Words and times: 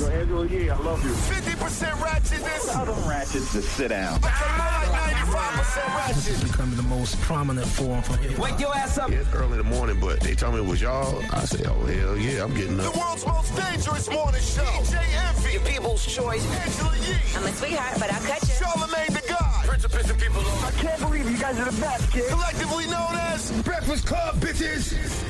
Yo, 0.00 0.06
Angela 0.08 0.46
Yee, 0.46 0.70
I 0.70 0.78
love 0.78 1.04
you. 1.04 1.10
50% 1.10 1.92
ratchetness. 1.98 2.72
Tell 2.72 2.86
them 2.86 3.08
ratchets 3.08 3.52
to 3.52 3.60
sit 3.60 3.88
down. 3.88 4.18
Like 4.22 4.32
95% 4.32 5.86
ratchet. 5.94 6.42
becoming 6.42 6.76
the 6.76 6.82
most 6.84 7.20
prominent 7.20 7.66
form 7.66 8.00
for 8.02 8.16
hip 8.16 8.38
Wake 8.38 8.58
your 8.58 8.74
ass 8.74 8.96
up. 8.96 9.10
It's 9.10 9.30
early 9.34 9.52
in 9.52 9.58
the 9.58 9.64
morning, 9.64 10.00
but 10.00 10.20
they 10.20 10.34
told 10.34 10.54
me 10.54 10.60
it 10.60 10.66
was 10.66 10.80
y'all. 10.80 11.22
I 11.30 11.44
said, 11.44 11.66
oh, 11.66 11.84
hell 11.84 12.16
yeah, 12.16 12.42
I'm 12.42 12.54
getting 12.54 12.80
up. 12.80 12.92
The 12.92 12.98
world's 12.98 13.26
most 13.26 13.54
dangerous 13.54 14.10
morning 14.10 14.40
show. 14.40 14.62
DJ 14.62 15.02
Envy. 15.28 15.52
Your 15.52 15.62
people's 15.62 16.06
choice. 16.06 16.46
Angela 16.46 16.96
Yee. 16.96 17.36
I'm 17.36 17.44
a 17.44 17.52
sweetheart, 17.52 17.94
but 17.98 18.10
I'll 18.10 18.22
cut 18.22 18.40
you. 18.42 18.54
Charlamagne 18.54 19.20
the 19.20 19.28
God. 19.28 19.66
Prince 19.66 19.84
of 19.84 19.92
pissing 19.92 20.18
people 20.18 20.40
off. 20.40 20.64
I 20.64 20.82
can't 20.82 21.00
believe 21.00 21.30
you 21.30 21.36
guys 21.36 21.58
are 21.58 21.70
the 21.70 21.78
best, 21.78 22.10
kid. 22.10 22.26
Collectively 22.30 22.86
known 22.86 23.16
as 23.16 23.52
Breakfast 23.62 24.06
Club, 24.06 24.36
bitches. 24.36 25.29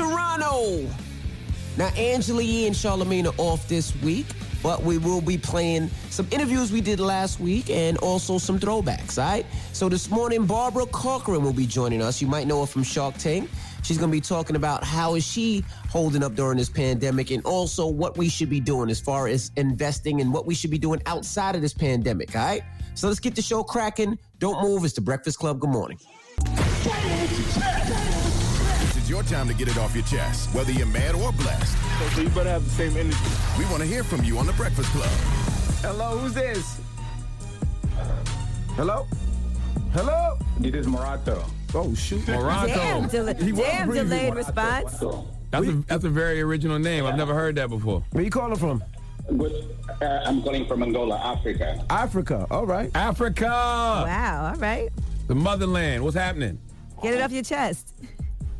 Toronto. 0.00 0.88
Now, 1.76 1.88
Angela 1.88 2.42
Yee 2.42 2.66
and 2.66 2.74
Charlamagne 2.74 3.26
are 3.26 3.34
off 3.36 3.68
this 3.68 3.94
week, 4.02 4.24
but 4.62 4.82
we 4.82 4.96
will 4.96 5.20
be 5.20 5.36
playing 5.36 5.90
some 6.08 6.26
interviews 6.30 6.72
we 6.72 6.80
did 6.80 7.00
last 7.00 7.38
week 7.38 7.68
and 7.68 7.98
also 7.98 8.38
some 8.38 8.58
throwbacks, 8.58 9.18
all 9.18 9.28
right? 9.28 9.46
So 9.74 9.90
this 9.90 10.10
morning, 10.10 10.46
Barbara 10.46 10.86
Corcoran 10.86 11.42
will 11.42 11.52
be 11.52 11.66
joining 11.66 12.00
us. 12.00 12.22
You 12.22 12.28
might 12.28 12.46
know 12.46 12.60
her 12.60 12.66
from 12.66 12.82
Shark 12.82 13.18
Tank. 13.18 13.50
She's 13.82 13.98
going 13.98 14.10
to 14.10 14.16
be 14.16 14.22
talking 14.22 14.56
about 14.56 14.84
how 14.84 15.16
is 15.16 15.26
she 15.26 15.64
holding 15.90 16.22
up 16.22 16.34
during 16.34 16.56
this 16.56 16.70
pandemic 16.70 17.30
and 17.30 17.44
also 17.44 17.86
what 17.86 18.16
we 18.16 18.30
should 18.30 18.48
be 18.48 18.60
doing 18.60 18.88
as 18.88 19.00
far 19.00 19.28
as 19.28 19.50
investing 19.56 20.22
and 20.22 20.32
what 20.32 20.46
we 20.46 20.54
should 20.54 20.70
be 20.70 20.78
doing 20.78 21.02
outside 21.04 21.56
of 21.56 21.60
this 21.60 21.74
pandemic, 21.74 22.34
all 22.34 22.42
right? 22.42 22.62
So 22.94 23.06
let's 23.06 23.20
get 23.20 23.34
the 23.34 23.42
show 23.42 23.62
cracking. 23.62 24.18
Don't 24.38 24.62
move. 24.62 24.82
It's 24.84 24.94
the 24.94 25.02
Breakfast 25.02 25.38
Club. 25.38 25.60
Good 25.60 25.70
morning. 25.70 25.98
This 29.10 29.16
your 29.18 29.38
time 29.38 29.48
to 29.48 29.54
get 29.54 29.66
it 29.66 29.76
off 29.76 29.92
your 29.92 30.04
chest, 30.04 30.54
whether 30.54 30.70
you're 30.70 30.86
mad 30.86 31.16
or 31.16 31.32
blessed. 31.32 31.76
So 32.14 32.20
you 32.20 32.28
better 32.28 32.50
have 32.50 32.62
the 32.62 32.70
same 32.70 32.96
energy. 32.96 33.16
We 33.58 33.64
want 33.64 33.78
to 33.78 33.84
hear 33.84 34.04
from 34.04 34.22
you 34.22 34.38
on 34.38 34.46
The 34.46 34.52
Breakfast 34.52 34.88
Club. 34.92 35.10
Hello, 35.82 36.16
who's 36.16 36.32
this? 36.32 36.80
Hello? 38.76 39.08
Hello? 39.92 40.38
This 40.60 40.74
is 40.74 40.86
Morato. 40.86 41.42
Oh, 41.74 41.92
shoot. 41.92 42.24
Moronto. 42.28 42.68
Damn, 42.68 43.08
del- 43.08 43.34
He 43.34 43.50
damn 43.50 43.90
delayed 43.90 44.36
response. 44.36 45.02
That's 45.50 45.66
a, 45.66 45.72
that's 45.88 46.04
a 46.04 46.08
very 46.10 46.40
original 46.40 46.78
name. 46.78 47.04
I've 47.04 47.16
never 47.16 47.34
heard 47.34 47.56
that 47.56 47.68
before. 47.68 48.04
Where 48.12 48.22
you 48.22 48.30
calling 48.30 48.54
from? 48.58 48.80
Good. 49.36 49.76
Uh, 50.00 50.04
I'm 50.24 50.40
calling 50.40 50.66
from 50.68 50.84
Angola, 50.84 51.18
Africa. 51.18 51.84
Africa. 51.90 52.46
All 52.48 52.64
right. 52.64 52.92
Africa, 52.94 53.46
Wow, 53.46 54.52
all 54.54 54.60
right. 54.60 54.88
the 55.26 55.34
motherland. 55.34 56.04
What's 56.04 56.16
happening? 56.16 56.60
Get 57.02 57.14
it 57.14 57.20
off 57.22 57.32
your 57.32 57.42
chest. 57.42 57.92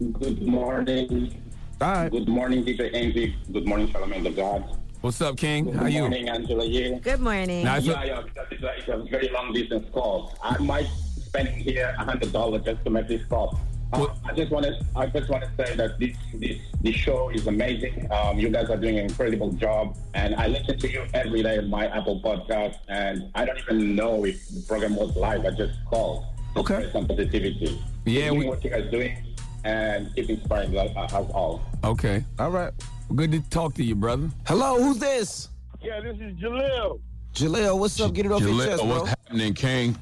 Good 0.00 0.40
morning. 0.46 1.42
All 1.82 1.92
right. 1.92 2.10
Good 2.10 2.26
morning, 2.26 2.64
DJ 2.64 2.88
Envy. 2.94 3.36
Good 3.52 3.66
morning, 3.66 3.86
Charlamagne 3.88 4.24
the 4.24 4.30
God. 4.30 4.64
What's 5.02 5.20
up, 5.20 5.36
King? 5.36 5.64
Good 5.66 5.74
How 5.76 5.84
you? 5.86 5.92
Good 5.92 6.00
morning, 6.00 6.28
Angela 6.30 6.64
Yee. 6.64 6.98
Good 7.00 7.20
morning. 7.20 7.64
Now, 7.66 7.76
it's 7.76 7.86
Yeah, 7.86 8.02
a- 8.02 8.06
yeah, 8.06 8.22
it's 8.50 8.62
a, 8.62 8.72
it's 8.78 8.88
a 8.88 8.96
very 9.10 9.28
long 9.28 9.52
distance 9.52 9.86
call. 9.92 10.34
I 10.42 10.56
might 10.56 10.86
spend 10.86 11.48
here 11.48 11.94
a 11.98 12.02
hundred 12.04 12.32
dollars 12.32 12.62
just 12.64 12.82
to 12.84 12.90
make 12.90 13.08
this 13.08 13.22
call. 13.26 13.60
Uh, 13.92 14.06
I 14.24 14.32
just 14.32 14.50
want 14.50 14.64
to, 14.64 14.78
I 14.96 15.04
just 15.06 15.28
want 15.28 15.44
to 15.44 15.50
say 15.66 15.76
that 15.76 15.98
this, 15.98 16.16
this, 16.34 16.56
this 16.80 16.94
show 16.94 17.28
is 17.28 17.46
amazing. 17.46 18.10
Um, 18.10 18.38
you 18.38 18.48
guys 18.48 18.70
are 18.70 18.78
doing 18.78 18.98
an 18.98 19.04
incredible 19.04 19.52
job, 19.52 19.98
and 20.14 20.34
I 20.36 20.46
listen 20.46 20.78
to 20.78 20.90
you 20.90 21.04
every 21.12 21.42
day 21.42 21.58
on 21.58 21.68
my 21.68 21.88
Apple 21.88 22.22
podcast, 22.22 22.76
and 22.88 23.30
I 23.34 23.44
don't 23.44 23.58
even 23.58 23.94
know 23.96 24.24
if 24.24 24.48
the 24.48 24.62
program 24.66 24.96
was 24.96 25.14
live. 25.16 25.44
I 25.44 25.50
just 25.50 25.74
called. 25.84 26.24
to 26.54 26.60
Okay. 26.60 26.74
spread 26.88 26.92
Some 26.92 27.06
positivity. 27.06 27.82
Yeah, 28.06 28.30
Keep 28.30 28.38
we- 28.38 28.46
what 28.46 28.64
you 28.64 28.70
guys 28.70 28.90
doing, 28.90 29.16
and 29.64 30.14
keep 30.14 30.30
inspiring 30.30 30.76
us, 30.76 30.90
us 30.96 31.12
all. 31.12 31.62
okay. 31.84 32.24
All 32.38 32.50
right. 32.50 32.72
Good 33.14 33.32
to 33.32 33.40
talk 33.50 33.74
to 33.74 33.84
you, 33.84 33.94
brother. 33.94 34.30
Hello, 34.46 34.82
who's 34.82 34.98
this? 34.98 35.48
Yeah, 35.82 36.00
this 36.00 36.16
is 36.18 36.34
Jalil. 36.34 37.00
Jaleel, 37.34 37.78
what's 37.78 38.00
up? 38.00 38.12
Get 38.12 38.26
it 38.26 38.32
off 38.32 38.40
your 38.40 38.64
chest, 38.64 38.82
bro. 38.82 39.00
what's 39.00 39.08
happening, 39.08 39.54
King? 39.54 39.96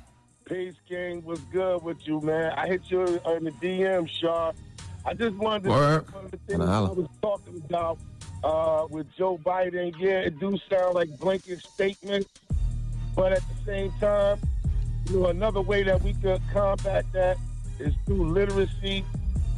Peace 0.44 0.74
King, 0.88 1.22
what's 1.24 1.41
good 1.52 1.82
with 1.82 2.06
you, 2.06 2.20
man? 2.20 2.52
I 2.52 2.66
hit 2.66 2.91
you 2.91 3.02
in 3.02 3.44
the 3.44 3.50
DM, 3.60 4.08
Shaw. 4.08 4.52
I 5.04 5.14
just 5.14 5.36
wanted 5.36 5.64
to 5.64 5.68
Word. 5.70 6.12
one 6.12 6.24
of 6.24 6.30
the 6.30 6.36
things 6.38 6.60
I 6.60 6.80
was 6.80 7.08
talking 7.22 7.62
about 7.64 7.98
uh, 8.42 8.86
with 8.91 9.06
Joe 9.16 9.38
Biden. 9.38 9.94
Yeah, 9.98 10.20
it 10.20 10.38
do 10.38 10.58
sound 10.70 10.94
like 10.94 11.10
blanket 11.18 11.60
statements, 11.60 12.28
but 13.14 13.32
at 13.32 13.42
the 13.42 13.64
same 13.66 13.92
time, 14.00 14.38
you 15.08 15.20
know, 15.20 15.26
another 15.26 15.60
way 15.60 15.82
that 15.82 16.02
we 16.02 16.14
could 16.14 16.41
combat 16.52 17.04
that 17.12 17.36
is 17.78 17.94
through 18.06 18.28
literacy. 18.30 19.04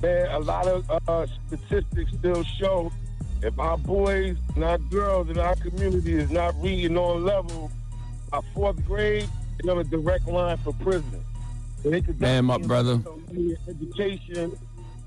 Man, 0.03 0.31
a 0.31 0.39
lot 0.39 0.67
of 0.67 0.91
uh, 1.09 1.27
statistics 1.47 2.13
still 2.19 2.43
show 2.43 2.91
if 3.43 3.59
our 3.59 3.79
boys 3.79 4.37
and 4.55 4.65
our 4.65 4.79
girls 4.79 5.29
in 5.31 5.39
our 5.39 5.57
community 5.57 6.15
is 6.15 6.31
not 6.31 6.55
reading 6.63 6.97
on 6.97 7.25
level 7.25 7.71
by 8.31 8.41
fourth 8.55 8.85
grade, 8.87 9.29
they're 9.63 9.73
on 9.75 9.81
a 9.81 9.85
direct 9.85 10.27
line 10.27 10.57
for 10.59 10.73
prison. 10.75 11.25
So 11.83 11.91
they 11.91 12.01
could 12.01 12.21
Man, 12.21 12.45
my 12.45 12.59
brother. 12.59 13.01
Education 13.69 14.57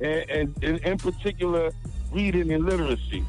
and, 0.01 0.29
and, 0.29 0.63
and 0.63 0.79
in 0.79 0.97
particular, 0.97 1.71
reading 2.11 2.51
and 2.51 2.65
literacy. 2.65 3.23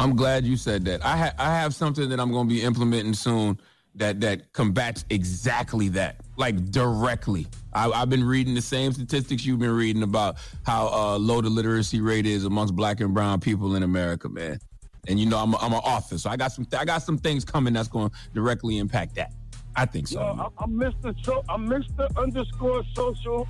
I'm 0.00 0.14
glad 0.14 0.44
you 0.44 0.56
said 0.56 0.84
that. 0.84 1.04
I 1.04 1.16
ha- 1.16 1.34
I 1.38 1.54
have 1.54 1.74
something 1.74 2.08
that 2.08 2.20
I'm 2.20 2.30
going 2.30 2.48
to 2.48 2.54
be 2.54 2.62
implementing 2.62 3.14
soon 3.14 3.58
that 3.96 4.20
that 4.20 4.52
combats 4.52 5.04
exactly 5.10 5.88
that, 5.90 6.20
like 6.36 6.70
directly. 6.70 7.46
I, 7.78 8.02
I've 8.02 8.10
been 8.10 8.24
reading 8.24 8.54
the 8.54 8.62
same 8.62 8.92
statistics 8.92 9.46
you've 9.46 9.60
been 9.60 9.74
reading 9.74 10.02
about 10.02 10.36
how 10.64 10.88
uh, 10.88 11.18
low 11.18 11.40
the 11.40 11.48
literacy 11.48 12.00
rate 12.00 12.26
is 12.26 12.44
amongst 12.44 12.74
Black 12.74 13.00
and 13.00 13.14
Brown 13.14 13.38
people 13.38 13.76
in 13.76 13.84
America, 13.84 14.28
man. 14.28 14.58
And 15.06 15.20
you 15.20 15.26
know, 15.26 15.38
I'm 15.38 15.54
a, 15.54 15.58
I'm 15.58 15.72
an 15.72 15.78
author, 15.78 16.18
so 16.18 16.28
I 16.28 16.36
got 16.36 16.50
some 16.50 16.66
I 16.76 16.84
got 16.84 17.02
some 17.02 17.16
things 17.16 17.44
coming 17.44 17.72
that's 17.72 17.88
going 17.88 18.10
to 18.10 18.16
directly 18.34 18.78
impact 18.78 19.14
that. 19.14 19.32
I 19.76 19.86
think 19.86 20.08
so. 20.08 20.20
Yo, 20.20 20.52
I'm, 20.58 20.74
I'm 20.80 20.92
Mr. 20.92 21.24
So, 21.24 21.44
I'm 21.48 21.68
Mr. 21.68 22.08
Underscore 22.16 22.82
Social 22.94 23.46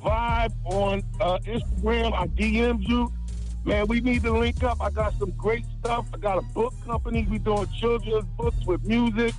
Vibe 0.00 0.52
on 0.64 1.02
uh, 1.20 1.38
Instagram. 1.40 2.12
I 2.14 2.28
DM 2.28 2.88
you. 2.88 3.12
Man, 3.64 3.86
we 3.88 4.00
need 4.00 4.22
to 4.22 4.32
link 4.32 4.62
up. 4.62 4.80
I 4.80 4.90
got 4.90 5.18
some 5.18 5.32
great 5.32 5.64
stuff. 5.80 6.06
I 6.14 6.18
got 6.18 6.38
a 6.38 6.42
book 6.42 6.72
company. 6.84 7.26
We 7.28 7.38
doing 7.38 7.66
children's 7.78 8.26
books 8.36 8.64
with 8.64 8.84
music. 8.84 9.34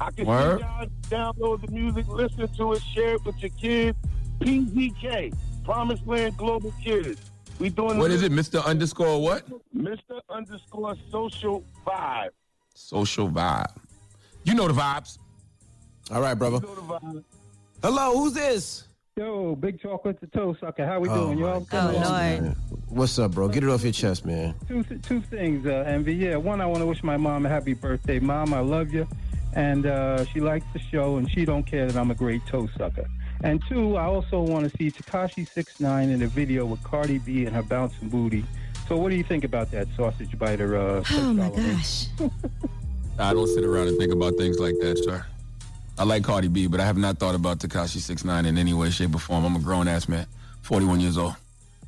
I 0.00 0.10
can 0.10 0.26
Word. 0.26 0.60
see 0.60 0.64
y'all 1.10 1.32
download 1.34 1.64
the 1.66 1.72
music, 1.72 2.06
listen 2.08 2.48
to 2.48 2.72
it, 2.74 2.82
share 2.82 3.14
it 3.14 3.24
with 3.24 3.38
your 3.40 3.50
kids. 3.50 3.96
PGK, 4.40 5.34
Promised 5.64 6.06
Land 6.06 6.36
Global 6.36 6.72
Kids. 6.82 7.20
We 7.58 7.70
doing 7.70 7.96
what 7.98 8.10
is 8.10 8.22
it, 8.22 8.30
Mr. 8.32 8.62
Underscore 8.64 9.20
what? 9.22 9.46
Mr. 9.74 10.20
Underscore 10.28 10.94
Social 11.10 11.64
Vibe. 11.86 12.28
Social 12.74 13.30
vibe. 13.30 13.74
You 14.44 14.54
know 14.54 14.68
the 14.68 14.74
vibes. 14.74 15.18
All 16.10 16.20
right, 16.20 16.34
brother. 16.34 16.60
Go 16.60 16.74
to 16.74 16.80
Vibe. 16.82 17.24
Hello, 17.82 18.18
who's 18.18 18.34
this? 18.34 18.84
Yo, 19.16 19.56
big 19.56 19.80
chocolate 19.80 20.20
to 20.20 20.26
toe 20.26 20.54
sucker. 20.60 20.84
How 20.84 21.00
we 21.00 21.08
Oh, 21.08 21.28
doing, 21.28 21.40
my 21.40 21.46
y'all? 21.52 21.66
Oh, 21.72 22.38
Lord. 22.42 22.56
What's 22.90 23.18
up, 23.18 23.32
bro? 23.32 23.48
Get 23.48 23.64
it 23.64 23.70
off 23.70 23.82
your 23.82 23.92
chest, 23.92 24.26
man. 24.26 24.54
Two 24.68 24.84
two 24.84 25.22
things, 25.22 25.66
uh, 25.66 25.84
Envy. 25.86 26.14
Yeah, 26.14 26.36
one, 26.36 26.60
I 26.60 26.66
want 26.66 26.80
to 26.80 26.86
wish 26.86 27.02
my 27.02 27.16
mom 27.16 27.46
a 27.46 27.48
happy 27.48 27.72
birthday. 27.72 28.18
Mom, 28.18 28.52
I 28.52 28.60
love 28.60 28.92
you, 28.92 29.08
and 29.56 29.86
uh, 29.86 30.24
she 30.26 30.40
likes 30.40 30.66
the 30.74 30.78
show, 30.78 31.16
and 31.16 31.28
she 31.30 31.46
don't 31.46 31.64
care 31.64 31.86
that 31.86 31.98
I'm 31.98 32.10
a 32.10 32.14
great 32.14 32.46
toe 32.46 32.68
sucker. 32.78 33.08
And 33.42 33.62
two, 33.68 33.96
I 33.96 34.04
also 34.04 34.40
want 34.42 34.70
to 34.70 34.76
see 34.76 34.90
Tekashi 34.90 35.48
Six 35.48 35.80
Nine 35.80 36.10
in 36.10 36.22
a 36.22 36.26
video 36.26 36.66
with 36.66 36.82
Cardi 36.84 37.18
B 37.18 37.46
and 37.46 37.56
her 37.56 37.62
bouncing 37.62 38.10
booty. 38.10 38.44
So, 38.86 38.96
what 38.96 39.10
do 39.10 39.16
you 39.16 39.24
think 39.24 39.44
about 39.44 39.70
that 39.70 39.88
sausage 39.96 40.38
biter? 40.38 40.76
Uh, 40.76 41.02
Oh 41.10 41.32
my 41.32 41.48
gosh. 41.50 42.06
I 43.18 43.32
don't 43.32 43.48
sit 43.48 43.64
around 43.64 43.88
and 43.88 43.98
think 43.98 44.12
about 44.12 44.36
things 44.36 44.58
like 44.58 44.74
that, 44.80 44.98
sir. 44.98 45.24
I 45.98 46.04
like 46.04 46.22
Cardi 46.22 46.48
B, 46.48 46.66
but 46.66 46.78
I 46.78 46.84
have 46.84 46.98
not 46.98 47.18
thought 47.18 47.34
about 47.34 47.58
Tekashi 47.58 47.98
Six 47.98 48.24
Nine 48.26 48.44
in 48.44 48.58
any 48.58 48.74
way, 48.74 48.90
shape, 48.90 49.14
or 49.14 49.18
form. 49.18 49.46
I'm 49.46 49.56
a 49.56 49.58
grown 49.58 49.88
ass 49.88 50.06
man, 50.06 50.26
41 50.60 51.00
years 51.00 51.16
old. 51.16 51.34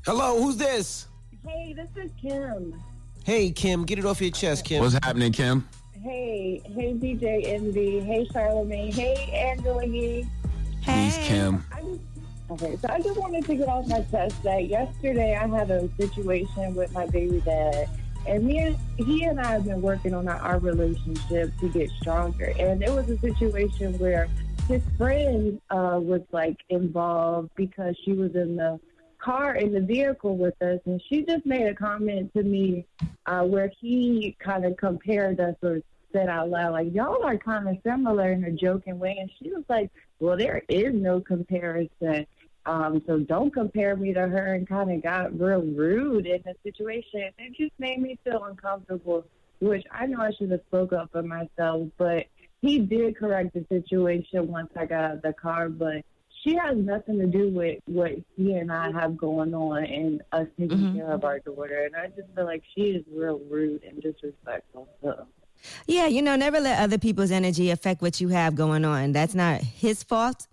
Hello, 0.07 0.43
who's 0.43 0.57
this? 0.57 1.07
Hey, 1.47 1.75
this 1.75 1.89
is 2.03 2.11
Kim. 2.21 2.83
Hey, 3.25 3.51
Kim. 3.51 3.85
Get 3.85 3.99
it 3.99 4.07
off 4.07 4.23
your 4.23 4.31
chest, 4.31 4.65
Kim. 4.65 4.83
What's 4.83 4.95
happening, 4.95 5.33
Kim? 5.33 5.69
Hey, 6.09 6.63
hey, 6.65 6.95
DJ 6.95 7.47
Envy. 7.49 8.01
Hey, 8.01 8.27
Charlamagne. 8.33 8.95
Hey, 8.95 9.31
Angela 9.31 9.85
Yee. 9.85 10.27
Please, 10.81 11.17
Hey. 11.17 11.29
Kim. 11.29 11.63
I 11.71 11.83
just, 11.83 12.01
okay, 12.51 12.77
so 12.77 12.89
I 12.89 13.01
just 13.03 13.21
wanted 13.21 13.45
to 13.45 13.55
get 13.55 13.69
off 13.69 13.87
my 13.89 14.01
chest 14.11 14.43
that 14.43 14.69
yesterday 14.69 15.37
I 15.37 15.47
had 15.47 15.71
a 15.71 15.87
situation 15.99 16.75
with 16.75 16.91
my 16.95 17.05
baby 17.09 17.43
dad, 17.43 17.91
and 18.27 18.43
me 18.43 18.57
and 18.57 18.79
he 18.97 19.25
and 19.25 19.39
I 19.39 19.53
have 19.53 19.67
been 19.67 19.83
working 19.83 20.15
on 20.15 20.29
our, 20.29 20.39
our 20.39 20.59
relationship 20.59 21.53
to 21.61 21.69
get 21.69 21.91
stronger. 22.01 22.55
And 22.59 22.83
it 22.83 22.91
was 22.91 23.11
a 23.11 23.19
situation 23.19 23.99
where 23.99 24.31
his 24.67 24.81
friend 24.97 25.61
uh, 25.69 26.01
was 26.01 26.23
like 26.33 26.57
involved 26.71 27.51
because 27.55 27.95
she 28.07 28.15
was 28.15 28.35
in 28.35 28.57
the 28.57 28.81
car 29.19 29.57
in 29.57 29.75
the 29.75 29.83
vehicle 29.83 30.39
with 30.39 30.55
us, 30.63 30.81
and 30.87 31.03
she 31.11 31.23
just 31.27 31.45
made 31.45 31.67
a 31.67 31.75
comment 31.75 32.33
to 32.33 32.43
me 32.43 32.87
uh, 33.27 33.43
where 33.43 33.71
he 33.79 34.35
kind 34.39 34.65
of 34.65 34.75
compared 34.79 35.39
us 35.39 35.55
or 35.63 35.83
said 36.13 36.29
out 36.29 36.49
loud, 36.49 36.73
like, 36.73 36.93
y'all 36.93 37.25
are 37.25 37.37
kind 37.37 37.69
of 37.69 37.77
similar 37.85 38.33
in 38.33 38.45
a 38.45 38.53
joking 38.53 38.99
way. 38.99 39.17
And 39.21 39.31
she 39.41 39.51
was 39.51 39.65
like, 39.69 39.91
well, 40.21 40.37
there 40.37 40.63
is 40.69 40.95
no 40.95 41.21
comparison. 41.21 42.27
Um, 42.67 43.03
so 43.07 43.19
don't 43.21 43.53
compare 43.53 43.97
me 43.97 44.13
to 44.13 44.21
her 44.21 44.55
and 44.55 44.69
kind 44.69 44.93
of 44.93 45.03
got 45.03 45.39
real 45.39 45.63
rude 45.63 46.27
in 46.27 46.43
the 46.45 46.55
situation. 46.63 47.31
It 47.39 47.57
just 47.57 47.73
made 47.79 48.01
me 48.01 48.19
feel 48.25 48.45
uncomfortable, 48.45 49.25
which 49.61 49.85
I 49.91 50.07
know 50.07 50.21
I 50.21 50.33
should 50.33 50.51
have 50.51 50.61
spoke 50.67 50.93
up 50.93 51.11
for 51.13 51.23
myself, 51.23 51.89
but 51.97 52.27
he 52.61 52.79
did 52.81 53.17
correct 53.17 53.55
the 53.55 53.65
situation 53.71 54.49
once 54.49 54.71
I 54.77 54.85
got 54.85 55.05
out 55.05 55.15
of 55.17 55.23
the 55.23 55.33
car, 55.33 55.69
but 55.69 56.05
she 56.43 56.57
has 56.57 56.77
nothing 56.77 57.19
to 57.19 57.27
do 57.27 57.49
with 57.49 57.79
what 57.87 58.13
he 58.37 58.55
and 58.55 58.71
I 58.71 58.91
have 58.93 59.17
going 59.17 59.55
on 59.55 59.85
and 59.85 60.23
us 60.33 60.47
taking 60.59 60.95
care 60.95 61.11
of 61.11 61.25
our 61.25 61.39
daughter. 61.39 61.85
And 61.85 61.97
I 61.97 62.09
just 62.09 62.29
feel 62.35 62.45
like 62.45 62.63
she 62.75 62.91
is 62.91 63.05
real 63.11 63.41
rude 63.51 63.83
and 63.85 64.01
disrespectful. 64.03 64.89
So. 65.03 65.27
Yeah, 65.87 66.07
you 66.07 66.23
know, 66.23 66.37
never 66.37 66.61
let 66.61 66.81
other 66.81 66.99
people's 66.99 67.31
energy 67.31 67.71
affect 67.71 68.03
what 68.03 68.21
you 68.21 68.29
have 68.29 68.55
going 68.55 68.85
on. 68.85 69.13
That's 69.13 69.35
not 69.35 69.61
his 69.61 70.03
fault 70.03 70.47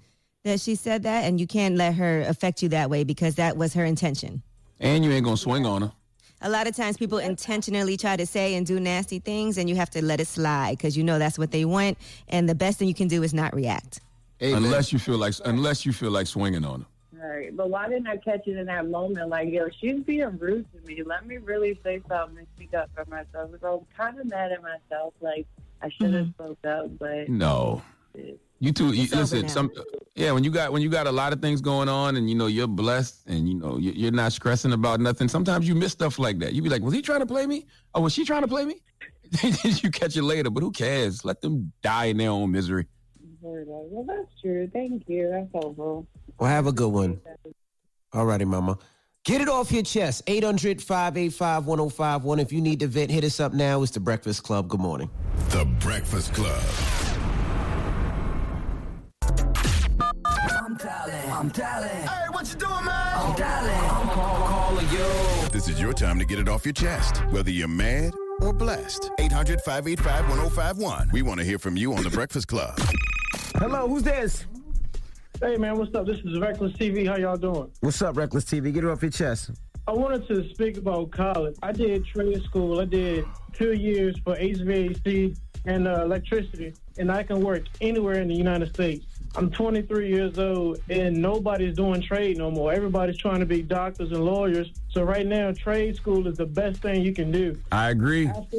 that 0.44 0.60
she 0.60 0.76
said 0.76 1.04
that, 1.04 1.24
and 1.26 1.40
you 1.40 1.48
can't 1.48 1.76
let 1.76 1.96
her 1.96 2.22
affect 2.22 2.62
you 2.62 2.70
that 2.70 2.90
way 2.90 3.04
because 3.04 3.36
that 3.36 3.58
was 3.58 3.74
her 3.74 3.84
intention. 3.84 4.42
And 4.80 5.04
you 5.04 5.12
ain't 5.12 5.26
gonna 5.26 5.38
swing 5.38 5.66
on 5.66 5.82
her. 5.84 5.92
A 6.42 6.50
lot 6.50 6.68
of 6.68 6.76
times 6.76 6.98
people 6.98 7.18
intentionally 7.18 7.98
try 7.98 8.16
to 8.16 8.26
say 8.26 8.56
and 8.56 8.66
do 8.66 8.80
nasty 8.80 9.20
things, 9.20 9.58
and 9.58 9.70
you 9.70 9.76
have 9.76 9.90
to 9.92 10.04
let 10.04 10.20
it 10.20 10.28
slide 10.28 10.78
because 10.78 10.96
you 10.96 11.04
know 11.04 11.18
that's 11.18 11.40
what 11.40 11.52
they 11.52 11.66
want. 11.66 11.98
And 12.28 12.48
the 12.48 12.56
best 12.56 12.78
thing 12.78 12.88
you 12.88 12.94
can 12.94 13.08
do 13.08 13.24
is 13.24 13.34
not 13.34 13.56
react. 13.56 14.02
unless 14.40 14.94
you 14.94 15.00
feel 15.00 15.18
like 15.18 15.34
unless 15.46 15.86
you 15.86 15.94
feel 15.94 16.12
like 16.12 16.28
swinging 16.28 16.66
on 16.66 16.82
her. 16.82 16.88
Right, 17.22 17.56
but 17.56 17.70
why 17.70 17.88
didn't 17.88 18.08
I 18.08 18.18
catch 18.18 18.48
it 18.48 18.58
in 18.58 18.66
that 18.66 18.90
moment? 18.90 19.30
Like, 19.30 19.50
yo, 19.50 19.70
she's 19.80 20.02
being 20.02 20.38
rude 20.38 20.66
to 20.74 20.82
me. 20.88 21.02
Let 21.04 21.26
me 21.26 21.38
really 21.38 21.80
say 21.84 22.02
something 22.10 22.38
and 22.40 22.48
speak 22.56 22.74
up 22.74 22.90
for 22.94 23.06
myself. 23.10 23.52
Because 23.52 23.62
I'm 23.64 23.86
kind 23.98 24.20
of 24.20 24.30
mad 24.30 24.52
at 24.52 24.62
myself. 24.62 25.14
Like, 25.22 25.48
I 25.82 25.90
should 25.90 26.14
have 26.14 26.26
mm-hmm. 26.26 26.44
spoke 26.44 26.66
up, 26.66 26.98
but 27.00 27.30
No. 27.30 27.82
You 28.60 28.72
too. 28.72 28.94
you, 28.94 29.08
listen. 29.16 29.50
Some, 29.50 29.72
yeah. 30.16 30.32
When 30.32 30.44
you 30.44 30.50
got 30.50 30.72
when 30.72 30.82
you 30.82 30.90
got 30.90 31.08
a 31.08 31.12
lot 31.12 31.34
of 31.34 31.42
things 31.42 31.60
going 31.60 31.90
on, 31.90 32.16
and 32.16 32.30
you 32.30 32.36
know 32.36 32.48
you're 32.48 32.68
blessed, 32.68 33.28
and 33.28 33.48
you 33.50 33.56
know 33.56 33.78
you- 33.78 33.92
you're 33.92 34.12
not 34.14 34.32
stressing 34.32 34.72
about 34.72 35.02
nothing. 35.02 35.28
Sometimes 35.28 35.68
you 35.68 35.76
miss 35.76 35.92
stuff 35.92 36.18
like 36.18 36.40
that. 36.40 36.54
You 36.54 36.62
be 36.62 36.70
like, 36.70 36.82
"Was 36.82 36.94
he 36.94 37.02
trying 37.02 37.20
to 37.20 37.26
play 37.26 37.46
me? 37.46 37.66
Oh, 37.94 38.02
was 38.02 38.14
she 38.14 38.24
trying 38.24 38.42
to 38.42 38.48
play 38.48 38.64
me?" 38.64 38.82
you 39.44 39.92
catch 39.92 40.16
it 40.16 40.24
later, 40.24 40.50
but 40.50 40.64
who 40.64 40.72
cares? 40.72 41.26
Let 41.26 41.42
them 41.42 41.74
die 41.82 42.06
in 42.06 42.18
their 42.18 42.30
own 42.30 42.52
misery. 42.52 42.88
well, 43.42 44.06
that's 44.08 44.42
true. 44.42 44.70
Thank 44.72 45.04
you. 45.08 45.30
That's 45.30 45.52
helpful. 45.52 46.08
Well, 46.40 46.50
have 46.50 46.68
a 46.68 46.72
good 46.72 46.92
one. 46.92 47.22
All 48.14 48.26
righty, 48.26 48.46
mama. 48.46 48.78
Get 49.24 49.42
it 49.42 49.50
off 49.50 49.72
your 49.72 49.84
chest. 49.84 50.24
800 50.28 50.82
585 50.82 51.66
1051. 51.66 52.40
If 52.40 52.54
you 52.54 52.62
need 52.62 52.80
to 52.82 52.88
vent, 52.88 53.10
hit 53.10 53.24
us 53.24 53.40
up 53.40 53.54
now. 53.54 53.82
It's 53.82 53.92
The 53.92 54.00
Breakfast 54.00 54.44
Club. 54.44 54.68
Good 54.68 54.80
morning. 54.80 55.10
The 55.50 55.66
Breakfast 55.80 56.34
Club. 56.34 56.62
I'm 60.48 60.78
dialing. 60.78 61.32
I'm 61.32 61.50
dialing. 61.50 61.90
Hey, 61.90 62.26
what 62.32 62.48
you 62.52 62.60
doing, 62.60 62.86
man? 62.86 63.18
I'm 63.18 63.36
dialing. 63.36 63.90
I'm 63.90 64.10
call, 64.10 64.48
calling 64.48 64.90
you. 64.90 65.50
This 65.52 65.68
is 65.68 65.82
your 65.82 65.94
time 65.94 66.20
to 66.20 66.26
get 66.26 66.38
it 66.38 66.48
off 66.48 66.66
your 66.66 66.74
chest, 66.74 67.18
whether 67.32 67.50
you're 67.50 67.68
mad 67.68 68.14
or 68.42 68.54
blessed. 68.54 69.10
800 69.18 69.62
585 69.62 70.30
1051. 70.30 71.10
We 71.14 71.22
want 71.24 71.40
to 71.40 71.46
hear 71.46 71.58
from 71.58 71.78
you 71.78 71.94
on 71.94 72.04
The 72.04 72.10
Breakfast 72.10 72.48
Club. 72.48 72.78
Hello, 73.56 73.88
who's 73.88 74.04
this? 74.04 74.46
Hey 75.42 75.58
man, 75.58 75.78
what's 75.78 75.94
up? 75.94 76.06
This 76.06 76.20
is 76.20 76.40
Reckless 76.40 76.72
TV. 76.74 77.06
How 77.06 77.18
y'all 77.18 77.36
doing? 77.36 77.70
What's 77.82 78.02
up, 78.02 78.16
Reckless 78.16 78.46
TV? 78.46 78.74
Get 78.74 78.86
it 78.86 78.90
off 78.90 79.02
your 79.02 79.12
chest. 79.12 79.52
I 79.86 79.92
wanted 79.92 80.26
to 80.30 80.50
speak 80.54 80.78
about 80.78 81.12
college. 81.12 81.58
I 81.62 81.74
did 81.74 82.06
trade 82.06 82.42
school. 82.44 82.80
I 82.80 82.86
did 82.86 83.26
two 83.52 83.74
years 83.74 84.18
for 84.24 84.38
HVAC 84.38 85.38
and 85.66 85.90
uh, 85.90 86.04
electricity, 86.04 86.74
and 86.98 87.12
I 87.12 87.24
can 87.24 87.42
work 87.42 87.64
anywhere 87.82 88.22
in 88.22 88.30
the 88.30 88.36
United 88.36 88.70
States. 88.74 89.06
I'm 89.36 89.52
23 89.52 90.08
years 90.08 90.40
old, 90.40 90.80
and 90.90 91.22
nobody's 91.22 91.76
doing 91.76 92.02
trade 92.02 92.38
no 92.38 92.50
more. 92.50 92.72
Everybody's 92.72 93.18
trying 93.18 93.42
to 93.42 93.46
be 93.46 93.62
doctors 93.62 94.14
and 94.14 94.24
lawyers. 94.24 94.72
So 94.90 95.04
right 95.04 95.26
now, 95.26 95.52
trade 95.52 95.98
school 95.98 96.28
is 96.28 96.38
the 96.38 96.46
best 96.46 96.82
thing 96.82 97.04
you 97.04 97.14
can 97.14 97.32
do. 97.32 97.60
I 97.74 97.90
agree. 97.90 98.28
After, 98.28 98.58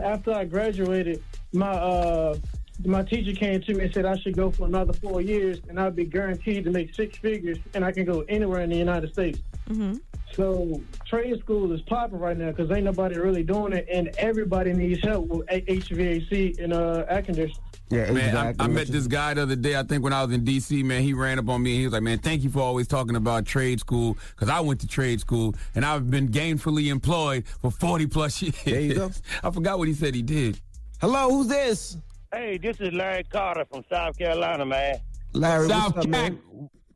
after 0.00 0.32
I 0.32 0.44
graduated, 0.44 1.24
my 1.52 1.70
uh, 1.70 2.36
my 2.84 3.02
teacher 3.02 3.32
came 3.32 3.60
to 3.62 3.74
me 3.74 3.84
and 3.84 3.94
said 3.94 4.04
I 4.04 4.16
should 4.18 4.36
go 4.36 4.50
for 4.50 4.66
another 4.66 4.92
four 4.92 5.20
years, 5.20 5.60
and 5.68 5.78
I'd 5.78 5.96
be 5.96 6.04
guaranteed 6.04 6.64
to 6.64 6.70
make 6.70 6.94
six 6.94 7.16
figures, 7.18 7.58
and 7.74 7.84
I 7.84 7.92
can 7.92 8.04
go 8.04 8.24
anywhere 8.28 8.62
in 8.62 8.70
the 8.70 8.76
United 8.76 9.12
States. 9.12 9.40
Mm-hmm. 9.68 9.96
So 10.34 10.82
trade 11.06 11.38
school 11.40 11.72
is 11.72 11.80
popping 11.82 12.18
right 12.18 12.36
now 12.36 12.50
because 12.50 12.70
ain't 12.72 12.84
nobody 12.84 13.16
really 13.16 13.44
doing 13.44 13.72
it, 13.72 13.86
and 13.90 14.08
everybody 14.18 14.72
needs 14.72 15.02
help 15.02 15.26
with 15.28 15.46
HVAC 15.46 16.58
and 16.58 16.72
uh, 16.72 17.04
air 17.08 17.22
conditioning. 17.22 17.60
Yeah, 17.90 18.10
Man, 18.10 18.36
I, 18.36 18.54
I 18.58 18.66
met 18.66 18.88
this 18.88 19.06
guy 19.06 19.34
the 19.34 19.42
other 19.42 19.56
day. 19.56 19.76
I 19.76 19.82
think 19.82 20.02
when 20.02 20.12
I 20.12 20.24
was 20.24 20.34
in 20.34 20.42
D.C., 20.42 20.82
man, 20.82 21.02
he 21.02 21.12
ran 21.12 21.38
up 21.38 21.48
on 21.48 21.62
me 21.62 21.72
and 21.72 21.78
he 21.80 21.86
was 21.86 21.92
like, 21.92 22.02
"Man, 22.02 22.18
thank 22.18 22.42
you 22.42 22.50
for 22.50 22.60
always 22.60 22.88
talking 22.88 23.14
about 23.14 23.44
trade 23.44 23.78
school 23.78 24.16
because 24.30 24.48
I 24.48 24.60
went 24.60 24.80
to 24.80 24.88
trade 24.88 25.20
school 25.20 25.54
and 25.74 25.84
I've 25.84 26.10
been 26.10 26.28
gainfully 26.28 26.90
employed 26.90 27.46
for 27.60 27.70
forty 27.70 28.06
plus 28.06 28.40
years." 28.42 28.56
There 28.64 28.80
you 28.80 28.94
go. 28.94 29.10
I 29.42 29.50
forgot 29.50 29.78
what 29.78 29.86
he 29.86 29.94
said 29.94 30.14
he 30.14 30.22
did. 30.22 30.58
Hello, 31.00 31.28
who's 31.28 31.48
this? 31.48 31.98
Hey, 32.34 32.58
this 32.58 32.80
is 32.80 32.92
Larry 32.92 33.22
Carter 33.22 33.64
from 33.64 33.84
South 33.88 34.18
Carolina, 34.18 34.66
man. 34.66 34.96
Larry, 35.34 35.68
South 35.68 35.94
what's 35.94 36.06
up, 36.06 36.10
man? 36.10 36.40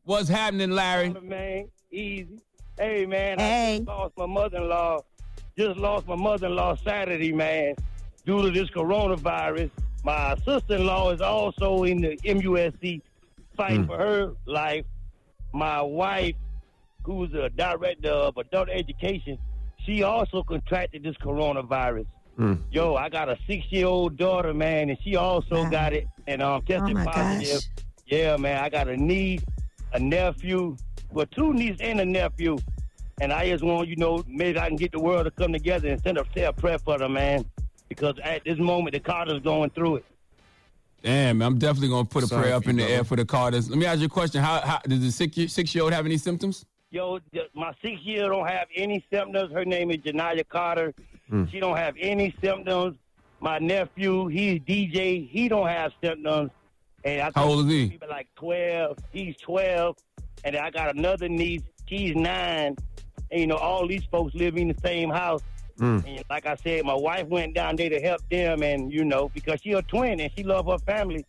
What's 0.03 0.29
happening, 0.29 0.73
Larry? 0.73 1.11
Man, 1.11 1.69
easy. 1.93 2.41
Hey, 2.77 3.07
man, 3.07 3.39
I 3.39 3.43
Hey. 3.43 3.77
just 3.77 3.89
lost 3.89 4.15
my 4.17 4.27
mother-in-law. 4.27 4.99
Just 5.57 5.79
lost 5.79 6.09
my 6.09 6.17
mother-in-law 6.17 6.75
Saturday, 6.83 7.33
man, 7.33 7.77
due 8.27 8.43
to 8.43 8.51
this 8.51 8.69
coronavirus. 8.71 9.71
My 10.03 10.35
sister-in-law 10.45 11.11
is 11.11 11.21
also 11.21 11.85
in 11.85 12.01
the 12.01 12.19
MUSC 12.25 13.01
fighting 13.57 13.83
hmm. 13.83 13.91
for 13.91 13.97
her 13.97 14.33
life. 14.45 14.87
My 15.53 15.81
wife, 15.81 16.35
who's 17.05 17.33
a 17.35 17.49
director 17.51 18.11
of 18.11 18.37
adult 18.39 18.71
education, 18.71 19.39
she 19.87 20.03
also 20.03 20.43
contracted 20.43 21.05
this 21.05 21.17
coronavirus. 21.19 22.07
Yo, 22.71 22.95
I 22.95 23.09
got 23.09 23.29
a 23.29 23.37
six-year-old 23.49 24.17
daughter, 24.17 24.55
man, 24.55 24.91
and 24.91 24.99
she 25.03 25.17
also 25.17 25.69
got 25.71 25.93
it, 25.93 26.07
and 26.29 26.41
um, 26.41 26.63
tested 26.63 26.95
my 26.95 27.05
positive. 27.05 27.63
gosh. 27.63 27.85
Yeah, 28.07 28.37
man, 28.37 28.63
I 28.63 28.69
got 28.69 28.89
a 28.89 28.97
niece, 28.97 29.43
a 29.93 29.99
nephew, 29.99 30.77
well, 31.11 31.27
two 31.27 31.53
nieces 31.53 31.81
and 31.81 32.01
a 32.01 32.05
nephew, 32.05 32.59
and 33.21 33.33
I 33.33 33.51
just 33.51 33.65
want 33.65 33.89
you 33.89 33.97
know 33.97 34.25
maybe 34.29 34.59
I 34.59 34.69
can 34.69 34.77
get 34.77 34.93
the 34.93 35.01
world 35.01 35.25
to 35.25 35.31
come 35.33 35.53
together 35.53 35.89
and 35.89 36.01
send 36.01 36.17
a 36.17 36.25
say 36.35 36.45
a 36.45 36.53
prayer 36.53 36.79
for 36.79 36.97
them, 36.97 37.15
man, 37.15 37.45
because 37.89 38.15
at 38.23 38.45
this 38.45 38.59
moment 38.59 38.95
the 38.95 39.01
Carter's 39.01 39.43
going 39.43 39.71
through 39.71 39.97
it. 39.97 40.05
Damn, 41.03 41.43
I'm 41.43 41.59
definitely 41.59 41.89
gonna 41.89 42.05
put 42.05 42.25
a 42.25 42.27
Sorry 42.29 42.43
prayer 42.43 42.55
up 42.55 42.67
in 42.67 42.77
the 42.77 42.83
brother. 42.83 42.95
air 42.95 43.05
for 43.05 43.17
the 43.17 43.25
Carters. 43.25 43.69
Let 43.69 43.79
me 43.79 43.87
ask 43.87 43.99
you 43.99 44.07
a 44.07 44.09
question. 44.09 44.43
How, 44.43 44.61
how 44.61 44.79
does 44.87 45.01
the 45.01 45.11
six 45.11 45.53
six 45.53 45.75
year 45.75 45.85
old 45.85 45.93
have 45.93 46.07
any 46.07 46.19
symptoms? 46.19 46.65
Yo, 46.91 47.19
my 47.55 47.75
six 47.83 48.01
year 48.03 48.25
old 48.25 48.47
don't 48.47 48.49
have 48.49 48.69
any 48.77 49.05
symptoms. 49.13 49.53
Her 49.53 49.65
name 49.65 49.91
is 49.91 49.99
Janaya 49.99 50.49
Carter. 50.49 50.95
Mm. 51.31 51.51
She 51.51 51.61
don't 51.61 51.77
have 51.77 51.95
any 51.99 52.35
symptoms. 52.43 52.97
My 53.41 53.59
nephew, 53.59 54.27
he's 54.29 54.61
DJ. 54.61 55.29
He 55.29 55.49
don't 55.49 55.69
have 55.69 55.93
symptoms. 56.03 56.51
And 57.05 57.21
I 57.21 57.25
How 57.25 57.31
think 57.31 57.47
old 57.47 57.67
is 57.67 57.73
he? 57.73 57.99
Like 58.09 58.29
twelve. 58.35 58.99
He's 59.13 59.37
twelve, 59.37 59.97
and 60.45 60.57
I 60.57 60.71
got 60.71 60.97
another 60.97 61.29
niece. 61.29 61.63
She's 61.89 62.17
nine. 62.17 62.77
And 63.31 63.41
you 63.41 63.47
know, 63.47 63.57
all 63.57 63.87
these 63.87 64.05
folks 64.11 64.35
live 64.35 64.57
in 64.57 64.69
the 64.69 64.77
same 64.83 65.11
house. 65.11 65.43
Mm. 65.79 66.05
And 66.07 66.25
like 66.29 66.47
I 66.47 66.57
said, 66.57 66.85
my 66.85 66.95
wife 66.95 67.29
went 67.29 67.55
down 67.55 67.77
there 67.77 67.91
to 67.91 68.01
help 68.01 68.21
them, 68.31 68.63
and 68.63 68.93
you 68.93 69.05
know, 69.05 69.29
because 69.29 69.61
she 69.63 69.73
a 69.73 69.83
twin 69.83 70.19
and 70.21 70.31
she 70.37 70.43
love 70.43 70.67
her 70.67 70.79
family. 70.79 71.25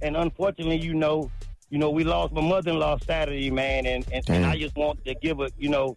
And 0.00 0.16
unfortunately, 0.16 0.78
you 0.78 0.94
know, 0.94 1.30
you 1.70 1.78
know, 1.78 1.90
we 1.90 2.02
lost 2.02 2.32
my 2.32 2.40
mother-in-law 2.40 2.98
Saturday, 3.06 3.50
man, 3.50 3.86
and 3.86 4.04
and, 4.12 4.28
and 4.28 4.44
I 4.44 4.58
just 4.58 4.74
want 4.76 5.04
to 5.04 5.14
give 5.14 5.40
a, 5.40 5.50
you 5.56 5.68
know, 5.68 5.96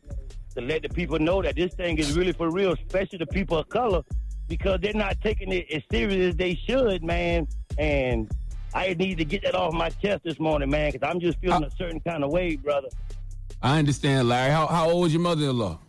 to 0.56 0.62
let 0.62 0.82
the 0.82 0.90
people 0.90 1.20
know 1.20 1.42
that 1.42 1.56
this 1.56 1.74
thing 1.74 1.98
is 1.98 2.18
really 2.18 2.32
for 2.32 2.50
real, 2.50 2.74
especially 2.74 3.20
the 3.20 3.28
people 3.28 3.58
of 3.58 3.70
color, 3.70 4.04
because 4.48 4.80
they're 4.82 4.94
not 4.94 5.20
taking 5.22 5.52
it 5.52 5.68
as 5.72 5.84
serious 5.92 6.30
as 6.30 6.36
they 6.36 6.56
should, 6.56 7.04
man. 7.04 7.48
And 7.78 8.32
I 8.74 8.94
need 8.94 9.18
to 9.18 9.26
get 9.26 9.44
that 9.44 9.56
off 9.56 9.74
my 9.74 9.90
chest 9.90 10.24
this 10.24 10.40
morning, 10.40 10.70
man, 10.70 10.92
because 10.92 11.08
I'm 11.08 11.20
just 11.20 11.40
feeling 11.40 11.64
a 11.64 11.72
certain 11.72 12.00
kind 12.00 12.24
of 12.24 12.32
way, 12.32 12.56
brother. 12.56 12.90
I 13.62 13.80
understand, 13.80 14.30
Larry. 14.30 14.52
How 14.52 14.68
how 14.68 14.90
old 14.90 15.08
is 15.08 15.14
your 15.14 15.22
mother-in-law? 15.22 15.80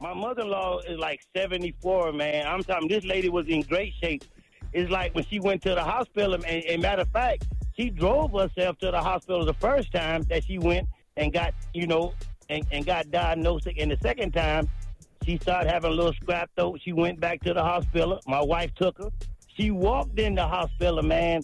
My 0.00 0.12
mother-in-law 0.14 0.80
is 0.88 0.98
like 0.98 1.20
74, 1.34 2.12
man. 2.12 2.46
I'm 2.46 2.62
talking. 2.62 2.88
This 2.88 3.04
lady 3.04 3.28
was 3.28 3.48
in 3.48 3.62
great 3.62 3.94
shape. 4.00 4.24
It's 4.72 4.90
like 4.90 5.14
when 5.14 5.24
she 5.24 5.40
went 5.40 5.62
to 5.62 5.74
the 5.74 5.82
hospital, 5.82 6.34
and, 6.34 6.44
and 6.44 6.82
matter 6.82 7.02
of 7.02 7.08
fact, 7.08 7.46
she 7.76 7.90
drove 7.90 8.32
herself 8.32 8.78
to 8.78 8.90
the 8.90 9.00
hospital 9.00 9.44
the 9.44 9.54
first 9.54 9.92
time 9.92 10.22
that 10.24 10.44
she 10.44 10.58
went 10.58 10.88
and 11.16 11.32
got, 11.32 11.54
you 11.72 11.86
know, 11.86 12.12
and, 12.48 12.64
and 12.70 12.86
got 12.86 13.10
diagnosed. 13.10 13.68
And 13.78 13.90
the 13.90 13.98
second 14.02 14.32
time, 14.32 14.68
she 15.24 15.38
started 15.38 15.70
having 15.70 15.92
a 15.92 15.94
little 15.94 16.12
scrap 16.14 16.50
throat. 16.56 16.80
She 16.82 16.92
went 16.92 17.20
back 17.20 17.40
to 17.42 17.52
the 17.52 17.62
hospital. 17.62 18.20
My 18.26 18.42
wife 18.42 18.74
took 18.74 18.98
her. 18.98 19.10
She 19.56 19.70
walked 19.70 20.18
in 20.18 20.34
the 20.34 20.46
hospital, 20.46 21.02
man, 21.02 21.42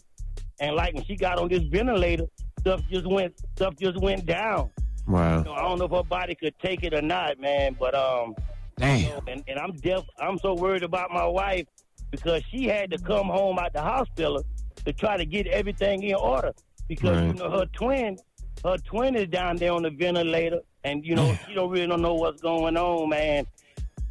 and 0.60 0.76
like 0.76 0.94
when 0.94 1.04
she 1.04 1.16
got 1.16 1.38
on 1.38 1.48
this 1.48 1.62
ventilator, 1.64 2.26
stuff 2.60 2.82
just 2.90 3.06
went 3.06 3.34
stuff 3.56 3.74
just 3.76 4.00
went 4.00 4.26
down. 4.26 4.70
Wow. 5.08 5.40
I 5.40 5.62
don't 5.62 5.78
know 5.78 5.86
if 5.86 5.90
her 5.90 6.04
body 6.04 6.34
could 6.34 6.54
take 6.60 6.84
it 6.84 6.94
or 6.94 7.02
not, 7.02 7.40
man. 7.40 7.74
But 7.78 7.94
um, 7.94 8.36
Damn. 8.76 9.00
you 9.00 9.08
know, 9.08 9.20
and, 9.26 9.42
and 9.48 9.58
I'm 9.58 9.72
deaf. 9.72 10.04
I'm 10.18 10.38
so 10.38 10.54
worried 10.54 10.82
about 10.82 11.10
my 11.10 11.26
wife 11.26 11.66
because 12.10 12.42
she 12.50 12.66
had 12.66 12.90
to 12.92 12.98
come 12.98 13.26
home 13.26 13.58
out 13.58 13.72
the 13.72 13.82
hospital 13.82 14.44
to 14.84 14.92
try 14.92 15.16
to 15.16 15.24
get 15.24 15.46
everything 15.46 16.02
in 16.02 16.14
order 16.14 16.52
because 16.88 17.26
you 17.26 17.32
know 17.34 17.50
her 17.50 17.66
twin, 17.72 18.18
her 18.64 18.76
twin 18.78 19.16
is 19.16 19.28
down 19.28 19.56
there 19.56 19.72
on 19.72 19.82
the 19.82 19.90
ventilator, 19.90 20.60
and 20.84 21.04
you 21.04 21.14
know 21.14 21.36
you 21.48 21.54
don't 21.54 21.70
really 21.70 21.86
don't 21.86 22.02
know 22.02 22.14
what's 22.14 22.40
going 22.40 22.76
on, 22.76 23.08
man. 23.08 23.46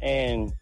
And 0.00 0.52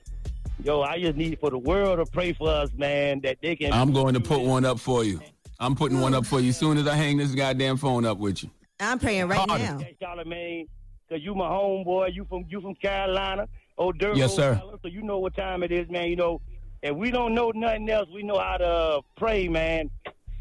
yo, 0.63 0.83
I 0.83 1.01
just 1.01 1.17
need 1.17 1.39
for 1.41 1.51
the 1.51 1.59
world 1.59 2.05
to 2.05 2.11
pray 2.11 2.33
for 2.33 2.49
us, 2.49 2.71
man, 2.75 3.21
that 3.21 3.39
they 3.41 3.57
can. 3.57 3.73
I'm 3.73 3.93
going 3.93 4.15
to 4.15 4.21
put 4.21 4.41
one 4.41 4.65
up 4.65 4.79
for 4.79 5.05
you. 5.05 5.21
I'm 5.59 5.75
putting 5.75 6.01
one 6.01 6.15
up 6.15 6.27
for 6.27 6.41
you 6.41 6.51
as 6.51 6.57
soon 6.57 6.79
as 6.79 6.87
I 6.87 6.95
hang 6.95 7.19
this 7.19 7.35
goddamn 7.35 7.77
phone 7.77 8.05
up 8.07 8.19
with 8.19 8.43
you. 8.43 8.51
I'm 8.81 8.99
praying 8.99 9.29
right 9.29 9.47
Carter. 9.47 9.63
now. 9.63 9.79
Hey, 9.79 9.97
Charlamagne, 10.01 10.69
because 11.09 11.23
you 11.23 11.35
my 11.35 11.49
homeboy. 11.49 12.15
You 12.15 12.25
from 12.25 12.47
you 12.49 12.61
from 12.61 12.75
Carolina, 12.77 13.49
oh 13.77 13.93
dirt 13.93 14.17
Yes, 14.17 14.35
sir. 14.35 14.57
fella, 14.57 14.79
so 14.81 14.89
you 14.89 15.03
know 15.03 15.19
what 15.19 15.35
time 15.37 15.63
it 15.63 15.71
is, 15.71 15.89
man. 15.91 16.09
You 16.09 16.17
know, 16.17 16.41
if 16.83 16.97
we 16.97 17.11
don't 17.11 17.35
know 17.35 17.51
nothing 17.55 17.91
else, 17.91 18.09
we 18.15 18.23
know 18.23 18.39
how 18.39 18.57
to 18.57 19.01
pray, 19.17 19.49
man. 19.49 19.91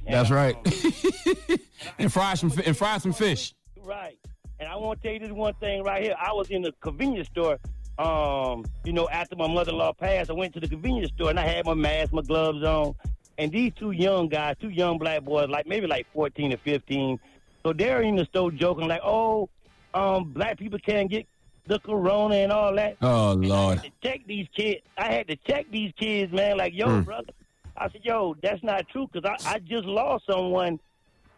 That's 0.08 0.32
right. 0.32 0.56
Um, 0.56 1.58
and 2.00 2.12
fry 2.12 2.34
some 2.36 2.52
and 2.66 2.76
fry 2.76 2.98
some 2.98 3.14
fish. 3.14 3.54
Right. 3.84 4.18
And 4.60 4.68
I 4.70 4.76
want 4.76 5.02
to 5.02 5.08
tell 5.08 5.14
you 5.14 5.20
this 5.20 5.32
one 5.32 5.54
thing 5.56 5.84
right 5.84 6.04
here. 6.04 6.16
I 6.20 6.34
was 6.34 6.50
in 6.50 6.62
the 6.62 6.72
convenience 6.82 7.28
store. 7.28 7.58
Um, 7.98 8.64
you 8.86 8.94
know, 8.94 9.10
after 9.10 9.36
my 9.36 9.48
mother-in-law 9.48 9.94
passed, 9.94 10.30
I 10.30 10.34
went 10.34 10.54
to 10.54 10.60
the 10.60 10.68
convenience 10.68 11.12
store 11.14 11.30
and 11.30 11.40
I 11.40 11.46
had 11.46 11.66
my 11.66 11.74
mask, 11.74 12.14
my 12.14 12.22
gloves 12.22 12.64
on. 12.64 12.96
And 13.38 13.52
these 13.52 13.72
two 13.78 13.92
young 13.92 14.28
guys, 14.28 14.56
two 14.60 14.70
young 14.70 14.98
black 14.98 15.24
boys, 15.24 15.50
like 15.50 15.66
maybe 15.68 15.88
like 15.88 16.08
14 16.14 16.54
or 16.54 16.58
15. 16.58 17.20
So 17.64 17.74
they're 17.74 18.02
in 18.02 18.16
the 18.16 18.26
store 18.26 18.52
joking 18.52 18.88
like, 18.88 19.02
"Oh, 19.04 19.50
um, 19.94 20.32
black 20.32 20.58
people 20.58 20.80
can't 20.80 21.10
get 21.10 21.26
the 21.66 21.80
corona 21.80 22.36
and 22.36 22.52
all 22.52 22.74
that." 22.76 22.98
Oh 23.02 23.34
Lord. 23.34 23.82
to 23.84 23.92
check 24.04 24.22
these 24.28 24.48
kids. 24.56 24.82
I 24.98 25.12
had 25.12 25.28
to 25.28 25.36
check 25.38 25.68
these 25.72 25.92
kids, 25.98 26.32
man. 26.34 26.58
Like, 26.58 26.74
yo, 26.74 26.90
Hmm. 26.90 27.02
brother. 27.02 27.32
I 27.78 27.90
said, 27.90 28.02
yo, 28.04 28.36
that's 28.42 28.62
not 28.62 28.88
true 28.90 29.08
because 29.12 29.30
I, 29.46 29.54
I 29.56 29.60
just 29.60 29.86
lost 29.86 30.26
someone 30.30 30.80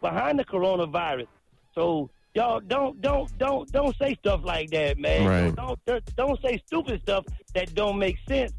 behind 0.00 0.40
the 0.40 0.44
coronavirus. 0.44 1.28
So 1.74 2.10
y'all 2.34 2.60
don't 2.60 3.00
don't 3.00 3.36
don't 3.38 3.70
don't 3.72 3.96
say 3.96 4.14
stuff 4.14 4.40
like 4.44 4.70
that, 4.70 4.98
man. 4.98 5.26
Right. 5.26 5.54
Don't 5.54 5.78
don't, 5.84 6.16
don't 6.16 6.40
say 6.42 6.62
stupid 6.66 7.02
stuff 7.02 7.24
that 7.54 7.74
don't 7.74 7.98
make 7.98 8.16
sense 8.28 8.52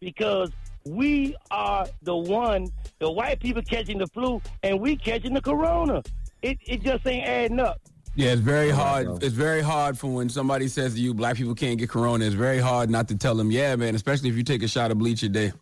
because 0.00 0.50
we 0.86 1.36
are 1.50 1.86
the 2.02 2.16
one, 2.16 2.66
the 2.98 3.10
white 3.10 3.40
people 3.40 3.62
catching 3.62 3.98
the 3.98 4.06
flu 4.08 4.40
and 4.62 4.80
we 4.80 4.96
catching 4.96 5.34
the 5.34 5.40
corona. 5.40 6.02
It 6.42 6.58
it 6.66 6.82
just 6.82 7.06
ain't 7.06 7.26
adding 7.26 7.60
up. 7.60 7.80
Yeah, 8.16 8.32
it's 8.32 8.40
very 8.40 8.70
hard. 8.70 9.22
It's 9.22 9.34
very 9.34 9.62
hard 9.62 9.96
for 9.96 10.08
when 10.08 10.28
somebody 10.28 10.68
says 10.68 10.94
to 10.94 11.00
you, 11.00 11.14
"Black 11.14 11.36
people 11.36 11.54
can't 11.54 11.78
get 11.78 11.88
corona." 11.88 12.24
It's 12.24 12.34
very 12.34 12.58
hard 12.58 12.90
not 12.90 13.08
to 13.08 13.16
tell 13.16 13.34
them, 13.34 13.50
"Yeah, 13.50 13.76
man." 13.76 13.94
Especially 13.94 14.28
if 14.30 14.36
you 14.36 14.42
take 14.42 14.62
a 14.62 14.68
shot 14.68 14.90
of 14.90 14.98
bleach 14.98 15.22
a 15.22 15.28
day. 15.28 15.52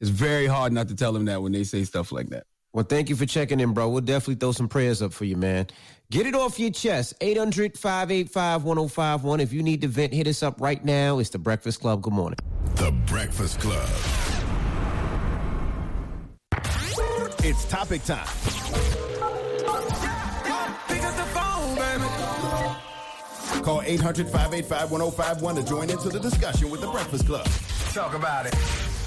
It's 0.00 0.10
very 0.10 0.46
hard 0.46 0.72
not 0.72 0.88
to 0.88 0.94
tell 0.94 1.12
them 1.12 1.24
that 1.26 1.42
when 1.42 1.52
they 1.52 1.64
say 1.64 1.84
stuff 1.84 2.12
like 2.12 2.28
that. 2.30 2.46
Well, 2.72 2.84
thank 2.84 3.08
you 3.08 3.16
for 3.16 3.26
checking 3.26 3.60
in, 3.60 3.72
bro. 3.72 3.88
We'll 3.88 4.02
definitely 4.02 4.36
throw 4.36 4.52
some 4.52 4.68
prayers 4.68 5.00
up 5.00 5.12
for 5.12 5.24
you, 5.24 5.36
man. 5.36 5.68
Get 6.10 6.26
it 6.26 6.34
off 6.34 6.58
your 6.58 6.70
chest. 6.70 7.14
800 7.20 7.78
585 7.78 8.64
1051. 8.64 9.40
If 9.40 9.52
you 9.52 9.62
need 9.62 9.80
to 9.82 9.88
vent, 9.88 10.12
hit 10.12 10.26
us 10.26 10.42
up 10.42 10.60
right 10.60 10.84
now. 10.84 11.18
It's 11.18 11.30
The 11.30 11.38
Breakfast 11.38 11.80
Club. 11.80 12.02
Good 12.02 12.12
morning. 12.12 12.38
The 12.76 12.92
Breakfast 13.06 13.60
Club. 13.60 13.88
It's 17.44 17.64
topic 17.66 18.04
time. 18.04 18.26
Call 23.62 23.82
800 23.82 24.26
585 24.28 24.90
1051 24.90 25.54
to 25.56 25.62
join 25.64 25.90
into 25.90 26.08
the 26.08 26.20
discussion 26.20 26.70
with 26.70 26.80
The 26.80 26.88
Breakfast 26.88 27.26
Club. 27.26 27.46
Talk 27.98 28.14
about 28.14 28.46
it. 28.46 28.54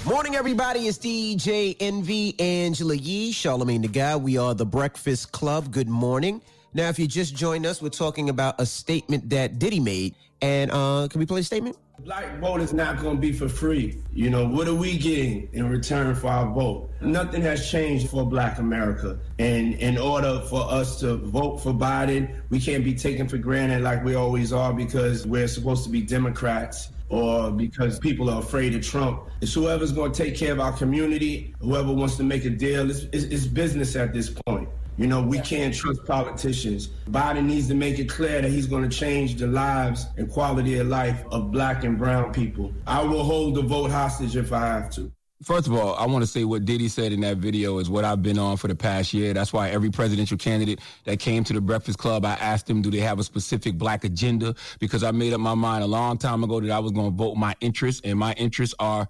Morning, 0.04 0.34
everybody. 0.34 0.80
It's 0.80 0.98
DJ 0.98 1.74
Envy 1.80 2.38
Angela 2.38 2.94
Yee, 2.94 3.32
Charlamagne 3.32 3.80
the 3.80 3.88
Guy. 3.88 4.16
We 4.16 4.36
are 4.36 4.54
the 4.54 4.66
Breakfast 4.66 5.32
Club. 5.32 5.72
Good 5.72 5.88
morning. 5.88 6.42
Now, 6.74 6.90
if 6.90 6.98
you 6.98 7.06
just 7.06 7.34
joined 7.34 7.64
us, 7.64 7.80
we're 7.80 7.88
talking 7.88 8.28
about 8.28 8.60
a 8.60 8.66
statement 8.66 9.30
that 9.30 9.58
Diddy 9.58 9.80
made. 9.80 10.14
And 10.42 10.70
uh, 10.70 11.08
can 11.10 11.20
we 11.20 11.24
play 11.24 11.40
a 11.40 11.42
statement? 11.42 11.78
Black 12.00 12.38
vote 12.38 12.60
is 12.60 12.74
not 12.74 13.00
going 13.00 13.16
to 13.16 13.20
be 13.20 13.32
for 13.32 13.48
free. 13.48 13.96
You 14.12 14.28
know, 14.28 14.46
what 14.46 14.68
are 14.68 14.74
we 14.74 14.98
getting 14.98 15.48
in 15.54 15.70
return 15.70 16.14
for 16.14 16.26
our 16.26 16.52
vote? 16.52 16.90
Nothing 17.00 17.40
has 17.40 17.70
changed 17.70 18.10
for 18.10 18.26
black 18.26 18.58
America. 18.58 19.18
And 19.38 19.72
in 19.76 19.96
order 19.96 20.42
for 20.50 20.70
us 20.70 21.00
to 21.00 21.16
vote 21.16 21.62
for 21.62 21.72
Biden, 21.72 22.42
we 22.50 22.60
can't 22.60 22.84
be 22.84 22.92
taken 22.92 23.26
for 23.26 23.38
granted 23.38 23.80
like 23.80 24.04
we 24.04 24.16
always 24.16 24.52
are 24.52 24.74
because 24.74 25.26
we're 25.26 25.48
supposed 25.48 25.82
to 25.84 25.88
be 25.88 26.02
Democrats 26.02 26.91
or 27.12 27.50
because 27.50 27.98
people 27.98 28.30
are 28.30 28.40
afraid 28.40 28.74
of 28.74 28.82
Trump. 28.84 29.28
It's 29.42 29.52
whoever's 29.52 29.92
going 29.92 30.12
to 30.12 30.24
take 30.24 30.34
care 30.34 30.52
of 30.52 30.60
our 30.60 30.72
community, 30.72 31.54
whoever 31.60 31.92
wants 31.92 32.16
to 32.16 32.24
make 32.24 32.46
a 32.46 32.50
deal. 32.50 32.90
It's, 32.90 33.02
it's, 33.12 33.24
it's 33.24 33.46
business 33.46 33.94
at 33.96 34.14
this 34.14 34.30
point. 34.46 34.68
You 34.96 35.06
know, 35.06 35.22
we 35.22 35.38
can't 35.40 35.74
trust 35.74 36.04
politicians. 36.06 36.88
Biden 37.08 37.44
needs 37.44 37.68
to 37.68 37.74
make 37.74 37.98
it 37.98 38.08
clear 38.08 38.40
that 38.40 38.50
he's 38.50 38.66
going 38.66 38.88
to 38.88 38.94
change 38.94 39.36
the 39.36 39.46
lives 39.46 40.06
and 40.16 40.30
quality 40.30 40.78
of 40.78 40.86
life 40.88 41.24
of 41.30 41.50
black 41.50 41.84
and 41.84 41.98
brown 41.98 42.32
people. 42.32 42.72
I 42.86 43.02
will 43.02 43.24
hold 43.24 43.56
the 43.56 43.62
vote 43.62 43.90
hostage 43.90 44.36
if 44.36 44.52
I 44.52 44.66
have 44.66 44.90
to. 44.92 45.12
First 45.42 45.66
of 45.66 45.74
all, 45.74 45.96
I 45.96 46.06
want 46.06 46.22
to 46.22 46.26
say 46.26 46.44
what 46.44 46.64
Diddy 46.64 46.86
said 46.86 47.10
in 47.10 47.20
that 47.22 47.38
video 47.38 47.78
is 47.78 47.90
what 47.90 48.04
I've 48.04 48.22
been 48.22 48.38
on 48.38 48.56
for 48.56 48.68
the 48.68 48.76
past 48.76 49.12
year. 49.12 49.34
That's 49.34 49.52
why 49.52 49.70
every 49.70 49.90
presidential 49.90 50.38
candidate 50.38 50.78
that 51.02 51.18
came 51.18 51.42
to 51.42 51.52
the 51.52 51.60
Breakfast 51.60 51.98
Club, 51.98 52.24
I 52.24 52.34
asked 52.34 52.68
them, 52.68 52.80
do 52.80 52.92
they 52.92 53.00
have 53.00 53.18
a 53.18 53.24
specific 53.24 53.76
black 53.76 54.04
agenda? 54.04 54.54
Because 54.78 55.02
I 55.02 55.10
made 55.10 55.32
up 55.32 55.40
my 55.40 55.54
mind 55.54 55.82
a 55.82 55.86
long 55.88 56.16
time 56.16 56.44
ago 56.44 56.60
that 56.60 56.70
I 56.70 56.78
was 56.78 56.92
going 56.92 57.10
to 57.10 57.16
vote 57.16 57.34
my 57.34 57.56
interests, 57.60 58.00
and 58.04 58.16
my 58.20 58.34
interests 58.34 58.76
are 58.78 59.08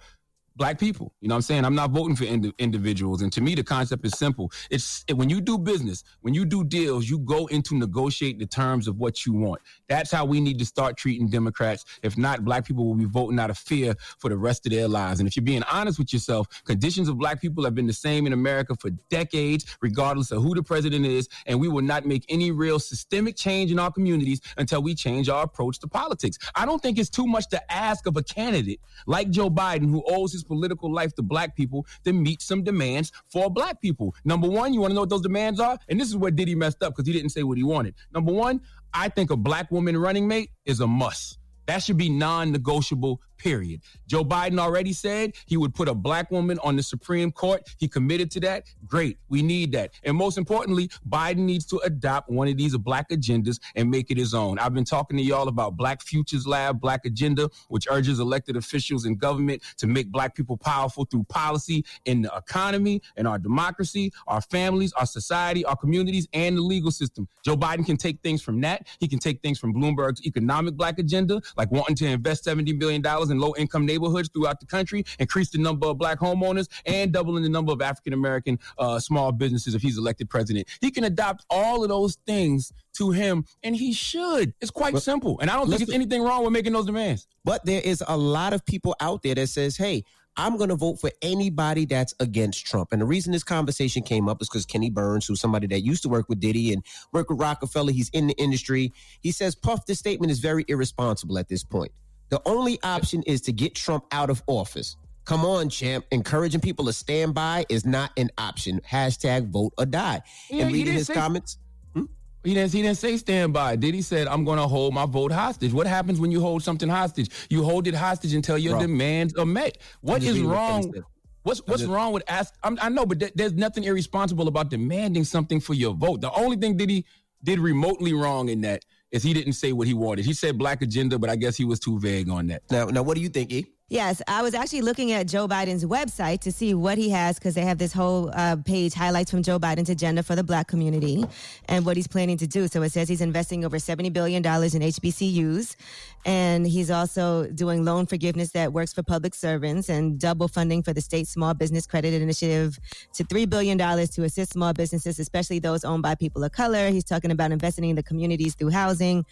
black 0.57 0.79
people. 0.79 1.13
You 1.21 1.29
know 1.29 1.35
what 1.35 1.39
I'm 1.39 1.43
saying? 1.43 1.65
I'm 1.65 1.75
not 1.75 1.91
voting 1.91 2.17
for 2.17 2.25
indi- 2.25 2.53
individuals. 2.59 3.23
And 3.23 3.33
to 3.33 3.41
me, 3.41 3.55
the 3.55 3.65
concept 3.65 4.05
is 4.07 4.13
simple. 4.13 4.51
It's 4.71 5.05
when 5.13 5.31
you 5.31 5.41
do 5.41 5.59
business, 5.59 6.05
when 6.21 6.35
you 6.35 6.45
do 6.45 6.65
deals, 6.65 7.09
you 7.09 7.19
go 7.19 7.47
into 7.47 7.77
negotiate 7.77 8.39
the 8.39 8.47
terms 8.47 8.89
of 8.89 8.99
what 8.99 9.25
you 9.27 9.33
want. 9.33 9.61
That's 9.89 10.11
how 10.11 10.25
we 10.25 10.41
need 10.41 10.59
to 10.59 10.67
start 10.67 10.97
treating 10.97 11.29
Democrats. 11.29 11.85
If 12.03 12.19
not, 12.19 12.45
black 12.45 12.67
people 12.67 12.87
will 12.87 12.95
be 12.95 13.05
voting 13.05 13.39
out 13.39 13.51
of 13.51 13.59
fear 13.59 13.95
for 14.19 14.29
the 14.29 14.37
rest 14.37 14.67
of 14.67 14.73
their 14.73 14.89
lives. 14.89 15.21
And 15.21 15.29
if 15.29 15.37
you're 15.37 15.45
being 15.45 15.65
honest 15.65 15.99
with 15.99 16.13
yourself, 16.13 16.47
conditions 16.65 17.09
of 17.09 17.19
black 17.19 17.41
people 17.41 17.65
have 17.65 17.75
been 17.75 17.87
the 17.87 17.93
same 17.93 18.27
in 18.27 18.33
America 18.33 18.75
for 18.79 18.91
decades, 19.11 19.65
regardless 19.81 20.31
of 20.31 20.43
who 20.43 20.55
the 20.55 20.63
president 20.63 21.07
is. 21.07 21.29
And 21.47 21.61
we 21.61 21.69
will 21.69 21.83
not 21.83 22.07
make 22.07 22.25
any 22.29 22.51
real 22.51 22.79
systemic 22.79 23.37
change 23.37 23.71
in 23.73 23.79
our 23.79 23.91
communities 23.91 24.41
until 24.57 24.83
we 24.83 24.95
change 24.95 25.29
our 25.29 25.45
approach 25.45 25.79
to 25.81 25.89
politics. 25.89 26.39
I 26.55 26.67
don't 26.67 26.83
think 26.83 26.99
it's 26.99 27.11
too 27.11 27.27
much 27.27 27.49
to 27.49 27.73
ask 27.73 28.07
of 28.07 28.17
a 28.17 28.23
candidate 28.23 28.81
like 29.07 29.31
Joe 29.31 29.51
Biden, 29.51 29.91
who 29.91 30.03
owes 30.07 30.33
his 30.33 30.42
political 30.43 30.93
life 30.93 31.15
to 31.15 31.23
black 31.23 31.57
people, 31.57 31.87
to 32.05 32.13
meet 32.13 32.43
some 32.43 32.63
demands 32.63 33.13
for 33.31 33.51
black 33.51 33.81
people. 33.81 34.15
Number 34.25 34.49
one, 34.49 34.73
you 34.73 34.81
want 34.81 34.91
to 34.91 34.95
know 34.95 35.03
what 35.03 35.11
those 35.11 35.23
demands 35.23 35.61
are? 35.61 35.79
And 35.89 36.01
this 36.01 36.09
is 36.09 36.17
where 36.17 36.31
Diddy 36.31 36.55
messed 36.55 36.83
up 36.83 36.95
because 36.95 37.07
he 37.07 37.13
didn't 37.13 37.31
say 37.31 37.43
what 37.43 37.59
he 37.59 37.65
wanted. 37.65 37.95
Number 38.13 38.33
one, 38.33 38.61
I 38.95 39.09
think 39.09 39.31
a 39.31 39.37
black 39.37 39.71
woman 39.71 39.97
running 39.97 40.29
mate 40.29 40.51
is 40.65 40.81
a 40.81 40.87
must. 40.87 41.39
That 41.67 41.83
should 41.83 41.97
be 41.97 42.09
non-negotiable, 42.09 43.21
period. 43.43 43.81
Joe 44.07 44.25
Biden 44.25 44.59
already 44.59 44.93
said 44.93 45.35
he 45.47 45.57
would 45.57 45.75
put 45.75 45.89
a 45.89 45.95
black 45.95 46.31
woman 46.31 46.59
on 46.63 46.77
the 46.77 46.83
Supreme 46.83 47.33
Court. 47.33 47.69
He 47.79 47.89
committed 47.89 48.31
to 48.33 48.41
that. 48.41 48.65
Great. 48.87 49.19
We 49.29 49.43
need 49.43 49.73
that. 49.73 49.91
And 50.05 50.17
most 50.17 50.39
importantly, 50.39 50.89
Biden 51.09 51.39
needs 51.39 51.67
to 51.67 51.79
adopt 51.79 52.31
one 52.31 52.47
of 52.47 52.57
these 52.57 52.77
black 52.77 53.09
agendas 53.11 53.59
and 53.75 53.91
make 53.91 54.11
it 54.11 54.17
his 54.17 54.33
own. 54.33 54.59
I've 54.59 54.75
been 54.75 54.85
talking 54.85 55.17
to 55.17 55.23
y'all 55.23 55.49
about 55.49 55.77
Black 55.77 56.03
Futures 56.03 56.47
Lab, 56.47 56.81
Black 56.81 57.05
Agenda, 57.05 57.51
which 57.69 57.89
urges 57.91 58.21
elected 58.21 58.57
officials 58.57 59.07
in 59.07 59.17
government 59.17 59.63
to 59.79 59.87
make 59.87 60.11
black 60.11 60.35
people 60.37 60.57
powerful 60.57 61.05
through 61.05 61.25
policy 61.25 61.85
in 62.05 62.23
the 62.23 62.33
economy, 62.37 63.03
in 63.17 63.27
our 63.27 63.39
democracy, 63.39 64.13
our 64.29 64.41
families, 64.41 64.93
our 64.93 65.07
society, 65.07 65.65
our 65.65 65.77
communities, 65.77 66.29
and 66.33 66.57
the 66.57 66.63
legal 66.63 66.93
system. 66.93 67.27
Joe 67.45 67.57
Biden 67.57 67.85
can 67.85 67.97
take 67.97 68.21
things 68.23 68.41
from 68.41 68.61
that. 68.61 68.87
He 69.01 69.09
can 69.09 69.19
take 69.19 69.43
things 69.43 69.59
from 69.59 69.75
Bloomberg's 69.75 70.25
economic 70.25 70.77
black 70.77 70.99
agenda, 71.01 71.41
like 71.57 71.71
wanting 71.73 71.97
to 71.97 72.07
invest 72.07 72.45
$70 72.45 72.79
billion 72.79 73.03
in 73.33 73.41
low 73.41 73.55
income 73.59 73.85
neighborhoods 73.85 74.29
throughout 74.29 74.61
the 74.61 74.67
country, 74.67 75.05
increase 75.19 75.51
the 75.51 75.59
number 75.59 75.87
of 75.89 75.99
black 75.99 76.19
homeowners, 76.19 76.69
and 76.87 77.13
doubling 77.13 77.43
the 77.43 77.49
number 77.49 77.73
of 77.73 77.83
African 77.83 78.13
American 78.13 78.59
uh, 78.79 78.99
small 79.01 79.33
businesses 79.33 79.75
if 79.75 79.83
he's 79.83 79.99
elected 79.99 80.31
president. 80.31 80.69
He 80.81 80.91
can 80.91 81.05
adopt 81.05 81.45
all 81.51 81.83
of 81.83 81.89
those 81.89 82.17
things 82.27 82.73
to 82.95 83.11
him, 83.11 83.45
and 83.63 83.75
he 83.75 83.93
should. 83.93 84.55
It's 84.61 84.71
quite 84.71 84.97
simple. 84.99 85.39
And 85.41 85.51
I 85.51 85.57
don't 85.57 85.69
think 85.69 85.79
there's 85.79 85.95
anything 85.95 86.23
wrong 86.23 86.45
with 86.45 86.53
making 86.53 86.73
those 86.73 86.87
demands. 86.87 87.27
But 87.45 87.65
there 87.65 87.81
is 87.83 88.05
a 88.07 88.17
lot 88.17 88.53
of 88.53 88.65
people 88.65 88.95
out 89.01 89.23
there 89.23 89.35
that 89.35 89.49
says, 89.49 89.77
hey, 89.77 90.05
I'm 90.37 90.57
going 90.57 90.71
to 90.71 90.77
vote 90.77 90.99
for 91.01 91.11
anybody 91.21 91.85
that's 91.85 92.15
against 92.19 92.65
Trump. 92.65 92.93
And 92.93 93.03
the 93.03 93.07
reason 93.07 93.33
this 93.33 93.45
conversation 93.45 94.03
came 94.03 94.29
up 94.29 94.41
is 94.41 94.49
because 94.49 94.65
Kenny 94.65 94.89
Burns, 94.89 95.27
who's 95.27 95.41
somebody 95.41 95.67
that 95.69 95.81
used 95.81 96.03
to 96.05 96.09
work 96.09 96.29
with 96.29 96.41
Diddy 96.41 96.73
and 96.73 96.83
work 97.13 97.29
with 97.29 97.39
Roc-A-Fella, 97.39 97.93
he's 97.93 98.09
in 98.11 98.29
the 98.29 98.35
industry. 98.35 98.93
He 99.21 99.31
says, 99.31 99.55
Puff, 99.55 99.85
this 99.85 99.99
statement 99.99 100.33
is 100.33 100.39
very 100.39 100.65
irresponsible 100.69 101.39
at 101.39 101.49
this 101.49 101.65
point. 101.65 101.93
The 102.33 102.41
only 102.47 102.79
option 102.83 103.23
is 103.27 103.43
to 103.43 103.53
get 103.53 103.75
Trump 103.75 104.07
out 104.11 104.31
of 104.31 104.43
office. 104.47 104.97
Come 105.27 105.45
on, 105.45 105.69
champ. 105.69 106.07
Encouraging 106.11 106.63
people 106.63 106.87
to 106.87 106.93
stand 106.95 107.35
by 107.35 107.67
is 107.69 107.85
not 107.85 108.11
an 108.17 108.31
option. 108.39 108.81
Hashtag 108.91 109.51
vote 109.51 109.75
or 109.77 109.85
die. 109.85 110.23
Yeah, 110.49 110.65
and 110.65 110.73
reading 110.73 110.95
his 110.95 111.09
say- 111.09 111.13
comments. 111.13 111.59
Hmm? 111.93 112.05
He 112.43 112.55
didn't, 112.55 112.73
he 112.73 112.81
didn't 112.81 112.97
say 112.97 113.19
stand 113.19 113.53
by. 113.53 113.77
Did 113.77 113.95
he 113.95 114.01
said, 114.01 114.29
I'm 114.29 114.47
going 114.47 114.59
to 114.59 114.67
hold 114.67 114.95
my 114.95 115.05
vote 115.05 115.31
hostage. 115.31 115.75
What 115.75 115.87
happens 115.87 116.21
when 116.21 116.33
you 116.33 116.41
hold 116.41 116.63
something 116.63 116.89
hostage? 116.89 117.29
You 117.51 117.65
hold 117.65 117.87
it 117.87 117.95
hostage 117.95 118.33
until 118.33 118.57
your 118.57 118.73
Bro. 118.77 118.81
demands 118.81 119.35
are 119.37 119.45
met. 119.45 119.77
What 120.01 120.23
is 120.23 120.31
reading 120.31 120.49
what 120.49 120.57
Kenny 120.57 120.87
wrong? 120.87 120.95
What's 121.43 121.61
what's 121.67 121.85
wrong 121.85 122.15
with 122.15 122.23
ask? 122.29 122.55
I'm, 122.63 122.79
I 122.81 122.89
know, 122.89 123.05
but 123.05 123.21
th- 123.21 123.33
there's 123.35 123.53
nothing 123.53 123.85
irresponsible 123.85 124.49
about 124.49 124.71
demanding 124.71 125.25
something 125.25 125.61
for 125.61 125.75
your 125.75 125.93
vote. 125.93 126.23
The 126.23 126.33
only 126.33 126.57
thing 126.57 126.79
he 126.79 127.05
did 127.45 127.59
remotely 127.59 128.15
wrong 128.15 128.49
in 128.49 128.63
that 128.63 128.87
is 129.13 129.23
he 129.23 129.35
didn't 129.35 129.53
say 129.53 129.73
what 129.73 129.87
he 129.87 129.95
wanted. 129.95 130.25
He 130.25 130.33
said 130.33 130.59
black 130.59 130.83
agenda, 130.83 131.19
but 131.19 131.31
I 131.31 131.37
guess 131.37 131.57
he 131.57 131.65
was 131.65 131.79
too 131.79 132.01
vague 132.01 132.31
on 132.31 132.47
that. 132.49 132.63
Now, 132.71 132.87
now, 132.87 133.03
what 133.03 133.15
do 133.15 133.21
you 133.21 133.29
think, 133.29 133.53
E? 133.53 133.67
Yes, 133.93 134.23
I 134.27 134.41
was 134.41 134.55
actually 134.55 134.81
looking 134.81 135.13
at 135.13 135.29
Joe 135.29 135.47
Biden's 135.47 135.85
website 135.85 136.41
to 136.41 136.51
see 136.51 136.73
what 136.73 136.97
he 136.97 137.11
has 137.11 137.39
because 137.39 137.55
they 137.55 137.61
have 137.61 137.77
this 137.77 137.93
whole 137.93 138.31
uh, 138.33 138.57
page 138.57 138.95
highlights 138.95 139.31
from 139.31 139.43
Joe 139.43 139.59
Biden's 139.59 139.91
agenda 139.91 140.23
for 140.23 140.35
the 140.35 140.43
black 140.43 140.67
community 140.67 141.27
and 141.69 141.85
what 141.85 141.99
he's 141.99 142.07
planning 142.07 142.39
to 142.39 142.47
do. 142.47 142.69
So 142.69 142.81
it 142.81 142.93
says 142.93 143.07
he's 143.07 143.21
investing 143.21 143.67
over 143.67 143.77
$70 143.77 144.11
billion 144.11 144.39
in 144.39 144.43
HBCUs 144.43 145.77
and 146.25 146.67
he's 146.67 146.91
also 146.91 147.49
doing 147.49 147.85
loan 147.85 148.07
forgiveness 148.07 148.53
that 148.53 148.73
works 148.73 148.95
for 148.95 149.03
public 149.03 149.35
servants 149.35 149.91
and 149.91 150.19
double 150.19 150.49
funding 150.49 150.83
for 150.83 150.95
the 150.95 151.03
state 151.03 151.29
small 151.29 151.53
business 151.53 151.87
credit 151.87 152.15
initiative 152.15 152.79
to 153.13 153.25
$3 153.25 153.51
billion 153.51 153.77
to 153.77 154.23
assist 154.23 154.53
small 154.53 154.73
businesses, 154.73 155.19
especially 155.19 155.59
those 155.59 155.85
owned 155.85 156.03
by 156.03 156.15
people 156.15 156.43
of 156.45 156.53
color. 156.53 156.89
He's 156.89 157.05
talking 157.05 157.31
about 157.31 157.53
investing 157.53 157.85
in 157.85 157.97
the 157.97 158.03
communities 158.03 158.55
through 158.55 158.71
housing. 158.71 159.27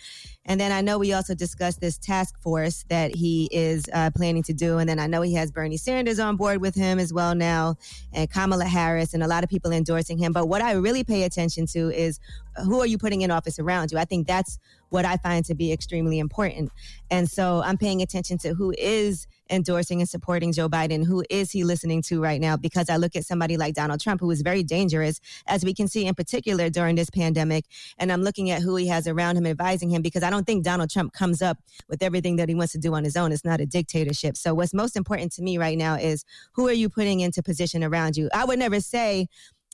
And 0.44 0.60
then 0.60 0.72
I 0.72 0.80
know 0.80 0.98
we 0.98 1.12
also 1.12 1.34
discussed 1.34 1.80
this 1.80 1.96
task 1.96 2.40
force 2.42 2.84
that 2.88 3.14
he 3.14 3.48
is 3.52 3.84
uh, 3.92 4.10
planning 4.14 4.42
to 4.44 4.49
do. 4.52 4.78
And 4.78 4.88
then 4.88 4.98
I 4.98 5.06
know 5.06 5.22
he 5.22 5.34
has 5.34 5.50
Bernie 5.50 5.76
Sanders 5.76 6.18
on 6.18 6.36
board 6.36 6.60
with 6.60 6.74
him 6.74 6.98
as 6.98 7.12
well 7.12 7.34
now, 7.34 7.76
and 8.12 8.30
Kamala 8.30 8.64
Harris, 8.64 9.14
and 9.14 9.22
a 9.22 9.28
lot 9.28 9.44
of 9.44 9.50
people 9.50 9.72
endorsing 9.72 10.18
him. 10.18 10.32
But 10.32 10.46
what 10.46 10.62
I 10.62 10.72
really 10.72 11.04
pay 11.04 11.24
attention 11.24 11.66
to 11.68 11.90
is 11.90 12.20
who 12.64 12.80
are 12.80 12.86
you 12.86 12.98
putting 12.98 13.22
in 13.22 13.30
office 13.30 13.58
around 13.58 13.92
you? 13.92 13.98
I 13.98 14.04
think 14.04 14.26
that's 14.26 14.58
what 14.90 15.04
I 15.04 15.16
find 15.16 15.44
to 15.46 15.54
be 15.54 15.72
extremely 15.72 16.18
important. 16.18 16.70
And 17.10 17.30
so 17.30 17.62
I'm 17.64 17.78
paying 17.78 18.02
attention 18.02 18.38
to 18.38 18.54
who 18.54 18.74
is 18.76 19.26
endorsing 19.50 20.00
and 20.00 20.08
supporting 20.08 20.52
Joe 20.52 20.68
Biden. 20.68 21.04
Who 21.04 21.24
is 21.28 21.50
he 21.50 21.64
listening 21.64 22.02
to 22.02 22.20
right 22.20 22.40
now? 22.40 22.56
Because 22.56 22.88
I 22.88 22.96
look 22.96 23.16
at 23.16 23.24
somebody 23.24 23.56
like 23.56 23.74
Donald 23.74 24.00
Trump, 24.00 24.20
who 24.20 24.30
is 24.30 24.42
very 24.42 24.62
dangerous, 24.62 25.20
as 25.46 25.64
we 25.64 25.74
can 25.74 25.88
see 25.88 26.06
in 26.06 26.14
particular 26.14 26.70
during 26.70 26.96
this 26.96 27.10
pandemic. 27.10 27.64
And 27.98 28.12
I'm 28.12 28.22
looking 28.22 28.50
at 28.50 28.62
who 28.62 28.76
he 28.76 28.86
has 28.88 29.06
around 29.06 29.36
him 29.36 29.46
advising 29.46 29.90
him 29.90 30.02
because 30.02 30.22
I 30.22 30.30
don't 30.30 30.46
think 30.46 30.64
Donald 30.64 30.90
Trump 30.90 31.12
comes 31.12 31.42
up 31.42 31.58
with 31.88 32.02
everything 32.02 32.36
that 32.36 32.48
he 32.48 32.54
wants 32.54 32.72
to 32.72 32.78
do 32.78 32.94
on 32.94 33.04
his 33.04 33.16
own. 33.16 33.32
It's 33.32 33.44
not 33.44 33.60
a 33.60 33.66
dictatorship. 33.66 34.36
So 34.36 34.54
what's 34.54 34.74
most 34.74 34.96
important 34.96 35.32
to 35.32 35.42
me 35.42 35.58
right 35.58 35.78
now 35.78 35.94
is 35.94 36.24
who 36.52 36.68
are 36.68 36.72
you 36.72 36.88
putting 36.88 37.20
into 37.20 37.42
position 37.42 37.82
around 37.82 38.16
you? 38.16 38.28
I 38.32 38.44
would 38.44 38.58
never 38.58 38.80
say, 38.80 39.28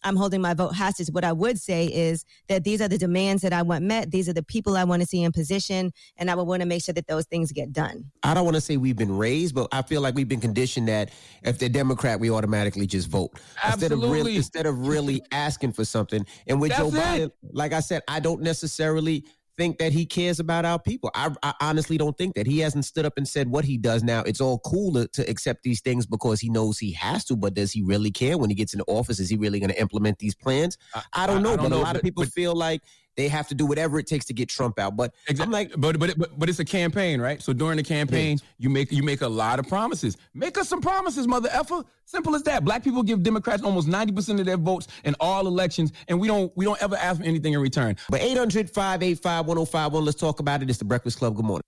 I'm 0.04 0.16
holding 0.16 0.40
my 0.40 0.54
vote 0.54 0.74
hostage. 0.74 1.08
What 1.08 1.24
I 1.24 1.32
would 1.32 1.58
say 1.58 1.86
is 1.86 2.24
that 2.48 2.64
these 2.64 2.80
are 2.80 2.88
the 2.88 2.98
demands 2.98 3.42
that 3.42 3.52
I 3.52 3.62
want 3.62 3.84
met. 3.84 4.10
These 4.10 4.28
are 4.28 4.32
the 4.32 4.42
people 4.42 4.76
I 4.76 4.84
want 4.84 5.02
to 5.02 5.08
see 5.08 5.22
in 5.22 5.32
position, 5.32 5.92
and 6.16 6.30
I 6.30 6.34
would 6.34 6.44
want 6.46 6.62
to 6.62 6.66
make 6.66 6.82
sure 6.82 6.92
that 6.94 7.06
those 7.06 7.26
things 7.26 7.50
get 7.52 7.72
done. 7.72 8.10
I 8.22 8.34
don't 8.34 8.44
want 8.44 8.54
to 8.56 8.60
say 8.60 8.76
we've 8.76 8.96
been 8.96 9.16
raised, 9.16 9.54
but 9.54 9.68
I 9.72 9.82
feel 9.82 10.00
like 10.00 10.14
we've 10.14 10.28
been 10.28 10.40
conditioned 10.40 10.88
that 10.88 11.10
if 11.42 11.58
they're 11.58 11.68
Democrat, 11.68 12.20
we 12.20 12.30
automatically 12.30 12.86
just 12.86 13.08
vote 13.08 13.32
instead 13.66 13.92
of 13.92 14.02
really 14.02 14.36
instead 14.36 14.66
of 14.66 14.86
really 14.86 15.22
asking 15.32 15.72
for 15.72 15.84
something. 15.84 16.24
And 16.46 16.60
with 16.60 16.72
Joe 16.76 16.90
Biden, 16.90 17.26
it. 17.26 17.32
like 17.52 17.72
I 17.72 17.80
said, 17.80 18.02
I 18.08 18.20
don't 18.20 18.42
necessarily 18.42 19.24
think 19.56 19.78
that 19.78 19.92
he 19.92 20.06
cares 20.06 20.40
about 20.40 20.64
our 20.64 20.78
people. 20.78 21.10
I, 21.14 21.30
I 21.42 21.54
honestly 21.60 21.98
don't 21.98 22.16
think 22.16 22.34
that 22.34 22.46
he 22.46 22.58
hasn't 22.60 22.84
stood 22.84 23.04
up 23.04 23.14
and 23.16 23.26
said 23.26 23.48
what 23.48 23.64
he 23.64 23.78
does 23.78 24.02
now. 24.02 24.22
It's 24.22 24.40
all 24.40 24.58
cool 24.60 24.92
to, 24.94 25.08
to 25.08 25.28
accept 25.30 25.62
these 25.62 25.80
things 25.80 26.06
because 26.06 26.40
he 26.40 26.48
knows 26.48 26.78
he 26.78 26.92
has 26.92 27.24
to, 27.26 27.36
but 27.36 27.54
does 27.54 27.72
he 27.72 27.82
really 27.82 28.10
care 28.10 28.38
when 28.38 28.50
he 28.50 28.56
gets 28.56 28.72
into 28.74 28.84
office? 28.86 29.18
Is 29.20 29.28
he 29.28 29.36
really 29.36 29.58
going 29.60 29.70
to 29.70 29.80
implement 29.80 30.18
these 30.18 30.34
plans? 30.34 30.76
I, 31.12 31.26
don't 31.26 31.42
know, 31.42 31.54
I 31.54 31.56
don't 31.56 31.64
but 31.64 31.68
know, 31.76 31.82
a 31.82 31.84
lot 31.84 31.96
of 31.96 32.02
people 32.02 32.24
but- 32.24 32.32
feel 32.32 32.54
like 32.54 32.82
they 33.16 33.28
have 33.28 33.48
to 33.48 33.54
do 33.54 33.66
whatever 33.66 33.98
it 33.98 34.06
takes 34.06 34.26
to 34.26 34.34
get 34.34 34.48
Trump 34.48 34.78
out. 34.78 34.96
But 34.96 35.14
I'm 35.40 35.50
like, 35.50 35.72
but 35.76 35.98
but 35.98 36.16
but 36.18 36.38
but 36.38 36.48
it's 36.48 36.58
a 36.58 36.64
campaign, 36.64 37.20
right? 37.20 37.42
So 37.42 37.52
during 37.52 37.76
the 37.76 37.82
campaign, 37.82 38.38
you 38.58 38.70
make 38.70 38.92
you 38.92 39.02
make 39.02 39.22
a 39.22 39.28
lot 39.28 39.58
of 39.58 39.68
promises. 39.68 40.16
Make 40.34 40.58
us 40.58 40.68
some 40.68 40.80
promises, 40.80 41.26
mother 41.26 41.48
effer. 41.52 41.82
Simple 42.04 42.36
as 42.36 42.42
that. 42.44 42.64
Black 42.64 42.84
people 42.84 43.02
give 43.02 43.22
Democrats 43.22 43.62
almost 43.62 43.88
ninety 43.88 44.12
percent 44.12 44.38
of 44.38 44.46
their 44.46 44.56
votes 44.56 44.86
in 45.04 45.16
all 45.18 45.46
elections, 45.46 45.92
and 46.08 46.20
we 46.20 46.28
don't 46.28 46.52
we 46.56 46.64
don't 46.64 46.80
ever 46.82 46.96
ask 46.96 47.20
for 47.20 47.26
anything 47.26 47.54
in 47.54 47.60
return. 47.60 47.96
But 48.08 48.20
800 48.20 48.70
585 48.70 49.46
1051, 49.46 50.04
let's 50.04 50.20
talk 50.20 50.40
about 50.40 50.62
it. 50.62 50.70
It's 50.70 50.78
the 50.78 50.84
Breakfast 50.84 51.18
Club. 51.18 51.34
Good 51.36 51.44
morning. 51.44 51.64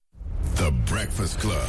The 0.54 0.70
Breakfast 0.87 1.40
Club. 1.40 1.68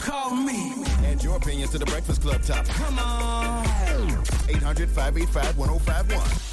Call 0.00 0.34
me. 0.34 0.74
And 1.04 1.22
your 1.22 1.36
opinions 1.36 1.70
to 1.70 1.78
the 1.78 1.86
Breakfast 1.86 2.22
Club 2.22 2.42
topic. 2.42 2.72
Come 2.72 2.98
on. 2.98 3.64
800 4.48 4.90
585 4.90 5.58
1051. 5.58 6.51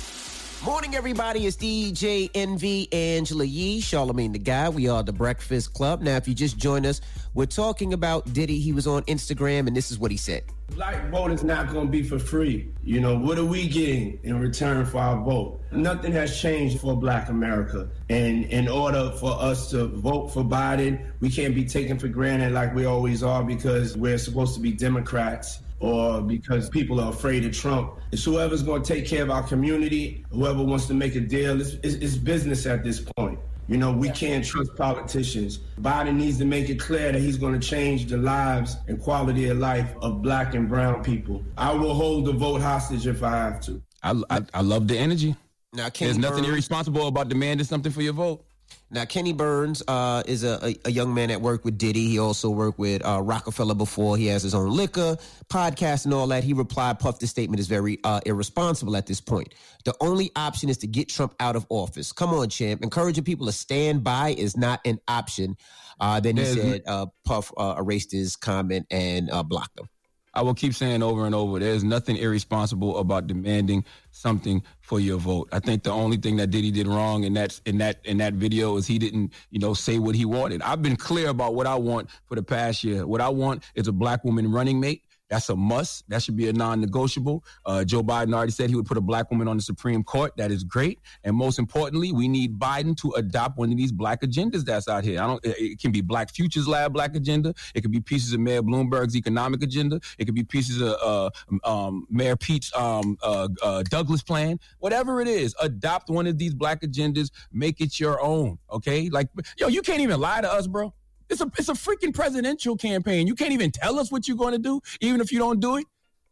Morning, 0.66 0.94
everybody. 0.94 1.46
It's 1.46 1.56
DJ 1.56 2.30
Envy 2.36 2.92
Angela 2.92 3.46
Yee, 3.46 3.80
Charlamagne 3.80 4.34
the 4.34 4.40
Guy. 4.40 4.68
We 4.68 4.90
are 4.90 5.02
the 5.02 5.14
Breakfast 5.14 5.74
Club. 5.74 6.02
Now, 6.02 6.18
if 6.18 6.28
you 6.28 6.34
just 6.34 6.58
joined 6.58 6.86
us, 6.86 7.00
we're 7.34 7.46
talking 7.46 7.94
about 7.94 8.34
Diddy. 8.34 8.60
He 8.60 8.74
was 8.74 8.86
on 8.86 9.04
Instagram, 9.04 9.68
and 9.68 9.76
this 9.76 9.90
is 9.90 9.98
what 9.98 10.12
he 10.12 10.18
said. 10.18 10.44
Black 10.72 11.10
vote 11.12 11.32
is 11.32 11.46
not 11.46 11.72
going 11.72 11.86
to 11.86 11.92
be 11.92 12.04
for 12.04 12.20
free. 12.20 12.74
You 12.84 13.00
know, 13.00 13.18
what 13.18 13.40
are 13.40 13.46
we 13.46 13.70
getting 13.70 14.20
in 14.24 14.38
return 14.38 14.86
for 14.86 14.98
our 14.98 15.24
vote? 15.24 15.62
Nothing 15.72 16.12
has 16.12 16.38
changed 16.38 16.82
for 16.82 16.94
black 16.94 17.30
America. 17.30 17.88
And 18.10 18.44
in 18.44 18.68
order 18.68 19.12
for 19.12 19.42
us 19.42 19.70
to 19.72 19.88
vote 19.88 20.28
for 20.28 20.44
Biden, 20.44 21.00
we 21.22 21.30
can't 21.30 21.56
be 21.56 21.64
taken 21.64 21.98
for 21.98 22.10
granted 22.10 22.52
like 22.52 22.76
we 22.76 22.84
always 22.84 23.24
are 23.24 23.46
because 23.46 23.96
we're 23.96 24.18
supposed 24.18 24.56
to 24.56 24.60
be 24.60 24.74
Democrats 24.74 25.60
or 25.80 26.22
because 26.22 26.70
people 26.70 27.00
are 27.00 27.10
afraid 27.10 27.46
of 27.46 27.54
Trump. 27.54 28.00
It's 28.12 28.24
whoever's 28.24 28.64
going 28.64 28.84
to 28.84 28.94
take 28.94 29.08
care 29.08 29.24
of 29.24 29.32
our 29.32 29.44
community, 29.44 30.26
whoever 30.32 30.64
wants 30.64 30.88
to 30.88 30.94
make 30.94 31.16
a 31.16 31.22
deal. 31.22 31.60
It's, 31.62 31.74
it's, 31.84 31.96
it's 31.96 32.16
business 32.16 32.66
at 32.66 32.84
this 32.84 33.00
point. 33.18 33.40
You 33.68 33.78
know, 33.78 33.92
we 33.92 34.10
can't 34.10 34.44
trust 34.44 34.76
politicians. 34.76 35.60
Biden 35.80 36.16
needs 36.16 36.40
to 36.40 36.46
make 36.46 36.70
it 36.70 36.80
clear 36.80 37.12
that 37.12 37.22
he's 37.22 37.38
going 37.38 37.58
to 37.58 37.66
change 37.66 38.08
the 38.08 38.18
lives 38.18 38.78
and 38.88 39.00
quality 39.00 39.48
of 39.50 39.60
life 39.60 39.94
of 40.02 40.24
black 40.24 40.56
and 40.56 40.68
brown 40.68 41.04
people. 41.04 41.44
I 41.56 41.74
will 41.74 41.94
hold 41.94 42.26
the 42.26 42.34
vote 42.34 42.62
hostage 42.62 43.06
if 43.06 43.22
I 43.22 43.30
have 43.30 43.62
to. 43.62 43.82
I 44.02 44.20
I, 44.32 44.42
I 44.56 44.62
love 44.62 44.88
the 44.88 44.98
energy. 44.98 45.36
Now, 45.72 45.90
Kenny 45.90 46.14
There's 46.14 46.18
nothing 46.18 46.46
irresponsible 46.46 47.08
about 47.08 47.30
demanding 47.30 47.66
something 47.66 47.92
for 47.92 48.02
your 48.02 48.14
vote. 48.14 48.44
Now, 48.92 49.06
Kenny 49.06 49.34
Burns 49.34 49.84
uh, 49.88 50.24
is 50.26 50.44
a, 50.44 50.60
a, 50.66 50.76
a 50.86 50.92
young 50.92 51.14
man 51.14 51.30
that 51.30 51.42
worked 51.42 51.64
with 51.64 51.78
Diddy. 51.78 52.08
He 52.10 52.18
also 52.18 52.50
worked 52.50 52.80
with 52.80 53.06
uh, 53.06 53.22
Roc-A-Fella 53.22 53.76
before. 53.76 54.18
He 54.18 54.26
has 54.28 54.42
his 54.42 54.56
own 54.56 54.72
liquor, 54.72 55.16
podcast, 55.48 56.06
and 56.06 56.14
all 56.14 56.26
that. 56.28 56.44
He 56.44 56.54
replied, 56.54 57.00
Puff, 57.00 57.20
this 57.20 57.30
statement 57.30 57.60
is 57.60 57.68
very 57.68 58.00
uh, 58.04 58.20
irresponsible 58.26 58.98
at 58.98 59.06
this 59.06 59.22
point. 59.22 59.54
The 59.86 59.94
only 60.02 60.32
option 60.36 60.70
is 60.70 60.78
to 60.80 60.88
get 60.88 61.08
Trump 61.08 61.36
out 61.40 61.56
of 61.56 61.68
office. 61.70 62.12
Come 62.12 62.32
on, 62.34 62.50
champ. 62.50 62.82
Encouraging 62.82 63.24
people 63.26 63.46
to 63.46 63.52
stand 63.52 64.04
by 64.04 64.30
is 64.30 64.58
not 64.58 64.80
an 64.86 65.00
option. 65.08 65.56
Uh, 66.00 66.20
then 66.20 66.38
he 66.38 66.44
There's- 66.44 66.60
said 66.60 66.82
uh, 66.88 67.06
Puff 67.26 67.52
uh, 67.58 67.76
erased 67.78 68.12
his 68.12 68.36
comment 68.36 68.88
and 68.90 69.30
uh, 69.30 69.44
blocked 69.44 69.80
him. 69.80 69.88
I 70.34 70.42
will 70.42 70.54
keep 70.54 70.74
saying 70.74 71.02
over 71.02 71.26
and 71.26 71.34
over, 71.34 71.60
there's 71.60 71.84
nothing 71.84 72.18
irresponsible 72.18 72.98
about 72.98 73.28
demanding 73.28 73.84
something 74.12 74.64
for 74.82 75.00
your 75.00 75.18
vote. 75.18 75.50
I 75.52 75.60
think 75.60 75.84
the 75.84 75.92
only 75.92 76.18
thing 76.18 76.38
that 76.38 76.52
Diddy 76.52 76.72
did 76.72 76.88
wrong 76.88 77.24
in 77.24 77.34
that 77.34 77.60
in 77.66 77.80
that 77.80 78.00
in 78.04 78.18
that 78.18 78.34
video 78.34 78.78
is 78.78 78.88
he 78.88 79.00
didn't, 79.00 79.34
you 79.50 79.60
know, 79.60 79.74
say 79.74 80.00
what 80.00 80.16
he 80.16 80.26
wanted. 80.26 80.62
I've 80.62 80.82
been 80.82 80.96
clear 80.96 81.30
about 81.30 81.56
what 81.56 81.68
I 81.68 81.76
want 81.76 82.10
for 82.26 82.36
the 82.36 82.44
past 82.44 82.84
year. 82.84 83.08
What 83.08 83.22
I 83.22 83.30
want 83.30 83.64
is 83.76 83.88
a 83.88 83.92
black 83.92 84.24
woman 84.24 84.52
running 84.52 84.80
mate. 84.80 85.04
That's 85.30 85.50
a 85.50 85.56
must. 85.56 86.10
That 86.10 86.24
should 86.24 86.36
be 86.36 86.50
a 86.50 86.54
non-negotiable. 86.54 87.44
Uh, 87.66 87.84
Joe 87.84 88.02
Biden 88.02 88.34
already 88.34 88.52
said 88.52 88.70
he 88.70 88.76
would 88.76 88.86
put 88.86 88.98
a 88.98 89.02
black 89.02 89.30
woman 89.30 89.48
on 89.48 89.58
the 89.58 89.64
Supreme 89.64 90.04
Court. 90.04 90.36
That 90.38 90.52
is 90.52 90.64
great. 90.64 91.00
And 91.24 91.36
most 91.36 91.60
importantly, 91.60 92.12
we 92.12 92.28
need 92.28 92.60
Biden 92.60 92.98
to 92.98 93.12
adopt 93.12 93.58
one 93.58 93.72
of 93.72 93.78
these 93.78 93.92
black 93.92 94.22
agendas 94.22 94.66
that's 94.66 94.88
out 94.88 95.04
here. 95.04 95.22
I 95.22 95.28
don't. 95.28 95.40
It, 95.46 95.80
can 95.80 95.92
be 95.92 96.02
Black 96.02 96.34
Futures 96.34 96.68
Lab 96.68 96.94
black 96.94 97.16
agenda. 97.16 97.54
It 97.74 97.82
could 97.82 97.92
be 97.92 98.02
pieces 98.02 98.34
of 98.34 98.40
Mayor 98.40 98.62
Bloomberg's 98.62 99.16
economic 99.16 99.64
agenda. 99.64 100.00
It 100.18 100.26
could 100.26 100.36
be 100.36 100.44
pieces 100.44 100.82
of 100.82 100.96
uh, 101.02 101.30
um, 101.64 102.08
Mayor 102.10 102.36
Pete's 102.36 102.74
um, 102.76 103.18
uh, 103.22 103.48
uh, 103.62 103.84
Douglass 103.84 104.24
plan. 104.24 104.60
Whatever 104.80 105.22
it 105.22 105.28
is, 105.28 105.56
adopt 105.62 106.10
one 106.10 106.28
of 106.28 106.38
these 106.38 106.54
black 106.54 106.82
agendas. 106.82 107.32
Make 107.52 107.82
it 107.82 108.00
your 108.00 108.22
own. 108.22 108.58
Okay, 108.72 109.10
like 109.10 109.30
yo, 109.58 109.68
you 109.68 109.82
can't 109.82 110.02
even 110.02 110.20
lie 110.20 110.42
to 110.42 110.52
us, 110.52 110.68
bro. 110.68 110.94
It's 111.30 111.42
a 111.42 111.52
it's 111.58 111.70
a 111.70 111.74
freaking 111.74 112.14
presidential 112.14 112.76
campaign. 112.76 113.28
You 113.28 113.36
can't 113.36 113.52
even 113.52 113.72
tell 113.72 114.00
us 114.00 114.12
what 114.12 114.28
you're 114.28 114.38
going 114.38 114.54
to 114.54 114.60
do, 114.60 114.82
even 115.02 115.22
if 115.22 115.32
you 115.32 115.40
don't 115.40 115.60
do 115.60 115.78
it. 115.78 115.86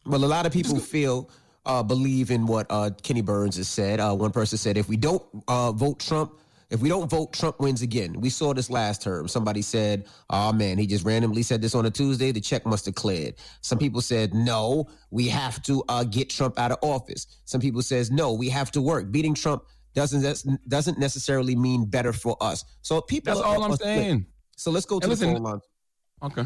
Well, 0.06 0.24
a 0.24 0.26
lot 0.26 0.46
of 0.46 0.52
people 0.52 0.80
feel 0.80 1.30
uh, 1.66 1.84
believe 1.84 2.32
in 2.32 2.46
what 2.48 2.66
uh, 2.70 2.92
Kenny 3.04 3.22
Burns 3.22 3.58
has 3.58 3.68
said. 3.68 4.00
Uh, 4.00 4.16
one 4.16 4.32
person 4.32 4.58
said, 4.58 4.78
if 4.78 4.88
we 4.88 4.96
don't 4.98 5.24
uh, 5.48 5.72
vote 5.74 6.00
Trump, 6.00 6.40
if 6.70 6.82
we 6.82 6.90
don't 6.90 7.10
vote, 7.10 7.34
Trump 7.34 7.60
wins 7.60 7.82
again. 7.82 8.20
We 8.20 8.30
saw 8.30 8.54
this 8.54 8.70
last 8.70 9.02
term. 9.02 9.28
Somebody 9.30 9.62
said, 9.62 10.06
"Oh 10.30 10.52
man, 10.52 10.78
he 10.78 10.86
just 10.86 11.06
randomly 11.06 11.42
said 11.42 11.62
this 11.62 11.74
on 11.74 11.86
a 11.86 11.90
Tuesday. 11.90 12.32
The 12.32 12.42
check 12.42 12.66
must 12.66 12.86
have 12.86 12.96
cleared." 12.96 13.36
Some 13.62 13.78
people 13.78 14.02
said, 14.02 14.34
"No, 14.34 14.90
we 15.10 15.30
have 15.30 15.62
to 15.64 15.84
uh, 15.88 16.04
get 16.04 16.30
Trump 16.30 16.60
out 16.60 16.72
of 16.72 16.80
office." 16.82 17.28
Some 17.46 17.62
people 17.62 17.82
says, 17.82 18.12
"No, 18.12 18.34
we 18.34 18.50
have 18.50 18.70
to 18.72 18.82
work. 18.82 19.12
Beating 19.12 19.34
Trump 19.34 19.64
doesn't 19.94 20.60
doesn't 20.68 21.00
necessarily 21.00 21.56
mean 21.56 21.86
better 21.86 22.12
for 22.12 22.36
us." 22.42 22.66
So 22.82 23.00
people. 23.00 23.34
That's 23.34 23.46
are- 23.46 23.56
all 23.56 23.64
I'm 23.64 23.78
saying. 23.78 24.26
So 24.58 24.72
let's 24.72 24.86
go 24.88 25.00
to 25.00 25.08
listen- 25.08 25.30
the 25.30 25.34
phone 25.36 25.44
lines. 25.44 25.62
Okay. 26.24 26.46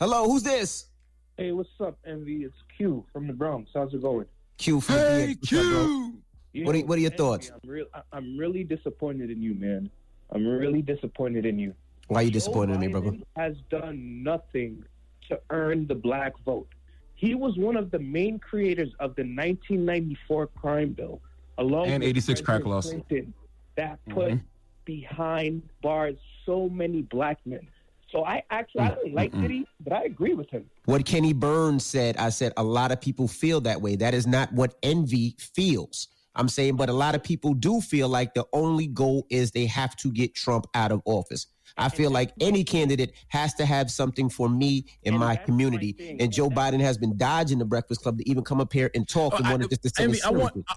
Hello, 0.00 0.24
who's 0.28 0.42
this? 0.42 0.88
Hey, 1.36 1.52
what's 1.52 1.70
up, 1.80 1.96
Envy? 2.04 2.42
It's 2.44 2.56
Q 2.76 3.06
from 3.12 3.28
the 3.28 3.32
Bronx. 3.32 3.70
How's 3.72 3.94
it 3.94 4.02
going? 4.02 4.26
Q 4.58 4.80
from 4.80 4.96
Hey, 4.96 5.26
the 5.26 5.34
PX. 5.34 5.38
What's? 5.38 5.48
Q. 5.48 6.22
You 6.54 6.64
What 6.66 6.74
are, 6.74 6.78
what 6.80 6.98
are 6.98 7.00
your 7.00 7.10
Envy, 7.12 7.16
thoughts? 7.18 7.50
I'm, 7.62 7.70
real, 7.70 7.86
I- 7.94 8.02
I'm 8.12 8.36
really 8.36 8.64
disappointed 8.64 9.30
in 9.30 9.40
you, 9.40 9.54
man. 9.54 9.88
I'm 10.30 10.44
really 10.44 10.82
disappointed 10.82 11.46
in 11.46 11.58
you. 11.58 11.72
Why 12.08 12.20
are 12.20 12.22
you 12.24 12.30
Joe 12.30 12.34
disappointed 12.34 12.74
in 12.74 12.80
me, 12.80 12.88
brother? 12.88 13.12
Biden 13.12 13.22
Has 13.36 13.56
done 13.70 14.22
nothing 14.24 14.84
to 15.28 15.40
earn 15.50 15.86
the 15.86 15.94
black 15.94 16.32
vote. 16.44 16.68
He 17.14 17.36
was 17.36 17.56
one 17.56 17.76
of 17.76 17.92
the 17.92 17.98
main 18.00 18.40
creators 18.40 18.90
of 18.98 19.14
the 19.14 19.22
1994 19.22 20.48
crime 20.48 20.92
bill, 20.94 21.20
along 21.58 21.86
And 21.86 22.02
with 22.02 22.08
86 22.10 22.40
crack 22.40 22.62
President 22.62 22.74
laws. 22.74 22.90
Clinton, 23.08 23.34
that 23.76 24.04
put 24.06 24.32
Mhm. 24.32 24.42
behind 24.84 25.62
bars 25.80 26.16
so 26.46 26.68
many 26.68 27.02
black 27.02 27.38
men. 27.44 27.66
So 28.10 28.24
I 28.24 28.42
actually 28.50 28.82
I 28.82 28.90
mm, 28.90 28.94
don't 28.96 29.14
like. 29.14 29.32
Diddy, 29.32 29.66
but 29.80 29.94
I 29.94 30.04
agree 30.04 30.34
with 30.34 30.50
him. 30.50 30.68
What 30.84 31.06
Kenny 31.06 31.32
Burns 31.32 31.84
said, 31.84 32.16
I 32.18 32.28
said 32.28 32.52
a 32.58 32.62
lot 32.62 32.92
of 32.92 33.00
people 33.00 33.26
feel 33.26 33.60
that 33.62 33.80
way. 33.80 33.96
That 33.96 34.12
is 34.12 34.26
not 34.26 34.52
what 34.52 34.74
envy 34.82 35.34
feels. 35.38 36.08
I'm 36.34 36.48
saying, 36.48 36.76
but 36.76 36.88
a 36.88 36.92
lot 36.92 37.14
of 37.14 37.22
people 37.22 37.54
do 37.54 37.80
feel 37.80 38.08
like 38.08 38.34
the 38.34 38.44
only 38.52 38.86
goal 38.86 39.26
is 39.30 39.50
they 39.50 39.66
have 39.66 39.96
to 39.96 40.10
get 40.10 40.34
Trump 40.34 40.66
out 40.74 40.92
of 40.92 41.02
office. 41.04 41.46
I 41.76 41.88
feel 41.88 42.10
like 42.10 42.32
any 42.40 42.64
candidate 42.64 43.12
has 43.28 43.54
to 43.54 43.64
have 43.64 43.90
something 43.90 44.28
for 44.28 44.48
me 44.48 44.84
in 45.04 45.16
my 45.16 45.36
community. 45.36 46.16
And 46.20 46.32
Joe 46.32 46.50
Biden 46.50 46.80
has 46.80 46.98
been 46.98 47.16
dodging 47.16 47.58
the 47.58 47.64
Breakfast 47.64 48.02
Club 48.02 48.18
to 48.18 48.28
even 48.28 48.44
come 48.44 48.60
up 48.60 48.72
here 48.72 48.90
and 48.94 49.08
talk 49.08 49.34
oh, 49.34 49.38
and 49.38 49.48
wanted 49.48 49.70
just 49.70 49.82
to 49.82 49.90
tell 49.90 50.04
Envy, 50.04 50.18
us 50.20 50.26
I 50.26 50.30
want, 50.30 50.54
seriously. 50.54 50.64
Uh, 50.68 50.74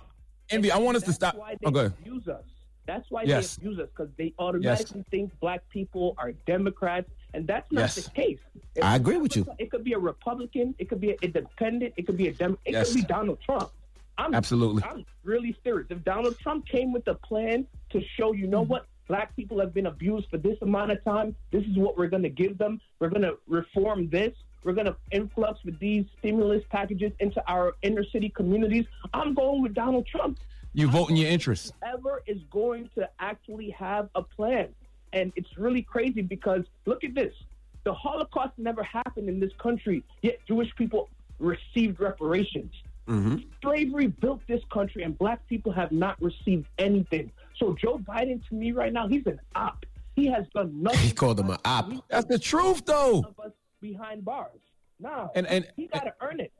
envy, 0.52 0.72
I 0.72 0.78
want 0.78 0.98
us 0.98 1.04
to 1.04 1.14
stop. 1.14 1.36
why 1.36 1.54
Oh, 1.54 1.58
they 1.62 1.72
go 1.72 1.80
ahead. 1.82 1.94
abuse 2.00 2.28
us. 2.28 2.44
That's 2.86 3.10
why 3.10 3.24
Yes. 3.24 3.56
they 3.56 3.62
abuse 3.62 3.80
us 3.80 3.90
because 3.90 4.12
they 4.18 4.34
automatically 4.38 5.04
think 5.10 5.32
black 5.40 5.68
people 5.70 6.16
are 6.18 6.32
Democrats, 6.46 7.10
and 7.34 7.48
that's 7.48 7.72
not 7.72 7.82
Yes. 7.82 7.96
the 7.96 8.12
case. 8.12 8.40
I 8.82 8.96
agree 8.96 9.18
with 9.18 9.36
you. 9.36 9.48
It 9.58 9.72
could 9.72 9.84
be 9.84 9.94
a 9.94 10.00
Republican, 10.00 10.76
it 10.78 10.90
could 10.90 11.02
be 11.02 11.12
an 11.12 11.18
independent, 11.22 11.94
it 11.98 12.06
could 12.06 12.18
be 12.18 12.28
a 12.28 12.34
Dem, 12.34 12.58
it 12.66 12.74
Yes. 12.74 12.90
could 12.90 13.02
be 13.02 13.08
Donald 13.08 13.40
Trump. 13.42 13.72
I'm, 14.18 14.34
Absolutely. 14.34 14.84
I'm 14.84 15.06
really 15.24 15.56
serious. 15.64 15.88
If 15.90 16.04
Donald 16.04 16.38
Trump 16.40 16.68
came 16.68 16.94
with 16.94 17.08
a 17.08 17.16
plan 17.16 17.68
to 17.90 18.02
show, 18.18 18.34
you 18.34 18.48
know 18.48 18.64
hmm. 18.64 18.70
what, 18.72 18.86
black 19.08 19.36
people 19.36 19.60
have 19.60 19.74
been 19.74 19.86
abused 19.86 20.28
for 20.30 20.38
this 20.38 20.58
amount 20.62 20.92
of 20.92 21.04
time. 21.04 21.36
This 21.52 21.64
is 21.66 21.78
what 21.78 21.98
we're 21.98 22.08
going 22.08 22.24
to 22.24 22.30
give 22.30 22.58
them. 22.58 22.82
We're 23.00 23.10
going 23.10 23.22
to 23.22 23.38
reform 23.48 24.10
this. 24.10 24.34
We're 24.64 24.74
going 24.74 24.88
to 24.88 24.96
influx 25.12 25.64
with 25.64 25.78
these 25.80 26.06
stimulus 26.18 26.64
packages 26.72 27.12
into 27.20 27.44
our 27.48 27.76
inner 27.84 28.04
city 28.04 28.30
communities. 28.30 28.86
I'm 29.14 29.36
going 29.36 29.62
with 29.62 29.76
Donald 29.76 30.08
Trump 30.08 30.40
You 30.76 30.90
vote 30.90 31.10
in 31.10 31.16
your 31.16 31.30
interest. 31.30 31.74
ever 31.84 32.22
is 32.28 32.40
going 32.52 32.90
to 32.96 33.10
actually 33.20 33.70
have 33.72 34.10
a 34.14 34.22
plan. 34.22 34.68
And 35.14 35.32
it's 35.38 35.58
really 35.58 35.82
crazy 35.82 36.22
because 36.22 36.64
look 36.86 37.04
at 37.06 37.16
this. 37.16 37.34
The 37.86 37.94
Holocaust 37.94 38.52
never 38.58 38.84
happened 38.84 39.30
in 39.30 39.40
this 39.40 39.54
country, 39.58 40.04
yet 40.22 40.40
Jewish 40.48 40.76
people 40.76 41.08
received 41.40 42.00
reparations. 42.02 42.74
Mm-hmm. 43.08 43.38
Slavery 43.62 44.08
built 44.08 44.42
this 44.48 44.62
country, 44.74 45.04
and 45.04 45.18
black 45.18 45.48
people 45.48 45.72
have 45.72 45.92
not 45.94 46.22
received 46.22 46.68
anything. 46.78 47.32
So 47.58 47.74
Joe 47.80 48.00
Biden, 48.00 48.46
to 48.50 48.56
me 48.56 48.72
right 48.74 48.92
now, 48.92 49.08
he's 49.08 49.26
an 49.28 49.40
op. 49.56 49.86
He 50.16 50.26
has 50.28 50.46
done 50.54 50.72
nothing. 50.84 51.00
He 51.00 51.12
called 51.14 51.40
him 51.40 51.52
an 51.52 51.58
op. 51.64 51.92
That's 52.10 52.26
the 52.26 52.40
truth, 52.40 52.84
though. 52.86 53.20
of 53.20 53.40
us 53.46 53.52
behind 53.80 54.26
bars. 54.26 54.60
No, 55.00 55.32
And- 55.36 55.48
and- 55.48 55.68
he 55.78 55.88
got 55.88 56.04
to 56.04 56.14
earn 56.22 56.40
it. 56.42 56.52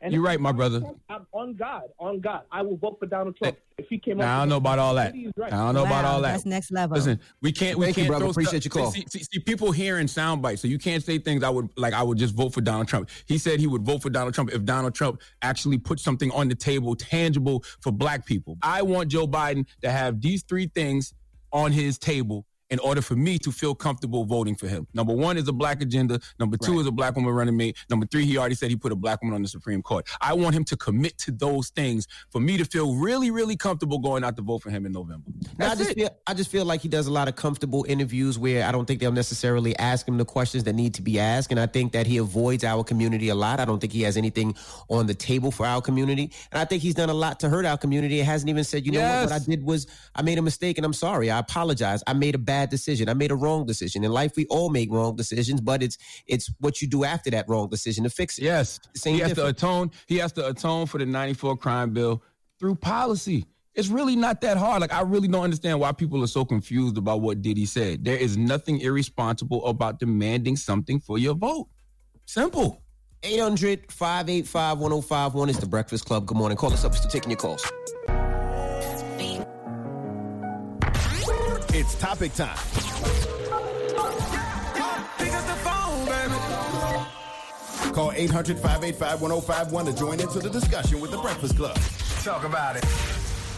And 0.00 0.12
You're 0.12 0.22
right, 0.22 0.38
my 0.38 0.52
brother. 0.52 0.80
I'm 1.08 1.26
on 1.32 1.54
God, 1.54 1.82
on 1.98 2.20
God. 2.20 2.42
I 2.52 2.62
will 2.62 2.76
vote 2.76 2.98
for 3.00 3.06
Donald 3.06 3.36
Trump 3.36 3.58
if 3.78 3.88
he 3.88 3.98
came. 3.98 4.18
Now, 4.18 4.36
I 4.36 4.40
don't 4.42 4.48
know 4.48 4.56
about 4.58 4.78
all 4.78 4.94
that. 4.94 5.12
Right. 5.36 5.52
I 5.52 5.56
don't 5.56 5.74
know 5.74 5.84
about 5.84 6.04
all 6.04 6.20
that. 6.20 6.32
that's 6.32 6.46
next 6.46 6.70
level. 6.70 6.96
Listen, 6.96 7.18
we 7.42 7.50
can't. 7.50 7.76
We 7.76 7.86
Thank 7.86 7.96
you, 7.96 8.02
can't 8.04 8.10
brother. 8.10 8.24
throw 8.26 8.30
Appreciate 8.30 8.62
stuff- 8.62 8.76
your 8.76 8.84
call. 8.84 8.92
See, 8.92 9.04
see, 9.08 9.24
see, 9.24 9.38
people 9.40 9.72
hearing 9.72 10.06
sound 10.06 10.40
bites, 10.40 10.62
so 10.62 10.68
you 10.68 10.78
can't 10.78 11.02
say 11.02 11.18
things. 11.18 11.42
I 11.42 11.50
would 11.50 11.68
like. 11.76 11.94
I 11.94 12.04
would 12.04 12.16
just 12.16 12.34
vote 12.34 12.54
for 12.54 12.60
Donald 12.60 12.86
Trump. 12.86 13.10
He 13.26 13.38
said 13.38 13.58
he 13.58 13.66
would 13.66 13.82
vote 13.82 14.00
for 14.00 14.10
Donald 14.10 14.34
Trump 14.34 14.52
if 14.52 14.64
Donald 14.64 14.94
Trump 14.94 15.20
actually 15.42 15.78
put 15.78 15.98
something 15.98 16.30
on 16.30 16.48
the 16.48 16.54
table, 16.54 16.94
tangible 16.94 17.64
for 17.80 17.90
Black 17.90 18.24
people. 18.24 18.56
I 18.62 18.82
want 18.82 19.08
Joe 19.10 19.26
Biden 19.26 19.66
to 19.82 19.90
have 19.90 20.20
these 20.20 20.44
three 20.44 20.68
things 20.68 21.12
on 21.52 21.72
his 21.72 21.98
table 21.98 22.46
in 22.70 22.78
order 22.80 23.00
for 23.00 23.16
me 23.16 23.38
to 23.38 23.50
feel 23.50 23.74
comfortable 23.74 24.24
voting 24.24 24.54
for 24.54 24.68
him. 24.68 24.86
Number 24.94 25.14
one 25.14 25.36
is 25.36 25.48
a 25.48 25.52
black 25.52 25.80
agenda. 25.80 26.20
Number 26.38 26.56
two 26.56 26.80
is 26.80 26.86
a 26.86 26.90
black 26.90 27.16
woman 27.16 27.32
running 27.32 27.56
mate. 27.56 27.76
Number 27.88 28.06
three, 28.06 28.24
he 28.24 28.36
already 28.36 28.54
said 28.54 28.70
he 28.70 28.76
put 28.76 28.92
a 28.92 28.96
black 28.96 29.22
woman 29.22 29.34
on 29.34 29.42
the 29.42 29.48
Supreme 29.48 29.82
Court. 29.82 30.06
I 30.20 30.34
want 30.34 30.54
him 30.54 30.64
to 30.64 30.76
commit 30.76 31.16
to 31.18 31.30
those 31.30 31.70
things 31.70 32.06
for 32.30 32.40
me 32.40 32.56
to 32.58 32.64
feel 32.64 32.94
really, 32.94 33.30
really 33.30 33.56
comfortable 33.56 33.98
going 33.98 34.24
out 34.24 34.36
to 34.36 34.42
vote 34.42 34.62
for 34.62 34.70
him 34.70 34.84
in 34.86 34.92
November. 34.92 35.30
No, 35.58 35.66
I 35.66 35.74
just 35.74 35.90
it. 35.90 35.96
feel 35.96 36.10
I 36.26 36.34
just 36.34 36.50
feel 36.50 36.64
like 36.64 36.80
he 36.80 36.88
does 36.88 37.06
a 37.06 37.12
lot 37.12 37.28
of 37.28 37.36
comfortable 37.36 37.86
interviews 37.88 38.38
where 38.38 38.66
I 38.66 38.72
don't 38.72 38.84
think 38.84 39.00
they'll 39.00 39.12
necessarily 39.12 39.76
ask 39.78 40.06
him 40.06 40.18
the 40.18 40.24
questions 40.24 40.64
that 40.64 40.74
need 40.74 40.94
to 40.94 41.02
be 41.02 41.18
asked, 41.18 41.50
and 41.50 41.58
I 41.58 41.66
think 41.66 41.92
that 41.92 42.06
he 42.06 42.18
avoids 42.18 42.64
our 42.64 42.84
community 42.84 43.30
a 43.30 43.34
lot. 43.34 43.60
I 43.60 43.64
don't 43.64 43.80
think 43.80 43.92
he 43.92 44.02
has 44.02 44.16
anything 44.16 44.54
on 44.88 45.06
the 45.06 45.14
table 45.14 45.50
for 45.50 45.64
our 45.64 45.80
community, 45.80 46.32
and 46.52 46.60
I 46.60 46.64
think 46.64 46.82
he's 46.82 46.94
done 46.94 47.08
a 47.08 47.14
lot 47.14 47.40
to 47.40 47.48
hurt 47.48 47.64
our 47.64 47.78
community. 47.78 48.20
It 48.20 48.24
hasn't 48.24 48.50
even 48.50 48.64
said, 48.64 48.84
you 48.84 48.92
know 48.92 49.00
what, 49.00 49.30
what 49.30 49.32
I 49.32 49.44
did 49.44 49.64
was 49.64 49.86
I 50.14 50.22
made 50.22 50.38
a 50.38 50.42
mistake, 50.42 50.78
and 50.78 50.84
I'm 50.84 50.92
sorry. 50.92 51.30
I 51.30 51.38
apologize. 51.38 52.02
I 52.06 52.12
made 52.12 52.34
a 52.34 52.38
bad 52.38 52.57
decision. 52.66 53.08
I 53.08 53.14
made 53.14 53.30
a 53.30 53.36
wrong 53.36 53.66
decision. 53.66 54.04
In 54.04 54.12
life, 54.12 54.32
we 54.36 54.46
all 54.46 54.70
make 54.70 54.90
wrong 54.90 55.16
decisions, 55.16 55.60
but 55.60 55.82
it's 55.82 55.98
it's 56.26 56.50
what 56.60 56.82
you 56.82 56.88
do 56.88 57.04
after 57.04 57.30
that 57.30 57.48
wrong 57.48 57.68
decision 57.68 58.04
to 58.04 58.10
fix 58.10 58.38
it. 58.38 58.44
Yes. 58.44 58.80
Same 58.94 59.14
he 59.14 59.20
has 59.20 59.34
to 59.34 59.46
atone. 59.46 59.90
He 60.06 60.18
has 60.18 60.32
to 60.32 60.46
atone 60.46 60.86
for 60.86 60.98
the 60.98 61.06
94 61.06 61.56
crime 61.56 61.92
bill 61.92 62.22
through 62.58 62.76
policy. 62.76 63.46
It's 63.74 63.88
really 63.88 64.16
not 64.16 64.40
that 64.40 64.56
hard. 64.56 64.80
Like 64.80 64.92
I 64.92 65.02
really 65.02 65.28
don't 65.28 65.44
understand 65.44 65.78
why 65.78 65.92
people 65.92 66.22
are 66.24 66.28
so 66.28 66.44
confused 66.44 66.98
about 66.98 67.20
what 67.20 67.42
Diddy 67.42 67.64
said. 67.64 68.04
There 68.04 68.16
is 68.16 68.36
nothing 68.36 68.80
irresponsible 68.80 69.64
about 69.66 70.00
demanding 70.00 70.56
something 70.56 70.98
for 70.98 71.18
your 71.18 71.34
vote. 71.34 71.68
Simple. 72.26 72.82
800 73.22 73.90
585 73.90 74.78
1051 74.78 75.48
is 75.48 75.58
the 75.58 75.66
Breakfast 75.66 76.04
Club. 76.04 76.26
Good 76.26 76.36
morning. 76.36 76.56
Call 76.56 76.72
us 76.72 76.84
up. 76.84 76.92
We're 76.92 76.98
still 76.98 77.10
taking 77.10 77.30
your 77.30 77.38
calls. 77.38 77.64
It's 81.88 81.94
topic 81.98 82.34
time. 82.34 82.54
Call 87.94 88.12
800 88.12 88.58
585 88.58 89.22
1051 89.22 89.86
to 89.86 89.92
join 89.94 90.20
into 90.20 90.38
the 90.38 90.50
discussion 90.50 91.00
with 91.00 91.12
the 91.12 91.16
Breakfast 91.16 91.56
Club. 91.56 91.78
Talk 92.22 92.44
about 92.44 92.76
it. 92.76 92.84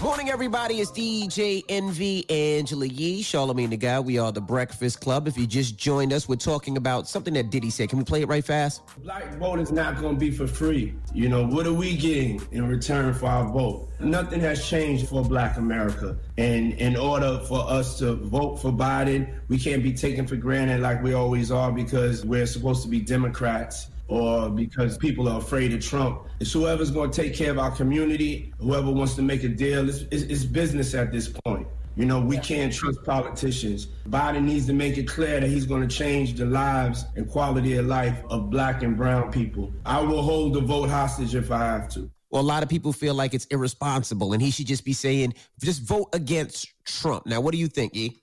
Morning, 0.02 0.30
everybody. 0.30 0.80
It's 0.80 0.90
DJ 0.90 1.62
Envy 1.68 2.24
Angela 2.30 2.86
Yee, 2.86 3.22
Charlamagne 3.22 3.68
the 3.68 3.76
Guy. 3.76 4.00
We 4.00 4.16
are 4.16 4.32
the 4.32 4.40
Breakfast 4.40 5.02
Club. 5.02 5.28
If 5.28 5.36
you 5.36 5.46
just 5.46 5.76
joined 5.76 6.14
us, 6.14 6.26
we're 6.26 6.36
talking 6.36 6.78
about 6.78 7.06
something 7.06 7.34
that 7.34 7.50
Diddy 7.50 7.68
said. 7.68 7.90
Can 7.90 7.98
we 7.98 8.04
play 8.06 8.22
it 8.22 8.28
right 8.28 8.42
fast? 8.42 8.80
Black 9.02 9.34
vote 9.34 9.60
is 9.60 9.70
not 9.70 10.00
going 10.00 10.14
to 10.14 10.18
be 10.18 10.30
for 10.30 10.46
free. 10.46 10.94
You 11.12 11.28
know, 11.28 11.46
what 11.46 11.66
are 11.66 11.74
we 11.74 11.98
getting 11.98 12.40
in 12.50 12.66
return 12.66 13.12
for 13.12 13.26
our 13.26 13.52
vote? 13.52 13.90
Nothing 14.00 14.40
has 14.40 14.66
changed 14.66 15.06
for 15.06 15.22
black 15.22 15.58
America. 15.58 16.16
And 16.38 16.72
in 16.72 16.96
order 16.96 17.38
for 17.40 17.58
us 17.70 17.98
to 17.98 18.14
vote 18.14 18.56
for 18.56 18.72
Biden, 18.72 19.30
we 19.48 19.58
can't 19.58 19.82
be 19.82 19.92
taken 19.92 20.26
for 20.26 20.36
granted 20.36 20.80
like 20.80 21.02
we 21.02 21.12
always 21.12 21.50
are 21.50 21.70
because 21.70 22.24
we're 22.24 22.46
supposed 22.46 22.82
to 22.84 22.88
be 22.88 23.00
Democrats 23.00 23.88
or 24.10 24.50
because 24.50 24.98
people 24.98 25.28
are 25.28 25.38
afraid 25.38 25.72
of 25.72 25.80
Trump. 25.80 26.26
It's 26.40 26.52
whoever's 26.52 26.90
going 26.90 27.10
to 27.10 27.22
take 27.22 27.34
care 27.34 27.50
of 27.50 27.58
our 27.58 27.70
community, 27.70 28.52
whoever 28.58 28.90
wants 28.90 29.14
to 29.14 29.22
make 29.22 29.44
a 29.44 29.48
deal. 29.48 29.88
It's, 29.88 30.00
it's, 30.10 30.24
it's 30.24 30.44
business 30.44 30.94
at 30.94 31.12
this 31.12 31.28
point. 31.44 31.66
You 31.96 32.06
know, 32.06 32.20
we 32.20 32.38
can't 32.38 32.72
trust 32.72 33.02
politicians. 33.04 33.88
Biden 34.08 34.44
needs 34.44 34.66
to 34.66 34.72
make 34.72 34.96
it 34.96 35.04
clear 35.04 35.40
that 35.40 35.48
he's 35.48 35.66
going 35.66 35.86
to 35.86 35.94
change 35.94 36.34
the 36.34 36.46
lives 36.46 37.04
and 37.16 37.28
quality 37.28 37.76
of 37.76 37.86
life 37.86 38.22
of 38.30 38.50
black 38.50 38.82
and 38.82 38.96
brown 38.96 39.30
people. 39.30 39.72
I 39.86 40.00
will 40.00 40.22
hold 40.22 40.54
the 40.54 40.60
vote 40.60 40.88
hostage 40.88 41.34
if 41.34 41.50
I 41.50 41.58
have 41.58 41.88
to. 41.90 42.10
Well, 42.30 42.42
a 42.42 42.44
lot 42.44 42.62
of 42.62 42.68
people 42.68 42.92
feel 42.92 43.14
like 43.14 43.34
it's 43.34 43.46
irresponsible 43.46 44.32
and 44.32 44.40
he 44.40 44.50
should 44.50 44.66
just 44.66 44.84
be 44.84 44.92
saying, 44.92 45.34
just 45.60 45.82
vote 45.82 46.08
against 46.12 46.68
Trump. 46.84 47.26
Now, 47.26 47.40
what 47.40 47.52
do 47.52 47.58
you 47.58 47.66
think, 47.66 47.94
E? 47.96 48.22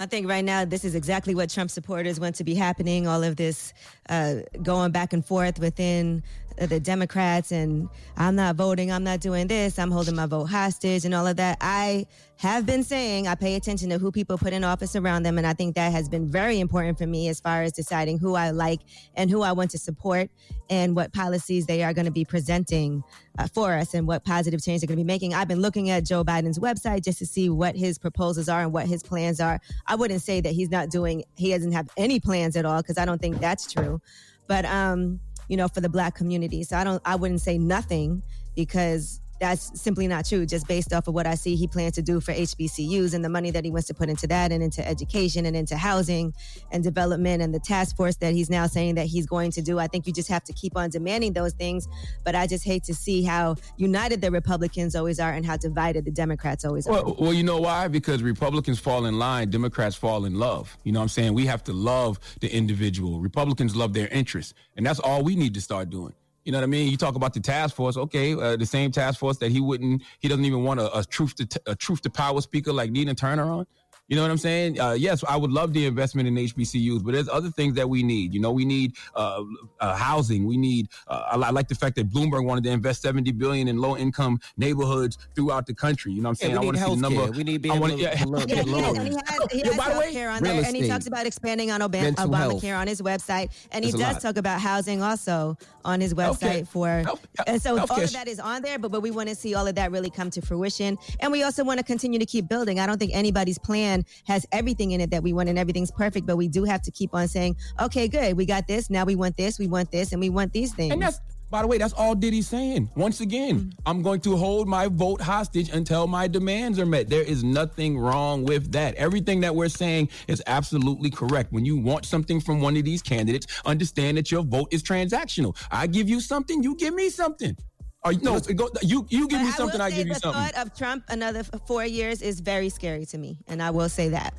I 0.00 0.06
think 0.06 0.28
right 0.28 0.44
now 0.44 0.64
this 0.64 0.84
is 0.84 0.94
exactly 0.94 1.34
what 1.34 1.50
Trump 1.50 1.70
supporters 1.70 2.20
want 2.20 2.36
to 2.36 2.44
be 2.44 2.54
happening. 2.54 3.08
All 3.08 3.24
of 3.24 3.36
this 3.36 3.72
uh, 4.08 4.36
going 4.62 4.92
back 4.92 5.12
and 5.12 5.24
forth 5.24 5.58
within 5.58 6.22
the 6.66 6.80
Democrats, 6.80 7.52
and 7.52 7.88
I'm 8.16 8.34
not 8.36 8.56
voting, 8.56 8.90
I'm 8.90 9.04
not 9.04 9.20
doing 9.20 9.46
this, 9.46 9.78
I'm 9.78 9.90
holding 9.90 10.14
my 10.14 10.26
vote 10.26 10.46
hostage, 10.46 11.04
and 11.04 11.14
all 11.14 11.26
of 11.26 11.36
that. 11.36 11.58
I 11.60 12.06
have 12.36 12.66
been 12.66 12.84
saying 12.84 13.26
I 13.26 13.34
pay 13.34 13.56
attention 13.56 13.90
to 13.90 13.98
who 13.98 14.12
people 14.12 14.38
put 14.38 14.52
in 14.52 14.64
office 14.64 14.94
around 14.96 15.24
them, 15.24 15.38
and 15.38 15.46
I 15.46 15.52
think 15.52 15.74
that 15.74 15.92
has 15.92 16.08
been 16.08 16.26
very 16.26 16.60
important 16.60 16.98
for 16.98 17.06
me 17.06 17.28
as 17.28 17.40
far 17.40 17.62
as 17.62 17.72
deciding 17.72 18.18
who 18.18 18.34
I 18.34 18.50
like 18.50 18.80
and 19.14 19.30
who 19.30 19.42
I 19.42 19.52
want 19.52 19.70
to 19.72 19.78
support, 19.78 20.30
and 20.70 20.94
what 20.94 21.12
policies 21.12 21.66
they 21.66 21.82
are 21.82 21.92
going 21.92 22.04
to 22.06 22.12
be 22.12 22.24
presenting 22.24 23.02
uh, 23.38 23.46
for 23.46 23.74
us, 23.74 23.94
and 23.94 24.06
what 24.06 24.24
positive 24.24 24.62
change 24.62 24.80
they're 24.80 24.88
going 24.88 24.98
to 24.98 25.04
be 25.04 25.06
making. 25.06 25.34
I've 25.34 25.48
been 25.48 25.62
looking 25.62 25.90
at 25.90 26.04
Joe 26.04 26.24
Biden's 26.24 26.58
website 26.58 27.04
just 27.04 27.18
to 27.18 27.26
see 27.26 27.48
what 27.48 27.76
his 27.76 27.98
proposals 27.98 28.48
are 28.48 28.62
and 28.62 28.72
what 28.72 28.86
his 28.86 29.02
plans 29.02 29.40
are. 29.40 29.60
I 29.86 29.94
wouldn't 29.94 30.22
say 30.22 30.40
that 30.40 30.52
he's 30.52 30.70
not 30.70 30.90
doing, 30.90 31.24
he 31.36 31.50
doesn't 31.50 31.72
have 31.72 31.88
any 31.96 32.20
plans 32.20 32.56
at 32.56 32.64
all 32.64 32.82
because 32.82 32.98
I 32.98 33.04
don't 33.04 33.20
think 33.20 33.40
that's 33.40 33.72
true. 33.72 34.00
But 34.48 34.64
um, 34.64 35.20
you 35.48 35.56
know, 35.56 35.68
for 35.68 35.80
the 35.80 35.88
black 35.88 36.14
community, 36.14 36.62
so 36.62 36.76
I 36.76 36.84
don't, 36.84 37.02
I 37.04 37.16
wouldn't 37.16 37.40
say 37.40 37.58
nothing 37.58 38.22
because 38.54 39.20
that's 39.40 39.80
simply 39.80 40.08
not 40.08 40.26
true. 40.26 40.46
Just 40.46 40.66
based 40.66 40.92
off 40.92 41.08
of 41.08 41.14
what 41.14 41.26
I 41.26 41.34
see, 41.34 41.56
he 41.56 41.66
plans 41.66 41.94
to 41.94 42.02
do 42.02 42.20
for 42.20 42.32
HBCUs 42.32 43.14
and 43.14 43.24
the 43.24 43.28
money 43.28 43.50
that 43.50 43.64
he 43.64 43.70
wants 43.70 43.86
to 43.88 43.94
put 43.94 44.08
into 44.08 44.26
that 44.26 44.52
and 44.52 44.62
into 44.62 44.86
education 44.86 45.46
and 45.46 45.56
into 45.56 45.76
housing 45.76 46.34
and 46.72 46.82
development 46.82 47.42
and 47.42 47.54
the 47.54 47.60
task 47.60 47.96
force 47.96 48.16
that 48.16 48.34
he's 48.34 48.50
now 48.50 48.66
saying 48.66 48.96
that 48.96 49.06
he's 49.06 49.26
going 49.26 49.50
to 49.52 49.62
do. 49.62 49.78
I 49.78 49.86
think 49.86 50.06
you 50.06 50.12
just 50.12 50.28
have 50.28 50.44
to 50.44 50.52
keep 50.52 50.76
on 50.76 50.90
demanding 50.90 51.32
those 51.32 51.52
things. 51.52 51.88
But 52.24 52.34
I 52.34 52.46
just 52.46 52.64
hate 52.64 52.84
to 52.84 52.94
see 52.94 53.22
how 53.22 53.56
united 53.76 54.20
the 54.20 54.30
Republicans 54.30 54.94
always 54.94 55.20
are 55.20 55.32
and 55.32 55.44
how 55.44 55.56
divided 55.56 56.04
the 56.04 56.10
Democrats 56.10 56.64
always 56.64 56.86
are. 56.86 56.92
Well, 56.92 57.16
well, 57.18 57.32
you 57.32 57.42
know 57.42 57.60
why? 57.60 57.88
Because 57.88 58.22
Republicans 58.22 58.78
fall 58.78 59.06
in 59.06 59.18
line, 59.18 59.50
Democrats 59.50 59.96
fall 59.96 60.24
in 60.24 60.34
love. 60.34 60.76
You 60.84 60.92
know 60.92 61.00
what 61.00 61.04
I'm 61.04 61.08
saying? 61.08 61.34
We 61.34 61.46
have 61.46 61.64
to 61.64 61.72
love 61.72 62.18
the 62.40 62.52
individual. 62.52 63.20
Republicans 63.20 63.76
love 63.76 63.92
their 63.92 64.08
interests. 64.08 64.54
And 64.76 64.84
that's 64.84 65.00
all 65.00 65.22
we 65.22 65.36
need 65.36 65.54
to 65.54 65.60
start 65.60 65.90
doing. 65.90 66.14
You 66.48 66.52
know 66.52 66.60
what 66.60 66.64
I 66.64 66.68
mean? 66.68 66.88
You 66.90 66.96
talk 66.96 67.14
about 67.14 67.34
the 67.34 67.40
task 67.40 67.76
force. 67.76 67.98
Okay, 67.98 68.32
uh, 68.32 68.56
the 68.56 68.64
same 68.64 68.90
task 68.90 69.20
force 69.20 69.36
that 69.36 69.52
he 69.52 69.60
wouldn't, 69.60 70.02
he 70.18 70.28
doesn't 70.28 70.46
even 70.46 70.64
want 70.64 70.80
a, 70.80 71.00
a 71.00 71.04
truth 71.04 71.34
to 71.34 71.44
t- 71.44 71.60
a 71.66 71.76
truth 71.76 72.00
to 72.00 72.08
power 72.08 72.40
speaker 72.40 72.72
like 72.72 72.90
Nina 72.90 73.14
Turner 73.14 73.50
on. 73.50 73.66
You 74.08 74.16
know 74.16 74.22
what 74.22 74.30
I'm 74.30 74.38
saying? 74.38 74.80
Uh, 74.80 74.92
yes, 74.92 75.22
I 75.28 75.36
would 75.36 75.50
love 75.50 75.74
the 75.74 75.84
investment 75.84 76.26
in 76.26 76.34
HBCUs, 76.34 77.04
but 77.04 77.12
there's 77.12 77.28
other 77.28 77.50
things 77.50 77.74
that 77.74 77.88
we 77.88 78.02
need. 78.02 78.32
You 78.32 78.40
know, 78.40 78.50
we 78.52 78.64
need 78.64 78.96
uh, 79.14 79.44
uh, 79.80 79.94
housing. 79.94 80.46
We 80.46 80.56
need. 80.56 80.88
Uh, 81.06 81.24
I, 81.32 81.36
I, 81.36 81.50
like 81.50 81.68
the 81.68 81.74
fact 81.74 81.94
that 81.96 82.08
Bloomberg 82.10 82.44
wanted 82.46 82.64
to 82.64 82.70
invest 82.70 83.02
70 83.02 83.32
billion 83.32 83.68
in 83.68 83.76
low 83.76 83.98
income 83.98 84.40
neighborhoods 84.56 85.18
throughout 85.34 85.66
the 85.66 85.74
country. 85.74 86.12
You 86.12 86.22
know 86.22 86.30
what 86.30 86.42
I'm 86.42 86.50
saying? 86.50 86.52
Yeah, 86.54 86.60
we 86.60 86.68
I 86.68 86.70
need 86.72 86.78
want 86.78 86.78
to 86.78 86.84
see 86.84 86.94
the 86.94 87.16
number. 87.18 87.32
We 87.36 87.44
need 87.44 87.60
being 87.62 87.74
I 87.74 87.78
wanna- 87.78 87.94
able 87.94 87.98
to- 87.98 88.02
yeah. 88.02 88.14
to 88.24 88.30
Yeah, 88.38 88.46
get 88.46 88.64
he 88.66 88.72
has, 88.80 88.96
and 88.96 89.08
he 89.08 89.14
has, 89.14 89.52
he 89.52 89.58
Yeah, 89.58 89.64
has 89.66 89.76
by 89.76 89.92
the 89.92 89.98
way, 90.00 90.26
on 90.26 90.42
real 90.42 90.52
there, 90.54 90.64
and 90.64 90.76
he 90.76 90.88
talks 90.88 91.06
about 91.06 91.26
expanding 91.26 91.70
on 91.70 91.80
Obama, 91.82 92.02
Mental 92.02 92.32
health. 92.32 92.62
Obamacare 92.62 92.78
on 92.78 92.86
his 92.86 93.02
website, 93.02 93.50
and 93.72 93.84
he 93.84 93.90
There's 93.90 94.14
does 94.14 94.22
talk 94.22 94.38
about 94.38 94.58
housing 94.60 95.02
also 95.02 95.58
on 95.84 96.00
his 96.00 96.14
website 96.14 96.62
Healthcare. 96.66 96.68
for. 96.68 97.04
and 97.46 97.60
so 97.60 97.78
all 97.78 98.00
of 98.00 98.12
that 98.12 98.26
is 98.26 98.40
on 98.40 98.62
there, 98.62 98.78
but 98.78 98.90
but 98.90 99.02
we 99.02 99.10
want 99.10 99.28
to 99.28 99.34
see 99.34 99.54
all 99.54 99.66
of 99.66 99.74
that 99.74 99.90
really 99.92 100.08
come 100.10 100.30
to 100.30 100.40
fruition, 100.40 100.96
and 101.20 101.30
we 101.30 101.42
also 101.42 101.62
want 101.62 101.78
to 101.78 101.84
continue 101.84 102.18
to 102.18 102.26
keep 102.26 102.48
building. 102.48 102.80
I 102.80 102.86
don't 102.86 102.98
think 102.98 103.12
anybody's 103.14 103.58
plan 103.58 103.97
has 104.26 104.46
everything 104.52 104.92
in 104.92 105.00
it 105.00 105.10
that 105.10 105.22
we 105.22 105.32
want, 105.32 105.48
and 105.48 105.58
everything's 105.58 105.90
perfect, 105.90 106.26
but 106.26 106.36
we 106.36 106.48
do 106.48 106.64
have 106.64 106.82
to 106.82 106.90
keep 106.90 107.14
on 107.14 107.28
saying, 107.28 107.56
okay, 107.80 108.08
good, 108.08 108.36
we 108.36 108.46
got 108.46 108.66
this, 108.66 108.90
now 108.90 109.04
we 109.04 109.16
want 109.16 109.36
this, 109.36 109.58
we 109.58 109.66
want 109.66 109.90
this, 109.90 110.12
and 110.12 110.20
we 110.20 110.28
want 110.28 110.52
these 110.52 110.74
things. 110.74 110.92
And 110.92 111.02
that's, 111.02 111.20
by 111.50 111.62
the 111.62 111.68
way, 111.68 111.78
that's 111.78 111.94
all 111.94 112.14
Diddy's 112.14 112.46
saying. 112.46 112.90
Once 112.94 113.20
again, 113.20 113.58
mm-hmm. 113.58 113.70
I'm 113.86 114.02
going 114.02 114.20
to 114.20 114.36
hold 114.36 114.68
my 114.68 114.86
vote 114.88 115.20
hostage 115.20 115.70
until 115.70 116.06
my 116.06 116.28
demands 116.28 116.78
are 116.78 116.84
met. 116.84 117.08
There 117.08 117.22
is 117.22 117.42
nothing 117.42 117.98
wrong 117.98 118.44
with 118.44 118.70
that. 118.72 118.94
Everything 118.96 119.40
that 119.40 119.54
we're 119.54 119.70
saying 119.70 120.10
is 120.26 120.42
absolutely 120.46 121.08
correct. 121.08 121.50
When 121.50 121.64
you 121.64 121.78
want 121.78 122.04
something 122.04 122.40
from 122.40 122.60
one 122.60 122.76
of 122.76 122.84
these 122.84 123.00
candidates, 123.00 123.46
understand 123.64 124.18
that 124.18 124.30
your 124.30 124.42
vote 124.42 124.68
is 124.72 124.82
transactional. 124.82 125.56
I 125.70 125.86
give 125.86 126.08
you 126.08 126.20
something, 126.20 126.62
you 126.62 126.76
give 126.76 126.92
me 126.92 127.08
something. 127.08 127.56
Or 128.04 128.12
no, 128.22 128.36
it 128.36 128.56
go, 128.56 128.68
you 128.82 129.06
you 129.10 129.26
give 129.26 129.40
But 129.40 129.44
me 129.46 129.48
I 129.52 129.56
something, 129.56 129.80
will 129.80 129.86
I 129.86 129.90
say 129.90 129.96
give 129.96 130.08
you 130.08 130.14
the 130.14 130.20
something. 130.20 130.40
thought 130.42 130.54
of 130.66 130.74
Trump 130.76 131.04
another 131.08 131.42
four 131.66 131.84
years 131.84 132.22
is 132.22 132.38
very 132.40 132.68
scary 132.68 133.04
to 133.06 133.18
me, 133.18 133.38
and 133.48 133.60
I 133.60 133.70
will 133.70 133.88
say 133.88 134.08
that. 134.10 134.34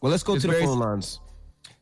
Well, 0.00 0.10
let's 0.10 0.24
go 0.24 0.34
It's 0.34 0.42
to 0.42 0.48
the 0.48 0.54
phone 0.54 0.78
lines. 0.80 1.20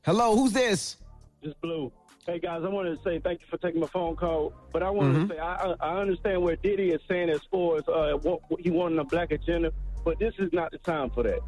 Hello, 0.04 0.36
who's 0.36 0.52
this? 0.52 0.96
Just 1.42 1.58
Blue. 1.62 1.90
Hey 2.26 2.38
guys, 2.38 2.62
I 2.64 2.68
wanted 2.68 2.96
to 2.96 3.02
say 3.02 3.18
thank 3.18 3.40
you 3.40 3.46
for 3.50 3.56
taking 3.56 3.80
my 3.80 3.86
phone 3.88 4.14
call, 4.14 4.52
but 4.72 4.82
I 4.82 4.90
wanted 4.90 5.16
Mhm. 5.16 5.28
to 5.28 5.34
say 5.34 5.40
I, 5.40 5.54
I 5.54 5.74
I 5.80 6.00
understand 6.00 6.42
where 6.42 6.54
Diddy 6.56 6.90
is 6.90 7.00
saying 7.08 7.30
as 7.30 7.40
far 7.50 7.78
as 7.78 7.88
uh, 7.88 8.18
what, 8.22 8.40
what 8.48 8.60
he 8.60 8.70
wanted 8.70 8.98
a 8.98 9.04
black 9.04 9.32
agenda, 9.32 9.72
but 10.04 10.18
this 10.20 10.34
is 10.38 10.50
not 10.52 10.70
the 10.70 10.78
time 10.78 11.10
for 11.10 11.22
that. 11.24 11.40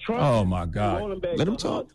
Trump 0.00 0.22
Oh, 0.22 0.44
my 0.44 0.66
God. 0.66 1.00
rolling 1.00 1.20
Let 1.36 1.48
him 1.48 1.56
talk. 1.56 1.86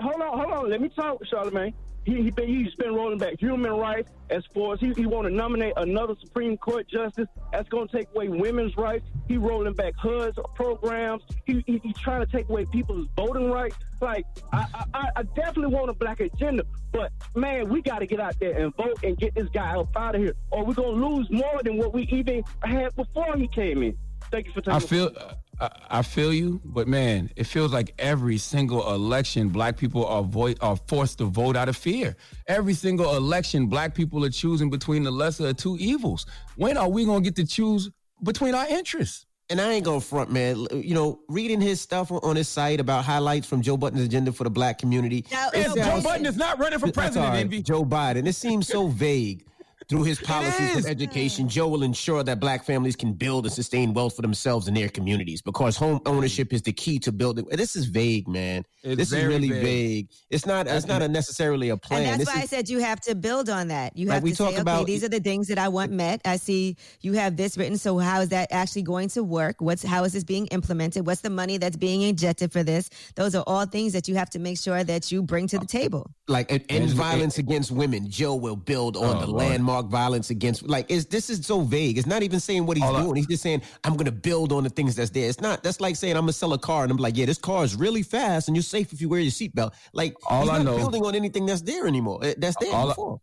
Hold 0.00 0.20
on, 0.20 0.38
hold 0.38 0.52
on. 0.52 0.70
Let 0.70 0.80
me 0.82 0.90
talk, 0.90 1.22
Charlamagne. 1.32 1.72
He, 2.06 2.22
he 2.22 2.30
been, 2.30 2.46
he's 2.46 2.72
been 2.76 2.94
rolling 2.94 3.18
back 3.18 3.34
human 3.40 3.72
rights 3.72 4.12
as 4.30 4.44
far 4.54 4.74
as 4.74 4.80
he, 4.80 4.92
he 4.94 5.06
want 5.06 5.26
to 5.26 5.34
nominate 5.34 5.72
another 5.76 6.14
Supreme 6.20 6.56
Court 6.56 6.88
justice. 6.88 7.26
That's 7.50 7.68
going 7.68 7.88
to 7.88 7.96
take 7.96 8.06
away 8.14 8.28
women's 8.28 8.76
rights. 8.76 9.04
He 9.26 9.36
rolling 9.38 9.74
back 9.74 9.94
HUD's 9.96 10.38
programs. 10.54 11.24
He, 11.46 11.64
he, 11.66 11.78
he 11.82 11.92
trying 11.94 12.24
to 12.24 12.30
take 12.30 12.48
away 12.48 12.64
people's 12.66 13.08
voting 13.16 13.50
rights. 13.50 13.76
Like, 14.00 14.24
I, 14.52 14.66
I- 14.94 15.08
I, 15.16 15.22
definitely 15.34 15.74
want 15.74 15.88
a 15.90 15.94
black 15.94 16.20
agenda, 16.20 16.62
but 16.92 17.10
man, 17.34 17.68
we 17.68 17.80
got 17.82 18.00
to 18.00 18.06
get 18.06 18.20
out 18.20 18.38
there 18.38 18.56
and 18.58 18.74
vote 18.76 18.98
and 19.02 19.16
get 19.16 19.34
this 19.34 19.48
guy 19.48 19.74
out 19.96 20.14
of 20.14 20.20
here, 20.20 20.34
or 20.50 20.64
we're 20.64 20.74
going 20.74 21.00
to 21.00 21.06
lose 21.08 21.30
more 21.30 21.60
than 21.62 21.76
what 21.78 21.92
we 21.94 22.02
even 22.12 22.44
had 22.62 22.94
before 22.94 23.36
he 23.36 23.48
came 23.48 23.82
in. 23.82 23.96
Thank 24.36 24.48
you 24.48 24.52
for 24.52 24.60
taking 24.60 24.72
I 24.74 24.78
feel 24.80 25.10
I, 25.58 25.70
I 25.88 26.02
feel 26.02 26.30
you, 26.30 26.60
but 26.62 26.86
man, 26.86 27.30
it 27.36 27.44
feels 27.44 27.72
like 27.72 27.94
every 27.98 28.36
single 28.36 28.92
election, 28.92 29.48
black 29.48 29.78
people 29.78 30.04
are 30.04 30.22
vo- 30.22 30.52
are 30.60 30.76
forced 30.88 31.16
to 31.18 31.24
vote 31.24 31.56
out 31.56 31.70
of 31.70 31.76
fear. 31.78 32.14
Every 32.46 32.74
single 32.74 33.16
election, 33.16 33.68
black 33.68 33.94
people 33.94 34.22
are 34.26 34.28
choosing 34.30 34.68
between 34.68 35.04
the 35.04 35.10
lesser 35.10 35.48
of 35.48 35.56
two 35.56 35.78
evils. 35.80 36.26
When 36.56 36.76
are 36.76 36.90
we 36.90 37.06
gonna 37.06 37.22
get 37.22 37.34
to 37.36 37.46
choose 37.46 37.88
between 38.22 38.54
our 38.54 38.66
interests? 38.68 39.24
And 39.48 39.58
I 39.58 39.72
ain't 39.72 39.86
gonna 39.86 40.02
front, 40.02 40.30
man. 40.30 40.66
You 40.70 40.92
know, 40.94 41.20
reading 41.30 41.62
his 41.62 41.80
stuff 41.80 42.12
on- 42.12 42.20
on 42.22 42.36
his 42.36 42.46
site 42.48 42.78
about 42.78 43.06
highlights 43.06 43.46
from 43.46 43.62
Joe 43.62 43.78
Budden's 43.78 44.02
agenda 44.02 44.32
for 44.32 44.44
the 44.44 44.50
black 44.50 44.76
community. 44.76 45.24
Now, 45.32 45.48
it 45.54 45.64
Joe 45.64 45.76
sounds- 45.76 46.04
Budden 46.04 46.26
is 46.26 46.36
not 46.36 46.58
running 46.58 46.78
for 46.78 46.92
president, 46.92 47.24
sorry, 47.28 47.38
Envy. 47.40 47.62
Joe 47.62 47.86
Biden. 47.86 48.26
It 48.26 48.34
seems 48.34 48.68
so 48.68 48.88
vague. 49.06 49.46
Through 49.88 50.02
his 50.02 50.18
policies 50.18 50.76
of 50.76 50.86
education, 50.86 51.48
Joe 51.48 51.68
will 51.68 51.84
ensure 51.84 52.24
that 52.24 52.40
black 52.40 52.64
families 52.64 52.96
can 52.96 53.12
build 53.12 53.44
and 53.46 53.52
sustain 53.54 53.94
wealth 53.94 54.16
for 54.16 54.22
themselves 54.22 54.66
and 54.66 54.76
their 54.76 54.88
communities 54.88 55.40
because 55.42 55.76
home 55.76 56.00
ownership 56.06 56.52
is 56.52 56.62
the 56.62 56.72
key 56.72 56.98
to 57.00 57.12
building. 57.12 57.46
This 57.52 57.76
is 57.76 57.84
vague, 57.86 58.26
man. 58.26 58.64
It's 58.82 58.96
this 58.96 59.12
is 59.12 59.24
really 59.24 59.48
vague. 59.50 59.62
vague. 59.62 60.08
It's 60.28 60.44
not. 60.44 60.66
It's 60.66 60.86
not 60.86 61.02
a 61.02 61.08
necessarily 61.08 61.68
a 61.68 61.76
plan. 61.76 62.00
And 62.02 62.08
that's 62.08 62.18
This 62.18 62.26
why 62.34 62.42
is- 62.42 62.52
I 62.52 62.56
said 62.56 62.68
you 62.68 62.78
have 62.80 63.00
to 63.02 63.14
build 63.14 63.48
on 63.48 63.68
that. 63.68 63.96
You 63.96 64.06
Like 64.06 64.14
have 64.14 64.22
we 64.24 64.30
to 64.32 64.36
talk 64.36 64.48
say, 64.48 64.54
okay, 64.54 64.62
about- 64.62 64.86
these 64.86 65.04
are 65.04 65.08
the 65.08 65.20
things 65.20 65.46
that 65.48 65.58
I 65.58 65.68
want 65.68 65.92
met. 65.92 66.20
I 66.24 66.36
see 66.36 66.76
you 67.02 67.12
have 67.12 67.36
this 67.36 67.56
written. 67.56 67.78
So 67.78 67.98
how 67.98 68.20
is 68.22 68.28
that 68.30 68.48
actually 68.50 68.82
going 68.82 69.08
to 69.10 69.22
work? 69.22 69.56
What's 69.60 69.84
how 69.84 70.02
is 70.02 70.12
this 70.14 70.24
being 70.24 70.46
implemented? 70.48 71.06
What's 71.06 71.20
the 71.20 71.30
money 71.30 71.58
that's 71.58 71.76
being 71.76 72.02
injected 72.02 72.50
for 72.50 72.64
this? 72.64 72.90
Those 73.14 73.36
are 73.36 73.44
all 73.46 73.66
things 73.66 73.92
that 73.92 74.08
you 74.08 74.16
have 74.16 74.30
to 74.30 74.40
make 74.40 74.58
sure 74.58 74.82
that 74.82 75.12
you 75.12 75.22
bring 75.22 75.46
to 75.48 75.58
the 75.60 75.66
table. 75.66 76.10
like 76.26 76.50
and, 76.50 76.64
and 76.70 76.90
violence 76.90 77.38
against 77.38 77.70
women. 77.70 78.10
Joe 78.10 78.34
will 78.34 78.56
build 78.56 78.96
on 78.96 79.16
Oh, 79.16 79.20
the 79.20 79.26
Lord. 79.28 79.44
Landmark 79.76 79.90
violence 79.90 80.30
against. 80.30 80.62
Like, 80.68 80.90
is 80.90 81.06
this 81.06 81.30
is 81.30 81.44
so 81.46 81.60
vague? 81.60 81.98
It's 81.98 82.06
not 82.06 82.22
even 82.22 82.40
saying 82.40 82.66
what 82.66 82.76
he's 82.76 82.84
All 82.86 83.02
doing. 83.02 83.16
he's 83.16 83.26
just 83.26 83.42
saying 83.42 83.62
I'm 83.84 83.96
to 84.06 84.12
build 84.12 84.52
on 84.52 84.64
the 84.64 84.70
things 84.70 84.94
that's 84.96 85.10
there. 85.10 85.28
It's 85.28 85.40
not. 85.40 85.62
That's 85.62 85.80
like 85.80 85.96
saying 85.96 86.16
I'm 86.16 86.26
to 86.26 86.32
sell 86.32 86.52
a 86.52 86.58
car 86.58 86.82
and 86.82 86.90
I'm 86.92 86.98
like, 86.98 87.16
yeah, 87.16 87.26
this 87.26 87.38
car 87.38 87.64
is 87.64 87.74
really 87.74 88.02
fast 88.02 88.48
and 88.48 88.56
you're 88.56 88.62
safe 88.62 88.92
if 88.92 89.00
you 89.00 89.08
wear 89.08 89.20
your 89.20 89.30
seatbelt. 89.32 89.72
Like, 89.92 90.14
All 90.28 90.42
he's 90.42 90.50
I 90.50 90.56
not 90.58 90.64
know- 90.64 90.76
building 90.76 91.04
on 91.04 91.14
anything 91.14 91.46
that's 91.46 91.62
there 91.62 91.86
anymore. 91.86 92.20
eh, 92.22 92.34
That's 92.38 92.56
there 92.60 92.74
All 92.74 92.88
before. 92.88 93.20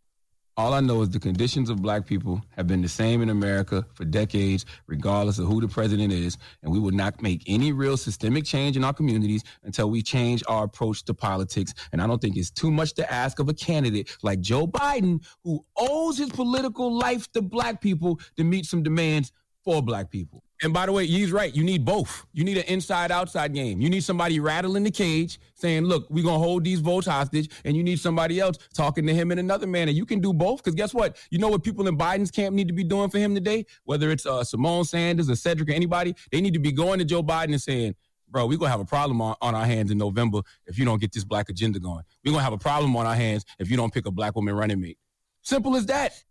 All 0.56 0.72
I 0.72 0.78
know 0.78 1.02
is 1.02 1.10
the 1.10 1.18
conditions 1.18 1.68
of 1.68 1.82
black 1.82 2.06
people 2.06 2.40
have 2.50 2.68
been 2.68 2.80
the 2.80 2.88
same 2.88 3.22
in 3.22 3.28
America 3.28 3.84
for 3.94 4.04
decades, 4.04 4.64
regardless 4.86 5.40
of 5.40 5.48
who 5.48 5.60
the 5.60 5.66
president 5.66 6.12
is. 6.12 6.38
And 6.62 6.70
we 6.70 6.78
will 6.78 6.92
not 6.92 7.20
make 7.20 7.42
any 7.48 7.72
real 7.72 7.96
systemic 7.96 8.44
change 8.44 8.76
in 8.76 8.84
our 8.84 8.92
communities 8.92 9.42
until 9.64 9.90
we 9.90 10.00
change 10.00 10.44
our 10.46 10.62
approach 10.62 11.04
to 11.06 11.14
politics. 11.14 11.74
And 11.90 12.00
I 12.00 12.06
don't 12.06 12.20
think 12.20 12.36
it's 12.36 12.52
too 12.52 12.70
much 12.70 12.94
to 12.94 13.12
ask 13.12 13.40
of 13.40 13.48
a 13.48 13.54
candidate 13.54 14.16
like 14.22 14.38
Joe 14.38 14.68
Biden, 14.68 15.26
who 15.42 15.64
owes 15.76 16.18
his 16.18 16.28
political 16.28 16.96
life 16.96 17.30
to 17.32 17.42
black 17.42 17.80
people, 17.80 18.20
to 18.36 18.44
meet 18.44 18.64
some 18.64 18.84
demands 18.84 19.32
for 19.64 19.82
black 19.82 20.08
people. 20.08 20.44
And 20.64 20.72
by 20.72 20.86
the 20.86 20.92
way, 20.92 21.06
he's 21.06 21.30
right. 21.30 21.54
You 21.54 21.62
need 21.62 21.84
both. 21.84 22.24
You 22.32 22.42
need 22.42 22.56
an 22.56 22.64
inside 22.64 23.12
outside 23.12 23.52
game. 23.52 23.82
You 23.82 23.90
need 23.90 24.02
somebody 24.02 24.40
rattling 24.40 24.82
the 24.82 24.90
cage 24.90 25.38
saying, 25.54 25.84
look, 25.84 26.08
we're 26.08 26.24
going 26.24 26.40
to 26.40 26.42
hold 26.42 26.64
these 26.64 26.80
votes 26.80 27.06
hostage. 27.06 27.50
And 27.66 27.76
you 27.76 27.82
need 27.82 28.00
somebody 28.00 28.40
else 28.40 28.56
talking 28.72 29.06
to 29.06 29.12
him 29.12 29.30
in 29.30 29.38
another 29.38 29.66
manner. 29.66 29.92
You 29.92 30.06
can 30.06 30.20
do 30.20 30.32
both. 30.32 30.64
Because 30.64 30.74
guess 30.74 30.94
what? 30.94 31.18
You 31.28 31.38
know 31.38 31.48
what 31.50 31.62
people 31.62 31.86
in 31.86 31.98
Biden's 31.98 32.30
camp 32.30 32.56
need 32.56 32.66
to 32.68 32.72
be 32.72 32.82
doing 32.82 33.10
for 33.10 33.18
him 33.18 33.34
today? 33.34 33.66
Whether 33.84 34.10
it's 34.10 34.24
uh, 34.24 34.40
Symone 34.40 34.86
Sanders 34.86 35.28
or 35.28 35.36
Cedric 35.36 35.68
or 35.68 35.72
anybody, 35.72 36.14
they 36.32 36.40
need 36.40 36.54
to 36.54 36.60
be 36.60 36.72
going 36.72 36.98
to 36.98 37.04
Joe 37.04 37.22
Biden 37.22 37.52
and 37.52 37.60
saying, 37.60 37.94
bro, 38.30 38.46
we're 38.46 38.56
going 38.56 38.68
to 38.68 38.72
have 38.72 38.80
a 38.80 38.86
problem 38.86 39.20
on, 39.20 39.36
on 39.42 39.54
our 39.54 39.66
hands 39.66 39.90
in 39.90 39.98
November 39.98 40.40
if 40.64 40.78
you 40.78 40.86
don't 40.86 40.98
get 40.98 41.12
this 41.12 41.24
black 41.24 41.50
agenda 41.50 41.78
going. 41.78 42.04
We're 42.24 42.32
going 42.32 42.40
to 42.40 42.44
have 42.44 42.54
a 42.54 42.58
problem 42.58 42.96
on 42.96 43.04
our 43.04 43.14
hands 43.14 43.44
if 43.58 43.70
you 43.70 43.76
don't 43.76 43.92
pick 43.92 44.06
a 44.06 44.10
black 44.10 44.34
woman 44.34 44.54
running 44.54 44.80
mate. 44.80 44.96
Simple 45.42 45.76
as 45.76 45.84
that. 45.86 46.24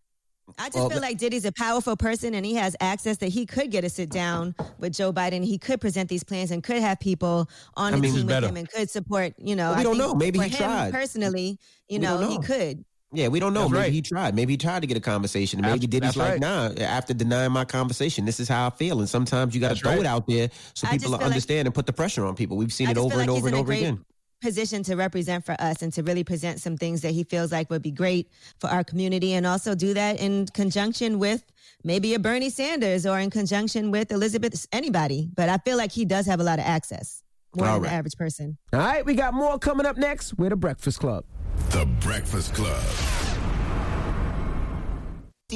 I 0.60 0.66
just 0.68 0.76
Well, 0.78 0.90
feel 0.90 1.02
like 1.02 1.18
Diddy's 1.18 1.46
a 1.46 1.52
powerful 1.52 1.96
person 1.96 2.34
and 2.36 2.46
he 2.46 2.54
has 2.56 2.76
access 2.82 3.18
that 3.18 3.30
he 3.30 3.46
could 3.46 3.72
get 3.72 3.84
a 3.84 3.90
sit 3.90 4.10
down 4.10 4.54
with 4.78 4.94
Joe 4.94 5.12
Biden. 5.14 5.44
He 5.44 5.58
could 5.58 5.80
present 5.82 6.10
these 6.10 6.24
plans 6.24 6.52
and 6.52 6.62
could 6.64 6.78
have 6.82 7.00
people 7.00 7.50
on 7.76 7.94
I 7.94 7.98
the 7.98 8.02
team 8.08 8.14
with 8.16 8.28
better. 8.28 8.48
him 8.48 8.58
and 8.58 8.70
could 8.70 8.90
support, 8.90 9.34
you 9.38 9.56
know. 9.56 9.70
Well, 9.70 9.76
we 9.76 9.80
I 9.80 9.84
don't 9.84 9.98
know. 9.98 10.14
Maybe 10.14 10.40
he 10.40 10.46
him 10.50 10.52
tried. 10.58 10.92
Personally, 10.94 11.58
you 11.88 12.00
We 12.00 12.06
know, 12.06 12.28
he 12.30 12.40
could. 12.40 12.84
Yeah, 13.16 13.28
we 13.28 13.40
don't 13.40 13.54
know. 13.54 13.62
That's 13.62 13.72
maybe 13.74 13.82
right. 13.84 13.94
he 13.94 14.02
tried. 14.02 14.36
Maybe 14.36 14.54
he 14.54 14.58
tried 14.58 14.82
to 14.82 14.88
get 14.88 14.98
a 14.98 15.00
conversation. 15.00 15.62
Maybe 15.62 15.74
Abs- 15.74 15.88
Diddy's 15.88 16.00
that's 16.02 16.18
like, 16.18 16.32
right. 16.32 16.40
nah, 16.42 16.84
after 16.84 17.14
denying 17.14 17.52
my 17.52 17.64
conversation, 17.64 18.26
this 18.26 18.40
is 18.40 18.50
how 18.50 18.66
I 18.68 18.70
feel. 18.72 19.00
And 19.00 19.08
sometimes 19.08 19.54
you 19.54 19.62
got 19.62 19.68
to 19.70 19.74
That's 19.76 19.82
throw 19.82 19.92
right. 19.92 20.00
it 20.02 20.06
out 20.08 20.28
there 20.28 20.50
so 20.74 20.88
I 20.88 20.92
people 20.92 20.94
just 20.94 21.04
feel 21.06 21.12
like- 21.12 21.22
understand 21.22 21.68
and 21.68 21.76
put 21.76 21.86
the 21.86 21.94
pressure 21.94 22.26
on 22.26 22.36
people. 22.36 22.58
We've 22.58 22.74
seen 22.74 22.90
it 22.90 22.98
over 22.98 23.12
feel 23.12 23.20
and 23.22 23.30
over 23.30 23.48
and 23.48 23.56
over 23.56 23.66
great 23.68 23.80
again. 23.82 24.04
Position 24.44 24.84
to 24.84 24.98
represent 24.98 25.46
for 25.46 25.56
us 25.58 25.82
and 25.82 25.94
to 25.94 26.04
really 26.04 26.26
present 26.26 26.60
some 26.60 26.76
things 26.76 27.00
that 27.00 27.12
he 27.12 27.24
feels 27.24 27.50
like 27.54 27.70
would 27.70 27.82
be 27.82 27.92
great 27.92 28.30
for 28.60 28.68
our 28.70 28.84
community, 28.84 29.34
and 29.36 29.48
also 29.48 29.74
do 29.74 29.94
that 29.94 30.20
in 30.20 30.48
conjunction 30.48 31.18
with 31.18 31.46
maybe 31.86 32.14
a 32.14 32.20
Bernie 32.20 32.50
Sanders 32.50 33.06
or 33.06 33.20
in 33.20 33.30
conjunction 33.30 33.90
with 33.90 34.12
Elizabeth 34.12 34.68
anybody. 34.74 35.30
But 35.34 35.48
I 35.48 35.60
feel 35.60 35.78
like 35.78 35.94
he 35.94 36.04
does 36.04 36.26
have 36.26 36.42
a 36.42 36.44
lot 36.44 36.60
of 36.60 36.66
access 36.66 37.24
more 37.56 37.68
All 37.68 37.74
than 37.76 37.84
right. 37.84 37.90
the 37.92 37.96
average 37.96 38.18
person. 38.18 38.58
All 38.74 38.80
right, 38.80 39.06
we 39.06 39.14
got 39.14 39.34
more 39.34 39.58
coming 39.58 39.86
up 39.86 39.96
next. 39.96 40.38
We're 40.38 40.50
the 40.50 40.58
Breakfast 40.58 41.00
Club. 41.00 41.24
The 41.70 41.86
Breakfast 42.02 42.54
Club. 42.54 42.84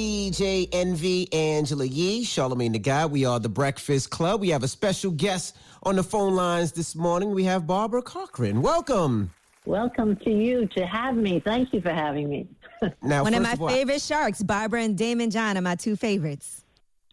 DJ 0.02 0.68
Envy, 0.70 1.26
Angela 1.32 1.84
Yee, 1.84 2.22
Charlamagne 2.24 2.72
the 2.72 2.78
Guy. 2.78 3.04
We 3.04 3.24
are 3.24 3.40
the 3.40 3.48
Breakfast 3.48 4.10
Club. 4.10 4.40
We 4.40 4.48
have 4.50 4.62
a 4.62 4.68
special 4.68 5.10
guest 5.10 5.56
on 5.82 5.96
the 5.96 6.04
phone 6.04 6.36
lines 6.36 6.70
this 6.70 6.94
morning. 6.94 7.32
We 7.32 7.42
have 7.46 7.66
Barbara 7.66 8.02
Corcoran. 8.02 8.62
Welcome. 8.62 9.32
Welcome 9.66 10.14
to 10.18 10.30
you 10.30 10.68
to 10.68 10.86
have 10.86 11.16
me. 11.16 11.40
Thank 11.40 11.72
you 11.72 11.80
for 11.80 11.90
having 11.90 12.28
me. 12.30 12.46
Now, 13.02 13.24
One 13.24 13.34
of 13.34 13.44
first 13.44 13.58
my 13.58 13.64
all- 13.66 13.72
favorite 13.72 14.00
sharks, 14.00 14.40
Barbara 14.40 14.82
and 14.82 14.96
Daymond 14.96 15.32
John, 15.32 15.58
are 15.58 15.62
my 15.62 15.74
two 15.74 15.96
favorites. 15.96 16.62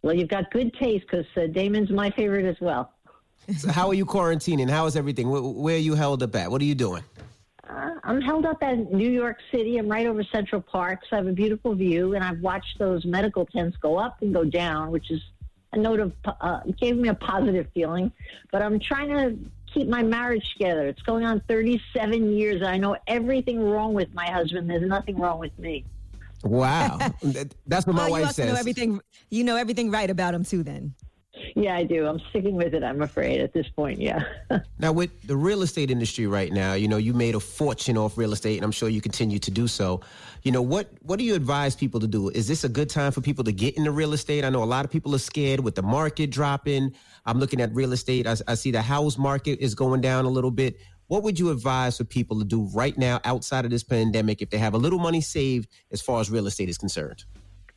Well, 0.04 0.14
you've 0.14 0.28
got 0.28 0.48
good 0.52 0.72
taste 0.74 1.06
because 1.10 1.26
uh, 1.36 1.40
Daymond's 1.52 1.90
my 1.90 2.10
favorite 2.10 2.44
as 2.44 2.56
well. 2.60 2.92
So 3.58 3.72
how 3.72 3.88
are 3.88 3.94
you 3.94 4.06
quarantining? 4.06 4.70
How 4.70 4.86
is 4.86 4.94
everything? 4.94 5.28
Where, 5.28 5.42
where 5.42 5.74
are 5.74 5.78
you 5.80 5.96
held 5.96 6.22
up 6.22 6.36
at? 6.36 6.52
What 6.52 6.62
are 6.62 6.64
you 6.64 6.76
doing? 6.76 7.02
Uh, 7.68 7.94
I'm 8.04 8.20
held 8.20 8.46
up 8.46 8.62
at 8.62 8.92
New 8.92 9.10
York 9.10 9.38
City. 9.50 9.78
I'm 9.78 9.88
right 9.88 10.06
over 10.06 10.22
Central 10.24 10.60
Park, 10.60 11.00
so 11.08 11.16
I 11.16 11.16
have 11.16 11.26
a 11.26 11.32
beautiful 11.32 11.74
view, 11.74 12.14
and 12.14 12.22
I've 12.22 12.40
watched 12.40 12.78
those 12.78 13.04
medical 13.04 13.44
tents 13.46 13.76
go 13.78 13.98
up 13.98 14.22
and 14.22 14.32
go 14.32 14.44
down, 14.44 14.90
which 14.90 15.10
is 15.10 15.20
a 15.72 15.78
note 15.78 16.00
of 16.00 16.12
uh, 16.40 16.60
gave 16.80 16.96
me 16.96 17.08
a 17.08 17.14
positive 17.14 17.66
feeling. 17.74 18.12
But 18.52 18.62
I'm 18.62 18.78
trying 18.78 19.08
to 19.08 19.36
keep 19.72 19.88
my 19.88 20.02
marriage 20.02 20.44
together. 20.52 20.86
It's 20.86 21.02
going 21.02 21.24
on 21.24 21.42
37 21.48 22.32
years. 22.32 22.56
and 22.60 22.66
I 22.66 22.76
know 22.76 22.96
everything 23.06 23.60
wrong 23.60 23.94
with 23.94 24.12
my 24.14 24.26
husband. 24.30 24.70
There's 24.70 24.88
nothing 24.88 25.18
wrong 25.18 25.38
with 25.38 25.56
me. 25.58 25.84
Wow. 26.44 26.98
That's 27.66 27.86
what 27.86 27.96
my 27.96 28.04
oh, 28.04 28.06
you 28.06 28.12
wife 28.12 28.26
also 28.26 28.42
says. 28.42 28.52
know 28.52 28.58
everything. 28.58 29.00
You 29.30 29.44
know 29.44 29.56
everything 29.56 29.90
right 29.90 30.08
about 30.08 30.34
him 30.34 30.44
too. 30.44 30.62
Then. 30.62 30.94
Yeah, 31.54 31.76
I 31.76 31.84
do. 31.84 32.06
I'm 32.06 32.20
sticking 32.30 32.54
with 32.54 32.74
it. 32.74 32.82
I'm 32.82 33.02
afraid 33.02 33.40
at 33.40 33.52
this 33.52 33.68
point. 33.68 34.00
Yeah. 34.00 34.22
Now, 34.78 34.92
with 34.92 35.10
the 35.26 35.36
real 35.36 35.62
estate 35.62 35.90
industry 35.90 36.26
right 36.26 36.52
now, 36.52 36.74
you 36.74 36.86
know, 36.86 36.98
you 36.98 37.14
made 37.14 37.34
a 37.34 37.40
fortune 37.40 37.96
off 37.96 38.18
real 38.18 38.34
estate, 38.34 38.56
and 38.56 38.64
I'm 38.64 38.70
sure 38.72 38.90
you 38.90 39.00
continue 39.00 39.38
to 39.38 39.50
do 39.50 39.66
so. 39.66 40.02
You 40.42 40.52
know, 40.52 40.60
what 40.60 40.88
what 41.02 41.18
do 41.18 41.24
you 41.24 41.34
advise 41.34 41.74
people 41.74 41.98
to 42.00 42.06
do? 42.06 42.28
Is 42.28 42.46
this 42.46 42.62
a 42.62 42.68
good 42.68 42.90
time 42.90 43.10
for 43.10 43.22
people 43.22 43.42
to 43.44 43.52
get 43.52 43.76
into 43.76 43.90
real 43.90 44.12
estate? 44.12 44.44
I 44.44 44.50
know 44.50 44.62
a 44.62 44.64
lot 44.64 44.84
of 44.84 44.90
people 44.90 45.14
are 45.14 45.18
scared 45.18 45.60
with 45.60 45.74
the 45.74 45.82
market 45.82 46.30
dropping. 46.30 46.94
I'm 47.24 47.38
looking 47.38 47.60
at 47.60 47.74
real 47.74 47.92
estate. 47.92 48.26
I, 48.26 48.36
I 48.46 48.54
see 48.54 48.70
the 48.70 48.82
house 48.82 49.16
market 49.16 49.60
is 49.60 49.74
going 49.74 50.02
down 50.02 50.26
a 50.26 50.30
little 50.30 50.50
bit. 50.50 50.78
What 51.08 51.22
would 51.22 51.38
you 51.38 51.50
advise 51.50 51.98
for 51.98 52.04
people 52.04 52.38
to 52.38 52.44
do 52.44 52.68
right 52.74 52.96
now 52.98 53.20
outside 53.24 53.64
of 53.64 53.70
this 53.70 53.84
pandemic 53.84 54.42
if 54.42 54.50
they 54.50 54.58
have 54.58 54.74
a 54.74 54.78
little 54.78 54.98
money 54.98 55.20
saved 55.20 55.68
as 55.92 56.02
far 56.02 56.20
as 56.20 56.30
real 56.30 56.46
estate 56.46 56.68
is 56.68 56.78
concerned? 56.78 57.24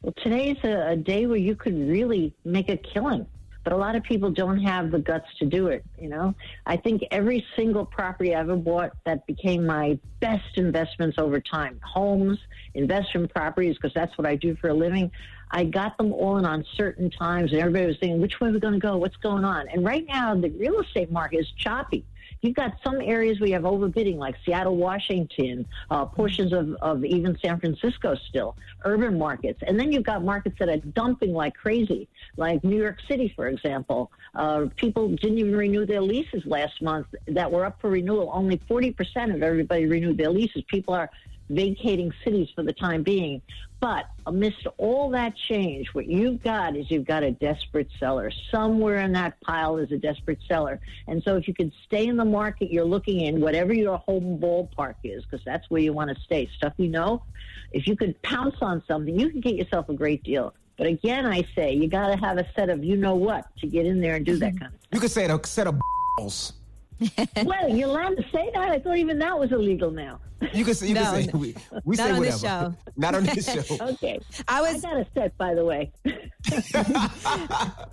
Well, 0.02 0.14
today's 0.24 0.58
a, 0.64 0.92
a 0.92 0.96
day 0.96 1.26
where 1.28 1.38
you 1.38 1.56
could 1.56 1.78
really 1.78 2.34
make 2.46 2.70
a 2.70 2.78
killing, 2.78 3.28
but 3.64 3.74
a 3.74 3.78
lot 3.78 3.96
of 3.96 4.04
people 4.04 4.32
don't 4.32 4.60
have 4.60 4.92
the 4.92 5.00
guts 5.00 5.28
to 5.40 5.46
do 5.46 5.68
it. 5.68 5.84
You 5.98 6.10
know, 6.10 6.34
I 6.66 6.78
think 6.78 7.04
every 7.12 7.46
single 7.56 7.86
property 7.86 8.34
I 8.34 8.40
ever 8.40 8.56
bought 8.56 8.92
that 9.06 9.26
became 9.28 9.66
my 9.66 10.00
best 10.20 10.58
investments 10.58 11.18
over 11.18 11.40
time 11.40 11.80
homes, 11.84 12.40
investment 12.74 13.34
properties, 13.34 13.76
because 13.76 13.94
that's 13.94 14.18
what 14.18 14.28
I 14.28 14.36
do 14.36 14.56
for 14.56 14.70
a 14.70 14.74
living. 14.74 15.12
I 15.52 15.64
got 15.64 15.98
them 15.98 16.14
all 16.14 16.38
in 16.38 16.46
on 16.46 16.64
certain 16.76 17.10
times, 17.10 17.52
and 17.52 17.60
everybody 17.60 17.88
was 17.88 17.98
thinking, 18.00 18.22
which 18.22 18.40
way 18.40 18.50
are 18.50 18.52
we 18.52 18.60
going 18.60 18.76
to 18.76 18.80
go? 18.80 18.98
What's 18.98 19.18
going 19.18 19.44
on? 19.44 19.68
And 19.70 19.84
right 19.84 20.06
now, 20.08 20.36
the 20.36 20.50
real 20.52 20.80
estate 20.80 21.12
market 21.12 21.40
is 21.40 21.52
choppy. 21.58 22.06
You've 22.42 22.56
got 22.56 22.78
some 22.84 23.02
areas 23.02 23.40
where 23.40 23.48
you 23.48 23.54
have 23.56 23.64
overbidding, 23.64 24.18
like 24.18 24.36
Seattle, 24.46 24.78
Washington, 24.78 25.66
uh, 25.92 26.06
portions 26.06 26.54
of, 26.54 26.74
of 26.76 27.04
even 27.04 27.38
San 27.42 27.60
Francisco 27.60 28.16
still, 28.30 28.56
urban 28.86 29.18
markets. 29.18 29.62
And 29.66 29.80
then 29.80 29.92
you've 29.92 30.04
got 30.04 30.24
markets 30.24 30.56
that 30.60 30.70
are 30.70 30.78
dumping 30.78 31.34
like 31.34 31.56
crazy, 31.56 32.08
like 32.38 32.64
New 32.64 32.78
York 32.78 33.00
City, 33.08 33.32
for 33.36 33.48
example. 33.48 34.12
Uh, 34.36 34.68
people 34.76 35.10
didn't 35.10 35.40
even 35.40 35.56
renew 35.56 35.86
their 35.86 36.02
leases 36.02 36.46
last 36.46 36.82
month 36.82 37.08
that 37.28 37.52
were 37.52 37.66
up 37.66 37.82
for 37.82 37.90
renewal. 37.90 38.30
Only 38.34 38.58
40% 38.58 39.34
of 39.34 39.44
everybody 39.44 39.86
renewed 39.86 40.18
their 40.18 40.30
leases. 40.30 40.64
People 40.68 40.94
are 40.94 41.10
vacating 41.50 42.14
cities 42.24 42.50
for 42.56 42.64
the 42.64 42.74
time 42.74 43.04
being. 43.04 43.42
But 43.80 44.10
amidst 44.26 44.68
all 44.78 45.10
that 45.12 45.36
change, 45.36 45.88
what 45.94 46.06
you've 46.06 46.44
got 46.44 46.76
is 46.76 46.92
you've 46.92 47.06
got 47.06 47.24
a 47.24 47.32
desperate 47.32 47.88
seller. 47.98 48.30
Somewhere 48.52 48.98
in 48.98 49.14
that 49.14 49.40
pile 49.42 49.78
is 49.78 49.92
a 49.92 49.98
desperate 49.98 50.40
seller. 50.48 50.82
And 51.08 51.24
so 51.24 51.38
if 51.38 51.48
you 51.48 51.54
can 51.54 51.72
stay 51.86 52.08
in 52.08 52.18
the 52.18 52.26
market 52.26 52.72
you're 52.72 52.84
looking 52.84 53.22
in, 53.22 53.40
whatever 53.40 53.74
your 53.74 53.98
home 54.00 54.38
ballpark 54.38 54.96
is, 55.04 55.24
because 55.24 55.44
that's 55.46 55.70
where 55.70 55.82
you 55.82 55.94
want 55.94 56.16
to 56.16 56.22
stay, 56.24 56.50
stuff 56.58 56.74
you 56.78 56.90
know, 56.90 57.24
if 57.72 57.88
you 57.88 57.96
could 57.96 58.22
pounce 58.22 58.56
on 58.62 58.84
something, 58.88 59.18
you 59.18 59.30
can 59.30 59.40
get 59.40 59.56
yourself 59.56 59.88
a 59.90 59.94
great 59.94 60.24
deal. 60.24 60.54
But 60.78 60.88
again, 60.88 61.26
I 61.26 61.46
say 61.56 61.74
you 61.74 61.88
got 61.88 62.08
to 62.08 62.18
have 62.18 62.38
a 62.38 62.48
set 62.56 62.70
of 62.70 62.84
you 62.84 62.96
know 62.96 63.16
what 63.16 63.46
to 63.58 63.68
get 63.68 63.86
in 63.86 64.02
there 64.02 64.16
and 64.16 64.26
do 64.26 64.38
that 64.38 64.54
mm-hmm. 64.54 64.58
kind 64.60 64.74
of 64.74 64.80
You 64.94 65.00
could 65.00 65.12
say 65.12 65.26
a 65.26 65.40
set 65.46 65.68
of 65.68 65.80
balls. 66.18 66.54
well, 67.46 67.70
you're 67.70 67.90
allowed 67.90 68.18
to 68.18 68.24
say 68.32 68.50
that. 68.54 68.72
I 68.72 68.80
thought 68.80 68.98
even 68.98 69.20
that 69.20 69.38
was 69.40 69.52
illegal 69.52 69.92
now. 69.92 70.20
You 70.54 70.64
can 70.64 70.74
say, 70.74 70.88
you 70.88 70.94
No, 70.94 71.02
can 71.04 71.24
say 71.24 71.30
no. 71.34 71.40
we, 71.40 71.56
we 71.84 71.96
Not 71.98 72.06
say 72.06 72.12
on 72.12 72.18
whatever. 72.20 72.26
this 72.26 72.42
show. 72.42 72.76
Not 72.98 73.16
on 73.16 73.24
this 73.26 73.68
show. 73.68 73.78
okay. 73.90 74.20
I 74.48 74.62
was. 74.62 74.84
I 74.86 74.90
got 74.90 75.00
a 75.02 75.08
set, 75.14 75.38
by 75.38 75.54
the 75.54 75.66
way. 75.66 75.92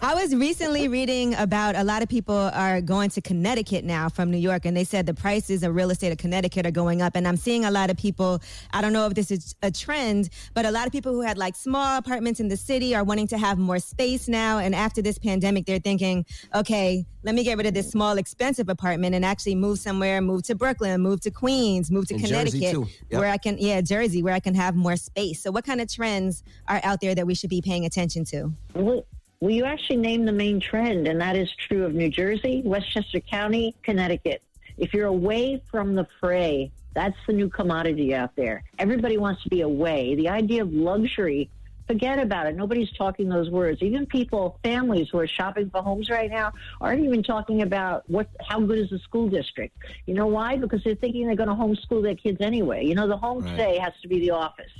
I 0.00 0.12
was 0.14 0.34
recently 0.34 0.86
reading 0.86 1.34
about 1.34 1.74
a 1.74 1.82
lot 1.82 2.02
of 2.02 2.08
people 2.08 2.36
are 2.36 2.80
going 2.80 3.10
to 3.10 3.20
Connecticut 3.20 3.84
now 3.84 4.08
from 4.08 4.30
New 4.30 4.38
York, 4.38 4.64
and 4.64 4.76
they 4.76 4.84
said 4.84 5.06
the 5.06 5.14
prices 5.14 5.62
of 5.64 5.74
real 5.74 5.90
estate 5.90 6.12
in 6.12 6.16
Connecticut 6.16 6.66
are 6.66 6.70
going 6.70 7.02
up. 7.02 7.16
And 7.16 7.26
I'm 7.26 7.36
seeing 7.36 7.64
a 7.64 7.70
lot 7.70 7.90
of 7.90 7.96
people, 7.96 8.40
I 8.72 8.80
don't 8.80 8.92
know 8.92 9.06
if 9.06 9.14
this 9.14 9.30
is 9.32 9.56
a 9.62 9.70
trend, 9.72 10.28
but 10.54 10.64
a 10.64 10.70
lot 10.70 10.86
of 10.86 10.92
people 10.92 11.12
who 11.12 11.22
had 11.22 11.38
like 11.38 11.56
small 11.56 11.98
apartments 11.98 12.38
in 12.38 12.46
the 12.48 12.56
city 12.56 12.94
are 12.94 13.02
wanting 13.02 13.26
to 13.28 13.38
have 13.38 13.58
more 13.58 13.80
space 13.80 14.28
now. 14.28 14.58
And 14.58 14.74
after 14.74 15.02
this 15.02 15.18
pandemic, 15.18 15.66
they're 15.66 15.80
thinking, 15.80 16.24
okay, 16.54 17.04
let 17.26 17.34
me 17.34 17.42
get 17.42 17.58
rid 17.58 17.66
of 17.66 17.74
this 17.74 17.90
small, 17.90 18.18
expensive 18.18 18.68
apartment 18.68 19.12
and 19.12 19.24
actually 19.24 19.56
move 19.56 19.80
somewhere, 19.80 20.20
move 20.20 20.44
to 20.44 20.54
Brooklyn, 20.54 21.02
move 21.02 21.20
to 21.22 21.30
Queens, 21.32 21.90
move 21.90 22.06
to 22.06 22.14
And 22.14 22.24
Connecticut, 22.24 22.70
too. 22.70 22.86
Yep. 23.10 23.20
where 23.20 23.28
I 23.28 23.36
can, 23.36 23.58
yeah, 23.58 23.80
Jersey, 23.80 24.22
where 24.22 24.32
I 24.32 24.38
can 24.38 24.54
have 24.54 24.76
more 24.76 24.94
space. 24.94 25.42
So, 25.42 25.50
what 25.50 25.66
kind 25.66 25.80
of 25.80 25.92
trends 25.92 26.44
are 26.68 26.80
out 26.84 27.00
there 27.00 27.16
that 27.16 27.26
we 27.26 27.34
should 27.34 27.50
be 27.50 27.60
paying 27.60 27.84
attention 27.84 28.24
to? 28.26 28.52
Well, 28.74 29.04
well, 29.40 29.50
you 29.50 29.64
actually 29.64 29.96
named 29.96 30.28
the 30.28 30.32
main 30.32 30.60
trend, 30.60 31.08
and 31.08 31.20
that 31.20 31.34
is 31.34 31.52
true 31.56 31.84
of 31.84 31.94
New 31.94 32.08
Jersey, 32.08 32.62
Westchester 32.64 33.18
County, 33.18 33.74
Connecticut. 33.82 34.40
If 34.78 34.94
you're 34.94 35.06
away 35.06 35.60
from 35.68 35.96
the 35.96 36.06
fray, 36.20 36.70
that's 36.94 37.16
the 37.26 37.32
new 37.32 37.48
commodity 37.48 38.14
out 38.14 38.36
there. 38.36 38.62
Everybody 38.78 39.18
wants 39.18 39.42
to 39.42 39.48
be 39.48 39.62
away. 39.62 40.14
The 40.14 40.28
idea 40.28 40.62
of 40.62 40.72
luxury, 40.72 41.50
forget 41.86 42.18
about 42.18 42.46
it. 42.46 42.56
Nobody's 42.56 42.90
talking 42.92 43.28
those 43.28 43.50
words. 43.50 43.82
Even 43.82 44.06
people, 44.06 44.58
families 44.62 45.08
who 45.10 45.18
are 45.18 45.26
shopping 45.26 45.70
for 45.70 45.82
homes 45.82 46.10
right 46.10 46.30
now, 46.30 46.52
aren't 46.80 47.04
even 47.04 47.22
talking 47.22 47.62
about 47.62 48.08
what 48.08 48.28
how 48.40 48.60
good 48.60 48.78
is 48.78 48.90
the 48.90 48.98
school 49.00 49.28
district. 49.28 49.76
You 50.06 50.14
know 50.14 50.26
why? 50.26 50.56
Because 50.56 50.82
they're 50.84 50.94
thinking 50.94 51.26
they're 51.26 51.36
going 51.36 51.48
to 51.48 51.54
homeschool 51.54 52.02
their 52.02 52.14
kids 52.16 52.38
anyway. 52.40 52.84
You 52.84 52.94
know, 52.94 53.06
the 53.08 53.16
home 53.16 53.42
Right. 53.42 53.50
today 53.52 53.78
has 53.78 53.92
to 54.02 54.08
be 54.08 54.18
the 54.20 54.30
office. 54.30 54.70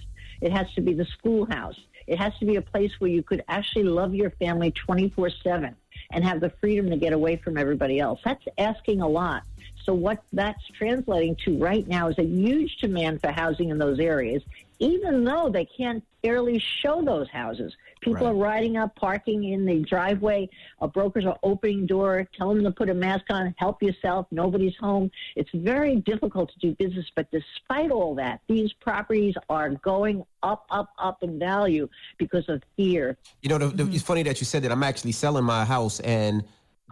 It 0.41 0.53
has 0.53 0.67
to 0.75 0.81
be 0.83 0.93
the 0.95 1.05
schoolhouse. 1.05 1.79
It 2.07 2.19
has 2.19 2.33
to 2.39 2.45
be 2.47 2.57
a 2.57 2.63
place 2.63 2.93
where 2.99 3.11
you 3.11 3.23
could 3.23 3.43
actually 3.49 3.85
love 3.85 4.15
your 4.15 4.31
family 4.31 4.71
24 4.71 5.31
7 5.31 5.75
and 6.11 6.25
have 6.25 6.41
the 6.41 6.51
freedom 6.61 6.89
to 6.91 6.97
get 6.97 7.13
away 7.13 7.37
from 7.37 7.57
everybody 7.57 7.99
else. 7.99 8.21
That's 8.25 8.45
asking 8.59 9.01
a 9.01 9.09
lot. 9.09 9.43
So, 9.85 9.95
what 9.95 10.23
that's 10.33 10.63
translating 10.77 11.37
to 11.45 11.57
right 11.59 11.87
now 11.87 12.09
is 12.09 12.19
a 12.19 12.25
huge 12.25 12.77
demand 12.79 13.21
for 13.21 13.31
housing 13.31 13.71
in 13.71 13.79
those 13.79 13.99
areas, 14.01 14.43
even 14.79 15.25
though 15.25 15.49
they 15.49 15.65
can't 15.65 16.05
barely 16.23 16.59
show 16.59 17.03
those 17.03 17.29
houses. 17.29 17.75
People 18.01 18.27
Right. 18.27 18.33
are 18.33 18.35
riding 18.35 18.77
up, 18.77 18.95
parking 18.97 19.45
in 19.45 19.65
the 19.65 19.81
driveway. 19.81 20.49
Uh, 20.81 20.87
brokers 20.87 21.25
are 21.25 21.39
opening 21.43 21.87
door, 21.87 22.29
telling 22.37 22.57
them 22.59 22.65
to 22.65 22.71
put 22.73 22.91
a 22.91 22.95
mask 22.95 23.25
on, 23.31 23.55
help 23.59 23.83
yourself. 23.83 24.27
Nobody's 24.31 24.77
home. 24.77 25.11
It's 25.35 25.51
very 25.55 25.97
difficult 25.97 26.53
to 26.53 26.59
do 26.59 26.75
business, 26.75 27.07
but 27.15 27.31
despite 27.31 27.91
all 27.91 28.15
that, 28.17 28.41
these 28.49 28.73
properties 28.75 29.35
are 29.49 29.71
going 29.71 30.25
up, 30.43 30.67
up, 30.71 30.91
up 30.99 31.23
in 31.23 31.39
value 31.39 31.89
because 32.19 32.49
of 32.49 32.63
fear. 32.77 33.17
You 33.43 33.49
know, 33.49 33.59
the, 33.59 33.85
the, 33.85 33.95
it's 33.95 34.03
funny 34.03 34.23
that 34.25 34.41
you 34.41 34.45
said 34.47 34.63
that. 34.65 34.73
I'm 34.73 34.83
actually 34.83 35.13
selling 35.13 35.45
my 35.45 35.65
house, 35.65 36.01
and 36.01 36.45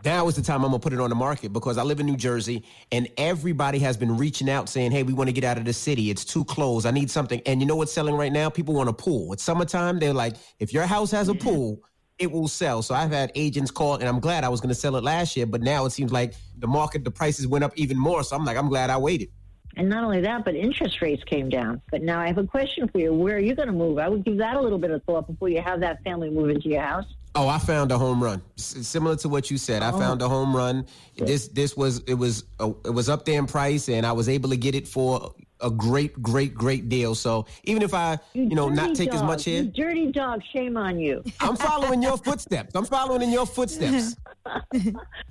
now 0.04 0.28
is 0.28 0.36
the 0.36 0.42
time 0.42 0.64
I'm 0.64 0.70
gonna 0.70 0.78
put 0.78 0.92
it 0.92 1.00
on 1.00 1.10
the 1.10 1.16
market 1.16 1.52
because 1.52 1.78
I 1.78 1.82
live 1.82 2.00
in 2.00 2.06
New 2.06 2.16
Jersey, 2.16 2.64
and 2.92 3.08
everybody 3.16 3.78
has 3.80 3.96
been 3.96 4.16
reaching 4.16 4.50
out 4.50 4.68
saying, 4.68 4.92
"Hey, 4.92 5.02
we 5.02 5.12
want 5.12 5.28
to 5.28 5.32
get 5.32 5.44
out 5.44 5.58
of 5.58 5.64
the 5.64 5.72
city. 5.72 6.10
It's 6.10 6.24
too 6.24 6.44
close. 6.44 6.86
I 6.86 6.90
need 6.90 7.10
something." 7.10 7.40
And 7.46 7.60
you 7.60 7.66
know 7.66 7.76
what's 7.76 7.92
selling 7.92 8.14
right 8.14 8.32
now? 8.32 8.50
People 8.50 8.74
want 8.74 8.88
a 8.88 8.92
pool. 8.92 9.32
It's 9.32 9.42
summertime. 9.42 9.98
They're 9.98 10.12
like, 10.12 10.36
if 10.58 10.72
your 10.72 10.86
house 10.86 11.10
has 11.10 11.28
a 11.28 11.34
pool. 11.34 11.80
It 12.16 12.30
will 12.30 12.46
sell. 12.46 12.80
So 12.80 12.94
I've 12.94 13.10
had 13.10 13.32
agents 13.34 13.72
call, 13.72 13.94
and 13.96 14.04
I'm 14.04 14.20
glad 14.20 14.44
I 14.44 14.48
was 14.48 14.60
going 14.60 14.68
to 14.68 14.74
sell 14.76 14.94
it 14.94 15.02
last 15.02 15.36
year, 15.36 15.46
but 15.46 15.62
now 15.62 15.84
it 15.84 15.90
seems 15.90 16.12
like 16.12 16.34
the 16.58 16.68
market, 16.68 17.02
the 17.02 17.10
prices 17.10 17.44
went 17.48 17.64
up 17.64 17.72
even 17.74 17.98
more. 17.98 18.22
So 18.22 18.36
I'm 18.36 18.44
like, 18.44 18.56
I'm 18.56 18.68
glad 18.68 18.88
I 18.88 18.98
waited. 18.98 19.30
And 19.76 19.88
not 19.88 20.04
only 20.04 20.20
that, 20.20 20.44
but 20.44 20.54
interest 20.54 21.02
rates 21.02 21.24
came 21.24 21.48
down. 21.48 21.82
But 21.90 22.02
now 22.02 22.20
I 22.20 22.28
have 22.28 22.38
a 22.38 22.46
question 22.46 22.86
for 22.88 22.98
you. 22.98 23.12
Where 23.12 23.34
are 23.36 23.40
you 23.40 23.56
going 23.56 23.66
to 23.66 23.74
move? 23.74 23.98
I 23.98 24.08
would 24.08 24.24
give 24.24 24.38
that 24.38 24.56
a 24.56 24.60
little 24.60 24.78
bit 24.78 24.92
of 24.92 25.02
thought 25.02 25.26
before 25.26 25.48
you 25.48 25.60
have 25.60 25.80
that 25.80 26.04
family 26.04 26.30
move 26.30 26.50
into 26.50 26.68
your 26.68 26.82
house. 26.82 27.06
Oh, 27.36 27.48
I 27.48 27.58
found 27.58 27.90
a 27.90 27.98
home 27.98 28.22
run. 28.22 28.42
S- 28.56 28.86
similar 28.86 29.16
to 29.16 29.28
what 29.28 29.50
you 29.50 29.58
said, 29.58 29.82
I 29.82 29.90
Oh. 29.90 29.98
found 29.98 30.22
a 30.22 30.28
home 30.28 30.54
run. 30.54 30.86
This 31.16 31.48
this 31.48 31.76
was 31.76 31.98
it 32.06 32.14
was 32.14 32.44
uh, 32.60 32.70
it 32.84 32.90
was 32.90 33.08
up 33.08 33.24
there 33.24 33.38
in 33.38 33.46
price, 33.46 33.88
and 33.88 34.06
I 34.06 34.12
was 34.12 34.28
able 34.28 34.50
to 34.50 34.56
get 34.56 34.74
it 34.74 34.86
for 34.86 35.34
a 35.60 35.70
great, 35.70 36.20
great, 36.22 36.54
great 36.54 36.88
deal. 36.88 37.14
So 37.14 37.46
even 37.64 37.82
if 37.82 37.94
I, 37.94 38.18
you, 38.32 38.54
know, 38.54 38.68
not 38.68 38.88
Dirty 38.88 39.06
take 39.06 39.14
as 39.14 39.22
much 39.22 39.44
here, 39.44 39.62
You 39.62 39.70
dirty 39.70 40.12
dog, 40.12 40.42
shame 40.52 40.76
on 40.76 40.98
you. 40.98 41.22
I'm 41.40 41.56
following 41.56 42.02
your 42.02 42.18
footsteps. 42.18 42.74
I'm 42.74 42.84
following 42.84 43.22
in 43.22 43.30
your 43.30 43.46
footsteps. 43.46 44.16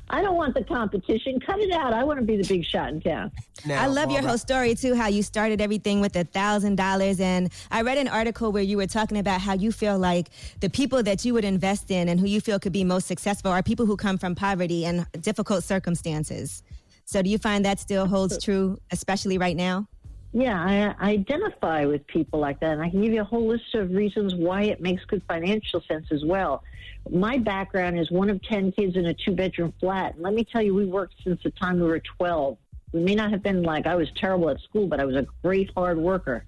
I 0.09 0.21
don't 0.21 0.35
want 0.35 0.55
the 0.55 0.63
competition. 0.63 1.39
Cut 1.39 1.59
it 1.59 1.71
out. 1.71 1.93
I 1.93 2.03
want 2.03 2.19
to 2.19 2.25
be 2.25 2.35
the 2.35 2.47
big 2.47 2.65
shot 2.65 2.89
in 2.89 3.01
town. 3.01 3.31
I 3.69 3.87
love 3.87 4.11
your 4.11 4.21
whole 4.21 4.37
story 4.37 4.75
too. 4.75 4.95
How 4.95 5.07
you 5.07 5.21
started 5.21 5.61
everything 5.61 6.01
with 6.01 6.15
a 6.15 6.23
thousand 6.23 6.75
dollars, 6.75 7.19
and 7.19 7.51
I 7.69 7.81
read 7.81 7.97
an 7.97 8.07
article 8.07 8.51
where 8.51 8.63
you 8.63 8.77
were 8.77 8.87
talking 8.87 9.17
about 9.17 9.39
how 9.39 9.53
you 9.53 9.71
feel 9.71 9.97
like 9.97 10.29
the 10.61 10.69
people 10.69 11.03
that 11.03 11.23
you 11.25 11.33
would 11.33 11.45
invest 11.45 11.91
in 11.91 12.09
and 12.09 12.19
who 12.19 12.25
you 12.25 12.41
feel 12.41 12.59
could 12.59 12.73
be 12.73 12.83
most 12.83 13.07
successful 13.07 13.51
are 13.51 13.61
people 13.61 13.85
who 13.85 13.95
come 13.95 14.17
from 14.17 14.35
poverty 14.35 14.85
and 14.85 15.05
difficult 15.21 15.63
circumstances. 15.63 16.63
So, 17.05 17.21
do 17.21 17.29
you 17.29 17.37
find 17.37 17.65
that 17.65 17.79
still 17.79 18.07
holds 18.07 18.43
true, 18.43 18.79
especially 18.91 19.37
right 19.37 19.55
now? 19.55 19.87
Yeah, 20.35 20.95
I, 20.99 21.11
identify 21.11 21.85
with 21.85 22.07
people 22.07 22.39
like 22.39 22.59
that, 22.61 22.71
and 22.71 22.81
I 22.81 22.89
can 22.89 23.03
give 23.03 23.13
you 23.13 23.21
a 23.21 23.25
whole 23.25 23.47
list 23.47 23.75
of 23.75 23.91
reasons 23.91 24.33
why 24.33 24.63
it 24.63 24.81
makes 24.81 25.05
good 25.05 25.21
financial 25.27 25.81
sense 25.87 26.07
as 26.11 26.25
well. 26.25 26.63
My 27.07 27.37
background 27.37 27.99
is 27.99 28.09
one 28.09 28.31
of 28.31 28.41
10 28.41 28.71
kids 28.71 28.95
in 28.95 29.05
a 29.05 29.13
two 29.13 29.33
bedroom 29.33 29.73
flat. 29.79 30.15
And 30.15 30.23
let 30.23 30.33
me 30.33 30.43
tell 30.43 30.63
you, 30.63 30.73
we 30.73 30.85
worked 30.85 31.13
since 31.23 31.39
the 31.43 31.51
time 31.51 31.79
we 31.79 31.87
were 31.87 31.99
12. 31.99 32.57
We 32.93 33.01
may 33.01 33.13
not 33.13 33.29
have 33.31 33.43
been 33.43 33.61
like 33.61 33.85
I 33.85 33.93
was 33.93 34.09
terrible 34.15 34.49
at 34.49 34.59
school, 34.61 34.87
but 34.87 34.99
I 34.99 35.05
was 35.05 35.15
a 35.15 35.27
great 35.43 35.69
hard 35.75 35.99
worker. 35.99 36.45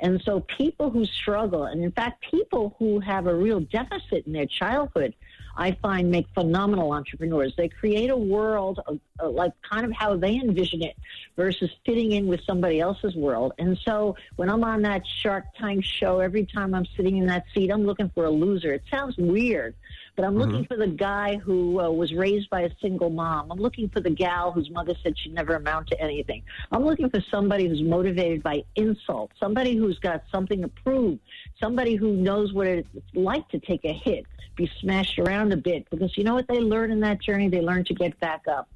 And 0.00 0.20
so 0.24 0.40
people 0.40 0.90
who 0.90 1.04
struggle, 1.04 1.64
and 1.64 1.84
in 1.84 1.92
fact, 1.92 2.24
people 2.28 2.74
who 2.78 2.98
have 3.00 3.26
a 3.26 3.34
real 3.34 3.60
deficit 3.60 4.26
in 4.26 4.32
their 4.32 4.46
childhood, 4.46 5.14
I 5.58 5.72
find 5.82 6.08
make 6.10 6.26
phenomenal 6.34 6.92
entrepreneurs. 6.92 7.52
They 7.56 7.68
create 7.68 8.10
a 8.10 8.16
world 8.16 8.80
of, 8.86 9.00
uh, 9.20 9.28
like 9.28 9.52
kind 9.68 9.84
of 9.84 9.90
how 9.90 10.16
they 10.16 10.36
envision 10.36 10.82
it 10.82 10.96
versus 11.36 11.68
fitting 11.84 12.12
in 12.12 12.28
with 12.28 12.40
somebody 12.46 12.78
else's 12.78 13.16
world. 13.16 13.52
And 13.58 13.76
so 13.84 14.16
when 14.36 14.48
I'm 14.48 14.62
on 14.62 14.82
that 14.82 15.04
Shark 15.04 15.46
Tank 15.58 15.84
show, 15.84 16.20
every 16.20 16.46
time 16.46 16.74
I'm 16.74 16.86
sitting 16.96 17.16
in 17.18 17.26
that 17.26 17.44
seat, 17.52 17.70
I'm 17.72 17.84
looking 17.84 18.08
for 18.14 18.24
a 18.26 18.30
loser. 18.30 18.72
It 18.72 18.84
sounds 18.88 19.16
weird, 19.18 19.74
but 20.18 20.26
I'm 20.26 20.36
looking 20.36 20.64
for 20.64 20.76
the 20.76 20.88
guy 20.88 21.36
who 21.36 21.80
uh, 21.80 21.88
was 21.88 22.12
raised 22.12 22.50
by 22.50 22.62
a 22.62 22.70
single 22.82 23.08
mom. 23.08 23.52
I'm 23.52 23.60
looking 23.60 23.88
for 23.88 24.00
the 24.00 24.10
gal 24.10 24.50
whose 24.50 24.68
mother 24.68 24.92
said 25.00 25.16
she'd 25.16 25.32
never 25.32 25.54
amount 25.54 25.86
to 25.90 26.00
anything. 26.00 26.42
I'm 26.72 26.84
looking 26.84 27.08
for 27.08 27.20
somebody 27.30 27.68
who's 27.68 27.82
motivated 27.82 28.42
by 28.42 28.64
insult, 28.74 29.30
somebody 29.38 29.76
who's 29.76 29.96
got 30.00 30.24
something 30.32 30.60
to 30.62 30.66
prove, 30.66 31.20
somebody 31.62 31.94
who 31.94 32.16
knows 32.16 32.52
what 32.52 32.66
it's 32.66 32.88
like 33.14 33.48
to 33.50 33.60
take 33.60 33.84
a 33.84 33.92
hit, 33.92 34.26
be 34.56 34.68
smashed 34.80 35.20
around 35.20 35.52
a 35.52 35.56
bit. 35.56 35.88
Because 35.88 36.16
you 36.16 36.24
know 36.24 36.34
what 36.34 36.48
they 36.48 36.58
learn 36.58 36.90
in 36.90 36.98
that 36.98 37.22
journey? 37.22 37.48
They 37.48 37.60
learn 37.60 37.84
to 37.84 37.94
get 37.94 38.18
back 38.18 38.48
up. 38.48 38.68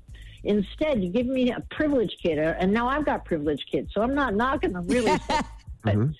Instead, 0.44 1.02
you 1.02 1.10
give 1.10 1.26
me 1.26 1.50
a 1.50 1.58
privileged 1.72 2.22
kid, 2.22 2.38
uh, 2.38 2.54
and 2.60 2.72
now 2.72 2.86
I've 2.86 3.04
got 3.04 3.24
privileged 3.24 3.68
kids, 3.68 3.90
so 3.92 4.00
I'm 4.00 4.14
not 4.14 4.36
knocking 4.36 4.74
them 4.74 4.86
really. 4.86 5.18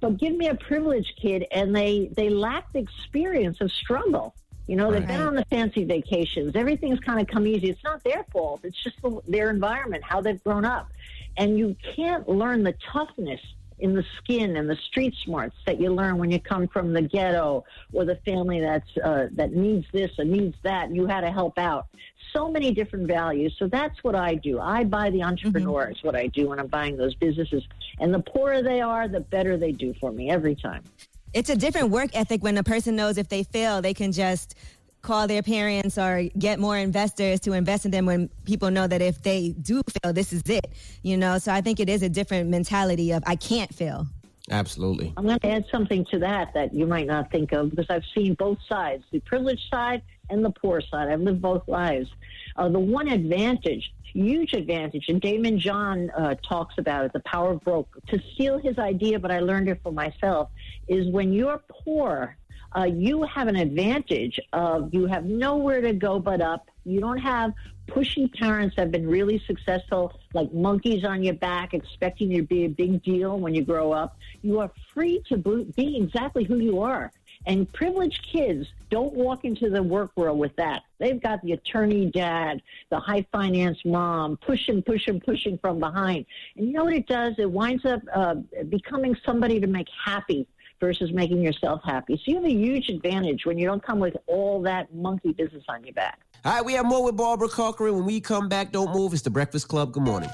but 0.00 0.16
give 0.16 0.36
me 0.36 0.46
a 0.46 0.54
privileged 0.54 1.18
kid 1.20 1.44
and 1.50 1.74
they 1.74 2.08
they 2.16 2.30
lack 2.30 2.72
the 2.72 2.78
experience 2.78 3.60
of 3.60 3.72
struggle 3.72 4.32
you 4.66 4.76
know 4.76 4.92
they've 4.92 5.06
been 5.06 5.20
on 5.20 5.34
the 5.34 5.44
fancy 5.46 5.84
vacations. 5.84 6.54
Everything's 6.54 7.00
kind 7.00 7.20
of 7.20 7.26
come 7.26 7.46
easy. 7.46 7.70
It's 7.70 7.82
not 7.82 8.04
their 8.04 8.24
fault. 8.32 8.60
It's 8.64 8.80
just 8.82 9.00
the, 9.02 9.20
their 9.26 9.50
environment 9.50 10.04
how 10.04 10.20
they've 10.20 10.42
grown 10.42 10.64
up. 10.64 10.90
And 11.36 11.58
you 11.58 11.76
can't 11.96 12.28
learn 12.28 12.62
the 12.62 12.74
toughness 12.92 13.40
in 13.80 13.94
the 13.94 14.04
skin 14.18 14.56
and 14.56 14.68
the 14.68 14.76
street 14.76 15.14
smarts 15.24 15.56
that 15.66 15.80
you 15.80 15.92
learn 15.92 16.18
when 16.18 16.30
you 16.30 16.38
come 16.38 16.68
from 16.68 16.92
the 16.92 17.02
ghetto 17.02 17.64
or 17.92 18.04
the 18.04 18.16
family 18.16 18.60
that's 18.60 18.96
uh, 18.98 19.28
that 19.32 19.52
needs 19.52 19.86
this 19.92 20.10
or 20.18 20.24
needs 20.24 20.56
that. 20.62 20.86
And 20.86 20.96
you 20.96 21.06
had 21.06 21.22
to 21.22 21.32
help 21.32 21.58
out. 21.58 21.86
So 22.32 22.50
many 22.50 22.72
different 22.72 23.08
values. 23.08 23.56
So 23.58 23.66
that's 23.66 24.04
what 24.04 24.14
i 24.14 24.34
do. 24.34 24.60
I 24.60 24.84
buy 24.84 25.10
the 25.10 25.22
entrepreneur 25.22 25.90
is 25.90 26.02
what 26.02 26.14
i 26.14 26.26
do 26.28 26.48
when 26.48 26.60
i'm 26.60 26.68
buying 26.68 26.96
those 26.96 27.14
businesses. 27.14 27.64
And 27.98 28.14
the 28.14 28.20
poorer 28.20 28.62
they 28.62 28.80
are 28.80 29.08
the 29.08 29.20
better 29.20 29.56
they 29.56 29.72
do 29.72 29.94
for 29.94 30.12
me 30.12 30.30
every 30.30 30.54
time 30.54 30.84
It's 31.32 31.48
a 31.48 31.56
different 31.56 31.90
work 31.90 32.10
ethic 32.14 32.42
when 32.42 32.58
a 32.58 32.64
person 32.64 32.96
knows 32.96 33.16
if 33.16 33.28
they 33.28 33.44
fail, 33.44 33.80
they 33.80 33.94
can 33.94 34.10
just 34.10 34.56
call 35.02 35.26
their 35.26 35.42
parents 35.42 35.96
or 35.96 36.24
get 36.38 36.58
more 36.58 36.76
investors 36.76 37.40
to 37.40 37.52
invest 37.52 37.84
in 37.84 37.90
them 37.90 38.04
when 38.04 38.28
people 38.44 38.70
know 38.70 38.86
that 38.86 39.00
if 39.00 39.22
they 39.22 39.50
do 39.62 39.80
fail, 40.02 40.12
this 40.12 40.32
is 40.32 40.42
it. 40.50 40.66
You 41.02 41.16
know, 41.16 41.38
so 41.38 41.52
I 41.52 41.60
think 41.60 41.80
it 41.80 41.88
is 41.88 42.02
a 42.02 42.08
different 42.08 42.50
mentality 42.50 43.12
of 43.12 43.22
I 43.26 43.36
can't 43.36 43.72
fail. 43.72 44.06
Absolutely. 44.50 45.14
I'm 45.16 45.26
going 45.26 45.38
to 45.38 45.48
add 45.48 45.64
something 45.70 46.04
to 46.10 46.18
that 46.18 46.52
that 46.54 46.74
you 46.74 46.84
might 46.84 47.06
not 47.06 47.30
think 47.30 47.52
of 47.52 47.70
because 47.70 47.86
I've 47.88 48.02
seen 48.14 48.34
both 48.34 48.58
sides, 48.68 49.04
the 49.12 49.20
privileged 49.20 49.62
side 49.70 50.02
and 50.28 50.44
the 50.44 50.50
poor 50.50 50.80
side. 50.80 51.08
I've 51.08 51.20
lived 51.20 51.40
both 51.40 51.68
lives. 51.68 52.08
Uh, 52.56 52.68
the 52.68 52.78
one 52.78 53.08
advantage, 53.08 53.92
huge 54.12 54.52
advantage, 54.52 55.06
and 55.08 55.20
Daymond 55.20 55.58
John 55.58 56.10
uh, 56.10 56.34
talks 56.48 56.74
about 56.78 57.04
it, 57.04 57.12
the 57.12 57.20
power 57.20 57.52
of 57.52 57.60
broke. 57.60 57.88
To 58.08 58.20
steal 58.34 58.58
his 58.58 58.78
idea, 58.78 59.18
but 59.18 59.30
I 59.30 59.40
learned 59.40 59.68
it 59.68 59.80
for 59.82 59.92
myself, 59.92 60.50
is 60.88 61.08
when 61.08 61.32
you're 61.32 61.62
poor, 61.84 62.36
uh, 62.76 62.84
you 62.84 63.22
have 63.24 63.48
an 63.48 63.56
advantage 63.56 64.38
of 64.52 64.92
you 64.94 65.06
have 65.06 65.24
nowhere 65.24 65.80
to 65.80 65.92
go 65.92 66.18
but 66.18 66.40
up. 66.40 66.68
You 66.84 67.00
don't 67.00 67.18
have 67.18 67.52
pushy 67.88 68.32
parents 68.32 68.76
that 68.76 68.82
have 68.82 68.92
been 68.92 69.08
really 69.08 69.42
successful, 69.46 70.12
like 70.34 70.52
monkeys 70.52 71.04
on 71.04 71.22
your 71.24 71.34
back, 71.34 71.74
expecting 71.74 72.30
you 72.30 72.42
to 72.42 72.46
be 72.46 72.64
a 72.64 72.68
big 72.68 73.02
deal 73.02 73.38
when 73.38 73.54
you 73.54 73.64
grow 73.64 73.92
up. 73.92 74.16
You 74.42 74.60
are 74.60 74.70
free 74.94 75.22
to 75.28 75.36
be 75.36 75.96
exactly 75.96 76.44
who 76.44 76.58
you 76.58 76.80
are. 76.80 77.12
And 77.46 77.72
privileged 77.72 78.26
kids 78.30 78.68
don't 78.90 79.14
walk 79.14 79.44
into 79.44 79.70
the 79.70 79.82
work 79.82 80.10
world 80.14 80.38
with 80.38 80.54
that. 80.56 80.82
They've 80.98 81.20
got 81.20 81.42
the 81.42 81.52
attorney 81.52 82.10
dad, 82.10 82.60
the 82.90 83.00
high 83.00 83.26
finance 83.32 83.78
mom, 83.84 84.36
pushing, 84.36 84.82
pushing, 84.82 85.20
pushing 85.20 85.58
from 85.58 85.80
behind. 85.80 86.26
And 86.56 86.66
you 86.66 86.72
know 86.74 86.84
what 86.84 86.92
it 86.92 87.06
does? 87.06 87.34
It 87.38 87.50
winds 87.50 87.84
up 87.86 88.02
uh, 88.14 88.34
becoming 88.68 89.16
somebody 89.24 89.58
to 89.60 89.66
make 89.66 89.86
happy 90.04 90.46
versus 90.80 91.12
making 91.12 91.42
yourself 91.42 91.80
happy. 91.84 92.16
So 92.16 92.22
you 92.26 92.34
have 92.36 92.44
a 92.44 92.52
huge 92.52 92.88
advantage 92.88 93.46
when 93.46 93.58
you 93.58 93.66
don't 93.66 93.82
come 93.82 94.00
with 94.00 94.16
all 94.26 94.60
that 94.62 94.92
monkey 94.94 95.32
business 95.32 95.64
on 95.68 95.84
your 95.84 95.94
back. 95.94 96.20
All 96.44 96.52
right, 96.54 96.64
we 96.64 96.72
have 96.72 96.86
more 96.86 97.04
with 97.04 97.16
Barbara 97.16 97.48
Corcoran. 97.48 97.94
When 97.96 98.06
we 98.06 98.20
come 98.20 98.48
back, 98.48 98.72
don't 98.72 98.92
move. 98.94 99.12
It's 99.12 99.22
the 99.22 99.30
Breakfast 99.30 99.68
Club. 99.68 99.92
Good 99.92 100.02
morning. 100.02 100.30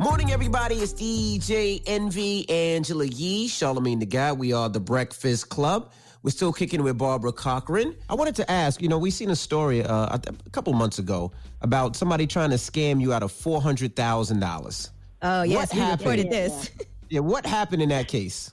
Morning, 0.00 0.32
everybody. 0.32 0.76
It's 0.76 0.94
DJ 0.94 1.82
Envy, 1.86 2.48
Angela 2.48 3.04
Yee, 3.04 3.48
Charlamagne 3.48 4.00
the 4.00 4.06
Guy. 4.06 4.32
We 4.32 4.52
are 4.52 4.68
the 4.68 4.80
Breakfast 4.80 5.50
Club. 5.50 5.92
We're 6.24 6.30
still 6.30 6.54
kicking 6.54 6.82
with 6.82 6.96
Barbara 6.96 7.32
Corcoran. 7.32 7.94
I 8.08 8.14
wanted 8.14 8.34
to 8.36 8.50
ask, 8.50 8.80
you 8.80 8.88
know, 8.88 8.96
we 8.96 9.10
seen 9.10 9.28
a 9.28 9.36
story 9.36 9.84
uh, 9.84 10.16
a 10.16 10.50
couple 10.52 10.72
months 10.72 10.98
ago 10.98 11.30
about 11.60 11.96
somebody 11.96 12.26
trying 12.26 12.48
to 12.48 12.56
scam 12.56 12.98
you 12.98 13.12
out 13.12 13.22
of 13.22 13.30
four 13.30 13.60
hundred 13.60 13.94
thousand 13.94 14.40
dollars. 14.40 14.90
Oh, 15.20 15.42
yes, 15.42 15.68
What 15.68 15.74
we 15.74 15.80
happened? 15.80 16.00
reported 16.00 16.30
this. 16.30 16.70
Yeah, 17.10 17.20
what 17.20 17.44
happened 17.44 17.82
in 17.82 17.90
that 17.90 18.08
case? 18.08 18.50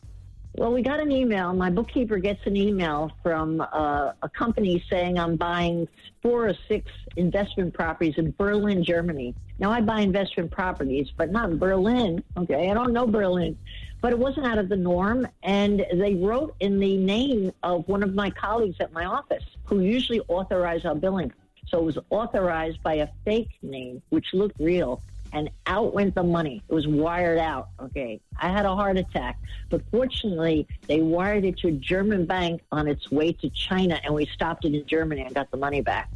Well, 0.58 0.74
we 0.74 0.84
got 0.84 1.00
an 1.00 1.10
email. 1.12 1.54
My 1.54 1.70
bookkeeper 1.72 2.18
gets 2.18 2.46
an 2.46 2.58
email 2.58 3.10
from 3.24 3.62
uh, 3.62 4.12
a 4.22 4.30
company 4.30 4.84
saying 4.90 5.18
I'm 5.18 5.38
buying 5.38 5.88
four 6.22 6.50
or 6.50 6.54
six 6.68 6.92
investment 7.16 7.74
properties 7.74 8.16
in 8.18 8.36
Berlin, 8.38 8.84
Germany. 8.84 9.34
Now, 9.58 9.72
I 9.72 9.80
buy 9.80 10.02
investment 10.02 10.52
properties, 10.52 11.08
but 11.16 11.32
not 11.32 11.50
in 11.50 11.58
Berlin. 11.58 12.22
Okay, 12.38 12.70
I 12.70 12.74
don't 12.74 12.92
know 12.92 13.08
Berlin. 13.08 13.58
But 14.02 14.12
it 14.12 14.20
wasn't 14.20 14.48
out 14.48 14.58
of 14.58 14.68
the 14.68 14.76
norm. 14.76 15.28
And 15.44 15.86
they 15.94 16.16
wrote 16.16 16.56
in 16.60 16.80
the 16.80 16.98
name 16.98 17.52
of 17.64 17.88
one 17.88 18.04
of 18.04 18.14
my 18.14 18.30
colleagues 18.32 18.78
at 18.80 18.92
my 18.92 19.06
office 19.06 19.44
who 19.66 19.80
usually 19.80 20.22
authorize 20.28 20.86
our 20.86 20.96
billing. 20.96 21.32
So 21.68 21.80
it 21.80 21.86
was 21.86 21.98
authorized 22.10 22.84
by 22.84 22.96
a 22.96 23.08
fake 23.24 23.52
name, 23.62 24.02
which 24.10 24.34
looked 24.34 24.60
real 24.60 25.02
and 25.34 25.50
out 25.66 25.94
went 25.94 26.16
the 26.16 26.24
money. 26.24 26.62
It 26.68 26.74
was 26.74 26.88
wired 26.88 27.40
out. 27.40 27.70
Okay. 27.80 28.20
I 28.40 28.50
had 28.50 28.66
a 28.66 28.76
heart 28.76 28.98
attack, 28.98 29.40
but 29.70 29.82
fortunately, 29.92 30.68
they 30.88 31.02
wired 31.02 31.46
it 31.46 31.58
to 31.60 31.70
a 31.70 31.72
German 31.72 32.26
bank 32.26 32.62
on 32.72 32.88
its 32.88 33.10
way 33.12 33.32
to 33.34 33.50
China, 33.50 34.00
and 34.04 34.14
we 34.14 34.26
stopped 34.26 34.66
it 34.66 34.74
in 34.74 34.86
Germany 34.86 35.22
and 35.22 35.34
got 35.34 35.50
the 35.52 35.58
money 35.58 35.82
back. 35.82 36.10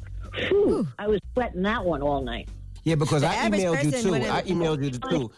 Whew, 0.50 0.88
I 1.00 1.08
was 1.08 1.22
sweating 1.34 1.62
that 1.62 1.86
one 1.86 2.02
all 2.02 2.22
night. 2.22 2.50
Yeah, 2.84 2.96
because 2.96 3.22
The 3.22 3.30
I 3.30 3.50
emailed 3.50 3.84
you 3.84 3.92
too. 3.92 4.16
I 4.16 4.42
emailed 4.44 4.84
you 4.84 4.92
too. 4.92 5.32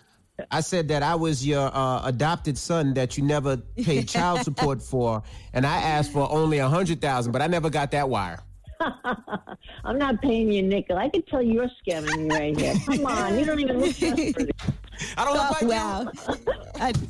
I 0.52 0.62
said 0.62 0.88
that 0.90 1.02
I 1.02 1.16
was 1.16 1.46
your 1.46 1.72
uh, 1.74 2.02
adopted 2.06 2.58
son 2.58 2.94
that 2.94 3.18
you 3.18 3.24
never 3.24 3.58
paid 3.58 4.08
child 4.08 4.42
support 4.42 4.82
for, 4.84 5.24
and 5.54 5.66
I 5.66 5.78
asked 5.78 6.12
for 6.12 6.32
only 6.32 6.60
a 6.60 6.70
hundred 6.70 7.02
thousand, 7.02 7.32
but 7.32 7.42
I 7.42 7.48
never 7.48 7.70
got 7.72 7.92
that 7.92 8.08
wire. 8.08 8.40
I'm 9.84 9.98
not 9.98 10.22
paying 10.22 10.52
you 10.52 10.60
a 10.60 10.68
nickel. 10.68 10.98
I 10.98 11.10
can 11.10 11.24
tell 11.24 11.42
you're 11.42 11.70
scamming 11.84 12.28
me 12.28 12.36
right 12.36 12.60
here. 12.60 12.76
Come 12.86 13.06
on, 13.08 13.40
you 13.40 13.46
don't 13.46 13.60
even 13.60 13.80
look 13.80 13.96
trustworthy. 13.98 14.52
I 15.18 15.26
don't 15.26 15.34
look 15.34 15.62
like 15.62 15.72
wow. 15.72 16.12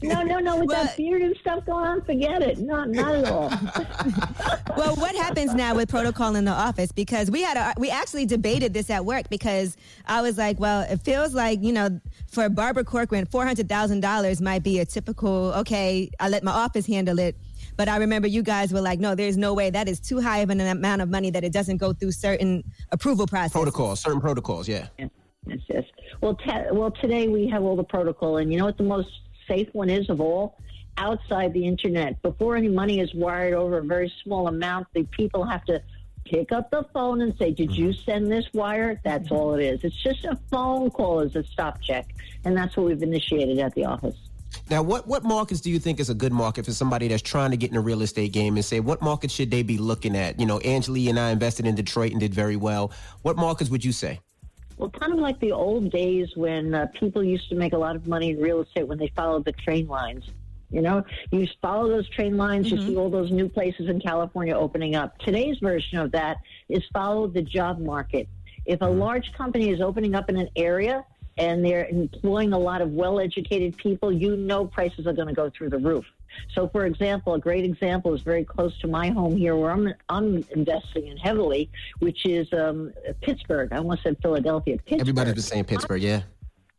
No, 0.04 0.24
no, 0.24 0.40
no. 0.40 0.58
With 0.58 0.70
that 0.70 0.98
beard 0.98 1.22
and 1.22 1.36
stuff 1.38 1.66
going 1.66 1.86
on, 1.86 2.02
forget 2.04 2.42
it. 2.42 2.58
No, 2.60 2.84
not 2.84 3.16
at 3.16 3.26
all. 3.26 3.50
well, 4.78 4.96
what 4.96 5.16
happens 5.16 5.54
now 5.54 5.76
with 5.76 5.90
protocol 5.90 6.36
in 6.36 6.46
the 6.46 6.52
office? 6.52 6.92
Because 6.92 7.30
we 7.32 7.42
had 7.42 7.58
a, 7.58 7.74
we 7.80 7.90
actually 7.90 8.26
debated 8.26 8.74
this 8.74 8.90
at 8.90 9.06
work 9.06 9.30
because 9.30 9.78
I 10.06 10.22
was 10.22 10.38
like, 10.38 10.60
well, 10.60 10.82
it 10.82 11.02
feels 11.02 11.34
like 11.34 11.62
you 11.62 11.74
know, 11.74 12.00
for 12.28 12.50
Barbara 12.50 12.84
Corcoran, 12.84 13.26
four 13.26 13.46
hundred 13.46 13.70
thousand 13.70 14.02
dollars 14.02 14.42
might 14.42 14.64
be 14.64 14.80
a 14.80 14.86
typical. 14.86 15.54
Okay, 15.54 16.10
I 16.20 16.30
let 16.30 16.44
my 16.44 16.52
office 16.52 16.86
handle 16.86 17.20
it. 17.20 17.36
But 17.76 17.88
I 17.88 17.98
remember 17.98 18.28
you 18.28 18.42
guys 18.42 18.74
were 18.74 18.82
like, 18.82 19.00
no, 19.00 19.14
there's 19.14 19.38
no 19.38 19.54
way. 19.54 19.70
That 19.70 19.88
is 19.88 20.00
too 20.00 20.20
high 20.20 20.40
of 20.40 20.50
an 20.50 20.60
amount 20.60 21.04
of 21.04 21.10
money 21.10 21.30
that 21.30 21.44
it 21.44 21.54
doesn't 21.54 21.78
go 21.78 21.94
through 21.94 22.12
certain 22.12 22.64
approval 22.92 23.28
process. 23.28 23.52
Protocols, 23.52 24.00
certain 24.00 24.20
protocols, 24.20 24.68
yeah. 24.68 24.88
Yes, 24.98 25.60
yes. 25.70 25.84
Well, 26.22 26.36
te- 26.36 26.72
well, 26.72 26.92
today 26.92 27.28
we 27.28 27.48
have 27.50 27.64
all 27.64 27.76
the 27.76 27.84
protocol, 27.84 28.38
and 28.38 28.52
you 28.52 28.58
know 28.58 28.66
what 28.66 28.78
the 28.78 28.84
most 28.84 29.10
safe 29.48 29.68
one 29.74 29.90
is 29.90 30.10
of 30.10 30.22
all? 30.22 30.58
Outside 30.98 31.54
the 31.54 31.66
internet. 31.66 32.22
Before 32.22 32.56
any 32.56 32.70
money 32.70 33.00
is 33.00 33.14
wired 33.14 33.54
over 33.54 33.78
a 33.78 33.84
very 33.84 34.12
small 34.24 34.48
amount, 34.48 34.88
the 34.94 35.04
people 35.04 35.46
have 35.46 35.64
to 35.66 35.82
pick 36.26 36.52
up 36.52 36.72
the 36.72 36.86
phone 36.94 37.22
and 37.22 37.36
say, 37.38 37.52
Did 37.52 37.72
you 37.72 37.94
send 37.94 38.32
this 38.32 38.46
wire? 38.54 39.00
That's 39.04 39.32
all 39.32 39.54
it 39.54 39.64
is. 39.64 39.84
It's 39.84 40.02
just 40.04 40.26
a 40.26 40.38
phone 40.50 40.90
call 40.90 41.20
as 41.20 41.36
a 41.36 41.44
stop 41.44 41.82
check. 41.82 42.16
And 42.46 42.58
that's 42.58 42.76
what 42.76 42.88
we've 42.88 43.04
initiated 43.04 43.60
at 43.60 43.74
the 43.76 43.86
office. 43.86 44.16
Now, 44.70 44.82
what, 44.82 45.08
what 45.08 45.24
markets 45.24 45.62
do 45.62 45.70
you 45.70 45.80
think 45.80 46.00
is 46.00 46.10
a 46.10 46.14
good 46.14 46.34
market 46.34 46.66
for 46.66 46.72
somebody 46.72 47.08
that's 47.08 47.22
trying 47.22 47.52
to 47.52 47.58
get 47.58 47.70
in 47.70 47.76
the 47.76 47.80
real 47.82 48.02
estate 48.02 48.34
game 48.34 48.56
and 48.56 48.66
say, 48.66 48.80
what 48.80 49.02
markets 49.02 49.34
should 49.34 49.52
they 49.52 49.64
be 49.64 49.78
looking 49.78 50.16
at? 50.16 50.40
You 50.40 50.46
know, 50.46 50.60
Angela 50.60 51.10
and 51.10 51.20
I 51.20 51.32
invested 51.32 51.66
in 51.66 51.76
Detroit 51.76 52.12
and 52.12 52.20
did 52.20 52.34
very 52.34 52.56
well. 52.56 52.92
What 53.22 53.38
markets 53.38 53.70
would 53.70 53.86
you 53.86 53.92
say? 53.92 54.20
Well, 54.78 54.92
kind 54.92 55.12
of 55.12 55.20
like 55.20 55.40
the 55.40 55.52
old 55.52 55.92
days 55.92 56.30
when 56.36 56.76
uh, 56.76 56.86
people 56.94 57.24
used 57.24 57.50
to 57.50 57.56
make 57.56 57.74
a 57.74 57.78
lot 57.78 57.96
of 57.96 58.08
money 58.08 58.32
in 58.32 58.40
real 58.40 58.62
estate 58.62 58.88
when 58.88 59.00
they 59.00 59.12
followed 59.16 59.44
the 59.46 59.52
train 59.52 59.88
lines. 59.88 60.26
You 60.70 60.82
know, 60.82 61.04
you 61.32 61.48
follow 61.62 61.88
those 61.88 62.10
train 62.10 62.36
lines, 62.36 62.70
you 62.70 62.78
see 62.82 62.96
all 62.98 63.10
those 63.10 63.32
new 63.32 63.48
places 63.48 63.88
in 63.88 64.02
California 64.02 64.54
opening 64.54 64.96
up. 64.96 65.18
Today's 65.20 65.58
version 65.60 65.98
of 65.98 66.12
that 66.12 66.38
is 66.68 66.84
follow 66.92 67.28
the 67.28 67.42
job 67.42 67.80
market. 67.80 68.28
If 68.66 68.82
a 68.82 68.86
large 68.86 69.32
company 69.32 69.70
is 69.70 69.80
opening 69.80 70.14
up 70.14 70.30
in 70.30 70.36
an 70.36 70.50
area 70.58 71.06
and 71.38 71.64
they're 71.64 71.86
employing 71.86 72.52
a 72.52 72.60
lot 72.60 72.82
of 72.82 72.92
well 72.92 73.20
educated 73.20 73.78
people, 73.78 74.12
you 74.12 74.36
know 74.36 74.66
prices 74.66 75.08
are 75.08 75.14
going 75.14 75.30
to 75.30 75.34
go 75.34 75.50
through 75.50 75.70
the 75.70 75.78
roof. 75.78 76.06
So, 76.54 76.68
for 76.68 76.86
example, 76.86 77.34
a 77.34 77.40
great 77.40 77.66
example 77.66 78.14
is 78.14 78.22
very 78.22 78.44
close 78.44 78.78
to 78.80 78.88
my 78.88 79.10
home 79.10 79.38
here, 79.38 79.56
where 79.56 79.72
I'm 79.72 79.94
I'm 80.10 80.46
investing 80.56 81.08
in 81.08 81.18
heavily, 81.18 81.70
which 82.00 82.26
is 82.26 82.52
um, 82.54 82.94
Pittsburgh. 83.22 83.70
I 83.72 83.78
almost 83.78 84.04
said 84.04 84.18
Philadelphia. 84.22 84.78
Pittsburgh. 84.78 85.02
Everybody's 85.02 85.34
been 85.34 85.44
saying 85.44 85.66
Pittsburgh, 85.66 86.02
yeah. 86.02 86.22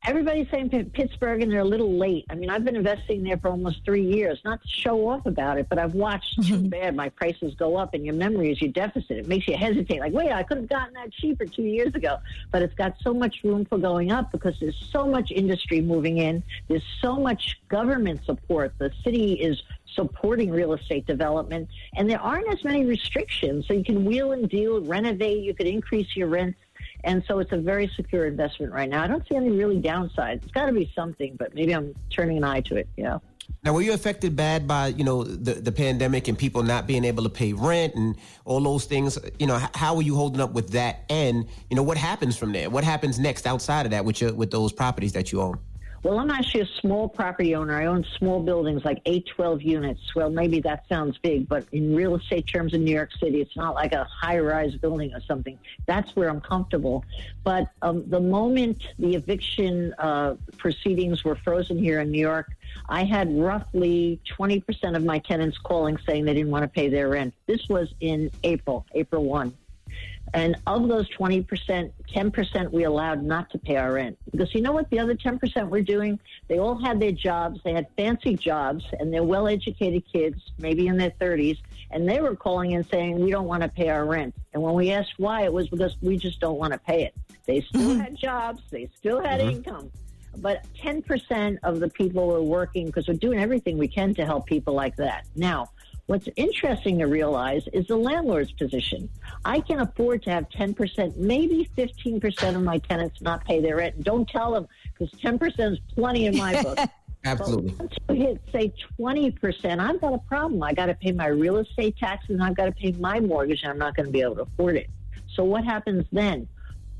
Everybody's 0.06 0.48
saying 0.50 0.70
Pittsburgh, 0.70 1.42
and 1.42 1.50
they're 1.50 1.60
a 1.60 1.64
little 1.64 1.98
late. 1.98 2.24
I 2.30 2.34
mean, 2.34 2.50
I've 2.50 2.64
been 2.64 2.76
investing 2.76 3.24
there 3.24 3.36
for 3.36 3.48
almost 3.48 3.84
three 3.84 4.04
years. 4.04 4.40
Not 4.44 4.62
to 4.62 4.68
show 4.68 5.08
off 5.08 5.26
about 5.26 5.58
it, 5.58 5.68
but 5.68 5.78
I've 5.78 5.94
watched 5.94 6.36
too 6.42 6.54
mm-hmm. 6.54 6.68
bad 6.68 6.96
my 6.96 7.08
prices 7.08 7.54
go 7.56 7.76
up, 7.76 7.94
and 7.94 8.06
your 8.06 8.14
memory 8.14 8.52
is 8.52 8.62
your 8.62 8.70
deficit. 8.70 9.18
It 9.18 9.26
makes 9.26 9.48
you 9.48 9.56
hesitate. 9.56 10.00
Like, 10.00 10.12
wait, 10.12 10.30
I 10.30 10.44
could 10.44 10.58
have 10.58 10.68
gotten 10.68 10.94
that 10.94 11.12
cheaper 11.12 11.46
two 11.46 11.62
years 11.62 11.94
ago, 11.94 12.18
but 12.52 12.62
it's 12.62 12.74
got 12.74 12.94
so 13.02 13.12
much 13.12 13.42
room 13.42 13.64
for 13.64 13.76
going 13.76 14.12
up 14.12 14.30
because 14.30 14.58
there's 14.60 14.88
so 14.92 15.06
much 15.06 15.32
industry 15.32 15.80
moving 15.80 16.18
in. 16.18 16.42
There's 16.68 16.86
so 17.02 17.16
much 17.16 17.60
government 17.68 18.24
support. 18.24 18.72
The 18.78 18.92
city 19.02 19.32
is 19.34 19.62
supporting 19.94 20.50
real 20.50 20.74
estate 20.74 21.06
development, 21.06 21.68
and 21.96 22.08
there 22.08 22.20
aren't 22.20 22.48
as 22.52 22.62
many 22.62 22.84
restrictions. 22.84 23.66
So 23.66 23.74
you 23.74 23.84
can 23.84 24.04
wheel 24.04 24.32
and 24.32 24.48
deal, 24.48 24.80
renovate. 24.80 25.42
You 25.42 25.54
could 25.54 25.66
increase 25.66 26.16
your 26.16 26.28
rents. 26.28 26.58
And 27.04 27.22
so 27.26 27.38
it's 27.38 27.52
a 27.52 27.58
very 27.58 27.90
secure 27.96 28.26
investment 28.26 28.72
right 28.72 28.88
now. 28.88 29.02
I 29.02 29.06
don't 29.06 29.26
see 29.28 29.36
any 29.36 29.50
really 29.50 29.80
downsides. 29.80 30.42
It's 30.42 30.52
got 30.52 30.66
to 30.66 30.72
be 30.72 30.90
something, 30.94 31.36
but 31.36 31.54
maybe 31.54 31.74
I'm 31.74 31.94
turning 32.10 32.36
an 32.36 32.44
eye 32.44 32.60
to 32.62 32.76
it. 32.76 32.88
Yeah. 32.96 33.18
Now, 33.64 33.72
were 33.72 33.82
you 33.82 33.92
affected 33.92 34.36
bad 34.36 34.68
by 34.68 34.88
you 34.88 35.04
know 35.04 35.24
the 35.24 35.54
the 35.54 35.72
pandemic 35.72 36.28
and 36.28 36.38
people 36.38 36.62
not 36.62 36.86
being 36.86 37.04
able 37.04 37.24
to 37.24 37.28
pay 37.28 37.52
rent 37.52 37.94
and 37.94 38.16
all 38.44 38.60
those 38.60 38.84
things? 38.84 39.18
You 39.38 39.46
know, 39.46 39.60
how 39.74 39.96
are 39.96 40.02
you 40.02 40.14
holding 40.14 40.40
up 40.40 40.52
with 40.52 40.70
that? 40.70 41.04
And 41.10 41.46
you 41.70 41.76
know, 41.76 41.82
what 41.82 41.96
happens 41.96 42.36
from 42.36 42.52
there? 42.52 42.70
What 42.70 42.84
happens 42.84 43.18
next 43.18 43.46
outside 43.46 43.86
of 43.86 43.90
that 43.90 44.04
with 44.04 44.20
your 44.20 44.32
with 44.32 44.50
those 44.50 44.72
properties 44.72 45.12
that 45.12 45.32
you 45.32 45.40
own? 45.40 45.58
Well, 46.08 46.20
I'm 46.20 46.30
actually 46.30 46.62
a 46.62 46.68
small 46.80 47.06
property 47.06 47.54
owner. 47.54 47.78
I 47.78 47.84
own 47.84 48.02
small 48.16 48.40
buildings, 48.40 48.82
like 48.82 49.02
8, 49.04 49.26
12 49.26 49.60
units. 49.60 50.14
Well, 50.14 50.30
maybe 50.30 50.58
that 50.60 50.88
sounds 50.88 51.18
big, 51.18 51.46
but 51.46 51.66
in 51.70 51.94
real 51.94 52.16
estate 52.16 52.46
terms 52.46 52.72
in 52.72 52.82
New 52.82 52.94
York 52.94 53.10
City, 53.20 53.42
it's 53.42 53.54
not 53.58 53.74
like 53.74 53.92
a 53.92 54.04
high 54.04 54.38
rise 54.38 54.74
building 54.74 55.12
or 55.12 55.20
something. 55.20 55.58
That's 55.84 56.16
where 56.16 56.30
I'm 56.30 56.40
comfortable. 56.40 57.04
But 57.44 57.68
um, 57.82 58.08
the 58.08 58.20
moment 58.20 58.86
the 58.98 59.16
eviction 59.16 59.94
uh, 59.98 60.36
proceedings 60.56 61.24
were 61.24 61.36
frozen 61.36 61.76
here 61.76 62.00
in 62.00 62.10
New 62.10 62.22
York, 62.22 62.52
I 62.88 63.04
had 63.04 63.30
roughly 63.38 64.18
20% 64.34 64.96
of 64.96 65.04
my 65.04 65.18
tenants 65.18 65.58
calling 65.58 65.98
saying 66.08 66.24
they 66.24 66.32
didn't 66.32 66.50
want 66.50 66.62
to 66.62 66.68
pay 66.68 66.88
their 66.88 67.10
rent. 67.10 67.34
This 67.46 67.68
was 67.68 67.92
in 68.00 68.30
April, 68.44 68.86
April 68.94 69.26
1. 69.26 69.54
And 70.34 70.56
of 70.66 70.88
those 70.88 71.08
20%, 71.10 71.90
10% 72.14 72.72
we 72.72 72.84
allowed 72.84 73.22
not 73.22 73.50
to 73.50 73.58
pay 73.58 73.76
our 73.76 73.92
rent. 73.92 74.18
Because 74.30 74.54
you 74.54 74.60
know 74.60 74.72
what 74.72 74.88
the 74.90 74.98
other 74.98 75.14
10% 75.14 75.68
were 75.68 75.80
doing? 75.80 76.18
They 76.48 76.58
all 76.58 76.76
had 76.76 77.00
their 77.00 77.12
jobs, 77.12 77.60
they 77.64 77.72
had 77.72 77.86
fancy 77.96 78.36
jobs, 78.36 78.84
and 78.98 79.12
they're 79.12 79.22
well 79.22 79.48
educated 79.48 80.04
kids, 80.10 80.52
maybe 80.58 80.86
in 80.86 80.96
their 80.96 81.10
30s, 81.10 81.58
and 81.90 82.08
they 82.08 82.20
were 82.20 82.36
calling 82.36 82.74
and 82.74 82.86
saying, 82.86 83.18
We 83.18 83.30
don't 83.30 83.46
want 83.46 83.62
to 83.62 83.68
pay 83.68 83.88
our 83.88 84.04
rent. 84.04 84.34
And 84.52 84.62
when 84.62 84.74
we 84.74 84.90
asked 84.90 85.14
why, 85.16 85.42
it 85.42 85.52
was 85.52 85.68
because 85.68 85.96
we 86.02 86.16
just 86.16 86.40
don't 86.40 86.58
want 86.58 86.72
to 86.72 86.78
pay 86.78 87.04
it. 87.04 87.14
They 87.46 87.62
still 87.62 87.80
mm-hmm. 87.80 88.00
had 88.00 88.16
jobs, 88.16 88.62
they 88.70 88.88
still 88.96 89.20
had 89.20 89.40
mm-hmm. 89.40 89.50
income. 89.50 89.90
But 90.36 90.64
10% 90.76 91.58
of 91.62 91.80
the 91.80 91.88
people 91.88 92.28
were 92.28 92.42
working 92.42 92.86
because 92.86 93.08
we're 93.08 93.14
doing 93.14 93.40
everything 93.40 93.76
we 93.76 93.88
can 93.88 94.14
to 94.14 94.24
help 94.24 94.46
people 94.46 94.74
like 94.74 94.94
that. 94.96 95.26
Now, 95.34 95.70
What's 96.08 96.26
interesting 96.36 96.98
to 97.00 97.04
realize 97.04 97.68
is 97.74 97.86
the 97.86 97.96
landlord's 97.96 98.50
position. 98.52 99.10
I 99.44 99.60
can 99.60 99.80
afford 99.80 100.22
to 100.22 100.30
have 100.30 100.48
10%, 100.48 101.18
maybe 101.18 101.68
15% 101.76 102.56
of 102.56 102.62
my 102.62 102.78
tenants 102.78 103.20
not 103.20 103.44
pay 103.44 103.60
their 103.60 103.76
rent. 103.76 104.02
Don't 104.04 104.26
tell 104.26 104.52
them 104.52 104.66
because 104.98 105.12
10% 105.20 105.72
is 105.72 105.78
plenty 105.94 106.24
in 106.24 106.34
my 106.38 106.62
book. 106.62 106.78
Absolutely. 107.26 107.72
But 107.72 107.78
once 107.78 107.94
you 108.08 108.14
hit, 108.14 108.40
say, 108.50 108.72
20%, 108.98 109.80
I've 109.80 110.00
got 110.00 110.14
a 110.14 110.18
problem. 110.18 110.62
I 110.62 110.72
got 110.72 110.86
to 110.86 110.94
pay 110.94 111.12
my 111.12 111.26
real 111.26 111.58
estate 111.58 111.98
taxes 111.98 112.30
and 112.30 112.42
I've 112.42 112.56
got 112.56 112.64
to 112.64 112.72
pay 112.72 112.92
my 112.92 113.20
mortgage 113.20 113.60
and 113.62 113.70
I'm 113.70 113.78
not 113.78 113.94
going 113.94 114.06
to 114.06 114.12
be 114.12 114.22
able 114.22 114.36
to 114.36 114.42
afford 114.42 114.76
it. 114.76 114.88
So 115.34 115.44
what 115.44 115.64
happens 115.64 116.06
then? 116.10 116.48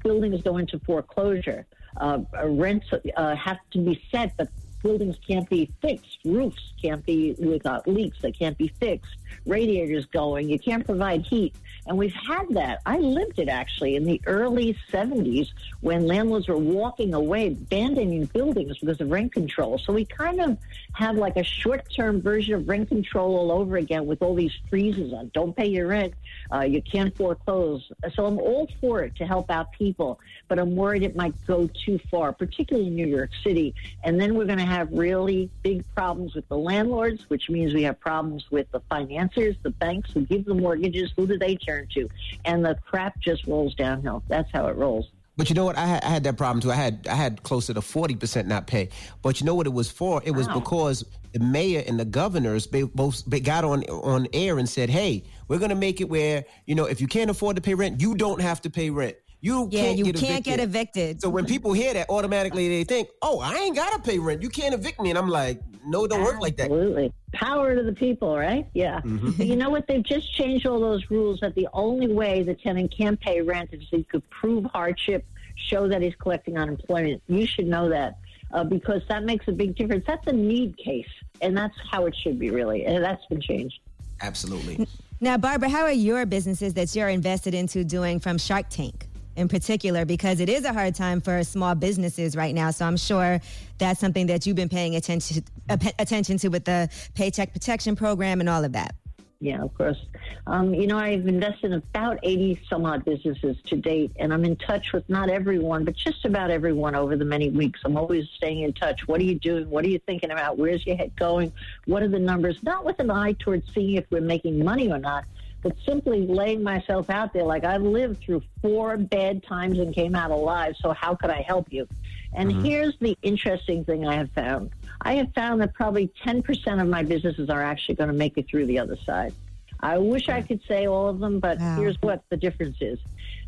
Buildings 0.04 0.42
go 0.42 0.58
into 0.58 0.78
foreclosure. 0.80 1.64
Uh, 1.96 2.18
rents 2.44 2.88
uh, 3.16 3.36
have 3.36 3.56
to 3.70 3.78
be 3.78 4.04
set, 4.10 4.36
but 4.36 4.50
buildings 4.82 5.16
can't 5.26 5.48
be 5.48 5.70
fixed. 5.80 6.18
Roofs 6.24 6.72
can't 6.80 7.04
be 7.04 7.34
without 7.38 7.86
leaks. 7.86 8.18
They 8.20 8.32
can't 8.32 8.56
be 8.56 8.68
fixed. 8.80 9.16
Radiators 9.46 10.06
going. 10.06 10.48
You 10.48 10.58
can't 10.58 10.84
provide 10.84 11.22
heat. 11.22 11.54
And 11.86 11.96
we've 11.96 12.14
had 12.14 12.48
that. 12.50 12.80
I 12.84 12.98
lived 12.98 13.38
it 13.38 13.48
actually 13.48 13.96
in 13.96 14.04
the 14.04 14.20
early 14.26 14.76
70s 14.92 15.48
when 15.80 16.06
landlords 16.06 16.48
were 16.48 16.58
walking 16.58 17.14
away, 17.14 17.48
abandoning 17.48 18.26
buildings 18.26 18.78
because 18.78 19.00
of 19.00 19.10
rent 19.10 19.32
control. 19.32 19.78
So 19.78 19.92
we 19.92 20.04
kind 20.04 20.40
of 20.40 20.58
have 20.92 21.16
like 21.16 21.36
a 21.36 21.44
short 21.44 21.86
term 21.94 22.20
version 22.20 22.54
of 22.54 22.68
rent 22.68 22.88
control 22.88 23.36
all 23.36 23.52
over 23.52 23.76
again 23.76 24.06
with 24.06 24.20
all 24.22 24.34
these 24.34 24.52
freezes 24.68 25.12
on 25.12 25.30
don't 25.32 25.56
pay 25.56 25.66
your 25.66 25.86
rent, 25.86 26.14
uh, 26.52 26.60
you 26.60 26.82
can't 26.82 27.16
foreclose. 27.16 27.90
So 28.14 28.26
I'm 28.26 28.38
all 28.38 28.68
for 28.80 29.02
it 29.02 29.16
to 29.16 29.26
help 29.26 29.50
out 29.50 29.72
people, 29.72 30.20
but 30.48 30.58
I'm 30.58 30.76
worried 30.76 31.02
it 31.02 31.16
might 31.16 31.34
go 31.46 31.68
too 31.86 31.98
far, 32.10 32.32
particularly 32.32 32.88
in 32.88 32.96
New 32.96 33.06
York 33.06 33.30
City. 33.42 33.74
And 34.04 34.20
then 34.20 34.34
we're 34.34 34.46
going 34.46 34.58
to 34.58 34.66
have 34.68 34.88
really 34.92 35.50
big 35.62 35.84
problems 35.94 36.34
with 36.34 36.48
the 36.48 36.56
landlords, 36.56 37.28
which 37.28 37.48
means 37.50 37.74
we 37.74 37.82
have 37.84 37.98
problems 37.98 38.44
with 38.50 38.70
the 38.70 38.80
financiers, 38.88 39.56
the 39.62 39.70
banks 39.70 40.10
who 40.12 40.20
give 40.22 40.44
the 40.44 40.54
mortgages. 40.54 41.10
Who 41.16 41.26
do 41.26 41.38
they 41.38 41.56
turn 41.56 41.88
to? 41.94 42.08
And 42.44 42.64
the 42.64 42.76
crap 42.86 43.18
just 43.20 43.46
rolls 43.46 43.74
downhill. 43.74 44.22
That's 44.28 44.50
how 44.52 44.66
it 44.66 44.76
rolls. 44.76 45.08
But 45.36 45.48
you 45.48 45.54
know 45.54 45.64
what? 45.64 45.78
I 45.78 45.86
had, 45.86 46.02
I 46.04 46.08
had 46.08 46.24
that 46.24 46.36
problem 46.36 46.60
too. 46.60 46.72
I 46.72 46.74
had 46.74 47.06
I 47.08 47.14
had 47.14 47.44
closer 47.44 47.72
to 47.72 47.80
forty 47.80 48.16
percent 48.16 48.48
not 48.48 48.66
pay. 48.66 48.88
But 49.22 49.40
you 49.40 49.46
know 49.46 49.54
what 49.54 49.66
it 49.66 49.72
was 49.72 49.88
for? 49.88 50.20
It 50.24 50.32
was 50.32 50.48
Wow. 50.48 50.54
because 50.58 51.04
the 51.32 51.38
mayor 51.38 51.84
and 51.86 51.98
the 51.98 52.04
governors 52.04 52.66
they 52.66 52.82
both 52.82 53.24
they 53.24 53.38
got 53.38 53.64
on 53.64 53.84
on 53.84 54.26
air 54.32 54.58
and 54.58 54.68
said, 54.68 54.90
"Hey, 54.90 55.22
we're 55.46 55.58
going 55.58 55.68
to 55.70 55.76
make 55.76 56.00
it 56.00 56.08
where 56.08 56.44
you 56.66 56.74
know 56.74 56.86
if 56.86 57.00
you 57.00 57.06
can't 57.06 57.30
afford 57.30 57.54
to 57.54 57.62
pay 57.62 57.74
rent, 57.74 58.00
you 58.00 58.16
don't 58.16 58.40
have 58.40 58.60
to 58.62 58.70
pay 58.70 58.90
rent. 58.90 59.16
You 59.40 59.68
Yeah, 59.70 59.82
can't 59.82 59.98
you 59.98 60.04
get 60.06 60.16
can't 60.16 60.30
evicted. 60.30 60.44
get 60.44 60.60
evicted. 60.60 61.20
So 61.20 61.28
when 61.28 61.44
people 61.46 61.72
hear 61.72 61.94
that, 61.94 62.10
automatically 62.10 62.68
they 62.68 62.84
think, 62.84 63.08
"Oh, 63.22 63.38
I 63.40 63.54
ain't 63.54 63.76
got 63.76 63.92
to 63.92 64.00
pay 64.00 64.18
rent. 64.18 64.42
You 64.42 64.48
can't 64.48 64.74
evict 64.74 65.00
me." 65.00 65.10
And 65.10 65.18
I'm 65.18 65.28
like, 65.28 65.60
"No, 65.86 66.04
it 66.04 66.08
don't 66.10 66.24
work 66.24 66.40
like 66.40 66.56
that." 66.56 66.64
Absolutely. 66.64 67.12
Power 67.32 67.76
to 67.76 67.82
the 67.84 67.92
people, 67.92 68.36
right? 68.36 68.66
Yeah. 68.74 69.00
But 69.04 69.46
you 69.46 69.54
know 69.54 69.70
what? 69.70 69.86
They've 69.86 70.02
just 70.02 70.32
changed 70.34 70.66
all 70.66 70.80
those 70.80 71.08
rules 71.10 71.38
that 71.40 71.54
the 71.54 71.68
only 71.72 72.08
way 72.12 72.42
the 72.42 72.54
tenant 72.54 72.90
can 72.96 73.16
pay 73.16 73.40
rent 73.40 73.70
is 73.72 73.82
if 73.82 73.88
he 73.90 74.02
could 74.02 74.28
prove 74.30 74.64
hardship, 74.64 75.24
show 75.54 75.86
that 75.88 76.02
he's 76.02 76.14
collecting 76.16 76.58
unemployment. 76.58 77.22
You 77.28 77.46
should 77.46 77.66
know 77.68 77.88
that 77.90 78.18
uh, 78.52 78.64
because 78.64 79.02
that 79.08 79.24
makes 79.24 79.46
a 79.46 79.52
big 79.52 79.76
difference. 79.76 80.04
That's 80.06 80.26
a 80.26 80.32
need 80.32 80.76
case, 80.78 81.06
and 81.42 81.56
that's 81.56 81.76
how 81.90 82.06
it 82.06 82.16
should 82.16 82.38
be, 82.40 82.50
really. 82.50 82.86
And 82.86 83.04
that's 83.04 83.24
been 83.26 83.40
changed. 83.40 83.78
Absolutely. 84.20 84.88
Now, 85.20 85.36
Barbara, 85.36 85.68
how 85.68 85.82
are 85.82 85.92
your 85.92 86.26
businesses 86.26 86.74
that 86.74 86.94
you're 86.94 87.08
invested 87.08 87.52
into 87.54 87.84
doing 87.84 88.20
from 88.20 88.38
Shark 88.38 88.66
Tank 88.68 89.07
in 89.38 89.48
particular? 89.48 90.04
Because 90.04 90.40
it 90.40 90.48
is 90.48 90.64
a 90.64 90.72
hard 90.72 90.94
time 90.94 91.20
for 91.20 91.42
small 91.44 91.74
businesses 91.74 92.36
right 92.36 92.54
now. 92.54 92.70
So 92.70 92.84
I'm 92.84 92.96
sure 92.96 93.40
that's 93.78 94.00
something 94.00 94.26
that 94.26 94.46
you've 94.46 94.56
been 94.56 94.68
paying 94.68 94.96
attention 94.96 95.44
uh, 95.70 95.76
attention 95.98 96.36
to 96.38 96.48
with 96.48 96.64
the 96.64 96.90
Paycheck 97.14 97.52
Protection 97.52 97.96
Program 97.96 98.40
and 98.40 98.48
all 98.48 98.64
of 98.64 98.72
that. 98.72 98.94
Yeah, 99.40 99.62
of 99.62 99.72
course. 99.74 100.04
Um, 100.48 100.74
you 100.74 100.88
know, 100.88 100.98
I've 100.98 101.28
invested 101.28 101.66
in 101.66 101.74
about 101.74 102.18
80 102.24 102.60
some 102.68 102.84
odd 102.84 103.04
businesses 103.04 103.56
to 103.66 103.76
date, 103.76 104.10
and 104.16 104.32
I'm 104.34 104.44
in 104.44 104.56
touch 104.56 104.92
with 104.92 105.08
not 105.08 105.30
everyone, 105.30 105.84
but 105.84 105.94
just 105.94 106.24
about 106.24 106.50
everyone 106.50 106.96
over 106.96 107.16
the 107.16 107.24
many 107.24 107.48
weeks. 107.48 107.80
I'm 107.84 107.96
always 107.96 108.28
staying 108.30 108.62
in 108.62 108.72
touch. 108.72 109.06
What 109.06 109.20
are 109.20 109.24
you 109.24 109.36
doing? 109.36 109.70
What 109.70 109.84
are 109.84 109.88
you 109.88 110.00
thinking 110.00 110.32
about? 110.32 110.58
Where's 110.58 110.84
your 110.84 110.96
head 110.96 111.14
going? 111.14 111.52
What 111.84 112.02
are 112.02 112.08
the 112.08 112.18
numbers? 112.18 112.64
Not 112.64 112.84
with 112.84 112.98
an 112.98 113.12
eye 113.12 113.36
towards 113.38 113.72
seeing 113.72 113.94
if 113.94 114.06
we're 114.10 114.20
making 114.20 114.64
money 114.64 114.90
or 114.90 114.98
not, 114.98 115.24
but 115.62 115.76
simply 115.86 116.26
laying 116.26 116.62
myself 116.62 117.10
out 117.10 117.32
there 117.32 117.44
like 117.44 117.64
I've 117.64 117.82
lived 117.82 118.22
through 118.24 118.42
four 118.62 118.96
bad 118.96 119.42
times 119.44 119.78
and 119.78 119.94
came 119.94 120.14
out 120.14 120.30
alive. 120.30 120.74
So 120.80 120.92
how 120.92 121.14
could 121.14 121.30
I 121.30 121.42
help 121.42 121.66
you? 121.70 121.88
And 122.32 122.50
Mhm. 122.50 122.62
here's 122.62 122.96
the 123.00 123.14
interesting 123.22 123.84
thing 123.84 124.06
I 124.06 124.14
have 124.16 124.30
found. 124.32 124.70
I 125.00 125.14
have 125.14 125.32
found 125.34 125.60
that 125.62 125.74
probably 125.74 126.08
10% 126.24 126.80
of 126.80 126.88
my 126.88 127.02
businesses 127.02 127.48
are 127.50 127.62
actually 127.62 127.96
going 127.96 128.08
to 128.08 128.16
make 128.16 128.36
it 128.36 128.48
through 128.48 128.66
the 128.66 128.78
other 128.78 128.96
side. 129.06 129.34
I 129.80 129.98
wish 129.98 130.28
I 130.28 130.42
could 130.42 130.60
say 130.68 130.86
all 130.86 131.08
of 131.08 131.20
them, 131.20 131.38
but 131.40 131.58
here's 131.76 131.96
what 132.00 132.22
the 132.30 132.36
difference 132.36 132.76
is. 132.80 132.98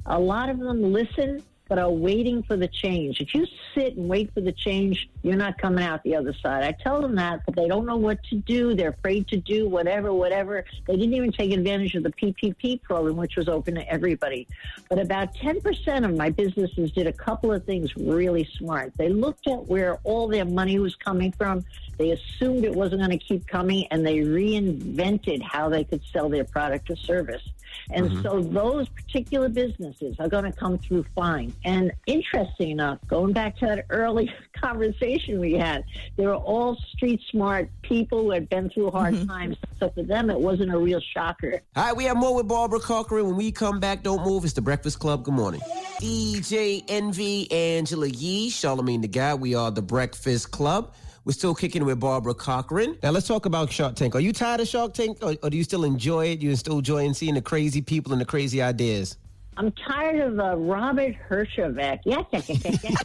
A 0.06 0.18
lot 0.18 0.48
of 0.48 0.58
them 0.58 0.92
listen, 0.92 1.42
but 1.70 1.78
are 1.78 1.88
waiting 1.88 2.42
for 2.42 2.56
the 2.56 2.66
change. 2.66 3.20
If 3.20 3.32
you 3.32 3.46
sit 3.76 3.96
and 3.96 4.08
wait 4.08 4.34
for 4.34 4.40
the 4.40 4.50
change, 4.50 5.08
you're 5.22 5.36
not 5.36 5.56
coming 5.56 5.84
out 5.84 6.02
the 6.02 6.16
other 6.16 6.34
side. 6.34 6.64
I 6.64 6.72
tell 6.72 7.00
them 7.00 7.14
that, 7.14 7.46
but 7.46 7.54
they 7.54 7.68
don't 7.68 7.86
know 7.86 7.96
what 7.96 8.20
to 8.24 8.34
do. 8.34 8.74
They're 8.74 8.88
afraid 8.88 9.28
to 9.28 9.36
do 9.36 9.68
whatever, 9.68 10.12
whatever. 10.12 10.64
They 10.88 10.96
didn't 10.96 11.14
even 11.14 11.30
take 11.30 11.52
advantage 11.52 11.94
of 11.94 12.02
the 12.02 12.10
PPP 12.10 12.82
program, 12.82 13.16
which 13.16 13.36
was 13.36 13.48
open 13.48 13.76
to 13.76 13.88
everybody. 13.88 14.48
But 14.88 14.98
about 14.98 15.32
10% 15.36 16.04
of 16.04 16.16
my 16.16 16.30
businesses 16.30 16.90
did 16.90 17.06
a 17.06 17.12
couple 17.12 17.52
of 17.52 17.64
things 17.64 17.96
really 17.96 18.48
smart. 18.58 18.92
They 18.96 19.08
looked 19.08 19.46
at 19.46 19.68
where 19.68 20.00
all 20.02 20.26
their 20.26 20.44
money 20.44 20.80
was 20.80 20.96
coming 20.96 21.30
from. 21.30 21.64
They 21.98 22.10
assumed 22.10 22.64
it 22.64 22.74
wasn't 22.74 23.02
going 23.02 23.16
to 23.16 23.24
keep 23.24 23.46
coming, 23.46 23.86
and 23.92 24.04
they 24.04 24.18
reinvented 24.18 25.40
how 25.40 25.68
they 25.68 25.84
could 25.84 26.02
sell 26.12 26.28
their 26.28 26.42
product 26.42 26.90
or 26.90 26.96
service. 26.96 27.42
And 27.90 28.10
Mhm. 28.10 28.22
so 28.22 28.40
those 28.40 28.88
particular 28.88 29.48
businesses 29.48 30.16
are 30.18 30.28
going 30.28 30.44
to 30.44 30.52
come 30.52 30.78
through 30.78 31.04
fine. 31.14 31.52
And 31.64 31.92
interesting 32.06 32.70
enough, 32.70 32.98
going 33.08 33.32
back 33.32 33.56
to 33.58 33.66
that 33.66 33.86
early 33.90 34.30
conversation 34.60 35.40
we 35.40 35.54
had, 35.54 35.84
they 36.16 36.26
were 36.26 36.34
all 36.34 36.76
street 36.94 37.20
smart 37.30 37.68
people 37.82 38.22
who 38.22 38.30
had 38.30 38.48
been 38.48 38.70
through 38.70 38.90
hard 38.90 39.26
times. 39.26 39.56
So 39.78 39.90
for 39.90 40.02
them, 40.02 40.30
it 40.30 40.38
wasn't 40.38 40.72
a 40.72 40.78
real 40.78 41.00
shocker. 41.00 41.60
All 41.76 41.84
right, 41.84 41.96
we 41.96 42.04
have 42.04 42.16
more 42.16 42.34
with 42.36 42.48
Barbara 42.48 42.80
Corcoran. 42.80 43.26
When 43.26 43.36
we 43.36 43.50
come 43.52 43.80
back, 43.80 44.02
don't 44.02 44.24
move. 44.24 44.44
It's 44.44 44.52
the 44.52 44.60
Breakfast 44.62 44.98
Club. 44.98 45.24
Good 45.24 45.34
morning. 45.34 45.60
DJ 46.00 46.84
Envy, 46.88 47.50
Angela 47.50 48.06
Yee, 48.08 48.50
Charlamagne 48.50 49.02
the 49.02 49.08
Guy. 49.08 49.34
We 49.34 49.54
are 49.54 49.70
the 49.70 49.82
Breakfast 49.82 50.50
Club. 50.50 50.94
We're 51.24 51.32
still 51.32 51.54
kicking 51.54 51.84
with 51.84 52.00
Barbara 52.00 52.32
Corcoran. 52.32 52.96
Now 53.02 53.10
let's 53.10 53.28
talk 53.28 53.44
about 53.44 53.70
Shark 53.70 53.94
Tank. 53.94 54.14
Are 54.14 54.20
you 54.20 54.32
tired 54.32 54.60
of 54.60 54.68
Shark 54.68 54.94
Tank, 54.94 55.18
or, 55.20 55.36
or 55.42 55.50
do 55.50 55.56
you 55.56 55.64
still 55.64 55.84
enjoy 55.84 56.28
it? 56.28 56.40
You 56.40 56.56
still 56.56 56.78
enjoying 56.78 57.12
seeing 57.12 57.34
the 57.34 57.42
crazy 57.42 57.82
people 57.82 58.12
and 58.12 58.20
the 58.20 58.24
crazy 58.24 58.62
ideas? 58.62 59.18
I'm 59.58 59.70
tired 59.72 60.20
of 60.20 60.40
uh, 60.40 60.56
Robert 60.56 61.14
Herjavec. 61.28 62.00
Yes, 62.06 62.24
yes, 62.32 62.48
yes, 62.48 62.64
yes, 62.64 62.96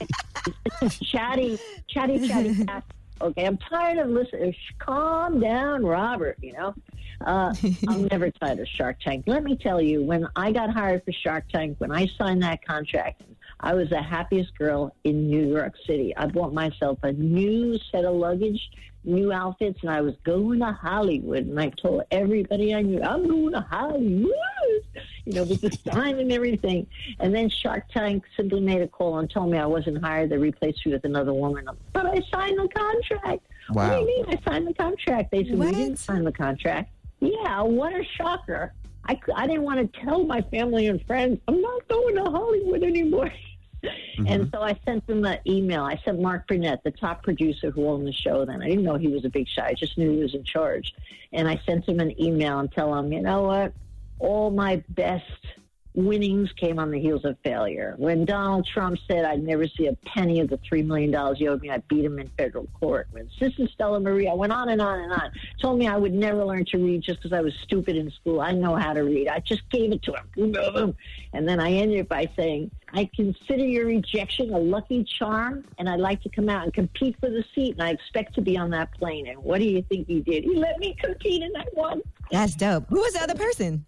yes. 0.81 0.99
chatty, 1.11 1.59
chatty, 1.87 2.25
chatty. 2.25 2.63
cat. 2.65 2.85
Okay, 3.21 3.45
I'm 3.45 3.57
tired 3.57 3.97
of 3.97 4.09
listening. 4.09 4.55
Calm 4.79 5.41
down, 5.41 5.85
Robert. 5.85 6.37
You 6.41 6.53
know, 6.53 6.73
uh, 7.25 7.53
I'm 7.89 8.05
never 8.11 8.31
tired 8.31 8.59
of 8.59 8.67
Shark 8.69 9.01
Tank. 9.01 9.25
Let 9.27 9.43
me 9.43 9.57
tell 9.57 9.81
you, 9.81 10.03
when 10.03 10.25
I 10.37 10.53
got 10.53 10.69
hired 10.69 11.03
for 11.03 11.11
Shark 11.11 11.49
Tank, 11.49 11.75
when 11.79 11.91
I 11.91 12.07
signed 12.17 12.43
that 12.43 12.65
contract, 12.65 13.23
I 13.59 13.73
was 13.73 13.89
the 13.89 14.01
happiest 14.01 14.57
girl 14.57 14.95
in 15.03 15.29
New 15.29 15.47
York 15.47 15.73
City. 15.87 16.15
I 16.15 16.27
bought 16.27 16.53
myself 16.53 16.99
a 17.03 17.11
new 17.13 17.79
set 17.91 18.05
of 18.05 18.15
luggage, 18.15 18.69
new 19.03 19.31
outfits, 19.31 19.79
and 19.81 19.89
I 19.89 20.01
was 20.01 20.15
going 20.23 20.59
to 20.59 20.71
Hollywood. 20.71 21.45
And 21.45 21.59
I 21.59 21.69
told 21.69 22.03
everybody 22.11 22.75
I 22.75 22.81
knew, 22.81 23.01
I'm 23.01 23.27
going 23.27 23.53
to 23.53 23.61
Hollywood, 23.61 24.31
you 25.25 25.33
know, 25.33 25.43
with 25.43 25.61
the 25.61 25.71
sign 25.91 26.19
and 26.19 26.31
everything. 26.31 26.87
And 27.19 27.33
then 27.33 27.49
Shark 27.49 27.85
Tank 27.89 28.23
simply 28.35 28.61
made 28.61 28.81
a 28.81 28.87
call 28.87 29.19
and 29.19 29.29
told 29.29 29.51
me 29.51 29.57
I 29.57 29.65
wasn't 29.65 30.03
hired. 30.03 30.29
They 30.29 30.37
replaced 30.37 30.85
me 30.85 30.93
with 30.93 31.05
another 31.05 31.33
woman. 31.33 31.67
But 31.93 32.05
I 32.07 32.21
signed 32.31 32.59
the 32.59 32.67
contract. 32.67 33.47
What 33.69 33.89
do 33.89 33.99
you 33.99 34.05
mean 34.05 34.25
I 34.27 34.51
signed 34.51 34.67
the 34.67 34.73
contract? 34.73 35.31
They 35.31 35.45
said, 35.45 35.57
we 35.57 35.71
didn't 35.71 35.97
sign 35.97 36.23
the 36.23 36.31
contract. 36.31 36.91
Yeah, 37.19 37.61
what 37.61 37.93
a 37.93 38.03
shocker. 38.03 38.73
I, 39.07 39.19
I 39.35 39.47
didn't 39.47 39.63
want 39.63 39.93
to 39.93 40.01
tell 40.01 40.23
my 40.23 40.41
family 40.41 40.87
and 40.87 41.05
friends, 41.05 41.39
I'm 41.47 41.61
not 41.61 41.87
going 41.87 42.15
to 42.15 42.23
Hollywood 42.23 42.83
anymore. 42.83 43.31
And 44.17 44.27
mm-hmm. 44.27 44.49
so 44.51 44.61
I 44.63 44.79
sent 44.83 45.05
them 45.05 45.23
an 45.25 45.37
email. 45.45 45.83
I 45.83 46.01
sent 46.03 46.19
Mark 46.19 46.47
Burnett, 46.47 46.83
the 46.83 46.89
top 46.89 47.21
producer 47.21 47.69
who 47.69 47.87
owned 47.87 48.07
the 48.07 48.13
show 48.13 48.43
then. 48.43 48.63
I 48.63 48.67
didn't 48.67 48.83
know 48.83 48.95
he 48.95 49.09
was 49.09 49.25
a 49.25 49.29
big 49.29 49.47
shot. 49.47 49.65
I 49.65 49.73
just 49.73 49.95
knew 49.95 50.09
he 50.09 50.17
was 50.17 50.33
in 50.33 50.43
charge. 50.43 50.95
And 51.33 51.47
I 51.47 51.61
sent 51.67 51.87
him 51.87 51.99
an 51.99 52.19
email 52.19 52.57
and 52.57 52.71
tell 52.71 52.95
him, 52.95 53.13
you 53.13 53.21
know 53.21 53.43
what? 53.43 53.73
All 54.17 54.49
my 54.49 54.83
best 54.89 55.29
winnings 55.95 56.51
came 56.53 56.77
on 56.77 56.91
the 56.91 56.99
heels 56.99 57.23
of 57.25 57.37
failure. 57.43 57.95
When 57.97 58.25
Donald 58.25 58.67
Trump 58.67 58.99
said 59.07 59.25
I'd 59.25 59.43
never 59.43 59.67
see 59.67 59.87
a 59.87 59.93
penny 60.05 60.39
of 60.41 60.49
the 60.49 60.57
$3 60.57 60.85
million 60.85 61.35
he 61.35 61.47
owed 61.47 61.61
me, 61.61 61.69
I 61.69 61.77
beat 61.89 62.05
him 62.05 62.19
in 62.19 62.29
federal 62.37 62.67
court. 62.79 63.07
When 63.11 63.29
Sister 63.39 63.67
Stella 63.67 63.99
Maria 63.99 64.35
went 64.35 64.51
on 64.51 64.69
and 64.69 64.81
on 64.81 64.99
and 64.99 65.13
on, 65.13 65.31
told 65.61 65.79
me 65.79 65.87
I 65.87 65.97
would 65.97 66.13
never 66.13 66.43
learn 66.43 66.65
to 66.65 66.77
read 66.77 67.01
just 67.01 67.19
because 67.19 67.33
I 67.33 67.41
was 67.41 67.53
stupid 67.63 67.95
in 67.95 68.11
school. 68.11 68.41
I 68.41 68.51
know 68.51 68.75
how 68.75 68.93
to 68.93 69.03
read. 69.03 69.27
I 69.27 69.39
just 69.39 69.69
gave 69.69 69.91
it 69.91 70.03
to 70.03 70.13
him. 70.13 70.29
Boom, 70.35 70.51
boom, 70.51 70.73
boom. 70.73 70.97
And 71.33 71.47
then 71.47 71.59
I 71.59 71.71
ended 71.71 71.99
it 71.99 72.09
by 72.09 72.29
saying, 72.35 72.71
I 72.93 73.09
consider 73.15 73.65
your 73.65 73.87
rejection 73.87 74.53
a 74.53 74.57
lucky 74.57 75.03
charm, 75.03 75.65
and 75.77 75.89
I'd 75.89 75.99
like 75.99 76.21
to 76.23 76.29
come 76.29 76.49
out 76.49 76.63
and 76.63 76.73
compete 76.73 77.17
for 77.19 77.29
the 77.29 77.43
seat, 77.53 77.73
and 77.73 77.83
I 77.83 77.89
expect 77.89 78.35
to 78.35 78.41
be 78.41 78.57
on 78.57 78.69
that 78.71 78.93
plane. 78.93 79.27
And 79.27 79.39
what 79.39 79.59
do 79.59 79.65
you 79.65 79.81
think 79.89 80.07
he 80.07 80.21
did? 80.21 80.43
He 80.43 80.55
let 80.55 80.79
me 80.79 80.95
compete, 81.01 81.43
and 81.43 81.55
I 81.57 81.65
won. 81.73 82.01
That's 82.31 82.55
dope. 82.55 82.85
Who 82.89 82.99
was 82.99 83.13
the 83.13 83.21
other 83.21 83.35
person? 83.35 83.85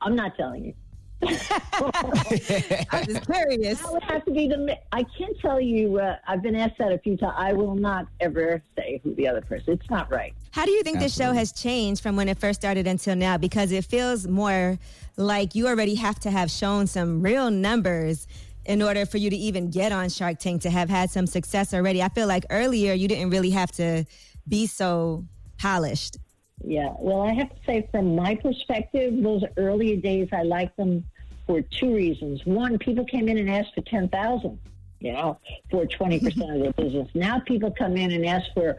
I'm 0.00 0.14
not 0.14 0.36
telling 0.36 0.64
you. 0.64 0.74
I'm 1.22 3.04
just 3.06 3.26
curious. 3.26 3.80
That 3.80 3.92
would 3.92 4.04
have 4.04 4.24
to 4.24 4.30
be 4.30 4.46
the. 4.46 4.78
I 4.92 5.02
can't 5.02 5.38
tell 5.40 5.60
you. 5.60 5.98
Uh, 5.98 6.16
I've 6.28 6.42
been 6.42 6.54
asked 6.54 6.78
that 6.78 6.92
a 6.92 6.98
few 6.98 7.16
times. 7.16 7.34
I 7.36 7.52
will 7.52 7.74
not 7.74 8.06
ever 8.20 8.62
say 8.76 9.00
who 9.02 9.14
the 9.14 9.26
other 9.26 9.40
person. 9.40 9.72
It's 9.74 9.90
not 9.90 10.10
right. 10.12 10.32
How 10.52 10.64
do 10.64 10.70
you 10.70 10.82
think 10.82 11.00
the 11.00 11.08
show 11.08 11.32
has 11.32 11.52
changed 11.52 12.02
from 12.02 12.14
when 12.14 12.28
it 12.28 12.38
first 12.38 12.60
started 12.60 12.86
until 12.86 13.16
now? 13.16 13.36
Because 13.36 13.72
it 13.72 13.84
feels 13.84 14.28
more 14.28 14.78
like 15.16 15.56
you 15.56 15.66
already 15.66 15.96
have 15.96 16.20
to 16.20 16.30
have 16.30 16.50
shown 16.50 16.86
some 16.86 17.20
real 17.20 17.50
numbers 17.50 18.28
in 18.64 18.80
order 18.80 19.04
for 19.04 19.16
you 19.16 19.30
to 19.30 19.36
even 19.36 19.70
get 19.70 19.90
on 19.90 20.08
Shark 20.08 20.38
Tank 20.38 20.62
to 20.62 20.70
have 20.70 20.88
had 20.88 21.10
some 21.10 21.26
success 21.26 21.74
already. 21.74 22.02
I 22.02 22.10
feel 22.10 22.28
like 22.28 22.44
earlier 22.50 22.92
you 22.92 23.08
didn't 23.08 23.30
really 23.30 23.50
have 23.50 23.72
to 23.72 24.04
be 24.46 24.66
so 24.66 25.24
polished. 25.58 26.18
Yeah. 26.64 26.92
Well, 26.98 27.22
I 27.22 27.32
have 27.34 27.50
to 27.50 27.56
say, 27.66 27.88
from 27.90 28.16
my 28.16 28.34
perspective, 28.34 29.22
those 29.22 29.42
earlier 29.56 29.96
days, 29.96 30.28
I 30.32 30.42
liked 30.42 30.76
them 30.76 31.04
for 31.46 31.62
two 31.62 31.94
reasons. 31.94 32.44
One, 32.44 32.78
people 32.78 33.04
came 33.04 33.28
in 33.28 33.38
and 33.38 33.50
asked 33.50 33.74
for 33.74 33.82
ten 33.82 34.08
thousand. 34.08 34.58
You 35.00 35.12
know, 35.12 35.38
for 35.70 35.86
twenty 35.86 36.18
percent 36.18 36.50
of 36.50 36.60
their 36.62 36.72
business. 36.72 37.08
Now 37.14 37.40
people 37.40 37.70
come 37.70 37.96
in 37.96 38.10
and 38.10 38.26
ask 38.26 38.46
for 38.54 38.76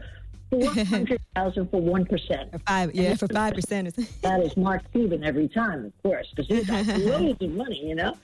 four 0.50 0.68
hundred 0.84 1.20
thousand 1.34 1.70
for 1.70 1.80
one 1.80 2.04
percent. 2.04 2.50
Five, 2.66 2.94
yeah, 2.94 3.14
for 3.14 3.28
five 3.28 3.54
percent. 3.54 3.96
that 4.22 4.40
is 4.40 4.56
Mark 4.56 4.82
Cuban 4.92 5.24
every 5.24 5.48
time, 5.48 5.86
of 5.86 6.02
course, 6.02 6.30
because 6.34 6.46
he's 6.48 6.66
got 6.66 6.86
loads 6.98 7.42
of 7.42 7.50
money, 7.52 7.86
you 7.86 7.94
know. 7.94 8.16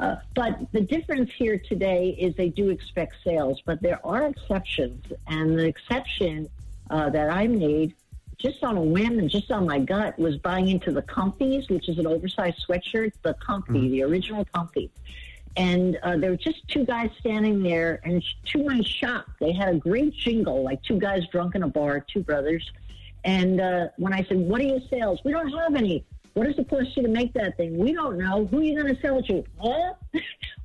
Uh, 0.00 0.16
but 0.34 0.58
the 0.72 0.80
difference 0.80 1.30
here 1.36 1.58
today 1.58 2.16
is 2.18 2.34
they 2.36 2.48
do 2.48 2.70
expect 2.70 3.14
sales, 3.22 3.62
but 3.64 3.80
there 3.82 4.04
are 4.04 4.26
exceptions, 4.26 5.04
and 5.28 5.58
the 5.58 5.66
exception 5.66 6.48
uh, 6.90 7.10
that 7.10 7.30
I 7.30 7.46
made. 7.46 7.94
Just 8.38 8.62
on 8.62 8.76
a 8.76 8.82
whim 8.82 9.18
and 9.18 9.30
just 9.30 9.50
on 9.50 9.66
my 9.66 9.78
gut 9.78 10.18
was 10.18 10.36
buying 10.38 10.68
into 10.68 10.92
the 10.92 11.02
Comfies, 11.02 11.70
which 11.70 11.88
is 11.88 11.98
an 11.98 12.06
oversized 12.06 12.64
sweatshirt, 12.66 13.12
the 13.22 13.34
Comfy, 13.34 13.88
the 13.90 14.02
original 14.02 14.44
Comfy. 14.54 14.90
And 15.56 15.96
uh, 16.02 16.16
there 16.16 16.30
were 16.30 16.36
just 16.36 16.66
two 16.68 16.84
guys 16.84 17.10
standing 17.20 17.62
there, 17.62 18.00
and 18.04 18.22
to 18.46 18.64
my 18.64 18.82
shock, 18.82 19.26
they 19.38 19.52
had 19.52 19.74
a 19.74 19.78
great 19.78 20.12
jingle, 20.14 20.64
like 20.64 20.82
two 20.82 20.98
guys 20.98 21.22
drunk 21.30 21.54
in 21.54 21.62
a 21.62 21.68
bar, 21.68 22.00
two 22.00 22.22
brothers. 22.22 22.68
And 23.24 23.60
uh, 23.60 23.88
when 23.96 24.12
I 24.12 24.24
said, 24.24 24.38
"What 24.38 24.60
are 24.60 24.64
your 24.64 24.80
sales?" 24.90 25.20
We 25.24 25.32
don't 25.32 25.48
have 25.50 25.76
any. 25.76 26.04
What 26.34 26.48
it 26.48 26.68
cost 26.68 26.96
you 26.96 27.04
to 27.04 27.08
make 27.08 27.32
that 27.34 27.56
thing? 27.56 27.78
We 27.78 27.92
don't 27.92 28.18
know. 28.18 28.46
Who 28.46 28.58
are 28.58 28.62
you 28.62 28.80
going 28.80 28.92
to 28.92 29.00
sell 29.00 29.18
it 29.18 29.26
to? 29.26 29.44
Huh? 29.58 29.94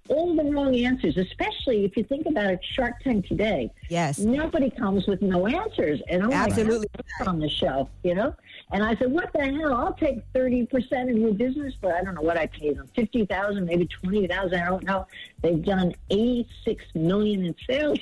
All 0.09 0.35
the 0.35 0.43
wrong 0.43 0.75
answers, 0.75 1.17
especially 1.17 1.85
if 1.85 1.95
you 1.95 2.03
think 2.03 2.25
about 2.25 2.51
it. 2.51 2.59
Shark 2.73 2.99
Tank 3.03 3.27
today. 3.27 3.71
Yes. 3.89 4.19
Nobody 4.19 4.69
comes 4.69 5.05
with 5.07 5.21
no 5.21 5.47
answers, 5.47 6.01
and 6.09 6.23
I'm 6.23 6.31
Absolutely. 6.31 6.87
like, 6.97 7.27
on 7.27 7.39
the 7.39 7.47
show, 7.47 7.87
you 8.03 8.15
know. 8.15 8.35
And 8.71 8.83
I 8.83 8.95
said, 8.95 9.11
"What 9.11 9.31
the 9.33 9.45
hell? 9.45 9.73
I'll 9.73 9.93
take 9.93 10.23
thirty 10.33 10.65
percent 10.65 11.11
of 11.11 11.17
your 11.17 11.33
business, 11.33 11.75
but 11.79 11.93
I 11.93 12.03
don't 12.03 12.15
know 12.15 12.21
what 12.21 12.37
I 12.37 12.47
paid 12.47 12.77
them. 12.77 12.87
Fifty 12.95 13.25
thousand, 13.25 13.65
maybe 13.65 13.85
twenty 13.85 14.27
thousand. 14.27 14.59
I 14.59 14.65
don't 14.65 14.83
know. 14.83 15.07
They've 15.41 15.63
done 15.63 15.93
eighty-six 16.09 16.83
million 16.95 17.45
in 17.45 17.55
sales." 17.69 17.99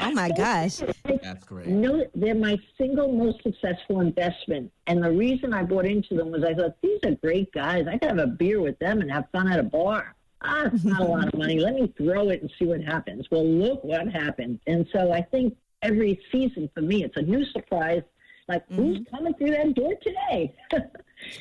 Oh 0.00 0.10
my 0.12 0.30
gosh. 0.30 0.80
That's 1.22 1.44
great. 1.44 1.66
No, 1.66 2.02
they're 2.14 2.34
my 2.34 2.58
single 2.78 3.12
most 3.12 3.42
successful 3.42 4.00
investment. 4.00 4.72
And 4.86 5.02
the 5.04 5.10
reason 5.10 5.52
I 5.52 5.64
bought 5.64 5.84
into 5.84 6.14
them 6.14 6.30
was 6.30 6.44
I 6.44 6.54
thought, 6.54 6.80
these 6.80 6.98
are 7.04 7.14
great 7.16 7.52
guys. 7.52 7.86
I 7.86 7.98
could 7.98 8.08
have 8.08 8.18
a 8.18 8.26
beer 8.26 8.62
with 8.62 8.78
them 8.78 9.02
and 9.02 9.12
have 9.12 9.28
fun 9.32 9.52
at 9.52 9.58
a 9.58 9.62
bar. 9.62 10.14
Ah, 10.42 10.70
it's 10.72 10.84
not 10.84 11.00
a 11.00 11.04
lot 11.04 11.28
of 11.28 11.34
money. 11.34 11.58
Let 11.58 11.74
me 11.74 11.92
throw 11.96 12.28
it 12.28 12.42
and 12.42 12.50
see 12.58 12.66
what 12.66 12.82
happens. 12.82 13.26
Well, 13.30 13.46
look 13.46 13.82
what 13.82 14.08
happened. 14.08 14.60
And 14.66 14.86
so 14.92 15.12
I 15.12 15.22
think 15.22 15.56
every 15.82 16.20
season 16.30 16.68
for 16.74 16.82
me, 16.82 17.04
it's 17.04 17.16
a 17.16 17.22
new 17.22 17.44
surprise. 17.46 18.02
Like, 18.48 18.64
who's 18.70 19.00
coming 19.10 19.34
through 19.34 19.50
that 19.50 19.74
door 19.74 19.94
today? 20.02 20.54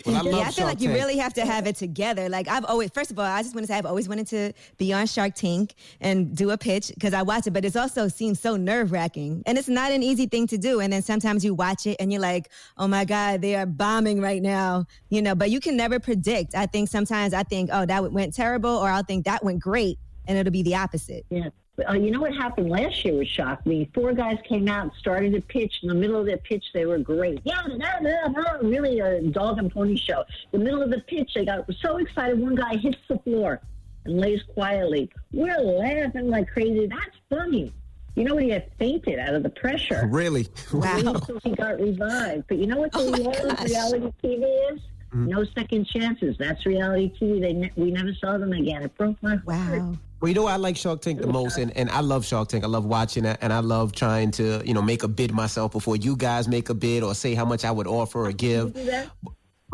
Well, 0.06 0.16
I 0.16 0.30
yeah, 0.30 0.38
I 0.38 0.44
feel 0.46 0.52
Shark 0.52 0.68
like 0.68 0.82
you 0.82 0.92
really 0.92 1.18
have 1.18 1.34
to 1.34 1.46
have 1.46 1.68
it 1.68 1.76
together. 1.76 2.30
Like 2.30 2.48
I've 2.48 2.66
always, 2.66 2.90
first 2.92 3.12
of 3.12 3.20
all, 3.20 3.26
I 3.26 3.42
just 3.42 3.56
want 3.56 3.66
to 3.66 3.72
say 3.72 3.78
I've 3.78 3.86
always 3.86 4.08
wanted 4.08 4.28
to 4.28 4.54
be 4.78 4.94
on 4.94 5.06
Shark 5.08 5.36
Tank 5.36 5.76
and 6.00 6.36
do 6.36 6.52
a 6.52 6.58
pitch 6.58 6.92
because 6.94 7.14
I 7.14 7.22
watch 7.22 7.48
it, 7.48 7.52
but 7.52 7.66
it's 7.66 7.76
also 7.76 8.08
seems 8.08 8.40
so 8.40 8.56
nerve 8.56 8.92
wracking, 8.92 9.44
and 9.46 9.58
it's 9.58 9.68
not 9.68 9.92
an 9.92 10.04
easy 10.04 10.28
thing 10.28 10.48
to 10.48 10.58
do. 10.58 10.80
And 10.80 10.92
then 10.94 11.02
sometimes 11.02 11.44
you 11.44 11.54
watch 11.54 11.86
it 11.86 11.98
and 12.00 12.12
you're 12.12 12.22
like, 12.22 12.50
oh 12.78 12.88
my 12.88 13.06
god, 13.06 13.42
they 13.42 13.56
are 13.56 13.66
bombing 13.66 14.22
right 14.22 14.42
now, 14.42 14.86
you 15.10 15.22
know. 15.22 15.36
But 15.36 15.52
you 15.52 15.60
can 15.60 15.76
never 15.76 16.00
predict. 16.00 16.56
I 16.56 16.66
think 16.66 16.90
sometimes 16.90 17.34
I 17.34 17.44
think, 17.44 17.70
oh, 17.74 17.86
that 17.86 18.12
went 18.12 18.34
terrible, 18.34 18.72
or 18.72 18.90
I'll 18.90 19.04
think 19.04 19.26
that 19.26 19.44
went 19.44 19.60
great, 19.60 20.00
and 20.28 20.38
it'll 20.38 20.52
be 20.52 20.64
the 20.64 20.76
opposite. 20.76 21.26
Yeah. 21.30 21.50
Uh, 21.88 21.94
you 21.94 22.10
know 22.10 22.22
what 22.22 22.34
happened 22.34 22.70
last 22.70 23.04
year 23.04 23.16
was 23.16 23.28
shocked 23.28 23.66
me. 23.66 23.90
Four 23.94 24.14
guys 24.14 24.38
came 24.48 24.68
out, 24.68 24.84
and 24.84 24.92
started 24.98 25.34
to 25.34 25.42
pitch. 25.42 25.80
In 25.84 25.90
the 25.90 25.96
middle 25.96 26.20
of 26.20 26.26
their 26.26 26.38
pitch, 26.38 26.64
they 26.74 26.86
were 26.86 26.98
great. 26.98 27.42
Yeah, 27.44 27.62
da, 27.64 28.00
da, 28.00 28.58
really 28.62 29.00
a 29.00 29.22
dog 29.22 29.58
and 29.58 29.72
pony 29.72 29.98
show. 29.98 30.24
The 30.52 30.60
middle 30.60 30.82
of 30.82 30.90
the 30.90 31.02
pitch, 31.02 31.34
they 31.36 31.46
got 31.46 31.66
so 31.82 31.98
excited. 31.98 32.40
One 32.40 32.56
guy 32.56 32.78
hits 32.78 32.98
the 33.10 33.18
floor 33.20 33.60
and 34.06 34.20
lays 34.20 34.42
quietly. 34.54 35.10
We're 35.34 35.60
laughing 35.60 36.30
like 36.30 36.50
crazy. 36.50 36.88
That's 36.88 37.18
funny. 37.30 37.74
You 38.16 38.24
know 38.24 38.36
what? 38.36 38.44
He 38.44 38.50
had 38.50 38.72
fainted 38.80 39.20
out 39.20 39.34
of 39.34 39.44
the 39.44 39.50
pressure. 39.50 40.08
Really? 40.10 40.48
Wow. 40.72 41.20
So 41.28 41.40
he 41.44 41.52
got 41.52 41.82
revived. 41.82 42.46
But 42.48 42.58
you 42.58 42.68
know 42.68 42.78
what 42.78 42.94
the 42.94 43.00
of 43.00 43.64
reality 43.64 44.14
TV 44.24 44.74
is? 44.74 44.80
No 45.16 45.46
second 45.56 45.88
chances. 45.88 46.36
That's 46.38 46.66
reality 46.66 47.12
TV. 47.20 47.42
They 47.42 47.54
ne- 47.54 47.72
we 47.78 47.92
never 47.92 48.14
saw 48.14 48.38
them 48.38 48.52
again. 48.52 48.84
It 48.84 48.96
broke 48.98 49.22
my 49.24 49.38
heart. 49.38 49.46
Wow. 49.46 49.98
Well, 50.22 50.30
you 50.30 50.36
know, 50.36 50.48
I 50.48 50.56
like 50.56 50.78
Shark 50.78 51.02
Tank 51.02 51.22
the 51.22 51.28
most, 51.28 51.58
and, 51.58 51.76
and 51.76 51.90
I 51.90 52.00
love 52.00 52.26
Shark 52.26 52.48
Tank. 52.48 52.64
I 52.64 52.68
love 52.68 52.86
watching 52.86 53.26
it, 53.26 53.38
and 53.42 53.52
I 53.52 53.60
love 53.60 53.92
trying 53.92 54.32
to, 54.32 54.62
you 54.66 54.74
know, 54.74 54.82
make 54.82 55.04
a 55.04 55.08
bid 55.08 55.32
myself 55.34 55.74
before 55.74 55.98
you 55.98 56.16
guys 56.16 56.48
make 56.48 56.70
a 56.70 56.74
bid 56.74 57.04
or 57.04 57.14
say 57.14 57.36
how 57.36 57.46
much 57.46 57.66
I 57.66 57.72
would 57.72 57.86
offer 57.86 58.26
or 58.26 58.32
give. 58.32 58.74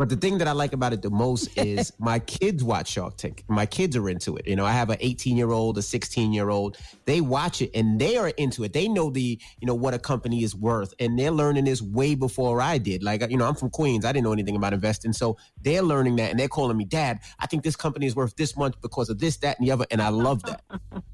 But 0.02 0.08
the 0.08 0.16
thing 0.16 0.38
that 0.38 0.48
I 0.48 0.52
like 0.52 0.72
about 0.72 0.92
it 0.92 1.00
the 1.00 1.10
most 1.10 1.48
is 1.56 1.92
my 2.00 2.18
kids 2.18 2.64
watch 2.64 2.88
Shark 2.88 3.18
Tank. 3.18 3.44
My 3.46 3.66
kids 3.66 3.96
are 3.96 4.08
into 4.08 4.36
it. 4.36 4.48
You 4.48 4.56
know, 4.56 4.66
I 4.66 4.72
have 4.72 4.90
an 4.90 4.96
18 4.98 5.36
year 5.36 5.52
old, 5.52 5.78
a 5.78 5.82
16 5.82 6.32
year 6.32 6.50
old. 6.50 6.76
They 7.04 7.20
watch 7.20 7.62
it 7.62 7.70
and 7.72 8.00
they 8.00 8.16
are 8.16 8.30
into 8.30 8.64
it. 8.64 8.72
They 8.72 8.88
know 8.88 9.10
the, 9.10 9.38
you 9.60 9.66
know, 9.66 9.76
what 9.76 9.94
a 9.94 10.00
company 10.00 10.42
is 10.42 10.56
worth, 10.56 10.92
and 10.98 11.16
they're 11.16 11.30
learning 11.30 11.66
this 11.66 11.80
way 11.80 12.16
before 12.16 12.60
I 12.60 12.78
did. 12.78 13.04
Like, 13.04 13.30
you 13.30 13.36
know, 13.36 13.46
I'm 13.46 13.54
from 13.54 13.70
Queens. 13.70 14.04
I 14.04 14.10
didn't 14.10 14.24
know 14.24 14.32
anything 14.32 14.56
about 14.56 14.72
investing, 14.72 15.12
so 15.12 15.36
they're 15.60 15.82
learning 15.82 16.16
that, 16.16 16.32
and 16.32 16.40
they're 16.40 16.48
calling 16.48 16.76
me, 16.76 16.84
Dad. 16.84 17.20
I 17.38 17.46
think 17.46 17.62
this 17.62 17.76
company 17.76 18.06
is 18.06 18.16
worth 18.16 18.34
this 18.34 18.56
much 18.56 18.74
because 18.82 19.08
of 19.08 19.20
this, 19.20 19.36
that, 19.36 19.60
and 19.60 19.68
the 19.68 19.70
other, 19.70 19.86
and 19.92 20.02
I 20.02 20.08
love 20.08 20.42
that. 20.42 20.62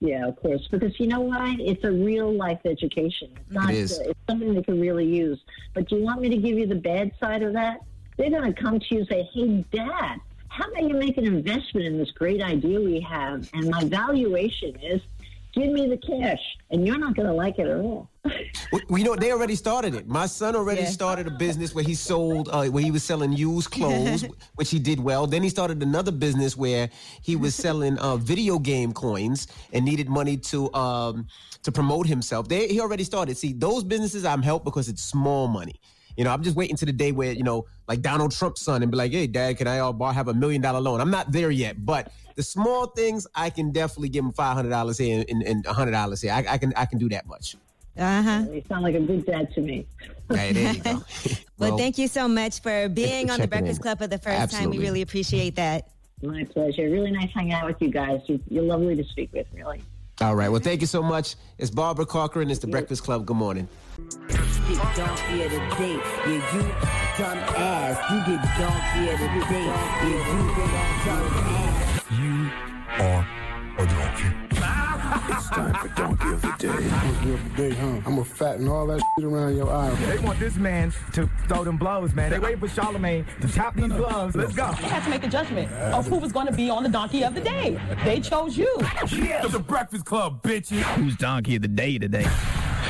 Yeah, 0.00 0.28
of 0.28 0.36
course. 0.36 0.68
Because 0.70 1.00
you 1.00 1.08
know 1.08 1.18
why? 1.18 1.56
It's 1.58 1.82
a 1.82 1.90
real 1.90 2.32
life 2.32 2.60
education. 2.64 3.30
It's 3.36 3.50
not. 3.50 3.74
is. 3.74 3.98
uh, 3.98 4.10
it's 4.10 4.20
something 4.30 4.54
they 4.54 4.62
can 4.62 4.80
really 4.80 5.04
use. 5.04 5.42
But 5.74 5.88
do 5.88 5.96
you 5.96 6.04
want 6.04 6.20
me 6.20 6.28
to 6.28 6.36
give 6.36 6.56
you 6.56 6.68
the 6.68 6.76
bad 6.76 7.10
side 7.18 7.42
of 7.42 7.52
that? 7.54 7.80
They're 8.18 8.30
going 8.30 8.52
to 8.52 8.60
come 8.62 8.80
to 8.80 8.86
you 8.90 8.98
and 9.00 9.08
say, 9.08 9.28
"Hey, 9.32 9.64
Dad, 9.72 10.20
how 10.48 10.68
about 10.70 10.82
you 10.82 10.94
make 10.94 11.16
an 11.16 11.26
investment 11.26 11.86
in 11.86 11.96
this 11.98 12.10
great 12.10 12.42
idea 12.42 12.80
we 12.80 13.00
have? 13.00 13.48
And 13.54 13.70
my 13.70 13.84
valuation 13.84 14.74
is, 14.82 15.00
give 15.54 15.70
me 15.70 15.88
the 15.88 15.96
cash." 15.98 16.40
And 16.70 16.86
you're 16.86 16.98
not 16.98 17.14
going 17.16 17.28
to 17.28 17.32
like 17.34 17.58
it 17.58 17.66
at 17.68 17.78
all. 17.80 18.10
Well, 18.72 18.98
you 18.98 19.04
know, 19.04 19.14
they 19.16 19.32
already 19.32 19.54
started 19.54 19.94
it. 19.94 20.06
My 20.08 20.26
son 20.26 20.54
already 20.54 20.82
Yeah. 20.82 20.88
started 20.90 21.26
a 21.26 21.30
business 21.30 21.74
where 21.74 21.84
he 21.84 21.94
sold, 21.94 22.48
uh, 22.50 22.66
where 22.66 22.82
he 22.82 22.90
was 22.90 23.02
selling 23.02 23.32
used 23.32 23.70
clothes, 23.70 24.24
which 24.56 24.70
he 24.70 24.78
did 24.78 25.00
well. 25.00 25.26
Then 25.26 25.42
he 25.42 25.48
started 25.48 25.82
another 25.82 26.10
business 26.12 26.54
where 26.56 26.90
he 27.22 27.36
was 27.36 27.54
selling 27.66 27.96
uh, 27.98 28.16
video 28.16 28.58
game 28.58 28.92
coins 28.92 29.46
and 29.72 29.84
needed 29.84 30.08
money 30.10 30.36
to 30.50 30.72
um, 30.74 31.26
to 31.62 31.72
promote 31.72 32.06
himself. 32.06 32.48
They, 32.48 32.68
he 32.68 32.80
already 32.80 33.04
started. 33.04 33.38
See, 33.38 33.52
those 33.54 33.84
businesses 33.84 34.24
I'm 34.26 34.42
helped 34.42 34.64
because 34.66 34.88
it's 34.88 35.02
small 35.02 35.46
money. 35.48 35.80
You 36.16 36.24
know, 36.24 36.30
I'm 36.30 36.42
just 36.42 36.56
waiting 36.56 36.76
to 36.76 36.84
the 36.84 36.92
day 36.92 37.12
where 37.12 37.32
you 37.32 37.44
know, 37.44 37.64
like 37.88 38.02
Donald 38.02 38.30
Trump's 38.32 38.60
son, 38.60 38.82
and 38.82 38.90
be 38.92 38.96
like, 38.98 39.12
"Hey, 39.12 39.26
Dad, 39.26 39.56
can 39.58 39.66
I 39.66 39.78
uh, 39.80 39.92
borrow, 39.92 40.12
have 40.12 40.28
a 40.28 40.34
million 40.34 40.60
dollar 40.62 40.80
loan?" 40.80 41.00
I'm 41.00 41.10
not 41.10 41.32
there 41.32 41.50
yet, 41.50 41.84
but 41.84 42.12
the 42.36 42.42
small 42.42 42.86
things 42.86 43.26
I 43.34 43.50
can 43.50 43.72
definitely 43.72 44.10
give 44.10 44.24
him 44.24 44.32
five 44.32 44.54
hundred 44.54 44.70
dollars 44.70 44.98
here 44.98 45.24
and, 45.28 45.42
and 45.42 45.66
hundred 45.66 45.92
dollars 45.92 46.20
here. 46.20 46.32
I, 46.32 46.44
I 46.48 46.58
can 46.58 46.72
I 46.76 46.84
can 46.84 46.98
do 46.98 47.08
that 47.08 47.26
much. 47.26 47.56
Uh 47.96 48.22
huh. 48.22 48.44
You 48.52 48.62
sound 48.68 48.84
like 48.84 48.94
a 48.94 49.00
good 49.00 49.26
dad 49.26 49.52
to 49.54 49.60
me. 49.60 49.84
Hey, 50.30 50.52
there 50.52 50.74
you 50.74 50.80
go. 50.82 51.02
Well, 51.58 51.76
thank 51.76 51.98
you 51.98 52.06
so 52.06 52.28
much 52.28 52.62
for 52.62 52.88
being 52.88 53.26
for 53.26 53.32
on 53.32 53.40
the 53.40 53.48
Breakfast 53.48 53.78
in. 53.80 53.82
Club 53.82 53.98
for 53.98 54.06
the 54.06 54.18
first 54.18 54.52
time. 54.52 54.70
We 54.70 54.78
really 54.78 55.02
appreciate 55.02 55.56
that. 55.56 55.88
My 56.22 56.44
pleasure. 56.44 56.88
Really 56.88 57.10
nice 57.10 57.30
hanging 57.34 57.52
out 57.52 57.66
with 57.66 57.82
you 57.82 57.90
guys. 57.90 58.20
You- 58.26 58.38
You're 58.48 58.62
lovely 58.62 58.94
to 58.94 59.02
speak 59.02 59.32
with. 59.32 59.48
Really. 59.52 59.82
All 60.20 60.34
right. 60.34 60.48
Well, 60.48 60.60
thank 60.60 60.80
you 60.80 60.86
so 60.86 61.02
much. 61.02 61.36
It's 61.58 61.70
Barbara 61.70 62.06
Corcoran. 62.06 62.50
It's 62.50 62.60
the 62.60 62.66
Breakfast 62.66 63.04
Club. 63.04 63.24
Good 63.24 63.36
morning. 63.36 63.68
A 73.78 73.86
donkey. 73.86 74.24
It's 75.30 75.48
time 75.50 75.74
for 75.74 75.88
Donkey 75.94 76.28
of 76.30 76.42
the 76.42 76.54
Day. 76.58 76.88
Donkey 76.88 77.32
of 77.32 77.44
the 77.44 77.56
Day, 77.56 77.70
huh? 77.76 77.86
I'm 77.86 78.02
gonna 78.02 78.24
fatten 78.24 78.68
all 78.68 78.88
that 78.88 79.00
shit 79.14 79.24
around 79.24 79.56
your 79.56 79.70
eye. 79.70 79.90
They 79.90 80.18
want 80.18 80.40
this 80.40 80.56
man 80.56 80.92
to 81.12 81.30
throw 81.46 81.62
them 81.62 81.76
blows, 81.76 82.12
man. 82.12 82.30
They 82.30 82.40
waiting 82.40 82.58
for 82.58 82.66
Charlamagne 82.66 83.24
to 83.40 83.48
chop 83.48 83.76
these 83.76 83.92
gloves. 83.92 84.34
Let's 84.34 84.54
go. 84.54 84.72
They 84.80 84.88
had 84.88 85.04
to 85.04 85.10
make 85.10 85.22
a 85.22 85.28
judgment 85.28 85.70
of 85.72 86.08
who 86.08 86.16
was 86.16 86.32
going 86.32 86.46
to 86.46 86.52
be 86.52 86.70
on 86.70 86.82
the 86.82 86.88
donkey 86.88 87.22
of 87.22 87.34
the 87.34 87.40
day. 87.40 87.80
They 88.04 88.18
chose 88.20 88.56
you. 88.56 88.76
Yeah, 89.12 89.46
the 89.46 89.60
Breakfast 89.60 90.04
Club, 90.04 90.42
bitches. 90.42 90.82
Who's 90.96 91.16
donkey 91.16 91.54
of 91.54 91.62
the 91.62 91.68
day 91.68 91.98
today? 91.98 92.26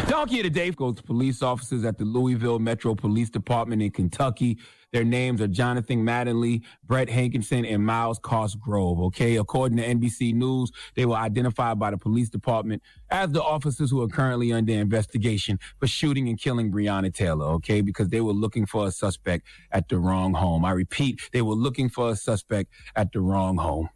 Donkey 0.07 0.39
of 0.39 0.45
the 0.45 0.51
day 0.51 0.71
goes 0.71 0.95
to 0.97 1.03
police 1.03 1.43
officers 1.43 1.85
at 1.85 1.99
the 1.99 2.05
Louisville 2.07 2.59
Metro 2.59 2.95
Police 2.95 3.29
Department 3.29 3.83
in 3.83 3.91
Kentucky. 3.91 4.57
Their 4.93 5.05
names 5.05 5.41
are 5.41 5.49
Jonathan 5.49 6.05
Mattingly, 6.05 6.63
Brett 6.85 7.11
Hankinson, 7.11 7.65
and 7.65 7.85
Miles 7.85 8.19
Cosgrove. 8.19 9.01
Okay. 9.01 9.37
According 9.37 9.79
to 9.79 9.87
NBC 9.87 10.35
News, 10.35 10.71
they 10.97 11.05
were 11.05 11.17
identified 11.17 11.79
by 11.79 11.91
the 11.91 11.99
police 11.99 12.31
department 12.31 12.83
as 13.11 13.31
the 13.31 13.43
officers 13.43 13.91
who 13.91 14.03
are 14.03 14.09
currently 14.09 14.53
under 14.53 14.73
investigation 14.73 15.59
for 15.79 15.87
shooting 15.87 16.29
and 16.29 16.41
killing 16.41 16.73
Breonna 16.73 17.13
Taylor. 17.13 17.47
Okay. 17.47 17.83
Because 17.83 18.09
they 18.09 18.21
were 18.21 18.33
looking 18.33 18.65
for 18.65 18.87
a 18.87 18.91
suspect 18.91 19.47
at 19.73 19.89
the 19.89 19.99
wrong 19.99 20.35
home. 20.35 20.65
I 20.65 20.73
repeat, 20.73 21.21
they 21.33 21.43
were 21.43 21.55
looking 21.55 21.89
for 21.89 22.11
a 22.11 22.17
suspect 22.17 22.73
at 22.97 23.13
the 23.13 23.21
wrong 23.21 23.59
home. 23.59 23.91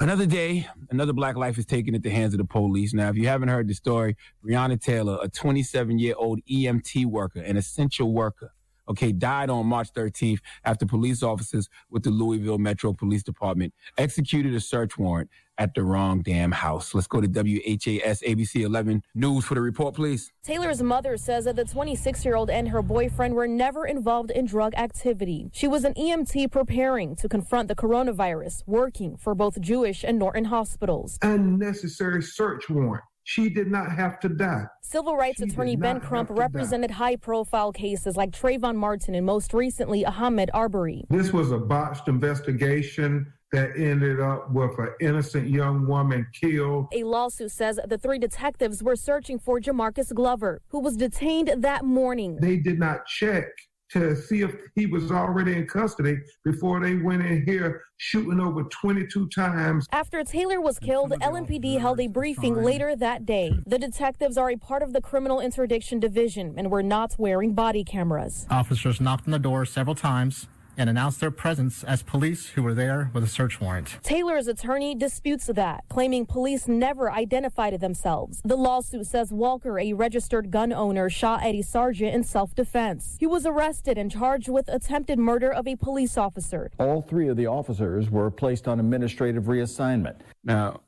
Another 0.00 0.26
day, 0.26 0.66
another 0.90 1.12
black 1.12 1.36
life 1.36 1.56
is 1.56 1.66
taken 1.66 1.94
at 1.94 2.02
the 2.02 2.10
hands 2.10 2.34
of 2.34 2.38
the 2.38 2.44
police. 2.44 2.92
Now, 2.92 3.10
if 3.10 3.16
you 3.16 3.28
haven't 3.28 3.48
heard 3.48 3.68
the 3.68 3.74
story, 3.74 4.16
Breonna 4.44 4.80
Taylor, 4.80 5.18
a 5.22 5.28
27 5.28 5.98
year 6.00 6.14
old 6.16 6.40
EMT 6.50 7.06
worker, 7.06 7.40
an 7.40 7.56
essential 7.56 8.12
worker, 8.12 8.52
okay, 8.90 9.12
died 9.12 9.50
on 9.50 9.66
March 9.66 9.92
13th 9.92 10.40
after 10.64 10.84
police 10.84 11.22
officers 11.22 11.68
with 11.90 12.02
the 12.02 12.10
Louisville 12.10 12.58
Metro 12.58 12.92
Police 12.92 13.22
Department 13.22 13.72
executed 13.96 14.54
a 14.54 14.60
search 14.60 14.98
warrant 14.98 15.30
at 15.58 15.74
the 15.74 15.82
wrong 15.82 16.22
damn 16.22 16.52
house. 16.52 16.94
Let's 16.94 17.06
go 17.06 17.20
to 17.20 17.28
WHAS 17.28 18.22
ABC 18.22 18.62
11 18.62 19.02
News 19.14 19.44
for 19.44 19.54
the 19.54 19.60
report, 19.60 19.94
please. 19.94 20.32
Taylor's 20.42 20.82
mother 20.82 21.18
says 21.18 21.44
that 21.44 21.54
the 21.54 21.66
26 21.66 22.24
year 22.24 22.34
old 22.34 22.48
and 22.50 22.70
her 22.70 22.82
boyfriend 22.82 23.34
were 23.34 23.46
never 23.46 23.86
involved 23.86 24.30
in 24.30 24.46
drug 24.46 24.74
activity. 24.74 25.50
She 25.52 25.68
was 25.68 25.84
an 25.84 25.92
EMT 25.94 26.50
preparing 26.50 27.14
to 27.16 27.28
confront 27.28 27.68
the 27.68 27.76
coronavirus, 27.76 28.62
working 28.66 29.16
for 29.18 29.34
both 29.34 29.60
Jewish 29.60 30.02
and 30.02 30.18
Norton 30.18 30.46
hospitals. 30.46 31.18
Unnecessary 31.22 32.22
search 32.22 32.70
warrant. 32.70 33.04
She 33.24 33.48
did 33.48 33.70
not 33.70 33.92
have 33.92 34.18
to 34.20 34.28
die. 34.28 34.64
Civil 34.82 35.16
rights 35.16 35.40
attorney 35.40 35.76
Ben 35.76 36.00
Crump 36.00 36.30
represented 36.30 36.90
high 36.90 37.16
profile 37.16 37.72
cases 37.72 38.16
like 38.16 38.30
Trayvon 38.30 38.76
Martin 38.76 39.14
and 39.14 39.24
most 39.24 39.54
recently 39.54 40.04
Ahmaud 40.04 40.48
Arbery. 40.52 41.04
This 41.10 41.32
was 41.32 41.52
a 41.52 41.58
botched 41.58 42.08
investigation 42.08 43.32
that 43.52 43.76
ended 43.76 44.20
up 44.20 44.50
with 44.52 44.78
an 44.78 44.90
innocent 45.00 45.48
young 45.48 45.86
woman 45.86 46.26
killed. 46.40 46.86
A 46.92 47.02
lawsuit 47.02 47.50
says 47.50 47.80
the 47.86 47.98
three 47.98 48.18
detectives 48.18 48.82
were 48.82 48.96
searching 48.96 49.38
for 49.38 49.60
Jamarcus 49.60 50.14
Glover, 50.14 50.62
who 50.68 50.80
was 50.80 50.96
detained 50.96 51.52
that 51.58 51.84
morning. 51.84 52.38
They 52.40 52.56
did 52.56 52.78
not 52.78 53.06
check 53.06 53.46
to 53.92 54.16
see 54.16 54.42
if 54.42 54.54
he 54.74 54.86
was 54.86 55.10
already 55.10 55.56
in 55.56 55.66
custody 55.66 56.18
before 56.44 56.80
they 56.80 56.96
went 56.96 57.24
in 57.24 57.44
here 57.44 57.82
shooting 57.96 58.40
over 58.40 58.64
22 58.64 59.28
times. 59.28 59.86
After 59.92 60.22
Taylor 60.24 60.60
was 60.60 60.78
killed, 60.78 61.12
LMPD 61.12 61.78
held 61.80 62.00
a 62.00 62.06
briefing 62.06 62.54
later 62.54 62.96
that 62.96 63.26
day. 63.26 63.52
The 63.66 63.78
detectives 63.78 64.38
are 64.38 64.50
a 64.50 64.56
part 64.56 64.82
of 64.82 64.92
the 64.92 65.00
Criminal 65.00 65.40
Interdiction 65.40 66.00
Division 66.00 66.54
and 66.56 66.70
were 66.70 66.82
not 66.82 67.16
wearing 67.18 67.54
body 67.54 67.84
cameras. 67.84 68.46
Officers 68.50 69.00
knocked 69.00 69.26
on 69.26 69.32
the 69.32 69.38
door 69.38 69.64
several 69.66 69.94
times 69.94 70.48
and 70.80 70.88
announced 70.88 71.20
their 71.20 71.30
presence 71.30 71.84
as 71.84 72.02
police 72.02 72.46
who 72.48 72.62
were 72.62 72.72
there 72.72 73.10
with 73.12 73.22
a 73.22 73.26
search 73.26 73.60
warrant. 73.60 73.98
Taylor's 74.02 74.48
attorney 74.48 74.94
disputes 74.94 75.44
that, 75.44 75.84
claiming 75.90 76.24
police 76.24 76.66
never 76.66 77.12
identified 77.12 77.78
themselves. 77.78 78.40
The 78.46 78.56
lawsuit 78.56 79.06
says 79.06 79.30
Walker, 79.30 79.78
a 79.78 79.92
registered 79.92 80.50
gun 80.50 80.72
owner, 80.72 81.10
shot 81.10 81.42
Eddie 81.44 81.60
Sargent 81.60 82.14
in 82.14 82.24
self 82.24 82.54
defense. 82.54 83.18
He 83.20 83.26
was 83.26 83.44
arrested 83.44 83.98
and 83.98 84.10
charged 84.10 84.48
with 84.48 84.68
attempted 84.68 85.18
murder 85.18 85.52
of 85.52 85.68
a 85.68 85.76
police 85.76 86.16
officer. 86.16 86.70
All 86.78 87.02
three 87.02 87.28
of 87.28 87.36
the 87.36 87.46
officers 87.46 88.10
were 88.10 88.30
placed 88.30 88.66
on 88.66 88.80
administrative 88.80 89.44
reassignment. 89.44 90.16
Now, 90.42 90.80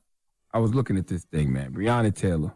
I 0.55 0.59
was 0.59 0.74
looking 0.74 0.97
at 0.97 1.07
this 1.07 1.24
thing, 1.24 1.53
man. 1.53 1.72
Breonna 1.74 2.14
Taylor 2.14 2.55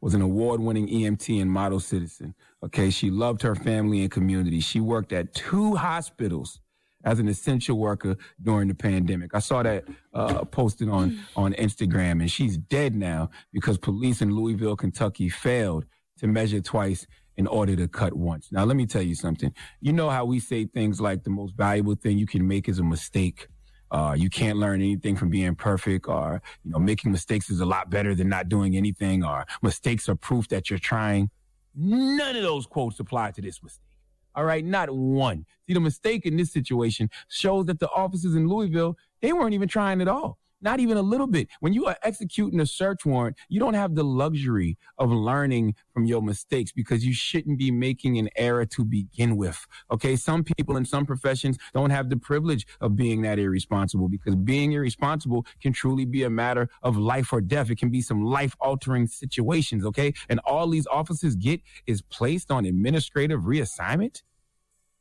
was 0.00 0.14
an 0.14 0.22
award 0.22 0.60
winning 0.60 0.88
EMT 0.88 1.40
and 1.40 1.50
model 1.50 1.78
citizen. 1.78 2.34
Okay. 2.62 2.90
She 2.90 3.10
loved 3.10 3.42
her 3.42 3.54
family 3.54 4.02
and 4.02 4.10
community. 4.10 4.60
She 4.60 4.80
worked 4.80 5.12
at 5.12 5.32
two 5.32 5.76
hospitals 5.76 6.60
as 7.04 7.18
an 7.18 7.28
essential 7.28 7.78
worker 7.78 8.16
during 8.42 8.68
the 8.68 8.74
pandemic. 8.74 9.34
I 9.34 9.38
saw 9.38 9.62
that 9.62 9.84
uh, 10.12 10.44
posted 10.44 10.88
on, 10.88 11.18
on 11.36 11.52
Instagram, 11.54 12.20
and 12.20 12.30
she's 12.30 12.56
dead 12.56 12.94
now 12.94 13.30
because 13.52 13.78
police 13.78 14.22
in 14.22 14.34
Louisville, 14.34 14.76
Kentucky 14.76 15.28
failed 15.28 15.84
to 16.18 16.26
measure 16.26 16.60
twice 16.60 17.06
in 17.36 17.46
order 17.46 17.74
to 17.76 17.88
cut 17.88 18.14
once. 18.14 18.50
Now, 18.52 18.64
let 18.64 18.76
me 18.76 18.86
tell 18.86 19.02
you 19.02 19.14
something. 19.14 19.52
You 19.80 19.92
know 19.92 20.08
how 20.08 20.24
we 20.24 20.40
say 20.40 20.66
things 20.66 21.00
like 21.00 21.24
the 21.24 21.30
most 21.30 21.54
valuable 21.56 21.96
thing 21.96 22.18
you 22.18 22.26
can 22.26 22.46
make 22.46 22.68
is 22.68 22.78
a 22.78 22.84
mistake. 22.84 23.48
Uh, 23.90 24.14
you 24.16 24.30
can't 24.30 24.58
learn 24.58 24.80
anything 24.80 25.16
from 25.16 25.30
being 25.30 25.54
perfect, 25.54 26.08
or 26.08 26.40
you 26.64 26.70
know, 26.70 26.78
making 26.78 27.12
mistakes 27.12 27.50
is 27.50 27.60
a 27.60 27.66
lot 27.66 27.90
better 27.90 28.14
than 28.14 28.28
not 28.28 28.48
doing 28.48 28.76
anything, 28.76 29.24
or 29.24 29.46
mistakes 29.62 30.08
are 30.08 30.16
proof 30.16 30.48
that 30.48 30.70
you're 30.70 30.78
trying. 30.78 31.30
None 31.74 32.36
of 32.36 32.42
those 32.42 32.66
quotes 32.66 32.98
apply 33.00 33.32
to 33.32 33.42
this 33.42 33.62
mistake. 33.62 33.93
All 34.34 34.44
right, 34.44 34.64
not 34.64 34.90
one. 34.90 35.46
See, 35.66 35.74
the 35.74 35.80
mistake 35.80 36.26
in 36.26 36.36
this 36.36 36.52
situation 36.52 37.10
shows 37.28 37.66
that 37.66 37.78
the 37.78 37.88
officers 37.90 38.34
in 38.34 38.48
Louisville 38.48 38.96
they 39.20 39.32
weren't 39.32 39.54
even 39.54 39.68
trying 39.68 40.00
at 40.00 40.08
all. 40.08 40.38
Not 40.64 40.80
even 40.80 40.96
a 40.96 41.02
little 41.02 41.26
bit. 41.26 41.48
When 41.60 41.74
you 41.74 41.84
are 41.84 41.96
executing 42.02 42.58
a 42.58 42.66
search 42.66 43.04
warrant, 43.04 43.36
you 43.50 43.60
don't 43.60 43.74
have 43.74 43.94
the 43.94 44.02
luxury 44.02 44.78
of 44.96 45.10
learning 45.10 45.74
from 45.92 46.06
your 46.06 46.22
mistakes 46.22 46.72
because 46.72 47.04
you 47.04 47.12
shouldn't 47.12 47.58
be 47.58 47.70
making 47.70 48.16
an 48.16 48.30
error 48.34 48.64
to 48.64 48.82
begin 48.82 49.36
with. 49.36 49.66
Okay. 49.90 50.16
Some 50.16 50.42
people 50.42 50.78
in 50.78 50.86
some 50.86 51.04
professions 51.04 51.58
don't 51.74 51.90
have 51.90 52.08
the 52.08 52.16
privilege 52.16 52.66
of 52.80 52.96
being 52.96 53.20
that 53.22 53.38
irresponsible 53.38 54.08
because 54.08 54.34
being 54.36 54.72
irresponsible 54.72 55.44
can 55.60 55.74
truly 55.74 56.06
be 56.06 56.22
a 56.22 56.30
matter 56.30 56.70
of 56.82 56.96
life 56.96 57.30
or 57.30 57.42
death. 57.42 57.70
It 57.70 57.76
can 57.76 57.90
be 57.90 58.00
some 58.00 58.24
life 58.24 58.56
altering 58.58 59.06
situations. 59.06 59.84
Okay. 59.84 60.14
And 60.30 60.40
all 60.46 60.66
these 60.68 60.86
officers 60.86 61.36
get 61.36 61.60
is 61.86 62.00
placed 62.00 62.50
on 62.50 62.64
administrative 62.64 63.42
reassignment. 63.42 64.22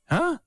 Huh? 0.09 0.39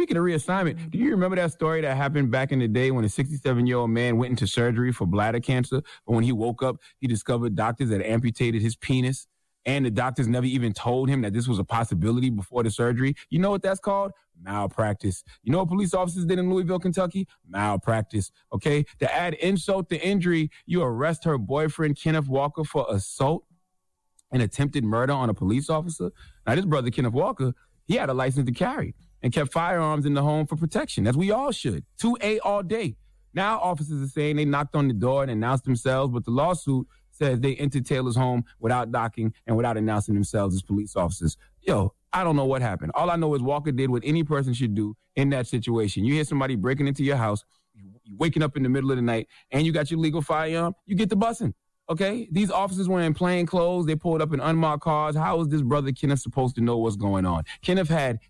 Speaking 0.00 0.16
of 0.16 0.24
reassignment, 0.24 0.90
do 0.90 0.96
you 0.96 1.10
remember 1.10 1.36
that 1.36 1.52
story 1.52 1.82
that 1.82 1.94
happened 1.94 2.30
back 2.30 2.52
in 2.52 2.58
the 2.58 2.68
day 2.68 2.90
when 2.90 3.04
a 3.04 3.08
67 3.10 3.66
year 3.66 3.76
old 3.76 3.90
man 3.90 4.16
went 4.16 4.30
into 4.30 4.46
surgery 4.46 4.92
for 4.92 5.06
bladder 5.06 5.40
cancer? 5.40 5.82
But 6.06 6.14
when 6.14 6.24
he 6.24 6.32
woke 6.32 6.62
up, 6.62 6.76
he 7.00 7.06
discovered 7.06 7.54
doctors 7.54 7.90
had 7.90 8.00
amputated 8.00 8.62
his 8.62 8.76
penis 8.76 9.26
and 9.66 9.84
the 9.84 9.90
doctors 9.90 10.26
never 10.26 10.46
even 10.46 10.72
told 10.72 11.10
him 11.10 11.20
that 11.20 11.34
this 11.34 11.46
was 11.46 11.58
a 11.58 11.64
possibility 11.64 12.30
before 12.30 12.62
the 12.62 12.70
surgery. 12.70 13.14
You 13.28 13.40
know 13.40 13.50
what 13.50 13.60
that's 13.60 13.78
called? 13.78 14.12
Malpractice. 14.40 15.22
You 15.42 15.52
know 15.52 15.58
what 15.58 15.68
police 15.68 15.92
officers 15.92 16.24
did 16.24 16.38
in 16.38 16.48
Louisville, 16.48 16.78
Kentucky? 16.78 17.28
Malpractice. 17.46 18.32
Okay. 18.54 18.86
To 19.00 19.14
add 19.14 19.34
insult 19.34 19.90
to 19.90 20.00
injury, 20.00 20.50
you 20.64 20.80
arrest 20.80 21.24
her 21.24 21.36
boyfriend, 21.36 22.00
Kenneth 22.00 22.26
Walker, 22.26 22.64
for 22.64 22.86
assault 22.88 23.44
and 24.32 24.40
attempted 24.40 24.82
murder 24.82 25.12
on 25.12 25.28
a 25.28 25.34
police 25.34 25.68
officer. 25.68 26.10
Now, 26.46 26.54
this 26.54 26.64
brother, 26.64 26.88
Kenneth 26.90 27.12
Walker, 27.12 27.52
he 27.84 27.96
had 27.96 28.08
a 28.08 28.14
license 28.14 28.46
to 28.46 28.52
carry 28.52 28.94
and 29.22 29.32
kept 29.32 29.52
firearms 29.52 30.06
in 30.06 30.14
the 30.14 30.22
home 30.22 30.46
for 30.46 30.56
protection, 30.56 31.06
as 31.06 31.16
we 31.16 31.30
all 31.30 31.52
should. 31.52 31.84
2A 32.00 32.38
all 32.44 32.62
day. 32.62 32.96
Now 33.34 33.60
officers 33.60 34.02
are 34.02 34.10
saying 34.10 34.36
they 34.36 34.44
knocked 34.44 34.74
on 34.74 34.88
the 34.88 34.94
door 34.94 35.22
and 35.22 35.30
announced 35.30 35.64
themselves, 35.64 36.12
but 36.12 36.24
the 36.24 36.30
lawsuit 36.30 36.86
says 37.10 37.40
they 37.40 37.54
entered 37.56 37.86
Taylor's 37.86 38.16
home 38.16 38.44
without 38.58 38.90
knocking 38.90 39.32
and 39.46 39.56
without 39.56 39.76
announcing 39.76 40.14
themselves 40.14 40.54
as 40.54 40.62
police 40.62 40.96
officers. 40.96 41.36
Yo, 41.60 41.94
I 42.12 42.24
don't 42.24 42.34
know 42.34 42.46
what 42.46 42.62
happened. 42.62 42.92
All 42.94 43.10
I 43.10 43.16
know 43.16 43.34
is 43.34 43.42
Walker 43.42 43.70
did 43.70 43.90
what 43.90 44.02
any 44.04 44.24
person 44.24 44.52
should 44.52 44.74
do 44.74 44.96
in 45.14 45.30
that 45.30 45.46
situation. 45.46 46.04
You 46.04 46.14
hear 46.14 46.24
somebody 46.24 46.56
breaking 46.56 46.88
into 46.88 47.04
your 47.04 47.16
house, 47.16 47.44
you 47.74 48.16
waking 48.16 48.42
up 48.42 48.56
in 48.56 48.62
the 48.62 48.68
middle 48.68 48.90
of 48.90 48.96
the 48.96 49.02
night, 49.02 49.28
and 49.52 49.64
you 49.64 49.72
got 49.72 49.90
your 49.90 50.00
legal 50.00 50.22
firearm, 50.22 50.74
you 50.86 50.96
get 50.96 51.08
the 51.10 51.16
busing. 51.16 51.54
Okay, 51.88 52.28
these 52.30 52.52
officers 52.52 52.88
were 52.88 53.00
in 53.00 53.14
plain 53.14 53.46
clothes. 53.46 53.84
They 53.84 53.96
pulled 53.96 54.22
up 54.22 54.32
in 54.32 54.38
unmarked 54.38 54.84
cars. 54.84 55.16
How 55.16 55.40
is 55.40 55.48
this 55.48 55.60
brother 55.60 55.90
Kenneth 55.90 56.20
supposed 56.20 56.54
to 56.54 56.60
know 56.60 56.78
what's 56.78 56.94
going 56.94 57.26
on? 57.26 57.42
Kenneth 57.62 57.88
had 57.88 58.20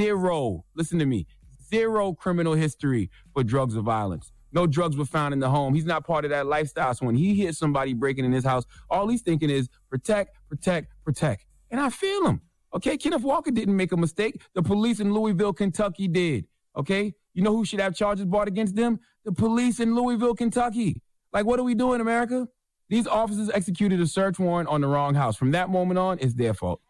zero, 0.00 0.64
listen 0.74 0.98
to 0.98 1.06
me, 1.06 1.26
zero 1.68 2.12
criminal 2.12 2.54
history 2.54 3.10
for 3.32 3.42
drugs 3.42 3.76
or 3.76 3.82
violence. 3.82 4.32
No 4.52 4.66
drugs 4.66 4.96
were 4.96 5.04
found 5.04 5.34
in 5.34 5.40
the 5.40 5.50
home. 5.50 5.74
He's 5.74 5.84
not 5.84 6.06
part 6.06 6.24
of 6.24 6.30
that 6.30 6.46
lifestyle. 6.46 6.94
So 6.94 7.06
when 7.06 7.16
he 7.16 7.34
hears 7.34 7.58
somebody 7.58 7.92
breaking 7.92 8.24
in 8.24 8.32
his 8.32 8.44
house, 8.44 8.64
all 8.88 9.08
he's 9.08 9.22
thinking 9.22 9.50
is 9.50 9.68
protect, 9.90 10.36
protect, 10.48 10.92
protect. 11.04 11.44
And 11.70 11.80
I 11.80 11.90
feel 11.90 12.26
him. 12.26 12.40
Okay, 12.74 12.96
Kenneth 12.96 13.22
Walker 13.22 13.50
didn't 13.50 13.76
make 13.76 13.92
a 13.92 13.96
mistake. 13.96 14.40
The 14.54 14.62
police 14.62 15.00
in 15.00 15.12
Louisville, 15.12 15.52
Kentucky 15.52 16.08
did. 16.08 16.46
Okay, 16.76 17.14
you 17.34 17.42
know 17.42 17.54
who 17.54 17.64
should 17.64 17.80
have 17.80 17.94
charges 17.94 18.24
brought 18.24 18.48
against 18.48 18.76
them? 18.76 19.00
The 19.24 19.32
police 19.32 19.80
in 19.80 19.94
Louisville, 19.94 20.34
Kentucky. 20.34 21.02
Like, 21.32 21.44
what 21.44 21.58
are 21.58 21.64
we 21.64 21.74
doing, 21.74 22.00
America? 22.00 22.48
These 22.88 23.06
officers 23.06 23.50
executed 23.50 24.00
a 24.00 24.06
search 24.06 24.38
warrant 24.38 24.68
on 24.68 24.80
the 24.80 24.86
wrong 24.86 25.14
house. 25.14 25.36
From 25.36 25.50
that 25.50 25.68
moment 25.68 25.98
on, 25.98 26.18
it's 26.20 26.34
their 26.34 26.54
fault. 26.54 26.80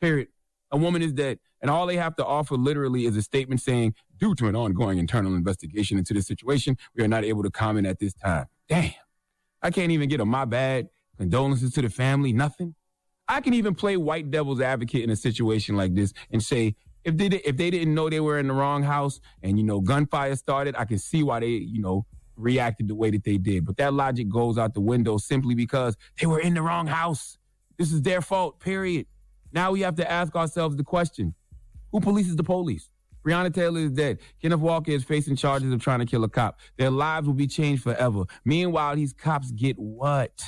Period. 0.00 0.28
A 0.70 0.76
woman 0.76 1.02
is 1.02 1.12
dead. 1.12 1.38
And 1.60 1.70
all 1.70 1.86
they 1.86 1.96
have 1.96 2.16
to 2.16 2.24
offer 2.24 2.56
literally 2.56 3.06
is 3.06 3.16
a 3.16 3.22
statement 3.22 3.60
saying, 3.60 3.94
due 4.18 4.34
to 4.36 4.48
an 4.48 4.56
ongoing 4.56 4.98
internal 4.98 5.34
investigation 5.34 5.98
into 5.98 6.14
this 6.14 6.26
situation, 6.26 6.76
we 6.94 7.02
are 7.02 7.08
not 7.08 7.24
able 7.24 7.42
to 7.42 7.50
comment 7.50 7.86
at 7.86 7.98
this 7.98 8.14
time. 8.14 8.46
Damn. 8.68 8.92
I 9.62 9.70
can't 9.70 9.92
even 9.92 10.08
get 10.08 10.20
a 10.20 10.24
my 10.24 10.44
bad, 10.44 10.88
condolences 11.18 11.72
to 11.74 11.82
the 11.82 11.90
family, 11.90 12.32
nothing. 12.32 12.74
I 13.28 13.40
can 13.40 13.54
even 13.54 13.74
play 13.74 13.96
white 13.96 14.30
devil's 14.30 14.60
advocate 14.60 15.02
in 15.02 15.10
a 15.10 15.16
situation 15.16 15.76
like 15.76 15.94
this 15.94 16.12
and 16.30 16.42
say, 16.42 16.76
if 17.04 17.16
they 17.16 17.26
if 17.26 17.56
they 17.56 17.70
didn't 17.70 17.94
know 17.94 18.10
they 18.10 18.20
were 18.20 18.38
in 18.38 18.48
the 18.48 18.52
wrong 18.52 18.82
house 18.82 19.20
and 19.42 19.56
you 19.58 19.64
know 19.64 19.80
gunfire 19.80 20.34
started, 20.34 20.74
I 20.76 20.84
can 20.84 20.98
see 20.98 21.22
why 21.22 21.40
they 21.40 21.46
you 21.46 21.80
know 21.80 22.04
reacted 22.36 22.88
the 22.88 22.94
way 22.94 23.10
that 23.10 23.24
they 23.24 23.38
did. 23.38 23.64
But 23.64 23.76
that 23.78 23.94
logic 23.94 24.28
goes 24.28 24.58
out 24.58 24.74
the 24.74 24.80
window 24.80 25.16
simply 25.16 25.54
because 25.54 25.96
they 26.20 26.26
were 26.26 26.40
in 26.40 26.54
the 26.54 26.62
wrong 26.62 26.86
house. 26.86 27.38
This 27.78 27.92
is 27.92 28.02
their 28.02 28.20
fault. 28.20 28.60
Period. 28.60 29.06
Now 29.52 29.72
we 29.72 29.80
have 29.80 29.96
to 29.96 30.10
ask 30.10 30.34
ourselves 30.34 30.76
the 30.76 30.84
question: 30.84 31.34
Who 31.92 32.00
polices 32.00 32.36
the 32.36 32.44
police? 32.44 32.90
Breonna 33.26 33.52
Taylor 33.52 33.80
is 33.80 33.90
dead. 33.90 34.20
Kenneth 34.40 34.60
Walker 34.60 34.92
is 34.92 35.02
facing 35.02 35.34
charges 35.34 35.72
of 35.72 35.82
trying 35.82 35.98
to 35.98 36.06
kill 36.06 36.22
a 36.22 36.28
cop. 36.28 36.60
Their 36.78 36.90
lives 36.90 37.26
will 37.26 37.34
be 37.34 37.48
changed 37.48 37.82
forever. 37.82 38.22
Meanwhile, 38.44 38.94
these 38.94 39.12
cops 39.12 39.50
get 39.50 39.76
what? 39.78 40.40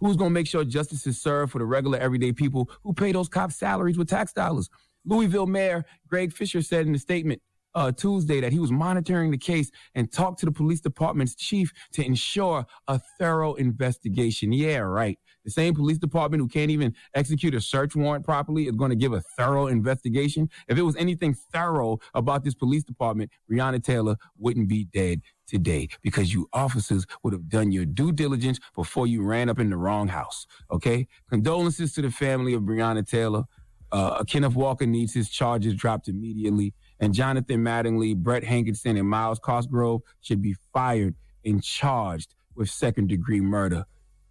Who's 0.00 0.16
going 0.16 0.30
to 0.30 0.34
make 0.34 0.46
sure 0.46 0.64
justice 0.64 1.06
is 1.06 1.20
served 1.20 1.52
for 1.52 1.58
the 1.58 1.66
regular 1.66 1.98
everyday 1.98 2.32
people 2.32 2.70
who 2.82 2.94
pay 2.94 3.12
those 3.12 3.28
cops' 3.28 3.56
salaries 3.56 3.98
with 3.98 4.08
tax 4.08 4.32
dollars? 4.32 4.70
Louisville 5.04 5.46
Mayor 5.46 5.84
Greg 6.08 6.32
Fisher 6.32 6.62
said 6.62 6.86
in 6.86 6.94
a 6.94 6.98
statement 6.98 7.42
uh, 7.74 7.92
Tuesday 7.92 8.40
that 8.40 8.52
he 8.52 8.58
was 8.58 8.70
monitoring 8.70 9.30
the 9.30 9.38
case 9.38 9.70
and 9.94 10.10
talked 10.10 10.40
to 10.40 10.46
the 10.46 10.52
police 10.52 10.80
department's 10.80 11.34
chief 11.34 11.72
to 11.92 12.04
ensure 12.04 12.66
a 12.88 13.00
thorough 13.18 13.54
investigation. 13.54 14.52
Yeah, 14.52 14.78
right. 14.78 15.18
The 15.44 15.50
same 15.50 15.74
police 15.74 15.98
department 15.98 16.40
who 16.40 16.48
can't 16.48 16.70
even 16.70 16.94
execute 17.14 17.54
a 17.54 17.60
search 17.60 17.96
warrant 17.96 18.24
properly 18.24 18.66
is 18.66 18.76
going 18.76 18.90
to 18.90 18.96
give 18.96 19.12
a 19.12 19.20
thorough 19.20 19.66
investigation. 19.66 20.48
If 20.68 20.78
it 20.78 20.82
was 20.82 20.96
anything 20.96 21.34
thorough 21.34 21.98
about 22.14 22.44
this 22.44 22.54
police 22.54 22.84
department, 22.84 23.30
Breonna 23.50 23.82
Taylor 23.82 24.16
wouldn't 24.38 24.68
be 24.68 24.84
dead 24.84 25.22
today 25.46 25.88
because 26.02 26.32
you 26.32 26.48
officers 26.52 27.06
would 27.22 27.32
have 27.32 27.48
done 27.48 27.72
your 27.72 27.84
due 27.84 28.12
diligence 28.12 28.58
before 28.74 29.06
you 29.06 29.22
ran 29.22 29.48
up 29.48 29.58
in 29.58 29.70
the 29.70 29.76
wrong 29.76 30.08
house. 30.08 30.46
Okay. 30.70 31.06
Condolences 31.28 31.92
to 31.94 32.02
the 32.02 32.10
family 32.10 32.54
of 32.54 32.62
Breonna 32.62 33.06
Taylor. 33.06 33.44
Uh, 33.90 34.24
Kenneth 34.24 34.54
Walker 34.54 34.86
needs 34.86 35.12
his 35.12 35.28
charges 35.28 35.74
dropped 35.74 36.08
immediately. 36.08 36.72
And 37.00 37.12
Jonathan 37.12 37.62
Mattingly, 37.62 38.16
Brett 38.16 38.44
Hankinson, 38.44 38.96
and 38.96 39.08
Miles 39.08 39.38
Cosgrove 39.38 40.00
should 40.20 40.40
be 40.40 40.54
fired 40.72 41.14
and 41.44 41.62
charged 41.62 42.34
with 42.54 42.70
second 42.70 43.08
degree 43.08 43.40
murder. 43.40 43.84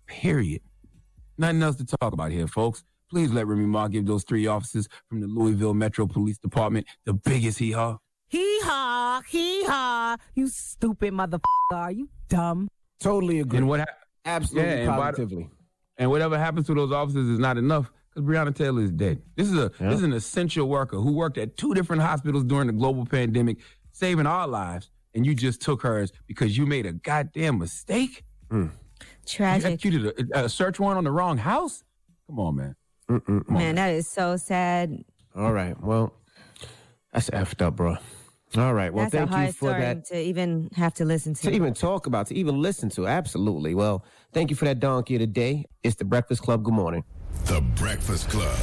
Period. 0.07 0.61
Nothing 1.41 1.63
else 1.63 1.75
to 1.77 1.85
talk 1.85 2.13
about 2.13 2.29
here, 2.31 2.45
folks. 2.45 2.83
Please 3.09 3.31
let 3.31 3.47
Remy 3.47 3.65
Ma 3.65 3.87
give 3.87 4.05
those 4.05 4.23
three 4.23 4.45
officers 4.45 4.87
from 5.09 5.21
the 5.21 5.27
Louisville 5.27 5.73
Metro 5.73 6.05
Police 6.05 6.37
Department 6.37 6.85
the 7.03 7.13
biggest 7.15 7.57
hee 7.57 7.71
haw. 7.71 7.97
Hee 8.29 8.59
haw, 8.61 9.21
hee 9.27 9.63
haw. 9.63 10.17
You 10.35 10.47
stupid 10.49 11.11
motherfucker. 11.13 11.39
Are 11.73 11.91
you 11.91 12.09
dumb? 12.29 12.67
Totally 12.99 13.39
agree. 13.39 13.57
And 13.57 13.67
what 13.67 13.79
ha- 13.79 13.85
Absolutely, 14.23 14.69
Yeah, 14.69 14.77
and 14.77 14.87
by 14.89 14.95
the- 14.97 15.01
positively. 15.17 15.49
And 15.97 16.11
whatever 16.11 16.37
happens 16.37 16.67
to 16.67 16.75
those 16.75 16.91
officers 16.91 17.27
is 17.27 17.39
not 17.39 17.57
enough 17.57 17.91
because 18.13 18.29
Breonna 18.29 18.53
Taylor 18.55 18.83
is 18.83 18.91
dead. 18.91 19.23
This 19.35 19.47
is 19.51 19.57
a 19.57 19.69
this 19.79 19.95
is 19.97 20.03
an 20.03 20.13
essential 20.13 20.69
worker 20.69 20.97
who 20.97 21.11
worked 21.13 21.39
at 21.39 21.57
two 21.57 21.73
different 21.73 22.03
hospitals 22.03 22.43
during 22.43 22.67
the 22.67 22.73
global 22.73 23.03
pandemic, 23.07 23.57
saving 23.93 24.27
our 24.27 24.47
lives, 24.47 24.91
and 25.15 25.25
you 25.25 25.33
just 25.33 25.59
took 25.59 25.81
hers 25.81 26.11
because 26.27 26.55
you 26.55 26.67
made 26.67 26.85
a 26.85 26.93
goddamn 26.93 27.57
mistake. 27.57 28.23
You 28.51 28.69
Tragic. 29.25 29.65
executed 29.65 30.29
a, 30.33 30.45
a 30.45 30.49
search 30.49 30.79
warrant 30.79 30.97
on 30.97 31.03
the 31.03 31.11
wrong 31.11 31.37
house. 31.37 31.83
Come 32.27 32.39
on, 32.39 32.55
man. 32.55 32.75
Man, 33.47 33.75
that 33.75 33.93
is 33.93 34.07
so 34.07 34.37
sad. 34.37 35.03
All 35.35 35.51
right. 35.51 35.79
Well, 35.81 36.13
that's 37.13 37.29
effed 37.29 37.61
up, 37.61 37.75
bro. 37.75 37.97
All 38.57 38.73
right. 38.73 38.93
Well, 38.93 39.05
That's 39.05 39.13
a 39.13 39.17
thank 39.19 39.29
hard 39.29 39.47
you 39.47 39.53
for 39.53 39.69
story 39.69 39.81
that. 39.81 40.05
to 40.05 40.21
even 40.21 40.69
have 40.75 40.93
to 40.95 41.05
listen 41.05 41.33
to. 41.35 41.43
To 41.43 41.51
even 41.51 41.73
talk 41.73 42.05
about, 42.05 42.27
to 42.27 42.35
even 42.35 42.61
listen 42.61 42.89
to. 42.91 43.07
Absolutely. 43.07 43.75
Well, 43.75 44.03
thank 44.33 44.49
you 44.49 44.57
for 44.57 44.65
that 44.65 44.79
donkey 44.81 45.15
of 45.15 45.21
the 45.21 45.27
day. 45.27 45.65
It's 45.83 45.95
the 45.95 46.03
Breakfast 46.05 46.41
Club. 46.41 46.63
Good 46.63 46.73
morning. 46.73 47.03
The 47.45 47.61
Breakfast 47.75 48.29
Club. 48.29 48.57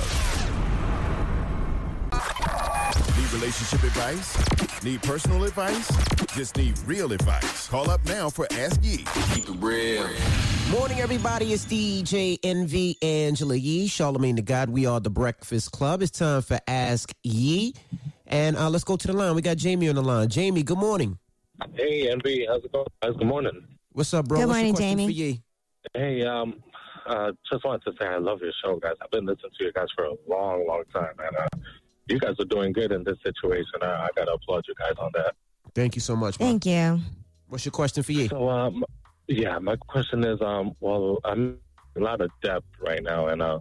Need 3.28 3.34
relationship 3.34 3.82
advice? 3.82 4.82
Need 4.82 5.02
personal 5.02 5.44
advice? 5.44 5.88
Just 6.34 6.56
need 6.56 6.78
real 6.86 7.12
advice. 7.12 7.68
Call 7.68 7.90
up 7.90 8.02
now 8.06 8.30
for 8.30 8.46
Ask 8.52 8.82
Yee. 8.82 9.04
Keep 9.34 9.50
it 9.50 9.56
real. 9.58 10.08
Morning, 10.70 11.00
everybody. 11.00 11.52
It's 11.52 11.66
DJ 11.66 12.38
Envy 12.42 12.96
Angela 13.02 13.54
Yee, 13.54 13.86
Charlamagne 13.86 14.36
the 14.36 14.42
God. 14.42 14.70
We 14.70 14.86
are 14.86 14.98
the 14.98 15.10
Breakfast 15.10 15.72
Club. 15.72 16.00
It's 16.00 16.18
time 16.18 16.40
for 16.40 16.58
Ask 16.66 17.12
Yee. 17.22 17.74
And 18.26 18.56
uh, 18.56 18.70
let's 18.70 18.84
go 18.84 18.96
to 18.96 19.06
the 19.06 19.12
line. 19.12 19.34
We 19.34 19.42
got 19.42 19.58
Jamie 19.58 19.90
on 19.90 19.96
the 19.96 20.02
line. 20.02 20.28
Jamie, 20.28 20.62
good 20.62 20.78
morning. 20.78 21.18
Hey, 21.74 22.10
Envy. 22.10 22.46
how's 22.48 22.64
it 22.64 22.72
going? 22.72 22.86
Guys, 23.02 23.12
good 23.18 23.26
morning. 23.26 23.62
What's 23.92 24.14
up, 24.14 24.26
bro? 24.26 24.38
Good 24.38 24.48
What's 24.48 24.58
your 24.60 24.72
morning, 24.72 24.96
Jamie. 24.96 25.06
For 25.06 25.12
Yee? 25.12 25.42
Hey, 25.92 26.24
um, 26.24 26.62
uh, 27.06 27.32
just 27.52 27.62
wanted 27.62 27.82
to 27.84 27.92
say 28.00 28.06
I 28.06 28.16
love 28.16 28.40
your 28.40 28.52
show, 28.64 28.76
guys. 28.76 28.94
I've 29.02 29.10
been 29.10 29.26
listening 29.26 29.52
to 29.58 29.64
you 29.64 29.72
guys 29.72 29.88
for 29.94 30.04
a 30.04 30.14
long, 30.26 30.66
long 30.66 30.84
time, 30.94 31.12
and 31.18 31.36
uh, 31.36 31.58
you 32.08 32.18
guys 32.18 32.34
are 32.38 32.44
doing 32.44 32.72
good 32.72 32.92
in 32.92 33.04
this 33.04 33.16
situation. 33.24 33.72
I, 33.82 33.86
I 33.86 34.08
got 34.16 34.26
to 34.26 34.32
applaud 34.32 34.64
you 34.68 34.74
guys 34.78 34.94
on 34.98 35.10
that. 35.14 35.34
Thank 35.74 35.94
you 35.94 36.00
so 36.00 36.16
much. 36.16 36.38
bro. 36.38 36.46
Thank 36.46 36.66
you. 36.66 37.00
What's 37.48 37.64
your 37.64 37.72
question 37.72 38.02
for 38.02 38.12
you? 38.12 38.28
So, 38.28 38.48
um, 38.48 38.84
yeah, 39.26 39.58
my 39.58 39.76
question 39.76 40.24
is, 40.24 40.40
um, 40.40 40.74
well, 40.80 41.18
I'm 41.24 41.58
a 41.96 42.00
lot 42.00 42.20
of 42.20 42.30
debt 42.42 42.62
right 42.80 43.02
now, 43.02 43.28
and 43.28 43.42
uh, 43.42 43.60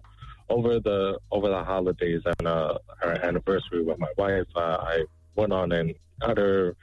over 0.49 0.79
the 0.79 1.19
over 1.31 1.49
the 1.49 1.63
holidays 1.63 2.21
and 2.25 2.47
uh, 2.47 2.77
our 3.03 3.13
anniversary 3.23 3.83
with 3.83 3.99
my 3.99 4.11
wife, 4.17 4.47
uh, 4.55 4.77
I 4.79 5.03
went 5.35 5.53
on 5.53 5.71
and 5.71 5.93
got 6.21 6.37
her 6.37 6.75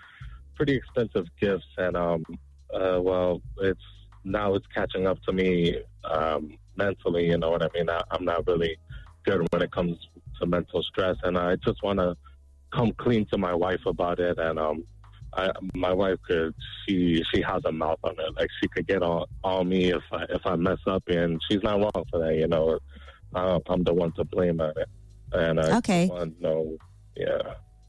pretty 0.55 0.75
expensive 0.75 1.27
gifts, 1.41 1.67
and 1.79 1.97
um, 1.97 2.25
uh, 2.73 3.01
well, 3.01 3.41
it's 3.61 3.81
now 4.25 4.55
it's 4.55 4.67
catching 4.75 5.07
up 5.07 5.23
to 5.23 5.33
me 5.33 5.79
um, 6.05 6.57
mentally. 6.77 7.27
You 7.27 7.39
know 7.39 7.51
what 7.51 7.63
I 7.63 7.69
mean? 7.75 7.89
I, 7.89 8.03
I'm 8.11 8.25
not 8.25 8.47
really 8.47 8.77
good 9.25 9.47
when 9.51 9.63
it 9.63 9.71
comes 9.71 9.97
to 10.41 10.47
mental 10.47 10.83
stress, 10.83 11.17
and 11.23 11.37
I 11.39 11.57
just 11.57 11.83
want 11.83 11.99
to 11.99 12.17
come 12.73 12.93
clean 12.99 13.27
to 13.33 13.39
my 13.39 13.55
wife 13.55 13.85
about 13.87 14.19
it, 14.19 14.39
and 14.39 14.59
um, 14.59 14.85
I, 15.37 15.51
my 15.75 15.93
wife 15.93 16.19
could 16.29 16.55
she 16.87 17.23
she 17.33 17.43
has 17.43 17.63
a 17.65 17.73
mouth 17.73 17.99
on 18.05 18.13
it. 18.19 18.35
Like 18.37 18.49
she 18.61 18.69
could 18.69 18.87
get 18.87 19.03
on 19.03 19.27
on 19.43 19.69
me 19.69 19.93
if 19.93 20.03
I 20.13 20.25
if 20.31 20.43
I 20.45 20.57
mess 20.57 20.79
up, 20.87 21.03
and 21.09 21.41
she's 21.49 21.63
not 21.63 21.79
wrong 21.81 22.05
for 22.11 22.21
that. 22.21 22.35
You 22.37 22.49
know, 22.49 22.79
uh, 23.35 23.59
I'm 23.67 23.85
the 23.85 23.95
one 23.95 24.13
to 24.13 24.25
blame 24.25 24.61
on 24.61 24.73
it, 24.77 24.89
and 25.33 25.61
I 25.61 25.77
Okay. 25.79 26.09
want 26.09 26.37
to 26.37 26.43
know, 26.43 26.77
yeah, 27.17 27.39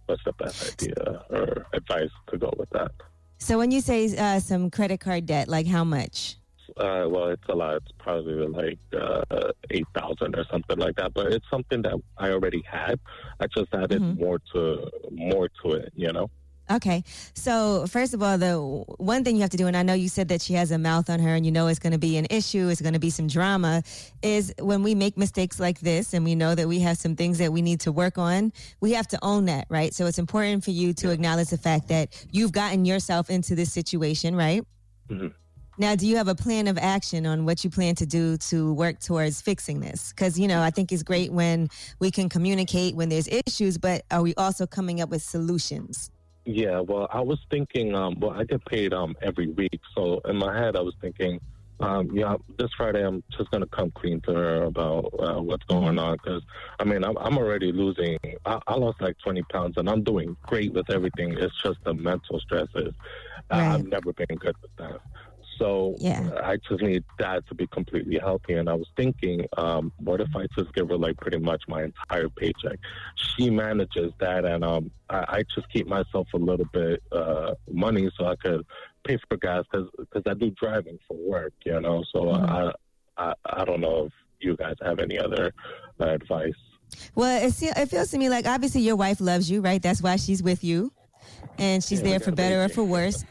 what's 0.06 0.24
the 0.24 0.34
best 0.34 0.62
idea 0.64 1.24
or 1.30 1.66
advice 1.74 2.10
to 2.32 2.38
go 2.38 2.52
with 2.58 2.70
that. 2.72 2.92
So 3.40 3.58
when 3.58 3.70
you 3.72 3.82
say 3.82 4.16
uh, 4.18 4.40
some 4.40 4.72
credit 4.72 5.00
card 5.00 5.26
debt, 5.26 5.48
like 5.48 5.68
how 5.68 5.84
much? 5.84 6.38
Uh, 6.78 7.06
well, 7.10 7.28
it's 7.30 7.48
a 7.50 7.56
lot. 7.56 7.76
It's 7.76 7.92
probably 7.98 8.48
like 8.48 8.80
uh, 8.94 9.52
eight 9.72 9.88
thousand 9.94 10.36
or 10.36 10.46
something 10.52 10.78
like 10.78 10.96
that. 10.96 11.14
But 11.14 11.32
it's 11.34 11.50
something 11.50 11.82
that 11.84 11.96
I 12.18 12.30
already 12.32 12.64
had. 12.70 13.00
I 13.40 13.48
just 13.48 13.74
added 13.74 14.02
more 14.02 14.40
to 14.54 14.90
more 15.12 15.50
to 15.64 15.72
it. 15.72 15.94
You 15.96 16.12
know. 16.12 16.30
Okay. 16.72 17.04
So, 17.36 17.86
first 17.86 18.16
of 18.16 18.24
all, 18.24 18.40
the 18.40 18.58
one 18.98 19.24
thing 19.24 19.36
you 19.36 19.44
have 19.44 19.52
to 19.52 19.58
do, 19.58 19.68
and 19.68 19.78
I 19.78 19.84
know 19.84 19.94
you 19.94 20.10
said 20.10 20.30
that 20.30 20.42
she 20.42 20.54
has 20.54 20.72
a 20.72 20.80
mouth 20.80 21.12
on 21.12 21.20
her 21.20 21.36
and 21.36 21.46
you 21.46 21.52
know 21.52 21.68
it's 21.68 21.78
going 21.78 21.94
to 21.94 22.00
be 22.00 22.18
an 22.18 22.26
issue, 22.32 22.70
it's 22.70 22.82
going 22.82 22.96
to 22.96 23.00
be 23.00 23.12
some 23.12 23.28
drama, 23.28 23.84
is 24.24 24.52
when 24.60 24.82
we 24.82 24.96
make 24.96 25.16
mistakes 25.16 25.60
like 25.60 25.80
this 25.82 26.16
and 26.16 26.26
we 26.26 26.34
know 26.34 26.56
that 26.56 26.68
we 26.68 26.80
have 26.80 26.98
some 26.98 27.16
things 27.16 27.38
that 27.38 27.54
we 27.54 27.62
need 27.62 27.82
to 27.82 27.92
work 27.92 28.18
on, 28.18 28.52
we 28.82 28.94
have 28.94 29.08
to 29.10 29.20
own 29.22 29.46
that, 29.46 29.68
right? 29.70 29.94
So, 29.94 30.08
it's 30.08 30.18
important 30.18 30.64
for 30.64 30.72
you 30.72 30.94
to 30.94 31.12
acknowledge 31.12 31.50
the 31.50 31.58
fact 31.60 31.88
that 31.90 32.26
you've 32.32 32.52
gotten 32.52 32.84
yourself 32.84 33.30
into 33.30 33.54
this 33.54 33.72
situation, 33.72 34.36
right? 34.36 34.64
Mhm. 35.08 35.34
Now, 35.78 35.94
do 35.94 36.08
you 36.08 36.16
have 36.16 36.30
a 36.30 36.36
plan 36.36 36.68
of 36.68 36.78
action 36.78 37.26
on 37.26 37.44
what 37.44 37.66
you 37.66 37.70
plan 37.70 37.96
to 37.96 38.06
do 38.06 38.38
to 38.38 38.74
work 38.74 39.00
towards 39.00 39.42
fixing 39.42 39.82
this? 39.82 40.14
Because, 40.14 40.40
you 40.40 40.48
know, 40.48 40.62
I 40.62 40.70
think 40.70 40.94
it's 40.94 41.04
great 41.04 41.34
when 41.34 41.68
we 42.00 42.12
can 42.12 42.30
communicate 42.30 42.96
when 42.96 43.10
there's 43.10 43.28
issues, 43.28 43.78
but 43.78 44.04
are 44.10 44.22
we 44.22 44.34
also 44.36 44.66
coming 44.66 45.02
up 45.02 45.10
with 45.10 45.22
solutions? 45.22 46.12
Yeah, 46.46 46.80
well, 46.80 47.10
I 47.12 47.20
was 47.20 47.40
thinking, 47.52 47.94
um, 47.94 48.18
well, 48.22 48.32
I 48.32 48.46
get 48.46 48.64
paid 48.66 48.94
um, 48.94 49.18
every 49.22 49.48
week. 49.48 49.82
So 49.98 50.22
in 50.26 50.38
my 50.38 50.58
head, 50.58 50.78
I 50.78 50.82
was 50.82 50.94
thinking, 51.02 51.42
um, 51.82 52.10
yeah, 52.14 52.36
this 52.58 52.70
Friday, 52.78 53.06
I'm 53.06 53.22
just 53.38 53.52
going 53.52 53.62
to 53.62 53.68
come 53.68 53.92
clean 53.92 54.22
to 54.22 54.34
her 54.34 54.64
about 54.64 55.14
uh, 55.20 55.42
what's 55.42 55.66
going 55.66 56.00
on. 56.00 56.14
Because, 56.14 56.42
I 56.80 56.86
mean, 56.86 57.04
I'm, 57.04 57.18
I'm 57.18 57.38
already 57.38 57.74
losing, 57.74 58.18
I, 58.46 58.60
I 58.66 58.76
lost 58.76 59.02
like 59.02 59.18
20 59.26 59.44
pounds 59.52 59.74
and 59.76 59.90
I'm 59.90 60.04
doing 60.04 60.38
great 60.44 60.72
with 60.72 60.90
everything. 60.90 61.36
It's 61.38 61.62
just 61.62 61.84
the 61.84 61.94
mental 61.94 62.40
stresses. 62.40 62.94
Uh, 63.52 63.56
I've 63.56 63.88
never 63.88 64.14
been 64.14 64.38
good 64.38 64.56
with 64.62 64.72
that. 64.78 65.02
So 65.58 65.96
Yeah. 66.00 66.30
I 66.44 66.58
just 66.58 66.82
need 66.82 67.04
that 67.20 67.48
to 67.48 67.56
be 67.56 67.68
completely 67.68 68.20
healthy. 68.20 68.54
And 68.54 68.70
I 68.70 68.74
was 68.74 68.88
thinking, 68.96 69.46
um, 69.58 69.92
what 69.98 70.22
if 70.22 70.30
I 70.36 70.48
just 70.58 70.74
give 70.74 70.90
her 70.90 70.98
like 70.98 71.18
pretty 71.18 71.40
much 71.40 71.64
my 71.68 71.84
entire 71.84 72.30
paycheck? 72.30 72.80
She 73.16 73.50
manages 73.50 74.12
that, 74.20 74.46
and 74.46 74.64
um, 74.64 74.92
I, 75.10 75.18
I 75.28 75.44
just 75.54 75.70
keep 75.72 75.88
myself 75.88 76.28
a 76.34 76.38
little 76.38 76.66
bit 76.74 77.02
uh, 77.12 77.54
money 77.72 78.10
so 78.18 78.28
I 78.28 78.36
could 78.36 78.66
pay 79.06 79.18
for 79.30 79.38
gas 79.38 79.64
because 79.72 80.24
I 80.26 80.34
do 80.34 80.52
driving 80.52 80.98
for 81.08 81.18
work, 81.18 81.54
you 81.66 81.80
know. 81.80 82.04
So 82.14 82.32
I, 82.32 82.72
I 83.18 83.34
I 83.46 83.66
don't 83.66 83.82
know 83.82 84.06
if 84.06 84.14
you 84.40 84.56
guys 84.56 84.76
have 84.82 85.00
any 85.00 85.18
other 85.18 85.54
uh, 86.00 86.10
advice. 86.10 86.54
Well, 87.14 87.44
it, 87.46 87.54
it 87.62 87.90
feels 87.90 88.12
to 88.12 88.18
me 88.18 88.30
like 88.30 88.46
obviously 88.46 88.82
your 88.82 88.96
wife 88.96 89.20
loves 89.22 89.50
you, 89.50 89.62
right? 89.62 89.82
That's 89.82 90.02
why 90.02 90.16
she's 90.18 90.44
with 90.44 90.64
you, 90.64 90.92
and 91.58 91.84
she's 91.84 92.02
Yeah, 92.02 92.10
there 92.10 92.20
for 92.20 92.32
better 92.32 92.64
or 92.64 92.70
for 92.70 92.84
worse. 92.84 93.24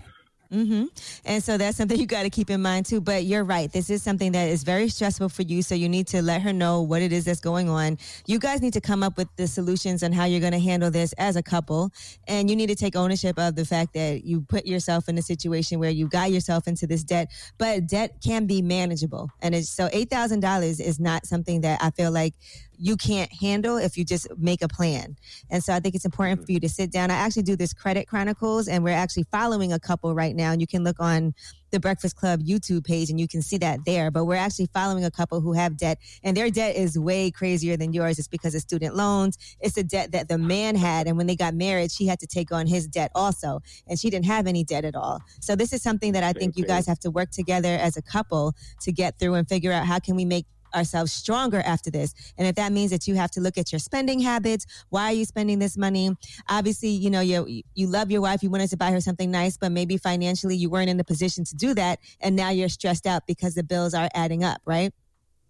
Hmm 0.55 0.85
And 1.25 1.43
so 1.43 1.59
that's 1.59 1.77
something 1.77 1.99
you 2.01 2.07
got 2.07 2.23
to 2.23 2.31
keep 2.31 2.49
in 2.49 2.63
mind 2.63 2.87
too. 2.87 3.01
But 3.01 3.25
you're 3.25 3.43
right. 3.43 3.71
This 3.73 3.91
is 3.91 4.03
something 4.03 4.33
that 4.33 4.49
is 4.49 4.63
very 4.63 4.89
stressful 4.89 5.29
for 5.31 5.43
you. 5.43 5.63
So 5.63 5.75
you 5.75 5.89
need 5.89 6.07
to 6.09 6.23
let 6.23 6.43
her 6.43 6.53
know 6.53 6.81
what 6.83 7.03
it 7.03 7.13
is 7.13 7.25
that's 7.25 7.41
going 7.41 7.69
on. 7.69 7.99
You 8.27 8.39
guys 8.39 8.63
need 8.63 8.73
to 8.75 8.81
come 8.81 9.03
up 9.03 9.17
with 9.17 9.29
the 9.37 9.49
solutions 9.49 10.05
on 10.05 10.13
how 10.13 10.27
you're 10.27 10.41
going 10.41 10.53
to 10.53 10.61
handle 10.61 10.91
this 10.91 11.13
as 11.15 11.35
a 11.35 11.43
couple. 11.43 11.91
And 12.29 12.49
you 12.49 12.55
need 12.55 12.69
to 12.69 12.77
take 12.77 12.95
ownership 12.95 13.37
of 13.39 13.57
the 13.57 13.65
fact 13.65 13.95
that 13.95 14.25
you 14.25 14.43
put 14.43 14.65
yourself 14.65 15.09
in 15.09 15.19
a 15.19 15.23
situation 15.23 15.81
where 15.81 15.91
you 15.91 16.07
got 16.07 16.31
yourself 16.31 16.69
into 16.69 16.87
this 16.87 17.03
debt, 17.03 17.33
but 17.59 17.89
debt 17.89 18.19
can 18.25 18.47
be 18.47 18.63
manageable. 18.63 19.31
And 19.43 19.57
so 19.65 19.89
$8,000 19.89 20.81
is 20.81 21.01
not 21.01 21.27
something 21.27 21.63
that 21.63 21.83
I 21.83 21.91
feel 21.91 22.13
like 22.13 22.35
you 22.79 22.97
can't 22.97 23.33
handle 23.33 23.77
if 23.77 23.97
you 23.97 24.05
just 24.05 24.29
make 24.39 24.63
a 24.63 24.69
plan. 24.69 25.17
And 25.51 25.63
so 25.63 25.73
I 25.73 25.81
think 25.81 25.95
it's 25.95 26.05
important 26.05 26.41
mm. 26.41 26.47
for 26.47 26.53
you 26.53 26.61
to 26.61 26.69
sit 26.69 26.91
down. 26.91 27.11
I 27.11 27.15
actually 27.15 27.43
do 27.43 27.57
this 27.57 27.73
credit 27.73 28.07
chronicles 28.07 28.69
and 28.69 28.85
we're 28.85 28.91
actually 28.91 29.25
following 29.31 29.73
a 29.73 29.79
couple 29.79 30.15
right 30.15 30.35
now. 30.35 30.53
And 30.53 30.61
you 30.61 30.67
can 30.67 30.85
look 30.85 30.97
on 31.01 31.35
the 31.71 31.81
Breakfast 31.81 32.15
Club 32.15 32.41
YouTube 32.41 32.85
page 32.85 33.11
and 33.11 33.19
you 33.19 33.27
can 33.27 33.43
see 33.43 33.59
that 33.59 33.81
there. 33.85 34.11
But 34.11 34.27
we're 34.27 34.37
actually 34.37 34.69
following 34.73 35.05
a 35.05 35.11
couple 35.11 35.41
who 35.41 35.53
have 35.53 35.77
debt 35.77 35.99
and 36.23 36.37
their 36.37 36.49
debt 36.49 36.77
is 36.77 36.99
way 36.99 37.31
crazier 37.31 37.77
than 37.77 37.93
yours. 37.93 38.19
It's 38.19 38.29
because 38.29 38.55
of 38.55 38.61
student 38.61 38.95
loans. 38.95 39.37
It's 39.61 39.77
a 39.77 39.83
debt 39.83 40.13
that 40.13 40.29
the 40.29 40.39
man 40.39 40.77
had. 40.77 41.09
And 41.09 41.17
when 41.17 41.27
they 41.27 41.37
got 41.37 41.55
married, 41.55 41.91
she 41.91 42.07
had 42.07 42.21
to 42.21 42.27
take 42.27 42.53
on 42.53 42.67
his 42.67 42.87
debt 42.87 43.11
also. 43.15 43.61
And 43.89 43.99
she 43.99 44.09
didn't 44.09 44.27
have 44.27 44.47
any 44.47 44.63
debt 44.63 44.85
at 44.85 44.95
all. 44.95 45.21
So 45.41 45.57
this 45.57 45.73
is 45.73 45.83
something 45.83 46.13
that 46.13 46.23
I 46.23 46.33
think 46.33 46.57
you 46.57 46.65
guys 46.65 46.87
have 46.87 47.01
to 47.01 47.11
work 47.11 47.31
together 47.31 47.75
as 47.75 47.97
a 47.97 48.03
couple 48.03 48.55
to 48.83 48.93
get 48.93 49.19
through 49.19 49.35
and 49.35 49.49
figure 49.49 49.73
out 49.73 49.85
how 49.85 49.99
can 49.99 50.15
we 50.15 50.25
make 50.25 50.47
ourselves 50.75 51.13
stronger 51.13 51.61
after 51.61 51.91
this. 51.91 52.15
And 52.39 52.47
if 52.47 52.55
that 52.57 52.73
means 52.73 52.91
that 52.91 53.07
you 53.07 53.15
have 53.15 53.31
to 53.33 53.41
look 53.41 53.59
at 53.59 53.73
your 53.73 53.79
spending 53.79 54.21
habits, 54.21 54.67
why 54.91 55.05
are 55.05 55.13
you 55.13 55.25
spending 55.25 55.59
this 55.59 55.77
money? 55.77 56.11
Obviously, 56.49 56.91
you 56.91 57.11
know, 57.11 57.21
you 57.21 57.63
you 57.75 57.87
love 57.87 58.11
your 58.11 58.21
wife, 58.21 58.43
you 58.43 58.51
wanted 58.51 58.71
to 58.71 58.77
buy 58.77 58.91
her 58.91 59.01
something 59.01 59.31
nice, 59.31 59.57
but 59.57 59.73
maybe 59.73 59.97
financially 59.97 60.57
you 60.57 60.71
weren't 60.71 60.91
in 60.91 60.97
the 60.97 61.05
position 61.05 61.45
to 61.45 61.55
do 61.57 61.75
that 61.75 61.99
and 62.21 62.37
now 62.37 62.51
you're 62.51 62.69
stressed 62.69 63.07
out 63.07 63.27
because 63.27 63.55
the 63.55 63.63
bills 63.63 63.95
are 63.95 64.09
adding 64.15 64.45
up, 64.45 64.61
right? 64.65 64.93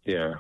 Yeah. 0.05 0.35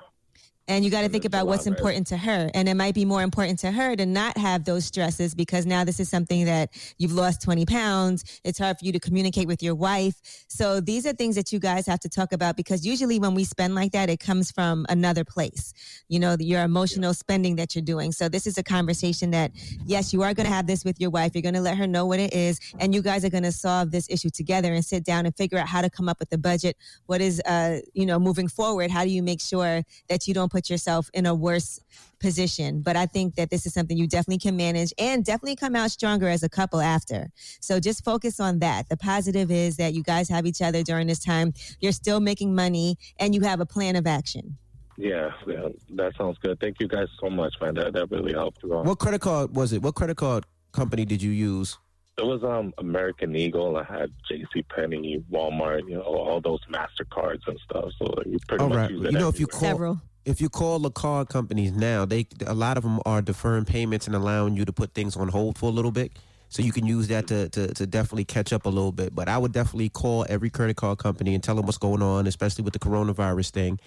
And 0.67 0.83
you 0.83 0.91
got 0.91 1.03
to 1.03 1.11
think 1.11 1.27
about 1.27 1.47
what's 1.47 1.67
important 1.67 2.07
to 2.07 2.17
her. 2.17 2.51
And 2.55 2.69
it 2.69 2.75
might 2.75 2.95
be 2.95 3.05
more 3.05 3.23
important 3.23 3.59
to 3.61 3.71
her 3.71 3.95
to 3.97 4.07
not 4.07 4.39
have 4.39 4.65
those 4.65 4.87
stresses 4.87 5.35
because 5.35 5.67
now 5.67 5.85
this 5.85 6.01
is 6.01 6.09
something 6.09 6.47
that 6.47 6.71
you've 6.97 7.13
lost 7.13 7.43
20 7.43 7.67
pounds. 7.67 8.41
It's 8.45 8.59
hard 8.59 8.79
for 8.79 8.87
you 8.87 8.93
to 8.93 8.99
communicate 9.01 9.47
with 9.47 9.63
your 9.63 9.75
wife. 9.75 10.15
So 10.49 10.81
these 10.81 11.05
are 11.07 11.13
things 11.13 11.37
that 11.37 11.53
you 11.53 11.59
guys 11.59 11.87
have 11.87 12.01
to 12.01 12.09
talk 12.09 12.33
about 12.33 12.57
because 12.57 12.87
usually 12.87 13.19
when 13.19 13.35
we 13.35 13.45
spend 13.45 13.75
like 13.75 13.93
that, 13.93 14.09
it 14.09 14.21
comes 14.21 14.51
from 14.51 14.87
another 14.89 15.23
place, 15.23 15.75
you 16.09 16.19
know, 16.19 16.35
your 16.41 16.63
emotional 16.63 17.13
spending 17.13 17.57
that 17.57 17.75
you're 17.75 17.83
doing. 17.83 18.11
So 18.11 18.31
this 18.31 18.47
is 18.47 18.57
a 18.57 18.63
conversation 18.63 19.33
that, 19.33 19.51
yes, 19.85 20.15
you 20.15 20.23
are 20.23 20.33
going 20.33 20.47
to 20.47 20.53
have 20.53 20.67
this 20.67 20.83
with 20.83 20.99
your 20.99 21.11
wife. 21.11 21.33
You're 21.35 21.43
going 21.43 21.55
to 21.55 21.61
let 21.61 21.77
her 21.77 21.87
know 21.87 22.07
what 22.07 22.21
it 22.21 22.33
is. 22.33 22.59
And 22.79 22.95
you 22.95 23.03
guys 23.03 23.23
are 23.27 23.31
going 23.31 23.45
to 23.45 23.53
solve 23.53 23.91
this 23.91 24.09
issue 24.09 24.31
together 24.31 24.73
and 24.73 24.83
sit 24.83 25.05
down 25.05 25.27
and 25.27 25.37
figure 25.37 25.59
out 25.59 25.69
how 25.69 25.83
to 25.83 25.91
come 25.91 26.09
up 26.09 26.21
with 26.21 26.33
a 26.33 26.39
budget. 26.39 26.79
What 27.05 27.21
is, 27.21 27.43
uh, 27.45 27.81
you 27.93 28.07
know, 28.07 28.19
moving 28.19 28.49
forward? 28.49 28.91
How 28.91 29.05
do 29.05 29.11
you 29.11 29.23
make 29.23 29.43
sure 29.43 29.83
that 30.09 30.27
you 30.27 30.33
don't 30.33 30.54
put 30.55 30.71
yourself 30.71 31.11
in 31.15 31.27
a 31.27 31.35
worse 31.35 31.81
position? 32.21 32.81
But 32.81 32.97
I 32.97 33.07
think 33.07 33.35
that 33.35 33.51
this 33.51 33.67
is 33.67 33.75
something 33.75 33.97
you 33.97 34.07
definitely 34.07 34.39
can 34.39 34.57
manage 34.57 34.93
and 34.99 35.25
definitely 35.25 35.57
come 35.57 35.75
out 35.75 35.91
stronger 35.91 36.29
as 36.29 36.43
a 36.45 36.49
couple 36.49 36.81
after. 36.81 37.31
So 37.61 37.81
just 37.81 38.05
focus 38.05 38.39
on 38.39 38.61
that. 38.61 38.89
The 38.89 38.97
positive 38.97 39.51
is 39.51 39.77
that 39.79 39.95
you 39.95 40.03
guys 40.03 40.29
have 40.29 40.47
each 40.47 40.63
other 40.63 40.83
during 40.83 41.07
this 41.09 41.19
time. 41.25 41.53
You're 41.81 41.93
still 42.05 42.21
making 42.21 42.55
money 42.55 42.97
and 43.19 43.35
you 43.35 43.41
have 43.43 43.61
a 43.61 43.67
plan 43.67 43.97
of 43.97 44.07
action. 44.07 44.57
Yeah, 44.97 45.31
yeah, 45.45 45.69
that 45.97 46.13
sounds 46.17 46.39
good. 46.39 46.61
Thank 46.61 46.77
you 46.79 46.87
guys 46.87 47.09
so 47.21 47.29
much, 47.29 47.55
man. 47.61 47.75
That 47.75 47.95
that 47.95 48.13
really 48.13 48.33
helped. 48.33 48.63
you 48.63 48.73
out. 48.79 48.85
What 48.85 49.01
credit 49.01 49.21
card 49.23 49.57
was 49.57 49.73
it? 49.73 49.83
What 49.83 49.97
credit 49.97 50.17
card 50.17 50.45
company 50.71 51.05
did 51.05 51.21
you 51.21 51.33
use? 51.33 51.79
It 52.17 52.25
was 52.25 52.45
um 52.45 52.73
American 52.79 53.35
Eagle. 53.35 53.77
I 53.77 53.83
had 53.83 54.13
J.C. 54.29 54.63
Penney, 54.73 55.21
Walmart, 55.33 55.89
you 55.89 55.97
know, 55.97 56.03
all 56.03 56.41
those 56.41 56.61
Mastercards 56.71 57.43
and 57.49 57.59
stuff. 57.69 57.87
So 57.99 58.07
you 58.25 58.39
pretty 58.47 58.63
All 58.63 58.69
much 58.69 58.77
right. 58.77 58.91
use 58.93 59.05
it 59.07 59.13
You 59.13 59.19
know, 59.19 59.29
if 59.29 59.41
you 59.41 59.49
everywhere. 59.53 59.79
call 59.79 60.01
if 60.25 60.41
you 60.41 60.49
call 60.49 60.79
the 60.79 60.91
card 60.91 61.29
companies 61.29 61.73
now, 61.73 62.05
they 62.05 62.27
a 62.47 62.55
lot 62.55 62.77
of 62.77 62.83
them 62.83 63.01
are 63.05 63.21
deferring 63.23 63.65
payments 63.65 64.07
and 64.07 64.17
allowing 64.17 64.57
you 64.57 64.65
to 64.65 64.73
put 64.73 64.95
things 64.95 65.17
on 65.17 65.29
hold 65.29 65.59
for 65.59 65.67
a 65.67 65.73
little 65.73 65.91
bit. 65.91 66.13
So 66.49 66.63
you 66.63 66.71
can 66.73 66.87
use 66.87 67.09
that 67.09 67.27
to, 67.29 67.49
to, 67.49 67.75
to 67.75 67.87
definitely 67.87 68.25
catch 68.27 68.53
up 68.53 68.65
a 68.65 68.69
little 68.69 68.93
bit. 68.93 69.13
But 69.15 69.29
I 69.29 69.39
would 69.39 69.53
definitely 69.53 69.89
call 69.89 70.25
every 70.29 70.51
credit 70.51 70.77
card 70.77 70.99
company 70.99 71.35
and 71.35 71.43
tell 71.43 71.57
them 71.57 71.67
what's 71.67 71.79
going 71.79 72.01
on, 72.01 72.29
especially 72.29 72.63
with 72.63 72.75
the 72.75 72.79
coronavirus 72.79 73.51
thing. 73.51 73.81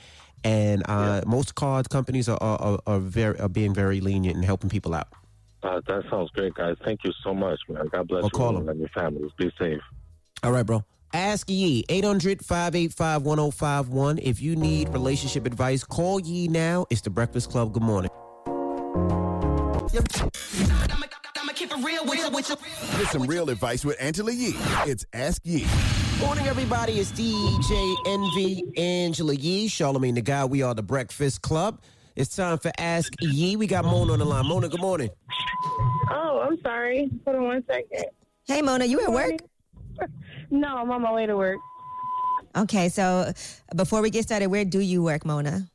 And 0.44 0.84
uh, 0.86 1.22
most 1.26 1.56
card 1.56 1.90
companies 1.90 2.28
are, 2.28 2.38
are, 2.42 2.78
are, 2.86 3.00
very, 3.00 3.40
are 3.40 3.48
being 3.48 3.74
very 3.74 4.02
lenient 4.02 4.36
and 4.36 4.44
helping 4.44 4.70
people 4.70 4.94
out. 4.94 5.08
Uh, 5.64 5.80
that 5.88 6.04
sounds 6.10 6.30
great, 6.32 6.54
guys. 6.56 6.76
Thank 6.84 7.02
you 7.06 7.12
so 7.24 7.34
much, 7.34 7.60
man. 7.70 7.88
God 7.88 8.08
bless 8.08 8.24
Well, 8.24 8.30
you 8.34 8.38
call 8.38 8.56
all 8.56 8.58
'em. 8.58 8.70
and 8.70 8.80
your 8.80 8.90
families. 8.90 9.32
Be 9.38 9.50
safe. 9.58 9.80
All 10.44 10.52
right, 10.52 10.66
bro. 10.66 10.84
Ask 11.14 11.50
Yee, 11.50 11.86
800 11.90 12.44
585 12.44 13.24
1051. 13.24 14.20
If 14.20 14.42
you 14.42 14.56
need 14.56 14.90
relationship 14.90 15.46
advice, 15.46 15.84
call 15.84 16.20
Yee 16.20 16.48
now. 16.48 16.86
It's 16.90 17.02
the 17.02 17.10
Breakfast 17.10 17.50
Club. 17.50 17.74
Good 17.74 17.84
morning. 17.84 18.12
Get 22.98 23.08
some 23.12 23.24
real 23.26 23.50
advice 23.50 23.86
with 23.86 23.96
Angela 24.00 24.32
Yee. 24.32 24.54
It's 24.86 25.06
Ask 25.14 25.42
Yee. 25.46 25.66
Morning, 26.20 26.48
everybody. 26.48 26.94
It's 27.00 27.12
DJ 27.12 27.96
Envy, 28.06 28.64
Angela 28.76 29.34
Yee, 29.34 29.68
Charlamagne 29.68 30.16
the 30.16 30.22
Guy. 30.22 30.46
We 30.46 30.62
are 30.62 30.74
the 30.74 30.84
Breakfast 30.84 31.42
Club. 31.42 31.82
It's 32.16 32.36
time 32.36 32.58
for 32.58 32.72
Ask 32.78 33.14
Yee. 33.22 33.56
We 33.56 33.68
got 33.68 33.86
Mona 33.86 34.14
on 34.14 34.20
the 34.20 34.26
line. 34.26 34.46
Mona, 34.46 34.68
good 34.68 34.82
morning. 34.82 35.10
Oh, 36.10 36.44
I'm 36.44 36.60
sorry. 36.62 37.10
Hold 37.26 37.38
on 37.38 37.44
one 37.44 37.64
second. 37.68 38.06
Hey, 38.46 38.62
Mona, 38.62 38.86
you 38.86 39.02
at 39.02 39.12
work? 39.12 39.40
No, 40.50 40.78
I'm 40.78 40.90
on 40.92 41.02
my 41.02 41.12
way 41.12 41.26
to 41.26 41.36
work. 41.36 41.58
Okay, 42.56 42.88
so 42.88 43.34
before 43.76 44.02
we 44.02 44.10
get 44.10 44.24
started, 44.24 44.48
where 44.48 44.64
do 44.64 44.80
you 44.80 45.04
work, 45.04 45.26
Mona? 45.26 45.68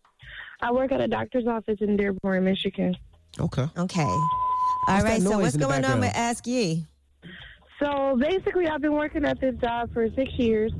I 0.62 0.72
work 0.72 0.92
at 0.92 1.00
a 1.00 1.08
doctor's 1.08 1.46
office 1.46 1.78
in 1.80 1.96
Dearborn, 1.96 2.44
Michigan. 2.44 2.96
Okay. 3.38 3.66
Okay. 3.76 4.00
All 4.02 4.24
What's 4.86 5.04
right, 5.04 5.22
so 5.22 5.38
what's 5.38 5.56
going 5.56 5.84
on 5.84 6.00
background? 6.00 6.00
with 6.00 6.14
Ask 6.14 6.46
Yee? 6.46 6.86
So 7.80 8.16
basically, 8.18 8.66
I've 8.66 8.80
been 8.80 8.94
working 8.94 9.24
at 9.24 9.40
this 9.40 9.54
job 9.56 9.92
for 9.92 10.08
six 10.16 10.32
years. 10.38 10.72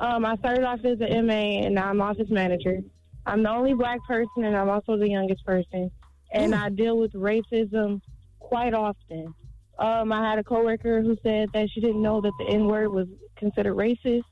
Um, 0.00 0.24
I 0.24 0.36
started 0.36 0.64
off 0.64 0.80
as 0.84 1.00
an 1.00 1.26
MA, 1.26 1.62
and 1.64 1.74
now 1.74 1.88
I'm 1.88 2.00
office 2.00 2.30
manager. 2.30 2.78
I'm 3.26 3.42
the 3.42 3.50
only 3.50 3.74
black 3.74 4.00
person, 4.06 4.44
and 4.44 4.56
I'm 4.56 4.68
also 4.68 4.96
the 4.96 5.08
youngest 5.08 5.44
person. 5.44 5.90
And 6.32 6.54
I 6.54 6.68
deal 6.68 6.98
with 6.98 7.12
racism 7.14 8.00
quite 8.38 8.74
often. 8.74 9.34
Um, 9.78 10.12
I 10.12 10.28
had 10.28 10.38
a 10.38 10.44
coworker 10.44 11.02
who 11.02 11.16
said 11.22 11.50
that 11.54 11.68
she 11.70 11.80
didn't 11.80 12.02
know 12.02 12.20
that 12.20 12.32
the 12.38 12.46
N 12.48 12.66
word 12.66 12.88
was 12.88 13.06
considered 13.36 13.76
racist. 13.76 14.22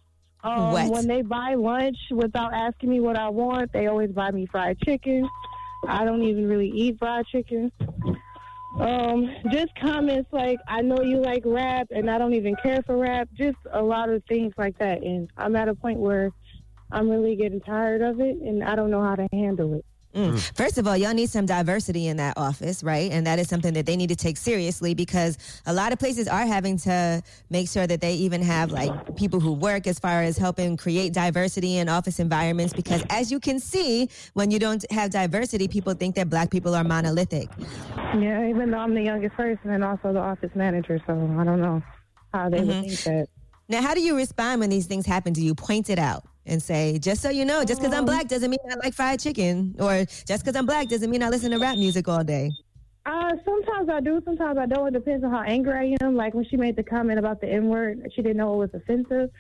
Um, 0.43 0.73
What? 0.73 0.91
When 0.91 1.07
they 1.07 1.23
buy 1.23 1.55
lunch 1.55 1.97
without 2.11 2.53
asking 2.53 2.91
me 2.91 3.01
what 3.01 3.17
I 3.17 3.29
want, 3.29 3.73
they 3.73 3.87
always 3.87 4.11
buy 4.11 4.31
me 4.31 4.47
fried 4.47 4.79
chicken. 4.81 5.29
I 5.87 6.05
don't 6.05 6.23
even 6.23 6.49
really 6.49 6.69
eat 6.71 6.99
fried 6.99 7.27
chicken. 7.27 7.71
Um, 8.79 9.35
just 9.53 9.75
comments 9.81 10.29
like, 10.33 10.59
I 10.69 10.83
know 10.83 11.01
you 11.01 11.23
like 11.23 11.43
rap 11.47 11.87
and 11.91 12.11
I 12.11 12.19
don't 12.19 12.35
even 12.35 12.55
care 12.63 12.83
for 12.85 12.97
rap. 12.97 13.29
Just 13.35 13.57
a 13.73 13.81
lot 13.81 14.11
of 14.11 14.23
things 14.25 14.53
like 14.59 14.79
that. 14.79 15.03
And 15.03 15.31
I'm 15.37 15.57
at 15.57 15.69
a 15.69 15.75
point 15.75 15.99
where 15.99 16.31
I'm 16.93 17.09
really 17.09 17.37
getting 17.37 17.61
tired 17.61 18.03
of 18.03 18.21
it 18.21 18.37
and 18.37 18.63
I 18.63 18.75
don't 18.75 18.91
know 18.91 19.03
how 19.03 19.15
to 19.15 19.27
handle 19.33 19.75
it. 19.75 19.85
Mm. 20.17 20.41
First 20.57 20.79
of 20.79 20.87
all, 20.87 20.97
y'all 20.97 21.13
need 21.13 21.29
some 21.29 21.45
diversity 21.45 22.07
in 22.07 22.17
that 22.17 22.39
office, 22.39 22.83
right? 22.83 23.13
And 23.13 23.27
that 23.27 23.39
is 23.39 23.49
something 23.49 23.75
that 23.75 23.85
they 23.85 23.97
need 23.97 24.09
to 24.09 24.17
take 24.17 24.39
seriously 24.39 24.95
because 24.95 25.37
a 25.67 25.75
lot 25.75 25.93
of 25.93 25.99
places 25.99 26.27
are 26.27 26.47
having 26.47 26.79
to 26.79 27.23
make 27.51 27.69
sure 27.69 27.87
that 27.87 28.01
they 28.01 28.15
even 28.15 28.41
have 28.41 28.73
like 28.73 28.91
people 29.17 29.41
who 29.41 29.53
work 29.53 29.87
as 29.87 29.99
far 29.99 30.23
as 30.23 30.39
helping 30.39 30.79
create 30.79 31.13
diversity 31.13 31.77
in 31.77 31.91
office 31.91 32.19
environments. 32.19 32.73
Because 32.73 33.05
as 33.11 33.31
you 33.31 33.39
can 33.39 33.61
see, 33.61 34.09
when 34.33 34.51
you 34.51 34.59
don't 34.59 34.91
have 34.91 35.11
diversity, 35.11 35.69
people 35.69 35.93
think 35.93 36.15
that 36.15 36.31
black 36.31 36.51
people 36.51 36.75
are 36.75 36.85
monolithic. 36.85 37.51
Yeah, 38.19 38.49
even 38.49 38.71
though 38.71 38.79
I'm 38.79 38.95
the 38.95 39.03
youngest 39.03 39.37
person 39.37 39.71
and 39.71 39.85
also 39.85 40.15
the 40.15 40.21
office 40.21 40.51
manager, 40.55 40.99
so 41.07 41.13
I 41.13 41.45
don't 41.45 41.61
know 41.61 41.83
how 42.33 42.49
they 42.49 42.61
would 42.61 42.69
Mhm. 42.77 42.81
think 42.81 43.01
that. 43.03 43.27
Now, 43.69 43.83
how 43.83 43.93
do 43.95 44.01
you 44.01 44.17
respond 44.17 44.61
when 44.61 44.71
these 44.71 44.87
things 44.87 45.05
happen? 45.05 45.35
Do 45.35 45.43
you 45.43 45.55
point 45.55 45.91
it 45.91 45.99
out 45.99 46.25
and 46.47 46.63
say, 46.63 46.99
just 46.99 47.21
so 47.21 47.29
you 47.31 47.45
know, 47.45 47.65
just 47.65 47.81
because 47.81 47.95
I'm 47.95 48.05
black 48.05 48.29
doesn't 48.29 48.51
mean 48.51 48.59
I 48.71 48.77
like 48.77 48.95
fried 48.95 49.21
chicken, 49.21 49.75
or 49.79 50.05
just 50.05 50.45
because 50.45 50.57
I'm 50.57 50.67
black 50.67 50.89
doesn't 50.89 51.11
mean 51.11 51.23
I 51.23 51.29
listen 51.29 51.51
to 51.51 51.59
rap 51.59 51.77
music 51.77 52.09
all 52.09 52.25
day? 52.25 52.51
Uh, 53.05 53.33
sometimes 53.45 53.89
I 53.89 54.01
do, 54.01 54.21
sometimes 54.25 54.59
I 54.59 54.67
don't. 54.67 54.89
It 54.89 54.95
depends 54.95 55.25
on 55.25 55.31
how 55.31 55.43
angry 55.43 55.97
I 56.01 56.05
am. 56.05 56.17
Like 56.17 56.35
when 56.35 56.45
she 56.45 56.57
made 56.57 56.77
the 56.77 56.83
comment 56.83 57.19
about 57.19 57.41
the 57.41 57.49
N 57.49 57.69
word, 57.69 58.11
she 58.15 58.23
didn't 58.23 58.39
know 58.39 58.55
it 58.55 58.73
was 58.73 58.83
offensive. 58.83 59.31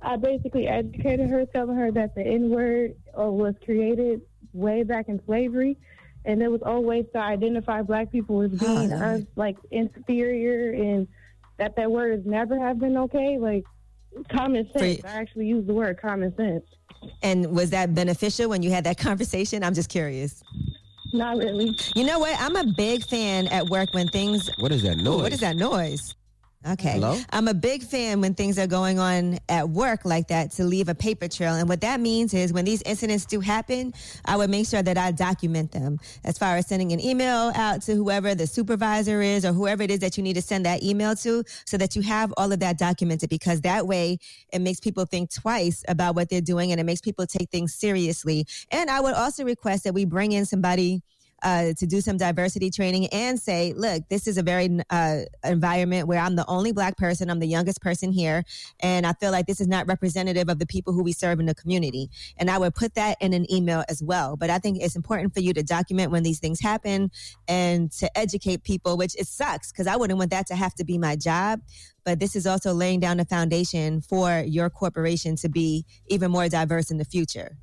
I 0.00 0.16
basically 0.16 0.68
educated 0.68 1.28
her, 1.30 1.44
telling 1.46 1.76
her 1.76 1.90
that 1.92 2.14
the 2.14 2.22
N 2.22 2.50
word 2.50 2.94
uh, 3.18 3.24
was 3.24 3.54
created 3.64 4.22
way 4.52 4.84
back 4.84 5.08
in 5.08 5.20
slavery, 5.26 5.76
and 6.24 6.40
it 6.42 6.48
was 6.48 6.62
always 6.62 7.06
to 7.12 7.18
identify 7.18 7.82
black 7.82 8.12
people 8.12 8.42
as 8.42 8.50
being 8.50 8.92
uh, 8.92 9.20
like 9.34 9.56
inferior, 9.70 10.72
and 10.72 11.08
that 11.56 11.74
that 11.74 11.90
word 11.90 12.12
has 12.12 12.24
never 12.24 12.58
have 12.58 12.78
been 12.78 12.96
okay. 12.96 13.38
Like 13.38 13.64
common 14.30 14.68
sense. 14.72 15.04
I 15.04 15.08
actually 15.08 15.46
use 15.46 15.66
the 15.66 15.74
word 15.74 16.00
common 16.00 16.34
sense. 16.36 16.64
And 17.22 17.54
was 17.54 17.70
that 17.70 17.94
beneficial 17.94 18.48
when 18.48 18.62
you 18.62 18.70
had 18.70 18.84
that 18.84 18.98
conversation? 19.08 19.62
I'm 19.62 19.74
just 19.74 19.88
curious. 19.88 20.42
Not 21.12 21.38
really. 21.38 21.74
You 21.94 22.04
know 22.04 22.18
what? 22.18 22.38
I'm 22.40 22.56
a 22.56 22.64
big 22.64 23.04
fan 23.04 23.46
at 23.48 23.66
work 23.66 23.94
when 23.94 24.08
things. 24.08 24.50
What 24.58 24.72
is 24.72 24.82
that 24.82 24.98
Ooh, 24.98 25.04
noise? 25.04 25.22
what 25.22 25.32
is 25.32 25.40
that 25.40 25.56
noise? 25.56 26.14
Okay. 26.66 26.94
Hello? 26.94 27.16
I'm 27.30 27.46
a 27.46 27.54
big 27.54 27.84
fan 27.84 28.20
when 28.20 28.34
things 28.34 28.58
are 28.58 28.66
going 28.66 28.98
on 28.98 29.38
at 29.48 29.68
work 29.68 30.04
like 30.04 30.26
that 30.28 30.50
to 30.52 30.64
leave 30.64 30.88
a 30.88 30.94
paper 30.94 31.28
trail. 31.28 31.54
And 31.54 31.68
what 31.68 31.80
that 31.82 32.00
means 32.00 32.34
is 32.34 32.52
when 32.52 32.64
these 32.64 32.82
incidents 32.82 33.24
do 33.26 33.38
happen, 33.38 33.94
I 34.24 34.36
would 34.36 34.50
make 34.50 34.66
sure 34.66 34.82
that 34.82 34.98
I 34.98 35.12
document 35.12 35.70
them 35.70 35.98
as 36.24 36.36
far 36.36 36.56
as 36.56 36.66
sending 36.66 36.92
an 36.92 37.00
email 37.00 37.52
out 37.54 37.82
to 37.82 37.94
whoever 37.94 38.34
the 38.34 38.46
supervisor 38.46 39.22
is 39.22 39.44
or 39.44 39.52
whoever 39.52 39.84
it 39.84 39.90
is 39.92 40.00
that 40.00 40.16
you 40.16 40.22
need 40.24 40.34
to 40.34 40.42
send 40.42 40.66
that 40.66 40.82
email 40.82 41.14
to 41.16 41.44
so 41.64 41.76
that 41.76 41.94
you 41.94 42.02
have 42.02 42.34
all 42.36 42.50
of 42.50 42.58
that 42.58 42.76
documented 42.76 43.30
because 43.30 43.60
that 43.60 43.86
way 43.86 44.18
it 44.52 44.60
makes 44.60 44.80
people 44.80 45.04
think 45.04 45.32
twice 45.32 45.84
about 45.86 46.16
what 46.16 46.28
they're 46.28 46.40
doing 46.40 46.72
and 46.72 46.80
it 46.80 46.84
makes 46.84 47.00
people 47.00 47.24
take 47.24 47.50
things 47.50 47.72
seriously. 47.72 48.44
And 48.72 48.90
I 48.90 49.00
would 49.00 49.14
also 49.14 49.44
request 49.44 49.84
that 49.84 49.94
we 49.94 50.04
bring 50.04 50.32
in 50.32 50.44
somebody 50.44 51.02
uh, 51.42 51.72
to 51.78 51.86
do 51.86 52.00
some 52.00 52.16
diversity 52.16 52.70
training 52.70 53.06
and 53.08 53.38
say, 53.38 53.72
look, 53.76 54.02
this 54.08 54.26
is 54.26 54.38
a 54.38 54.42
very 54.42 54.80
uh, 54.90 55.20
environment 55.44 56.08
where 56.08 56.18
I'm 56.18 56.36
the 56.36 56.46
only 56.46 56.72
black 56.72 56.96
person, 56.96 57.30
I'm 57.30 57.38
the 57.38 57.46
youngest 57.46 57.80
person 57.80 58.12
here, 58.12 58.44
and 58.80 59.06
I 59.06 59.12
feel 59.12 59.30
like 59.30 59.46
this 59.46 59.60
is 59.60 59.68
not 59.68 59.86
representative 59.86 60.48
of 60.48 60.58
the 60.58 60.66
people 60.66 60.92
who 60.92 61.02
we 61.02 61.12
serve 61.12 61.40
in 61.40 61.46
the 61.46 61.54
community. 61.54 62.10
And 62.36 62.50
I 62.50 62.58
would 62.58 62.74
put 62.74 62.94
that 62.94 63.16
in 63.20 63.32
an 63.32 63.50
email 63.52 63.84
as 63.88 64.02
well. 64.02 64.36
But 64.36 64.50
I 64.50 64.58
think 64.58 64.82
it's 64.82 64.96
important 64.96 65.34
for 65.34 65.40
you 65.40 65.52
to 65.54 65.62
document 65.62 66.10
when 66.10 66.22
these 66.22 66.38
things 66.38 66.60
happen 66.60 67.10
and 67.46 67.90
to 67.92 68.18
educate 68.18 68.64
people, 68.64 68.96
which 68.96 69.14
it 69.16 69.26
sucks 69.26 69.70
because 69.70 69.86
I 69.86 69.96
wouldn't 69.96 70.18
want 70.18 70.30
that 70.30 70.46
to 70.48 70.56
have 70.56 70.74
to 70.74 70.84
be 70.84 70.98
my 70.98 71.16
job. 71.16 71.60
But 72.04 72.20
this 72.20 72.34
is 72.34 72.46
also 72.46 72.72
laying 72.72 73.00
down 73.00 73.18
the 73.18 73.24
foundation 73.24 74.00
for 74.00 74.42
your 74.46 74.70
corporation 74.70 75.36
to 75.36 75.48
be 75.48 75.84
even 76.06 76.30
more 76.30 76.48
diverse 76.48 76.90
in 76.90 76.96
the 76.96 77.04
future. 77.04 77.56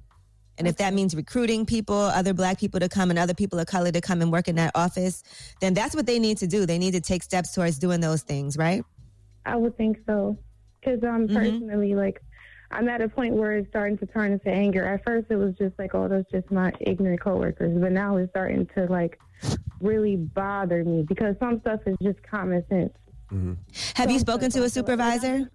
And 0.58 0.68
if 0.68 0.78
that 0.78 0.94
means 0.94 1.16
recruiting 1.16 1.66
people, 1.66 1.96
other 1.98 2.34
black 2.34 2.60
people 2.60 2.80
to 2.80 2.90
come 2.90 3.10
and 3.10 3.20
other 3.20 3.34
people 3.34 3.60
of 3.60 3.68
color 3.68 3.92
to 3.92 4.02
come 4.02 4.22
and 4.22 4.32
work 4.32 4.48
in 4.48 4.56
that 4.56 4.72
office, 4.76 5.24
then 5.60 5.74
that's 5.74 5.96
what 5.96 6.06
they 6.06 6.20
need 6.20 6.38
to 6.38 6.48
do. 6.48 6.66
They 6.66 6.78
need 6.78 6.92
to 6.92 7.02
take 7.02 7.24
steps 7.24 7.54
towards 7.54 7.78
doing 7.78 8.00
those 8.00 8.22
things, 8.24 8.58
right? 8.58 8.84
I 9.46 9.56
would 9.58 9.78
think 9.78 9.98
so. 10.06 10.38
Because 10.80 11.04
um, 11.04 11.28
Mhm. 11.28 11.34
personally, 11.34 11.96
like, 11.96 12.22
I'm 12.72 12.88
at 12.90 13.02
a 13.02 13.10
point 13.10 13.36
where 13.36 13.58
it's 13.58 13.68
starting 13.70 13.98
to 14.00 14.06
turn 14.06 14.32
into 14.32 14.50
anger. 14.50 14.86
At 14.86 15.04
first, 15.06 15.28
it 15.30 15.36
was 15.36 15.54
just 15.56 15.78
like, 15.78 15.94
oh, 15.94 16.08
that's 16.08 16.30
just 16.32 16.50
my 16.52 16.72
ignorant 16.80 17.22
coworkers. 17.22 17.78
But 17.80 17.92
now 17.92 18.18
it's 18.18 18.30
starting 18.32 18.68
to, 18.76 18.86
like, 18.86 19.20
really 19.82 20.16
bother 20.16 20.84
me 20.84 21.04
because 21.04 21.36
some 21.40 21.60
stuff 21.62 21.82
is 21.86 21.96
just 22.02 22.22
common 22.24 22.64
sense. 22.70 22.94
Have 23.96 24.10
you 24.10 24.20
spoken 24.20 24.50
to 24.52 24.64
a 24.64 24.70
supervisor? 24.70 25.50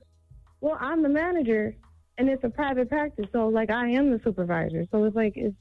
Well, 0.60 0.76
I'm 0.78 1.02
the 1.02 1.08
manager, 1.08 1.74
and 2.20 2.28
it's 2.28 2.44
a 2.44 2.50
private 2.50 2.90
practice, 2.90 3.24
so 3.32 3.48
like 3.48 3.70
I 3.70 3.88
am 3.88 4.10
the 4.10 4.20
supervisor. 4.22 4.86
So 4.92 5.04
it's 5.04 5.16
like 5.16 5.38
it's, 5.38 5.56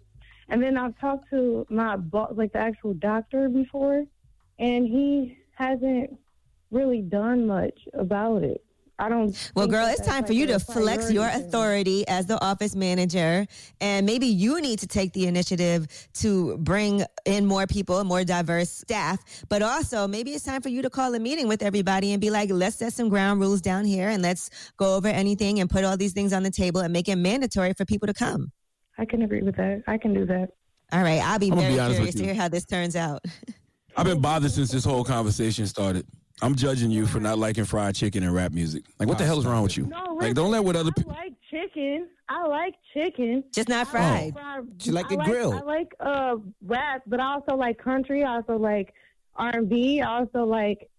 and 0.50 0.62
then 0.62 0.76
I've 0.78 1.00
talked 1.00 1.30
to 1.30 1.66
my 1.70 1.96
boss, 1.96 2.34
like 2.36 2.52
the 2.52 2.60
actual 2.60 2.94
doctor 2.96 3.48
before, 3.48 4.04
and 4.60 4.86
he 4.86 5.38
hasn't 5.56 6.20
really 6.70 7.02
done 7.02 7.48
much 7.48 7.80
about 7.94 8.44
it. 8.44 8.62
I 9.00 9.08
don't. 9.08 9.52
Well, 9.56 9.66
think 9.66 9.74
girl, 9.74 9.88
it's 9.88 10.00
that's, 10.00 10.10
time 10.10 10.26
for 10.26 10.34
you 10.34 10.46
to 10.48 10.60
flex 10.60 11.12
your 11.12 11.24
priority. 11.24 11.48
authority 11.48 12.08
as 12.08 12.26
the 12.26 12.44
office 12.44 12.76
manager. 12.76 13.48
And 13.80 14.06
maybe 14.06 14.28
you 14.28 14.60
need 14.62 14.80
to 14.80 14.88
take 14.88 15.14
the 15.14 15.26
initiative 15.26 15.88
to 16.16 16.58
bring 16.58 17.04
in 17.26 17.46
more 17.46 17.66
people, 17.66 18.04
more 18.04 18.26
diverse 18.26 18.70
staff. 18.70 19.24
But 19.48 19.62
also, 19.62 20.08
maybe 20.08 20.32
it's 20.32 20.44
time 20.44 20.62
for 20.62 20.70
you 20.70 20.82
to 20.82 20.90
call 20.90 21.16
a 21.16 21.20
meeting 21.20 21.48
with 21.48 21.64
everybody 21.64 22.12
and 22.12 22.20
be 22.20 22.30
like, 22.30 22.50
let's 22.52 22.76
set 22.76 22.94
some 22.94 23.08
ground 23.10 23.40
rules 23.40 23.62
down 23.62 23.86
here 23.86 24.10
and 24.10 24.22
let's 24.22 24.50
go 24.78 24.96
over 24.96 25.08
anything 25.08 25.60
and 25.60 25.70
put 25.70 25.86
all 25.86 25.96
these 25.96 26.14
things 26.14 26.34
on 26.34 26.44
the 26.44 26.52
table 26.52 26.82
and 26.82 26.92
make 26.92 27.08
it 27.08 27.16
mandatory 27.16 27.74
for 27.74 27.86
people 27.86 28.08
to 28.08 28.14
come. 28.14 28.52
I 28.98 29.06
can 29.06 29.22
agree 29.22 29.42
with 29.42 29.56
that. 29.56 29.84
I 29.88 29.98
can 29.98 30.14
do 30.14 30.26
that. 30.26 30.50
All 30.92 31.04
right. 31.04 31.22
I'll 31.24 31.40
be 31.40 31.52
I'm 31.52 31.58
very 31.58 31.74
be 31.76 31.94
curious 31.94 32.16
to 32.16 32.24
hear 32.24 32.34
how 32.34 32.50
this 32.50 32.66
turns 32.66 32.98
out. 32.98 33.24
I've 33.96 34.06
been 34.06 34.20
bothered 34.20 34.52
since 34.52 34.72
this 34.72 34.84
whole 34.84 35.04
conversation 35.04 35.68
started. 35.68 36.06
I'm 36.42 36.56
judging 36.56 36.90
you 36.92 37.06
for 37.06 37.20
not 37.20 37.38
liking 37.38 37.66
fried 37.66 37.96
chicken 37.96 38.24
and 38.24 38.34
rap 38.34 38.52
music. 38.54 38.84
Like, 39.00 39.10
what 39.10 39.18
the 39.18 39.26
hell 39.26 39.40
is 39.40 39.46
wrong 39.46 39.64
with 39.64 39.76
you? 39.78 39.86
No, 39.88 40.16
Like, 40.20 40.36
don't 40.36 40.52
let 40.52 40.64
what 40.64 40.76
other 40.76 40.92
I 40.96 41.00
people. 41.00 41.14
like 41.14 41.34
chicken. 41.52 42.08
I 42.30 42.46
like 42.48 42.76
chicken. 42.94 43.44
Just 43.54 43.68
not 43.70 43.88
I 43.88 43.92
fried. 43.92 44.34
fried- 44.34 44.68
She 44.80 44.92
like 44.92 45.12
I 45.12 45.16
it 45.16 45.20
grilled. 45.26 45.56
I 45.56 45.62
like 45.62 45.94
uh 46.00 46.36
rap, 46.66 47.02
but 47.08 47.20
I 47.20 47.34
also 47.34 47.56
like 47.56 47.78
country. 47.78 48.24
I 48.24 48.36
also 48.36 48.58
like 48.58 48.94
R 49.36 49.50
and 49.54 49.68
B. 49.70 50.02
I 50.02 50.20
also 50.20 50.44
like 50.46 50.90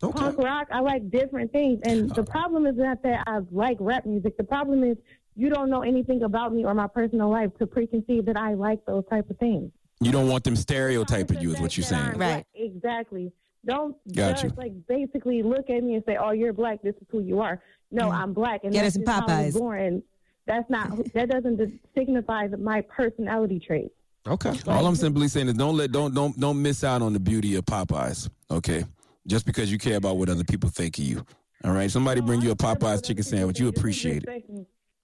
punk 0.00 0.38
rock. 0.38 0.68
I 0.72 0.80
like 0.80 1.10
different 1.10 1.52
things. 1.52 1.80
And 1.84 2.10
the 2.14 2.24
problem 2.24 2.66
is 2.66 2.76
not 2.76 3.02
that 3.04 3.22
I 3.26 3.40
like 3.50 3.76
rap 3.80 4.04
music. 4.06 4.36
The 4.36 4.44
problem 4.44 4.82
is 4.84 4.96
you 5.36 5.48
don't 5.48 5.70
know 5.70 5.82
anything 5.82 6.22
about 6.24 6.52
me 6.52 6.64
or 6.64 6.74
my 6.74 6.88
personal 6.88 7.30
life 7.30 7.50
to 7.58 7.66
preconceive 7.66 8.24
that 8.26 8.36
I 8.36 8.54
like 8.54 8.84
those 8.84 9.04
type 9.08 9.30
of 9.30 9.38
things. 9.38 9.70
You 10.00 10.10
don't 10.12 10.28
want 10.28 10.44
them 10.44 10.56
stereotyping 10.56 11.40
you, 11.40 11.52
is 11.52 11.60
what 11.60 11.76
you're 11.76 11.84
saying. 11.84 12.16
Right. 12.18 12.44
Exactly. 12.54 13.32
Don't 13.66 13.96
Got 14.14 14.40
just 14.40 14.56
like 14.56 14.72
basically 14.88 15.42
look 15.42 15.68
at 15.68 15.82
me 15.82 15.94
and 15.94 16.04
say, 16.06 16.16
"Oh, 16.16 16.30
you're 16.30 16.52
black. 16.52 16.82
This 16.82 16.94
is 16.96 17.06
who 17.10 17.20
you 17.20 17.40
are." 17.40 17.62
No, 17.90 18.04
mm-hmm. 18.04 18.14
I'm 18.14 18.32
black, 18.32 18.64
and 18.64 18.72
Get 18.72 18.82
that's 18.82 18.96
us 18.96 19.04
some 19.04 19.04
just 19.04 19.30
how 19.30 19.36
I 19.36 19.46
was 19.46 19.56
born. 19.56 19.80
And 19.80 20.02
that's 20.46 20.70
not 20.70 21.12
that 21.12 21.28
doesn't 21.28 21.80
signify 21.96 22.48
my 22.58 22.80
personality 22.82 23.60
trait. 23.60 23.92
Okay. 24.26 24.52
All 24.66 24.86
I'm 24.86 24.96
simply 24.96 25.28
saying 25.28 25.48
is 25.48 25.54
don't 25.54 25.76
let 25.76 25.92
don't 25.92 26.14
don't 26.14 26.38
don't 26.38 26.60
miss 26.60 26.84
out 26.84 27.02
on 27.02 27.12
the 27.12 27.20
beauty 27.20 27.56
of 27.56 27.64
Popeyes. 27.64 28.28
Okay, 28.50 28.84
just 29.26 29.44
because 29.44 29.70
you 29.70 29.78
care 29.78 29.96
about 29.96 30.16
what 30.16 30.28
other 30.28 30.44
people 30.44 30.70
think 30.70 30.98
of 30.98 31.04
you. 31.04 31.24
All 31.64 31.72
right, 31.72 31.90
somebody 31.90 32.20
bring 32.22 32.40
you 32.40 32.52
a 32.52 32.56
Popeyes 32.56 33.04
chicken 33.04 33.22
sandwich, 33.22 33.60
you 33.60 33.68
appreciate 33.68 34.24
it. 34.26 34.44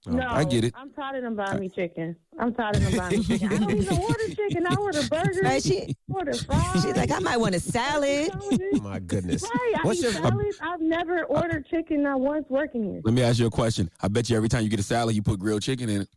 No, 0.07 0.27
I 0.29 0.45
get 0.45 0.65
it. 0.65 0.73
I'm 0.77 0.91
tired 0.93 1.17
of 1.17 1.23
them 1.25 1.37
buying 1.37 1.61
me 1.61 1.69
chicken. 1.69 2.15
I'm 2.39 2.55
tired 2.55 2.77
of 2.77 2.85
them 2.85 2.97
buying 2.97 3.19
me 3.19 3.25
chicken. 3.27 3.53
I 3.53 3.57
don't 3.59 3.71
even 3.73 3.99
order 3.99 4.29
chicken. 4.35 4.67
I 4.69 4.75
order 4.77 5.03
burgers. 5.11 5.39
Right, 5.43 5.63
she- 5.63 5.97
order 6.09 6.33
fries. 6.35 6.73
She's 6.83 6.97
like, 6.97 7.11
I 7.11 7.19
might 7.19 7.39
want 7.39 7.55
a 7.55 7.61
salad. 7.61 8.31
My 8.83 8.99
goodness. 9.01 9.43
Right, 9.43 9.73
I 9.79 9.87
What's 9.87 9.99
eat 9.99 10.03
your- 10.05 10.13
salads. 10.13 10.59
I've 10.63 10.81
never 10.81 11.25
ordered 11.25 11.67
chicken 11.69 12.03
not 12.05 12.21
once 12.21 12.47
working 12.49 12.85
here. 12.85 13.01
Let 13.05 13.15
me 13.15 13.23
ask 13.23 13.39
you 13.39 13.47
a 13.47 13.51
question. 13.51 13.91
I 14.01 14.09
bet 14.09 14.31
you 14.31 14.37
every 14.37 14.49
time 14.49 14.63
you 14.63 14.69
get 14.69 14.81
a 14.81 14.85
salad, 14.85 15.15
you 15.17 15.23
put 15.23 15.39
grilled 15.41 15.63
chicken 15.63 15.89
in 15.89 16.03
it. 16.03 16.09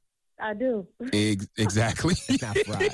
I 0.42 0.54
do. 0.54 0.88
Ex- 1.12 1.48
exactly. 1.58 2.16
Not 2.42 2.58
fried. 2.60 2.94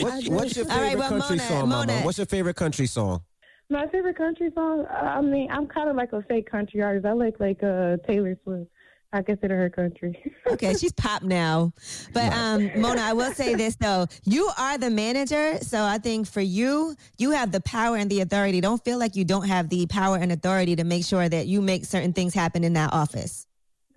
What's, 0.00 0.28
what's 0.28 0.56
your 0.56 0.64
favorite 0.64 0.70
All 0.70 0.80
right, 0.80 0.98
well, 0.98 1.08
country 1.10 1.36
Mona- 1.36 1.48
song, 1.48 1.68
Mama? 1.68 1.92
What's 2.00 2.18
your 2.18 2.26
favorite 2.26 2.56
country 2.56 2.86
song? 2.86 3.22
My 3.70 3.86
favorite 3.86 4.16
country 4.16 4.50
song. 4.54 4.84
uh, 4.90 4.94
I 4.94 5.20
mean, 5.20 5.48
I'm 5.50 5.66
kind 5.66 5.88
of 5.88 5.96
like 5.96 6.12
a 6.12 6.22
fake 6.22 6.50
country 6.50 6.82
artist. 6.82 7.06
I 7.06 7.12
like 7.12 7.38
like 7.38 7.62
uh, 7.62 7.98
Taylor 8.06 8.36
Swift. 8.44 8.68
I 9.12 9.22
consider 9.22 9.56
her 9.56 9.70
country. 9.70 10.18
Okay, 10.52 10.74
she's 10.74 10.92
pop 10.92 11.22
now. 11.22 11.72
But 12.12 12.30
um, 12.32 12.70
Mona, 12.76 13.00
I 13.00 13.14
will 13.14 13.32
say 13.32 13.54
this 13.54 13.76
though: 13.76 14.06
you 14.24 14.50
are 14.58 14.76
the 14.76 14.90
manager, 14.90 15.58
so 15.62 15.82
I 15.82 15.96
think 15.96 16.26
for 16.26 16.42
you, 16.42 16.94
you 17.16 17.30
have 17.30 17.52
the 17.52 17.60
power 17.60 17.96
and 17.96 18.10
the 18.10 18.20
authority. 18.20 18.60
Don't 18.60 18.84
feel 18.84 18.98
like 18.98 19.16
you 19.16 19.24
don't 19.24 19.46
have 19.46 19.70
the 19.70 19.86
power 19.86 20.16
and 20.16 20.30
authority 20.30 20.76
to 20.76 20.84
make 20.84 21.06
sure 21.06 21.26
that 21.26 21.46
you 21.46 21.62
make 21.62 21.86
certain 21.86 22.12
things 22.12 22.34
happen 22.34 22.64
in 22.64 22.74
that 22.74 22.92
office. 22.92 23.46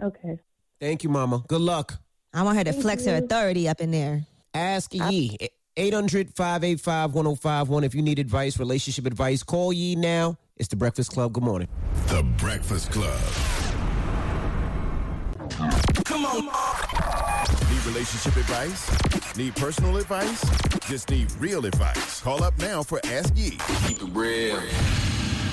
Okay. 0.02 0.40
Thank 0.80 1.04
you, 1.04 1.10
Mama. 1.10 1.44
Good 1.48 1.62
luck. 1.62 1.96
I 2.34 2.44
want 2.44 2.58
her 2.58 2.64
to 2.64 2.72
Thank 2.72 2.84
flex 2.84 3.06
her 3.06 3.16
authority 3.16 3.68
up 3.68 3.82
in 3.82 3.92
there. 3.92 4.26
Ask 4.54 4.94
Yee. 4.94 5.36
800 5.78 6.34
585 6.34 7.14
1051. 7.14 7.84
If 7.84 7.96
you 7.96 8.02
need 8.02 8.20
advice, 8.20 8.58
relationship 8.60 9.06
advice, 9.06 9.44
call 9.44 9.74
Yee 9.74 9.96
now. 9.96 10.38
It's 10.56 10.70
the 10.70 10.78
Breakfast 10.78 11.12
Club. 11.12 11.34
Good 11.34 11.44
morning. 11.44 11.68
The 12.08 12.24
Breakfast 12.38 12.92
Club. 12.92 13.20
Come 16.04 16.26
on. 16.26 16.46
Need 17.72 17.86
relationship 17.86 18.36
advice? 18.36 19.38
Need 19.38 19.56
personal 19.56 19.98
advice? 19.98 20.44
Just 20.90 21.10
need 21.10 21.32
real 21.40 21.66
advice. 21.66 22.22
Call 22.22 22.44
up 22.44 22.58
now 22.60 22.84
for 22.84 23.00
Ask 23.06 23.36
Yee. 23.38 23.58
Keep 23.88 24.02
it 24.02 24.10
real. 24.14 24.62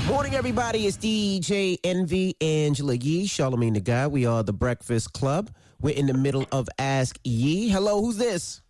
Morning, 0.06 0.34
everybody. 0.34 0.86
It's 0.86 0.96
DJ 0.96 1.78
Envy, 1.84 2.34
Angela 2.40 2.94
Yee, 2.94 3.26
Charlamagne 3.26 3.74
the 3.74 3.80
Guy. 3.80 4.06
We 4.08 4.26
are 4.26 4.42
the 4.42 4.52
Breakfast 4.52 5.12
Club. 5.12 5.50
We're 5.80 5.94
in 5.96 6.06
the 6.06 6.14
middle 6.14 6.46
of 6.52 6.68
Ask 6.78 7.18
Yee. 7.24 7.68
Hello, 7.68 8.00
who's 8.00 8.16
this? 8.16 8.62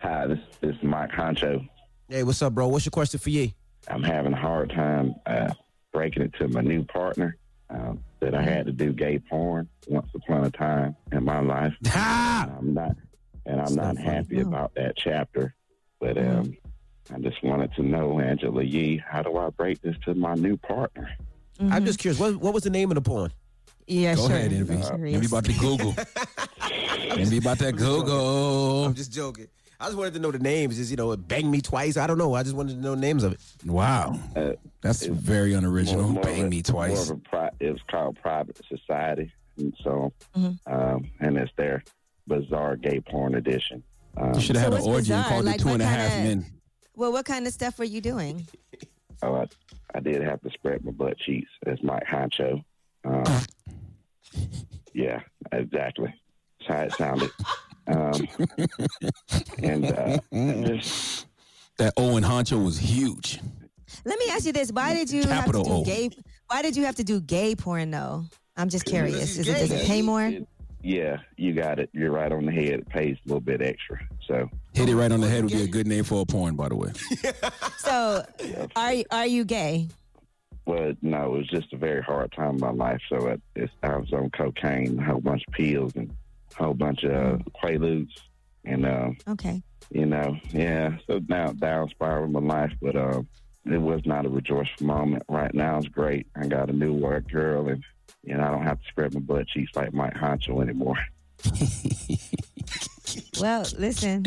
Hi, 0.00 0.26
this, 0.28 0.38
this 0.60 0.76
is 0.76 0.82
Mike 0.82 1.10
Honcho. 1.10 1.68
Hey, 2.08 2.22
what's 2.22 2.40
up, 2.42 2.54
bro? 2.54 2.68
What's 2.68 2.86
your 2.86 2.90
question 2.90 3.18
for 3.18 3.30
Yee? 3.30 3.54
I'm 3.88 4.02
having 4.02 4.32
a 4.32 4.40
hard 4.40 4.70
time 4.70 5.14
uh, 5.26 5.52
breaking 5.92 6.22
it 6.22 6.34
to 6.38 6.48
my 6.48 6.60
new 6.60 6.84
partner 6.84 7.36
um, 7.70 8.02
that 8.20 8.34
I 8.34 8.42
had 8.42 8.66
to 8.66 8.72
do 8.72 8.92
gay 8.92 9.18
porn 9.18 9.68
once 9.86 10.08
upon 10.14 10.44
a 10.44 10.50
time 10.50 10.96
in 11.12 11.24
my 11.24 11.40
life. 11.40 11.74
And 11.84 12.52
I'm 12.56 12.74
not, 12.74 12.96
and 13.46 13.60
I'm 13.60 13.74
not 13.74 13.96
happy 13.96 14.40
about 14.40 14.74
that 14.74 14.96
chapter. 14.96 15.54
But 16.00 16.18
um, 16.18 16.56
I 17.12 17.18
just 17.18 17.42
wanted 17.42 17.72
to 17.74 17.82
know, 17.82 18.20
Angela 18.20 18.62
Yee, 18.62 19.02
how 19.06 19.22
do 19.22 19.36
I 19.36 19.50
break 19.50 19.80
this 19.82 19.96
to 20.04 20.14
my 20.14 20.34
new 20.34 20.56
partner? 20.56 21.10
I'm 21.60 21.84
just 21.84 21.98
curious. 21.98 22.20
What, 22.20 22.36
what 22.36 22.54
was 22.54 22.62
the 22.62 22.70
name 22.70 22.90
of 22.90 22.94
the 22.96 23.00
porn? 23.00 23.32
Yeah, 23.86 24.14
Go 24.14 24.26
sure. 24.28 24.36
ahead, 24.36 24.52
Envy. 24.52 24.82
Sure 24.82 25.06
Envy 25.06 25.26
about 25.26 25.44
to 25.46 25.52
Google. 25.54 25.94
Envy 27.10 27.38
about 27.38 27.58
that 27.58 27.74
Google. 27.76 28.84
I'm 28.84 28.94
just 28.94 29.12
joking. 29.12 29.48
I 29.80 29.86
just 29.86 29.96
wanted 29.96 30.14
to 30.14 30.20
know 30.20 30.32
the 30.32 30.38
names. 30.40 30.76
Just, 30.76 30.90
you 30.90 30.96
know, 30.96 31.16
bang 31.16 31.48
me 31.50 31.60
twice. 31.60 31.96
I 31.96 32.06
don't 32.06 32.18
know. 32.18 32.34
I 32.34 32.42
just 32.42 32.56
wanted 32.56 32.74
to 32.74 32.80
know 32.80 32.94
the 32.96 33.00
names 33.00 33.22
of 33.22 33.32
it. 33.32 33.40
Wow. 33.64 34.18
That's 34.82 35.06
very 35.06 35.54
unoriginal. 35.54 36.02
More- 36.02 36.12
more 36.14 36.22
Bang 36.22 36.46
a- 36.46 36.48
me 36.48 36.62
twice. 36.62 37.08
More 37.08 37.16
of 37.16 37.22
a 37.24 37.28
pri- 37.28 37.50
it 37.60 37.70
was 37.70 37.80
called 37.90 38.18
Private 38.20 38.60
Society, 38.68 39.32
and 39.56 39.72
so 39.84 40.12
Mm-hmm. 40.36 40.72
um, 40.72 41.10
and 41.20 41.36
it's 41.38 41.52
their 41.56 41.84
bizarre 42.26 42.76
gay 42.76 43.00
porn 43.00 43.34
edition. 43.36 43.82
Um, 44.16 44.34
You 44.34 44.40
should 44.40 44.56
have 44.56 44.64
So 44.66 44.70
had 44.72 44.80
an 44.80 44.86
what's 44.86 44.86
orgy 44.86 45.12
and 45.12 45.22
bizarre? 45.22 45.28
called 45.30 45.44
Like, 45.44 45.54
it 45.54 45.58
two 45.60 45.64
what 45.68 45.72
and 45.74 45.82
a 45.82 45.86
half 45.86 46.10
kinda- 46.12 46.28
men. 46.42 46.46
Well, 46.96 47.12
what 47.12 47.24
kind 47.26 47.46
of 47.46 47.52
stuff 47.52 47.78
were 47.78 47.84
you 47.84 48.00
doing? 48.00 48.46
Oh, 49.20 49.34
I, 49.34 49.46
I 49.96 49.98
did 50.00 50.22
have 50.22 50.40
to 50.42 50.50
spread 50.50 50.84
my 50.84 50.92
butt 50.92 51.18
cheeks 51.18 51.50
as 51.66 51.82
Mike 51.82 52.04
Honcho. 52.04 52.62
Um, 53.04 53.24
yeah, 54.94 55.20
exactly. 55.50 56.14
That's 56.60 56.68
how 56.72 56.82
it 56.82 56.92
sounded. 56.92 57.30
Um, 57.88 58.28
and 59.62 59.84
uh, 59.86 60.18
just 60.66 61.26
That 61.78 61.94
Owen 61.96 62.22
Honcho 62.24 62.62
was 62.64 62.78
huge. 62.78 63.40
Let 64.04 64.18
me 64.18 64.26
ask 64.30 64.44
you 64.46 64.52
this: 64.52 64.70
Why 64.72 64.94
did 64.94 65.10
you 65.10 65.22
Capital 65.22 65.64
have 65.64 65.72
O. 65.72 65.84
to 65.84 65.84
do 65.84 65.90
gay? 65.90 66.10
Why 66.48 66.62
did 66.62 66.76
you 66.76 66.84
have 66.84 66.96
to 66.96 67.04
do 67.04 67.20
gay 67.20 67.54
porn 67.54 67.90
though? 67.90 68.24
I'm 68.56 68.68
just 68.68 68.84
curious. 68.84 69.36
Is 69.38 69.48
it 69.48 69.54
does 69.54 69.70
it 69.70 69.86
pay 69.86 70.02
more? 70.02 70.30
yeah, 70.82 71.18
you 71.36 71.52
got 71.54 71.78
it. 71.78 71.90
You're 71.92 72.10
right 72.12 72.30
on 72.30 72.44
the 72.46 72.52
head. 72.52 72.80
It 72.80 72.88
pays 72.88 73.16
a 73.24 73.28
little 73.28 73.40
bit 73.40 73.62
extra. 73.62 73.98
So 74.26 74.50
Hit 74.74 74.88
it 74.88 74.96
right 74.96 75.10
on 75.10 75.20
the 75.20 75.28
head 75.28 75.42
would 75.44 75.52
be 75.52 75.62
a 75.62 75.66
good 75.68 75.86
name 75.86 76.04
for 76.04 76.20
a 76.22 76.26
porn, 76.26 76.54
by 76.56 76.68
the 76.68 76.76
way. 76.76 76.92
So, 77.78 78.22
are 78.76 78.92
you- 78.92 79.04
are 79.10 79.26
you 79.26 79.44
gay? 79.46 79.88
Well, 80.66 80.92
no, 81.00 81.24
it 81.34 81.38
was 81.38 81.46
just 81.48 81.72
a 81.72 81.78
very 81.78 82.02
hard 82.02 82.30
time 82.32 82.56
in 82.56 82.60
my 82.60 82.70
life. 82.70 83.00
So 83.08 83.38
it, 83.56 83.70
I 83.82 83.96
was 83.96 84.12
on 84.12 84.28
cocaine, 84.30 84.98
a 84.98 85.04
whole 85.04 85.20
bunch 85.22 85.42
of 85.48 85.54
pills, 85.54 85.92
and 85.96 86.10
a 86.10 86.14
whole 86.58 86.74
bunch 86.74 87.04
of 87.04 87.40
quaaludes, 87.62 88.10
and 88.64 88.84
uh, 88.84 89.10
Okay. 89.28 89.62
you 89.90 90.06
know, 90.06 90.36
yeah. 90.50 90.96
So 91.06 91.20
now 91.28 91.52
down 91.52 91.88
spiral 91.88 92.24
in 92.24 92.32
my 92.32 92.40
life, 92.40 92.72
but 92.82 92.96
uh, 92.96 93.22
it 93.64 93.78
was 93.78 94.02
not 94.04 94.26
a 94.26 94.28
rejoiceful 94.28 94.86
moment. 94.86 95.22
Right 95.28 95.54
now, 95.54 95.78
it's 95.78 95.88
great. 95.88 96.26
I 96.36 96.46
got 96.46 96.70
a 96.70 96.72
new 96.72 96.92
work 96.94 97.30
girl, 97.30 97.68
and 97.68 97.82
you 98.24 98.36
know, 98.36 98.42
I 98.44 98.50
don't 98.50 98.64
have 98.64 98.80
to 98.80 98.88
spread 98.88 99.14
my 99.14 99.20
butt 99.20 99.46
cheeks 99.48 99.72
like 99.76 99.92
Mike 99.94 100.14
Honcho 100.14 100.62
anymore. 100.62 100.98
Well, 103.40 103.64
listen, 103.78 104.24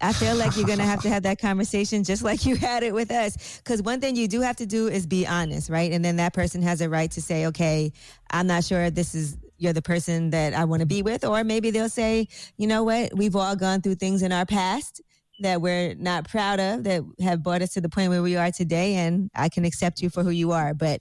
I 0.00 0.12
feel 0.12 0.34
like 0.34 0.56
you're 0.56 0.66
gonna 0.66 0.84
have 0.84 1.02
to 1.02 1.08
have 1.08 1.22
that 1.22 1.38
conversation 1.40 2.02
just 2.04 2.22
like 2.22 2.44
you 2.44 2.56
had 2.56 2.82
it 2.82 2.92
with 2.92 3.10
us. 3.12 3.58
Because 3.58 3.80
one 3.80 4.00
thing 4.00 4.16
you 4.16 4.26
do 4.28 4.40
have 4.40 4.56
to 4.56 4.66
do 4.66 4.88
is 4.88 5.06
be 5.06 5.26
honest, 5.26 5.70
right? 5.70 5.90
And 5.92 6.04
then 6.04 6.16
that 6.16 6.34
person 6.34 6.60
has 6.62 6.80
a 6.80 6.88
right 6.88 7.10
to 7.12 7.22
say, 7.22 7.46
"Okay, 7.46 7.92
I'm 8.30 8.46
not 8.48 8.64
sure 8.64 8.90
this 8.90 9.14
is 9.14 9.36
you're 9.60 9.72
the 9.72 9.82
person 9.82 10.30
that 10.30 10.54
I 10.54 10.64
want 10.64 10.80
to 10.80 10.86
be 10.86 11.02
with," 11.02 11.24
or 11.24 11.44
maybe 11.44 11.70
they'll 11.70 11.88
say, 11.88 12.28
"You 12.56 12.66
know 12.66 12.82
what? 12.82 13.16
We've 13.16 13.36
all 13.36 13.56
gone 13.56 13.80
through 13.82 13.96
things 13.96 14.22
in 14.22 14.32
our 14.32 14.46
past." 14.46 15.02
That 15.42 15.62
we're 15.62 15.94
not 15.94 16.28
proud 16.28 16.60
of, 16.60 16.84
that 16.84 17.02
have 17.20 17.42
brought 17.42 17.62
us 17.62 17.72
to 17.72 17.80
the 17.80 17.88
point 17.88 18.10
where 18.10 18.22
we 18.22 18.36
are 18.36 18.50
today, 18.50 18.96
and 18.96 19.30
I 19.34 19.48
can 19.48 19.64
accept 19.64 20.02
you 20.02 20.10
for 20.10 20.22
who 20.22 20.28
you 20.28 20.52
are. 20.52 20.74
But 20.74 21.00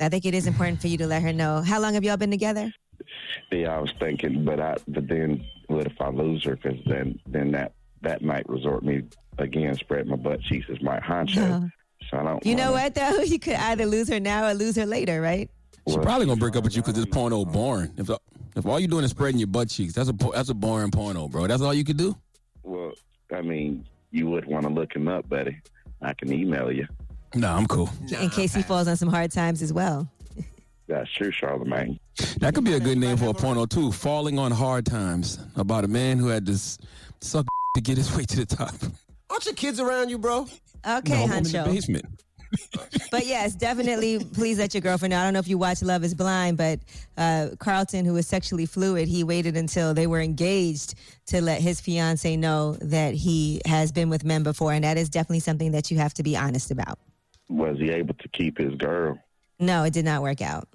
I 0.00 0.08
think 0.08 0.24
it 0.24 0.32
is 0.32 0.46
important 0.46 0.80
for 0.80 0.86
you 0.86 0.96
to 0.98 1.08
let 1.08 1.22
her 1.22 1.32
know. 1.32 1.60
How 1.62 1.80
long 1.80 1.94
have 1.94 2.04
y'all 2.04 2.16
been 2.16 2.30
together? 2.30 2.72
Yeah, 3.50 3.74
I 3.74 3.80
was 3.80 3.92
thinking, 3.98 4.44
but 4.44 4.60
I, 4.60 4.76
but 4.86 5.08
then 5.08 5.44
what 5.66 5.86
if 5.88 6.00
I 6.00 6.10
lose 6.10 6.44
her? 6.44 6.54
Because 6.54 6.78
then, 6.86 7.18
then 7.26 7.50
that 7.50 7.72
that 8.02 8.22
might 8.22 8.48
resort 8.48 8.82
me 8.84 9.02
again 9.38 9.74
spread 9.74 10.06
my 10.06 10.16
butt 10.16 10.40
cheeks 10.42 10.66
as 10.70 10.80
my 10.80 11.00
Honcho. 11.00 11.36
No. 11.36 11.70
So 12.10 12.18
I 12.18 12.22
don't. 12.22 12.46
You 12.46 12.54
know 12.54 12.72
what 12.72 12.94
though? 12.94 13.20
You 13.24 13.38
could 13.38 13.54
either 13.54 13.86
lose 13.86 14.08
her 14.08 14.20
now 14.20 14.48
or 14.48 14.54
lose 14.54 14.76
her 14.76 14.86
later, 14.86 15.20
right? 15.20 15.50
She 15.90 15.98
probably 15.98 16.26
gonna 16.26 16.38
break 16.38 16.56
up 16.56 16.64
with 16.64 16.76
you 16.76 16.82
because 16.82 16.98
it's 16.98 17.10
porno 17.10 17.44
boring. 17.44 17.92
If 17.96 18.10
if 18.56 18.66
all 18.66 18.78
you're 18.80 18.88
doing 18.88 19.04
is 19.04 19.10
spreading 19.10 19.38
your 19.38 19.46
butt 19.48 19.68
cheeks, 19.68 19.94
that's 19.94 20.08
a 20.08 20.14
po- 20.14 20.32
that's 20.32 20.48
a 20.48 20.54
boring 20.54 20.90
porno, 20.90 21.28
bro. 21.28 21.46
That's 21.46 21.62
all 21.62 21.74
you 21.74 21.84
can 21.84 21.96
do. 21.96 22.16
Well, 22.62 22.92
I 23.34 23.42
mean, 23.42 23.86
you 24.10 24.28
would 24.30 24.44
want 24.46 24.66
to 24.66 24.72
look 24.72 24.94
him 24.94 25.08
up, 25.08 25.28
buddy. 25.28 25.58
I 26.02 26.14
can 26.14 26.32
email 26.32 26.70
you. 26.72 26.86
No, 27.34 27.48
I'm 27.52 27.66
cool. 27.66 27.88
In 28.20 28.28
case 28.30 28.54
he 28.54 28.62
falls 28.62 28.88
on 28.88 28.96
some 28.96 29.08
hard 29.08 29.30
times 29.30 29.62
as 29.62 29.72
well. 29.72 30.08
That's 30.88 31.08
true, 31.12 31.30
Charlamagne. 31.30 32.00
That 32.40 32.54
could 32.54 32.64
be 32.64 32.72
a 32.74 32.80
good 32.80 32.98
name 32.98 33.16
for 33.16 33.26
a 33.28 33.34
porno 33.34 33.64
too. 33.66 33.92
Falling 33.92 34.38
on 34.38 34.50
hard 34.50 34.84
times 34.86 35.38
about 35.54 35.84
a 35.84 35.88
man 35.88 36.18
who 36.18 36.26
had 36.26 36.46
to 36.46 36.52
s- 36.54 36.78
suck 37.20 37.46
to 37.76 37.80
get 37.80 37.96
his 37.96 38.14
way 38.16 38.24
to 38.24 38.36
the 38.36 38.46
top. 38.46 38.74
Aren't 39.30 39.44
your 39.44 39.54
kids 39.54 39.78
around 39.78 40.08
you, 40.08 40.18
bro? 40.18 40.48
Okay, 40.88 41.26
no, 41.26 41.32
I'm 41.32 41.38
in 41.38 41.52
the 41.52 41.62
basement. 41.66 42.06
But 43.10 43.26
yes, 43.26 43.54
definitely 43.54 44.24
please 44.24 44.58
let 44.58 44.74
your 44.74 44.80
girlfriend 44.80 45.10
know. 45.10 45.20
I 45.20 45.24
don't 45.24 45.32
know 45.32 45.38
if 45.40 45.48
you 45.48 45.58
watch 45.58 45.82
Love 45.82 46.04
is 46.04 46.14
Blind, 46.14 46.56
but 46.56 46.80
uh, 47.16 47.48
Carlton, 47.58 48.04
who 48.04 48.14
was 48.14 48.26
sexually 48.26 48.66
fluid, 48.66 49.08
he 49.08 49.24
waited 49.24 49.56
until 49.56 49.94
they 49.94 50.06
were 50.06 50.20
engaged 50.20 50.94
to 51.26 51.40
let 51.40 51.60
his 51.60 51.80
fiance 51.80 52.36
know 52.36 52.74
that 52.80 53.14
he 53.14 53.60
has 53.66 53.92
been 53.92 54.08
with 54.08 54.24
men 54.24 54.42
before. 54.42 54.72
And 54.72 54.84
that 54.84 54.96
is 54.96 55.08
definitely 55.08 55.40
something 55.40 55.72
that 55.72 55.90
you 55.90 55.98
have 55.98 56.14
to 56.14 56.22
be 56.22 56.36
honest 56.36 56.70
about. 56.70 56.98
Was 57.48 57.78
he 57.78 57.90
able 57.90 58.14
to 58.14 58.28
keep 58.28 58.58
his 58.58 58.74
girl? 58.76 59.18
No, 59.58 59.84
it 59.84 59.92
did 59.92 60.04
not 60.04 60.22
work 60.22 60.40
out. 60.40 60.68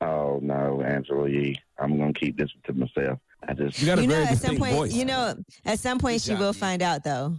Oh 0.00 0.40
no, 0.42 0.82
Angela 0.82 1.28
Yee. 1.28 1.56
I'm 1.78 1.98
gonna 1.98 2.12
keep 2.12 2.36
this 2.36 2.50
to 2.64 2.72
myself. 2.72 3.18
I 3.48 3.54
just 3.54 3.80
You, 3.80 3.86
got 3.86 3.98
know, 3.98 4.14
at 4.14 4.38
some 4.38 4.56
point, 4.56 4.92
you 4.92 5.04
know, 5.04 5.34
at 5.64 5.78
some 5.78 5.98
point 5.98 6.20
she 6.20 6.34
will 6.34 6.52
find 6.52 6.82
out, 6.82 7.04
though. 7.04 7.36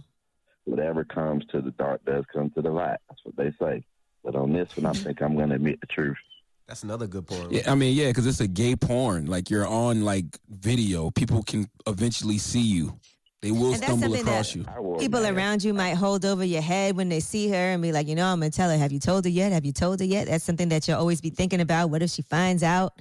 Whatever 0.68 1.04
comes 1.04 1.44
to 1.46 1.60
the 1.60 1.70
dark 1.72 2.04
does 2.04 2.24
come 2.32 2.50
to 2.50 2.62
the 2.62 2.70
light. 2.70 2.98
That's 3.08 3.20
what 3.24 3.36
they 3.36 3.52
say. 3.60 3.84
But 4.24 4.36
on 4.36 4.52
this 4.52 4.76
one, 4.76 4.86
I 4.86 4.90
mm-hmm. 4.90 5.04
think 5.04 5.22
I'm 5.22 5.36
gonna 5.36 5.54
admit 5.54 5.80
the 5.80 5.86
truth. 5.86 6.16
That's 6.66 6.82
another 6.82 7.06
good 7.06 7.26
point. 7.26 7.50
Yeah, 7.50 7.70
I 7.70 7.74
mean, 7.74 7.96
yeah, 7.96 8.08
because 8.08 8.26
it's 8.26 8.40
a 8.40 8.46
gay 8.46 8.76
porn. 8.76 9.26
Like 9.26 9.48
you're 9.48 9.66
on 9.66 10.04
like 10.04 10.26
video. 10.50 11.10
People 11.10 11.42
can 11.42 11.68
eventually 11.86 12.38
see 12.38 12.60
you. 12.60 12.98
They 13.40 13.52
will 13.52 13.72
And 13.72 13.82
stumble 13.82 14.08
something 14.08 14.20
across 14.20 14.52
that 14.52 14.58
you. 14.58 14.96
people 14.98 15.24
around 15.24 15.62
you 15.62 15.72
might 15.72 15.94
hold 15.94 16.24
over 16.24 16.44
your 16.44 16.60
head 16.60 16.96
when 16.96 17.08
they 17.08 17.20
see 17.20 17.48
her 17.48 17.54
and 17.54 17.80
be 17.80 17.92
like, 17.92 18.08
you 18.08 18.16
know, 18.16 18.26
I'm 18.26 18.40
gonna 18.40 18.50
tell 18.50 18.68
her. 18.68 18.76
Have 18.76 18.92
you 18.92 18.98
told 18.98 19.24
her 19.24 19.30
yet? 19.30 19.52
Have 19.52 19.64
you 19.64 19.72
told 19.72 20.00
her 20.00 20.04
yet? 20.04 20.26
That's 20.26 20.44
something 20.44 20.68
that 20.70 20.88
you'll 20.88 20.98
always 20.98 21.20
be 21.20 21.30
thinking 21.30 21.60
about. 21.60 21.90
What 21.90 22.02
if 22.02 22.10
she 22.10 22.22
finds 22.22 22.62
out? 22.62 23.00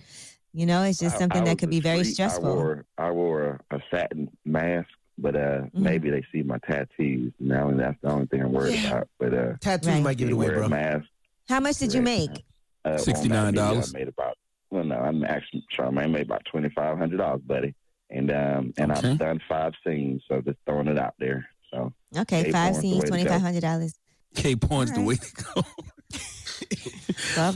You 0.53 0.65
know, 0.65 0.84
it's 0.84 0.99
just 0.99 1.18
something 1.18 1.41
I 1.41 1.45
that 1.45 1.60
could 1.60 1.69
be 1.69 1.80
very 1.80 1.99
discreet. 1.99 2.14
stressful. 2.14 2.48
I 2.48 2.53
wore, 2.53 2.85
I 2.98 3.11
wore 3.11 3.61
a, 3.72 3.76
a 3.76 3.84
satin 3.91 4.30
mask, 4.45 4.89
but 5.18 5.35
uh, 5.35 5.39
Mm-hmm. 5.39 5.84
maybe 5.84 6.10
they 6.10 6.23
see 6.31 6.44
my 6.44 6.57
tattoos. 6.60 7.34
Now, 7.39 7.69
and 7.69 7.80
that's 7.80 7.98
the 8.02 8.10
only 8.10 8.26
thing 8.27 8.41
I'm 8.41 8.52
worried 8.52 8.76
Yeah. 8.76 8.88
about. 8.91 9.10
But 9.19 9.34
uh, 9.34 9.53
Tattoos 9.61 9.88
Right. 9.88 10.03
might 10.03 10.18
give 10.18 10.30
it 10.30 10.34
away, 10.34 10.49
bro. 10.49 10.68
Mask. 10.69 11.06
How 11.49 11.60
much 11.60 11.77
did 11.77 11.94
you 11.94 12.02
make? 12.02 12.44
Uh, 12.85 12.98
$69. 12.98 13.94
I 13.95 13.98
made 13.98 14.07
about. 14.07 14.38
Well, 14.69 14.84
no, 14.84 14.95
I'm 14.95 15.23
actually 15.23 15.64
Charmaine 15.76 16.03
I 16.03 16.07
made 16.07 16.26
about 16.26 16.44
twenty 16.52 16.69
five 16.69 16.98
hundred 16.98 17.18
dollars, 17.18 17.41
buddy. 17.45 17.73
And 18.10 18.30
um, 18.31 18.73
and 18.77 18.91
Okay. 18.91 19.11
I've 19.11 19.18
done 19.18 19.41
five 19.48 19.73
scenes, 19.85 20.23
so 20.27 20.41
just 20.41 20.57
throwing 20.65 20.88
it 20.88 20.98
out 20.99 21.14
there. 21.19 21.48
So 21.73 21.94
Okay, 22.18 22.44
gay 22.44 22.52
five 22.52 22.76
scenes, 22.76 22.95
way 22.95 22.99
to 23.02 23.06
go. 23.06 23.10
twenty 23.10 23.26
five 23.26 23.41
hundred 23.41 23.61
dollars. 23.61 23.95
Gay 24.35 24.56
porn's 24.56 24.91
the 24.94 25.02
way 25.02 25.15
to 25.15 25.44
go. 25.56 25.61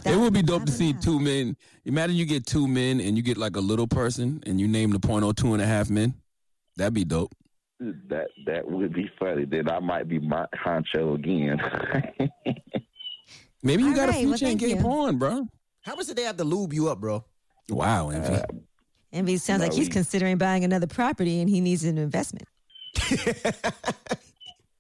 It 0.06 0.16
would 0.20 0.34
be 0.34 0.42
dope 0.44 0.66
to 0.66 0.72
see 0.72 0.94
two 0.94 1.20
men. 1.20 1.56
Imagine 1.86 2.16
you 2.16 2.26
get 2.26 2.46
two 2.46 2.68
men 2.68 3.00
and 3.02 3.18
you 3.18 3.24
get 3.24 3.38
like 3.38 3.56
a 3.56 3.60
little 3.60 3.88
person 3.88 4.44
and 4.46 4.60
you 4.60 4.68
name 4.68 4.92
the 4.92 5.00
point 5.00 5.24
oh 5.26 5.32
two 5.32 5.54
and 5.54 5.62
a 5.62 5.66
half 5.66 5.90
men. 5.90 6.14
That'd 6.78 6.94
be 6.94 7.04
dope. 7.04 7.34
That 8.10 8.28
that 8.46 8.70
would 8.70 8.94
be 8.94 9.10
funny. 9.18 9.46
Then 9.46 9.68
I 9.70 9.80
might 9.80 10.08
be 10.08 10.20
my 10.20 10.46
honcho 10.64 11.16
again. 11.16 11.60
Maybe 13.64 13.82
you 13.84 13.90
All 13.90 13.96
got 13.96 14.10
right, 14.10 14.24
a 14.24 14.28
well, 14.28 14.38
future 14.38 14.52
in 14.52 14.58
gay 14.58 14.70
you. 14.70 14.76
porn, 14.78 15.18
bro. 15.18 15.48
How 15.82 15.96
much 15.96 16.06
did 16.08 16.16
they 16.18 16.24
have 16.24 16.38
to 16.38 16.44
lube 16.44 16.74
you 16.74 16.90
up, 16.90 17.00
bro? 17.00 17.26
Wow, 17.70 18.10
Envy. 18.10 18.34
Uh, 18.36 18.44
Envy 19.12 19.38
sounds 19.38 19.62
No, 19.62 19.66
like 19.68 19.74
he's 19.76 19.88
he- 19.88 19.92
considering 19.94 20.38
buying 20.38 20.64
another 20.64 20.86
property 20.88 21.42
and 21.42 21.50
he 21.50 21.60
needs 21.60 21.84
an 21.84 21.98
investment. 21.98 22.48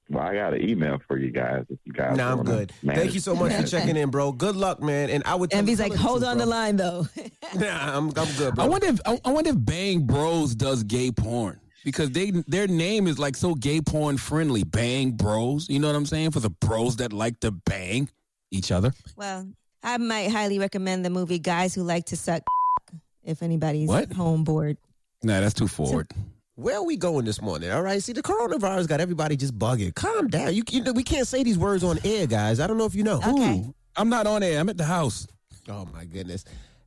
well, 0.09 0.23
I 0.23 0.33
got 0.33 0.53
an 0.53 0.67
email 0.69 0.99
for 1.07 1.17
you 1.17 1.31
guys. 1.31 1.63
If 1.69 1.79
you 1.85 1.93
guys, 1.93 2.17
Nah, 2.17 2.33
I'm 2.33 2.43
good. 2.43 2.71
manage- 2.83 2.99
Thank 3.01 3.13
you 3.13 3.19
so 3.19 3.33
much 3.35 3.53
for 3.53 3.63
checking 3.65 3.95
in, 3.95 4.09
bro. 4.09 4.31
Good 4.31 4.55
luck, 4.55 4.81
man. 4.81 5.09
And 5.09 5.23
I 5.25 5.35
would. 5.35 5.53
Envy's 5.53 5.79
like, 5.79 5.93
hold 5.93 6.23
on 6.23 6.37
bro. 6.37 6.45
the 6.45 6.49
line 6.51 6.75
though. 6.77 7.07
Nah, 7.55 7.97
I'm, 7.97 8.07
I'm 8.15 8.31
good, 8.37 8.55
bro. 8.55 8.63
I 8.63 8.67
wonder 8.69 8.87
if 8.87 8.99
I, 9.05 9.19
I 9.25 9.31
wonder 9.33 9.49
if 9.49 9.57
Bang 9.59 10.01
Bros 10.05 10.55
does 10.55 10.83
gay 10.83 11.11
porn 11.11 11.59
because 11.83 12.11
they 12.11 12.31
their 12.47 12.67
name 12.67 13.07
is 13.07 13.17
like 13.19 13.35
so 13.35 13.55
gay 13.55 13.81
porn 13.81 14.17
friendly. 14.17 14.63
Bang 14.63 15.11
Bros, 15.11 15.67
you 15.69 15.79
know 15.79 15.87
what 15.87 15.95
I'm 15.95 16.05
saying? 16.05 16.31
For 16.31 16.39
the 16.39 16.49
bros 16.49 16.97
that 16.97 17.13
like 17.13 17.39
to 17.41 17.51
bang 17.51 18.09
each 18.51 18.71
other. 18.71 18.93
well, 19.15 19.47
I 19.83 19.97
might 19.97 20.29
highly 20.31 20.59
recommend 20.59 21.03
the 21.05 21.09
movie 21.09 21.39
Guys 21.39 21.73
Who 21.73 21.83
Like 21.83 22.05
to 22.07 22.17
Suck 22.17 22.43
if 23.23 23.41
anybody's 23.41 23.87
What? 23.87 24.11
home 24.13 24.43
board. 24.43 24.77
Nah, 25.23 25.39
that's 25.39 25.53
too 25.53 25.67
forward. 25.67 26.07
Where 26.55 26.75
are 26.77 26.83
we 26.83 26.97
going 26.97 27.25
this 27.25 27.41
morning? 27.41 27.71
All 27.71 27.81
right. 27.81 28.03
See, 28.03 28.13
the 28.13 28.21
coronavirus 28.21 28.87
got 28.87 28.99
everybody 29.01 29.35
just 29.35 29.57
bugging. 29.57 29.95
Calm 29.95 30.27
down. 30.27 30.53
You, 30.53 30.63
you 30.69 30.83
know, 30.83 30.91
we 30.91 31.01
can't 31.03 31.27
say 31.27 31.41
these 31.43 31.57
words 31.57 31.83
on 31.83 31.97
air, 32.03 32.27
guys. 32.27 32.59
I 32.59 32.67
don't 32.67 32.77
know 32.77 32.85
if 32.85 32.93
you 32.93 33.03
know. 33.03 33.19
Ooh, 33.25 33.73
I'm 33.95 34.09
not 34.09 34.27
on 34.27 34.43
air. 34.43 34.59
I'm 34.59 34.69
at 34.69 34.77
the 34.77 34.83
house. 34.85 35.25
Oh 35.69 35.87
my 35.93 36.05
goodness. 36.05 36.43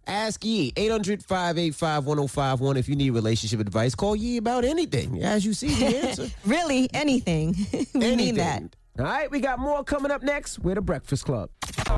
Ask 0.06 0.44
Yee 0.44 0.72
800-585-1051 0.72 2.76
if 2.76 2.88
you 2.88 2.96
need 2.96 3.10
relationship 3.10 3.60
advice. 3.60 3.94
Call 3.94 4.16
Yee 4.16 4.38
about 4.38 4.64
anything. 4.64 5.22
As 5.22 5.44
you 5.44 5.52
see, 5.52 5.68
the 5.68 5.96
answer. 5.96 6.28
really, 6.46 6.88
anything. 6.94 7.54
we 7.94 8.16
mean 8.16 8.36
that. 8.36 8.62
All 8.98 9.04
right, 9.04 9.30
we 9.30 9.40
got 9.40 9.58
more 9.58 9.82
coming 9.82 10.10
up 10.10 10.22
next. 10.22 10.60
We're 10.60 10.76
the 10.76 10.80
Breakfast 10.80 11.24
Club. 11.24 11.50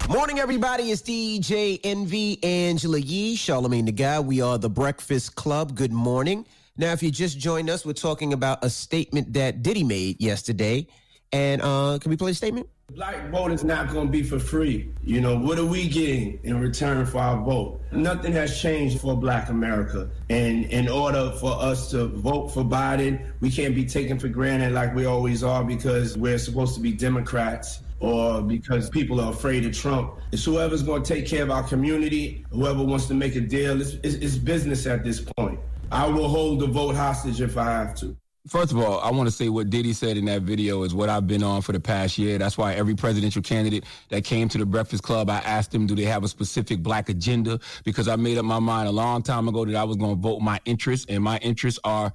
Morning, 0.09 0.39
everybody. 0.39 0.85
It's 0.85 1.03
DJ 1.03 1.79
Envy, 1.85 2.43
Angela 2.43 2.99
Yee, 2.99 3.37
Charlamagne 3.37 3.87
the 3.87 3.93
Guy. 3.93 4.19
We 4.21 4.41
are 4.41 4.57
the 4.57 4.71
Breakfast 4.71 5.37
Club. 5.37 5.75
Good 5.75 5.93
morning. 5.93 6.47
Now, 6.79 6.93
if 6.93 7.03
you 7.03 7.11
just 7.11 7.39
joined 7.39 7.71
us, 7.71 7.85
we're 7.85 7.93
talking 7.93 8.33
about 8.33 8.65
a 8.65 8.71
statement 8.71 9.33
that 9.35 9.63
Diddy 9.63 9.85
made 9.85 10.21
yesterday. 10.21 10.87
And 11.33 11.61
uh, 11.63 11.99
can 12.01 12.11
we 12.11 12.17
play 12.17 12.31
the 12.31 12.35
statement? 12.35 12.69
Black 12.93 13.31
vote 13.31 13.51
is 13.51 13.65
not 13.65 13.91
going 13.91 14.07
to 14.07 14.13
be 14.13 14.23
for 14.23 14.39
free. 14.39 14.89
You 15.03 15.21
know, 15.21 15.37
what 15.37 15.59
are 15.59 15.67
we 15.67 15.89
getting 15.89 16.39
in 16.45 16.61
return 16.61 17.05
for 17.05 17.19
our 17.19 17.43
vote? 17.43 17.81
Nothing 17.91 18.33
has 18.33 18.61
changed 18.61 19.01
for 19.01 19.17
black 19.17 19.49
America. 19.49 20.09
And 20.31 20.67
in 20.67 20.89
order 20.89 21.33
for 21.41 21.53
us 21.61 21.91
to 21.91 22.07
vote 22.07 22.49
for 22.49 22.63
Biden, 22.63 23.33
we 23.41 23.51
can't 23.51 23.75
be 23.75 23.85
taken 23.85 24.19
for 24.19 24.29
granted 24.29 24.73
like 24.73 24.95
we 24.95 25.05
always 25.05 25.43
are 25.43 25.65
because 25.65 26.17
we're 26.17 26.39
supposed 26.39 26.75
to 26.77 26.81
be 26.81 26.93
Democrats 26.93 27.81
or 27.99 28.41
because 28.41 28.89
people 28.89 29.21
are 29.21 29.31
afraid 29.31 29.67
of 29.67 29.77
Trump. 29.77 30.15
It's 30.31 30.45
whoever's 30.45 30.83
going 30.83 31.03
to 31.03 31.15
take 31.15 31.27
care 31.27 31.43
of 31.43 31.51
our 31.51 31.65
community, 31.65 32.45
whoever 32.51 32.83
wants 32.85 33.07
to 33.07 33.15
make 33.15 33.35
a 33.35 33.41
deal. 33.41 33.81
It's, 33.81 33.95
it's, 34.05 34.15
it's 34.15 34.37
business 34.37 34.87
at 34.87 35.03
this 35.03 35.21
point. 35.21 35.59
I 35.91 36.07
will 36.07 36.29
hold 36.29 36.61
the 36.61 36.67
vote 36.67 36.95
hostage 36.95 37.41
if 37.41 37.57
I 37.57 37.65
have 37.65 37.95
to. 37.97 38.17
First 38.49 38.71
of 38.71 38.79
all, 38.79 39.01
I 39.01 39.11
want 39.11 39.27
to 39.27 39.35
say 39.35 39.49
what 39.49 39.71
Diddy 39.71 39.93
said 39.93 40.17
in 40.17 40.27
that 40.27 40.43
video 40.43 40.85
is 40.85 40.95
what 40.95 41.09
I've 41.09 41.27
been 41.27 41.43
on 41.43 41.63
for 41.63 41.73
the 41.73 41.81
past 41.81 42.17
year. 42.17 42.39
That's 42.39 42.57
why 42.57 42.75
every 42.75 42.95
presidential 42.95 43.43
candidate 43.43 43.85
that 44.11 44.25
came 44.25 44.49
to 44.51 44.59
the 44.59 44.65
Breakfast 44.65 45.03
Club, 45.03 45.29
I 45.29 45.39
asked 45.39 45.73
them, 45.73 45.85
do 45.89 45.97
they 45.97 46.05
have 46.05 46.23
a 46.23 46.29
specific 46.29 46.79
black 46.81 47.09
agenda? 47.09 47.59
Because 47.83 48.07
I 48.07 48.15
made 48.15 48.39
up 48.39 48.45
my 48.45 48.61
mind 48.61 48.87
a 48.87 48.93
long 48.93 49.23
time 49.23 49.49
ago 49.49 49.65
that 49.65 49.75
I 49.75 49.83
was 49.83 49.97
going 49.97 50.15
to 50.15 50.21
vote 50.23 50.39
my 50.41 50.61
interests, 50.65 51.07
and 51.09 51.25
my 51.25 51.39
interests 51.39 51.81
are 51.83 52.13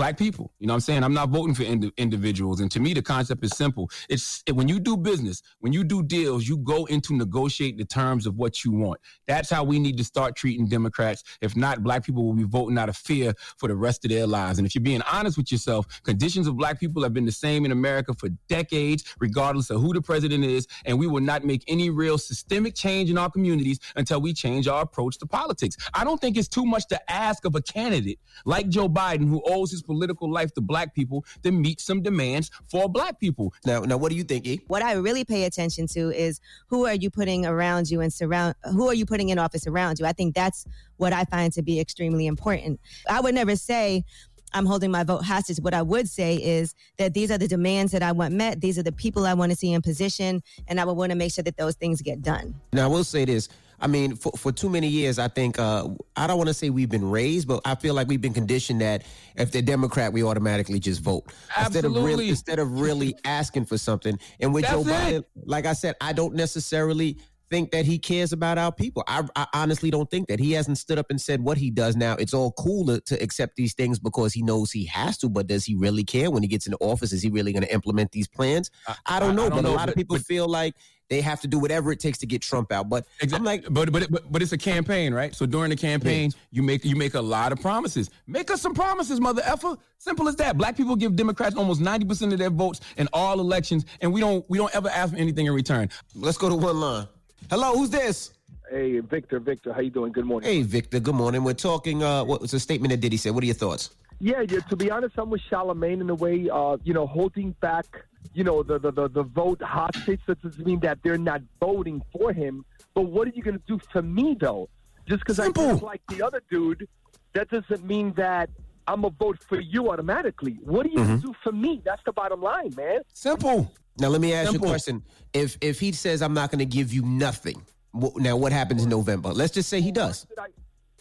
black 0.00 0.16
people. 0.16 0.50
You 0.58 0.66
know 0.66 0.72
what 0.72 0.76
I'm 0.76 0.80
saying? 0.80 1.04
I'm 1.04 1.12
not 1.12 1.28
voting 1.28 1.54
for 1.54 1.62
indi- 1.62 1.92
individuals. 1.98 2.60
And 2.60 2.70
to 2.70 2.80
me, 2.80 2.94
the 2.94 3.02
concept 3.02 3.44
is 3.44 3.50
simple. 3.50 3.90
It's 4.08 4.42
when 4.50 4.66
you 4.66 4.80
do 4.80 4.96
business, 4.96 5.42
when 5.58 5.74
you 5.74 5.84
do 5.84 6.02
deals, 6.02 6.48
you 6.48 6.56
go 6.56 6.86
into 6.86 7.14
negotiate 7.14 7.76
the 7.76 7.84
terms 7.84 8.26
of 8.26 8.38
what 8.38 8.64
you 8.64 8.72
want. 8.72 8.98
That's 9.28 9.50
how 9.50 9.62
we 9.62 9.78
need 9.78 9.98
to 9.98 10.04
start 10.04 10.36
treating 10.36 10.66
Democrats. 10.66 11.22
If 11.42 11.54
not, 11.54 11.82
black 11.82 12.02
people 12.02 12.24
will 12.24 12.32
be 12.32 12.44
voting 12.44 12.78
out 12.78 12.88
of 12.88 12.96
fear 12.96 13.34
for 13.58 13.68
the 13.68 13.76
rest 13.76 14.02
of 14.06 14.10
their 14.10 14.26
lives. 14.26 14.56
And 14.58 14.66
if 14.66 14.74
you're 14.74 14.82
being 14.82 15.02
honest 15.02 15.36
with 15.36 15.52
yourself, 15.52 15.84
conditions 16.02 16.46
of 16.46 16.56
black 16.56 16.80
people 16.80 17.02
have 17.02 17.12
been 17.12 17.26
the 17.26 17.30
same 17.46 17.66
in 17.66 17.70
America 17.70 18.14
for 18.14 18.30
decades, 18.48 19.04
regardless 19.20 19.68
of 19.68 19.82
who 19.82 19.92
the 19.92 20.00
president 20.00 20.44
is. 20.44 20.66
And 20.86 20.98
we 20.98 21.08
will 21.08 21.20
not 21.20 21.44
make 21.44 21.62
any 21.68 21.90
real 21.90 22.16
systemic 22.16 22.74
change 22.74 23.10
in 23.10 23.18
our 23.18 23.28
communities 23.30 23.80
until 23.96 24.22
we 24.22 24.32
change 24.32 24.66
our 24.66 24.80
approach 24.80 25.18
to 25.18 25.26
politics. 25.26 25.76
I 25.92 26.04
don't 26.04 26.22
think 26.22 26.38
it's 26.38 26.48
too 26.48 26.64
much 26.64 26.86
to 26.88 27.12
ask 27.12 27.44
of 27.44 27.54
a 27.54 27.60
candidate 27.60 28.18
like 28.46 28.70
Joe 28.70 28.88
Biden, 28.88 29.28
who 29.28 29.42
owes 29.44 29.70
his 29.70 29.82
political 29.90 30.30
life 30.30 30.54
to 30.54 30.60
black 30.60 30.94
people, 30.94 31.24
to 31.42 31.50
meet 31.50 31.80
some 31.80 32.00
demands 32.00 32.50
for 32.68 32.88
black 32.88 33.18
people. 33.18 33.52
Now, 33.66 33.80
now, 33.80 33.96
what 33.96 34.10
do 34.10 34.16
you 34.16 34.24
think, 34.24 34.46
E? 34.46 34.60
What 34.68 34.82
I 34.82 34.92
really 34.92 35.24
pay 35.24 35.42
attention 35.44 35.88
to 35.88 36.10
is 36.26 36.40
who 36.68 36.86
are 36.86 36.94
you 36.94 37.10
putting 37.10 37.44
around 37.44 37.90
you 37.90 38.00
and 38.00 38.12
surround 38.12 38.54
who 38.76 38.88
are 38.88 38.94
you 38.94 39.04
putting 39.04 39.30
in 39.30 39.38
office 39.38 39.66
around 39.66 39.98
you. 39.98 40.06
I 40.06 40.12
think 40.12 40.34
that's 40.34 40.64
what 40.96 41.12
I 41.12 41.24
find 41.24 41.52
to 41.54 41.62
be 41.62 41.80
extremely 41.80 42.26
important. 42.26 42.78
I 43.08 43.20
would 43.20 43.34
never 43.34 43.56
say 43.56 44.04
I'm 44.52 44.66
holding 44.66 44.90
my 44.90 45.04
vote 45.04 45.24
hostage. 45.24 45.58
What 45.58 45.74
I 45.74 45.82
would 45.82 46.08
say 46.08 46.36
is 46.36 46.74
that 46.98 47.14
these 47.14 47.30
are 47.30 47.38
the 47.38 47.48
demands 47.48 47.92
that 47.92 48.02
I 48.02 48.12
want 48.12 48.34
met. 48.34 48.60
These 48.60 48.78
are 48.78 48.82
the 48.82 48.92
people 48.92 49.26
I 49.26 49.34
want 49.34 49.52
to 49.52 49.56
see 49.56 49.72
in 49.72 49.82
position, 49.82 50.42
and 50.68 50.80
I 50.80 50.84
would 50.84 50.96
want 50.96 51.10
to 51.10 51.16
make 51.16 51.32
sure 51.32 51.44
that 51.44 51.56
those 51.56 51.74
things 51.76 52.02
get 52.02 52.22
done. 52.22 52.54
Now, 52.72 52.84
I 52.84 52.88
will 52.88 53.04
say 53.04 53.24
this. 53.24 53.48
I 53.82 53.86
mean, 53.86 54.14
for, 54.14 54.32
for 54.36 54.52
too 54.52 54.68
many 54.68 54.88
years, 54.88 55.18
I 55.18 55.28
think, 55.28 55.58
uh, 55.58 55.88
I 56.14 56.26
don't 56.26 56.36
want 56.36 56.48
to 56.48 56.54
say 56.54 56.68
we've 56.68 56.90
been 56.90 57.08
raised, 57.08 57.48
but 57.48 57.62
I 57.64 57.74
feel 57.74 57.94
like 57.94 58.08
we've 58.08 58.20
been 58.20 58.34
conditioned 58.34 58.82
that 58.82 59.04
if 59.36 59.52
they're 59.52 59.62
Democrat, 59.62 60.12
we 60.12 60.22
automatically 60.22 60.78
just 60.78 61.00
vote. 61.00 61.24
Instead 61.58 61.86
of 61.86 61.94
really, 61.94 62.28
instead 62.28 62.58
of 62.58 62.80
really 62.80 63.16
asking 63.24 63.64
for 63.64 63.78
something. 63.78 64.18
And 64.38 64.52
with 64.52 64.66
Joe 64.66 64.82
Biden, 64.82 65.20
it. 65.20 65.26
like 65.46 65.64
I 65.64 65.72
said, 65.72 65.94
I 66.00 66.12
don't 66.12 66.34
necessarily 66.34 67.16
think 67.50 67.72
that 67.72 67.84
he 67.84 67.98
cares 67.98 68.32
about 68.32 68.56
our 68.56 68.72
people. 68.72 69.02
I, 69.06 69.24
I 69.36 69.46
honestly 69.52 69.90
don't 69.90 70.10
think 70.10 70.28
that. 70.28 70.38
He 70.40 70.52
hasn't 70.52 70.78
stood 70.78 70.98
up 70.98 71.06
and 71.10 71.20
said 71.20 71.42
what 71.42 71.58
he 71.58 71.70
does 71.70 71.96
now. 71.96 72.14
It's 72.14 72.32
all 72.32 72.52
cool 72.52 72.98
to, 72.98 73.22
accept 73.22 73.56
these 73.56 73.74
things 73.74 73.98
because 73.98 74.32
he 74.32 74.42
knows 74.42 74.70
he 74.70 74.86
has 74.86 75.18
to, 75.18 75.28
but 75.28 75.46
does 75.46 75.64
he 75.64 75.74
really 75.74 76.04
care 76.04 76.30
when 76.30 76.42
he 76.42 76.48
gets 76.48 76.66
in 76.66 76.74
office? 76.80 77.12
Is 77.12 77.22
he 77.22 77.28
really 77.28 77.52
going 77.52 77.64
to 77.64 77.74
implement 77.74 78.12
these 78.12 78.28
plans? 78.28 78.70
I, 79.04 79.20
don't 79.20 79.34
know, 79.34 79.46
I 79.46 79.48
don't 79.48 79.58
but 79.58 79.68
know, 79.68 79.74
a 79.74 79.76
lot 79.76 79.88
of 79.88 79.94
people 79.94 80.16
but- 80.16 80.24
feel 80.24 80.46
like 80.48 80.74
they 81.10 81.20
have 81.20 81.40
to 81.40 81.48
do 81.48 81.58
whatever 81.58 81.90
it 81.90 81.98
takes 81.98 82.18
to 82.18 82.26
get 82.26 82.40
Trump 82.40 82.70
out. 82.70 82.88
But 82.88 83.04
I'm 83.32 83.42
like, 83.42 83.64
but 83.68 83.90
but 83.90 84.08
but 84.12 84.30
but 84.30 84.42
it's 84.42 84.52
a 84.52 84.56
campaign, 84.58 85.12
right? 85.12 85.34
So 85.34 85.44
during 85.44 85.70
the 85.70 85.76
campaign, 85.76 86.30
you 86.52 86.62
make 86.62 86.84
you 86.84 86.94
make 86.94 87.14
a 87.14 87.20
lot 87.20 87.50
of 87.50 87.60
promises. 87.60 88.10
Make 88.28 88.48
us 88.52 88.62
some 88.62 88.74
promises, 88.74 89.20
mother 89.20 89.42
effer. 89.44 89.74
Simple 89.98 90.28
as 90.28 90.36
that. 90.36 90.56
Black 90.56 90.76
people 90.76 90.94
give 90.94 91.16
Democrats 91.16 91.56
almost 91.56 91.80
ninety 91.80 92.06
percent 92.06 92.32
of 92.32 92.38
their 92.38 92.48
votes 92.48 92.80
in 92.96 93.08
all 93.12 93.40
elections, 93.40 93.84
and 94.00 94.12
we 94.12 94.20
don't 94.20 94.48
we 94.48 94.56
don't 94.56 94.72
ever 94.72 94.88
ask 94.88 95.12
for 95.12 95.18
anything 95.18 95.46
in 95.46 95.52
return. 95.52 95.88
Let's 96.14 96.38
go 96.38 96.48
to 96.48 96.54
one 96.54 96.78
line. 96.78 97.08
Hello, 97.50 97.74
who's 97.74 97.90
this? 97.90 98.30
Hey, 98.70 99.00
Victor, 99.00 99.40
Victor, 99.40 99.72
how 99.72 99.80
you 99.80 99.90
doing? 99.90 100.12
Good 100.12 100.24
morning. 100.24 100.48
Hey, 100.48 100.62
Victor. 100.62 101.00
Good 101.00 101.16
morning. 101.16 101.42
We're 101.42 101.54
talking. 101.54 102.02
Uh, 102.02 102.22
what 102.24 102.40
was 102.40 102.52
the 102.52 102.60
statement 102.60 102.92
that 102.92 102.98
Diddy 103.00 103.16
said? 103.16 103.34
What 103.34 103.42
are 103.42 103.46
your 103.46 103.56
thoughts? 103.56 103.90
Yeah, 104.20 104.42
yeah. 104.48 104.60
To 104.60 104.76
be 104.76 104.90
honest, 104.90 105.16
I'm 105.18 105.30
with 105.30 105.40
Charlamagne 105.50 106.00
in 106.00 106.08
a 106.10 106.14
way. 106.14 106.48
Uh, 106.48 106.76
you 106.84 106.94
know, 106.94 107.08
holding 107.08 107.50
back, 107.60 107.86
you 108.34 108.44
know, 108.44 108.62
the 108.62 108.78
the 108.78 108.92
the, 108.92 109.08
the 109.08 109.22
vote 109.24 109.60
hostage. 109.62 110.20
That 110.28 110.40
doesn't 110.42 110.64
mean 110.64 110.78
that 110.80 110.98
they're 111.02 111.18
not 111.18 111.42
voting 111.58 112.02
for 112.12 112.32
him. 112.32 112.64
But 112.94 113.02
what 113.02 113.26
are 113.26 113.32
you 113.34 113.42
going 113.42 113.58
to 113.58 113.62
do 113.66 113.80
for 113.90 114.02
me, 114.02 114.36
though? 114.38 114.68
Just 115.08 115.20
because 115.22 115.40
I 115.40 115.48
don't 115.50 115.82
like 115.82 116.02
the 116.08 116.22
other 116.22 116.40
dude, 116.48 116.86
that 117.32 117.50
doesn't 117.50 117.84
mean 117.84 118.12
that 118.12 118.48
I'm 118.86 119.02
to 119.02 119.10
vote 119.10 119.42
for 119.48 119.58
you 119.60 119.90
automatically. 119.90 120.58
What 120.62 120.86
are 120.86 120.90
you 120.90 120.96
going 120.98 121.08
Mhm. 121.08 121.20
to 121.22 121.26
do 121.28 121.34
for 121.42 121.50
me? 121.52 121.82
That's 121.84 122.02
the 122.04 122.12
bottom 122.12 122.40
line, 122.42 122.72
man. 122.76 123.00
Simple. 123.12 123.72
Now 124.00 124.08
let 124.08 124.20
me 124.20 124.32
ask 124.32 124.50
Simple. 124.50 124.66
you 124.66 124.70
a 124.70 124.72
question. 124.72 125.02
If 125.32 125.58
if 125.60 125.78
he 125.78 125.92
says 125.92 126.22
I'm 126.22 126.34
not 126.34 126.50
going 126.50 126.58
to 126.60 126.64
give 126.64 126.92
you 126.92 127.02
nothing, 127.02 127.62
wh- 127.92 128.16
now 128.16 128.36
what 128.36 128.52
happens 128.52 128.82
in 128.82 128.88
November? 128.88 129.28
Let's 129.28 129.52
just 129.52 129.68
say 129.68 129.80
he 129.80 129.92
does. 129.92 130.26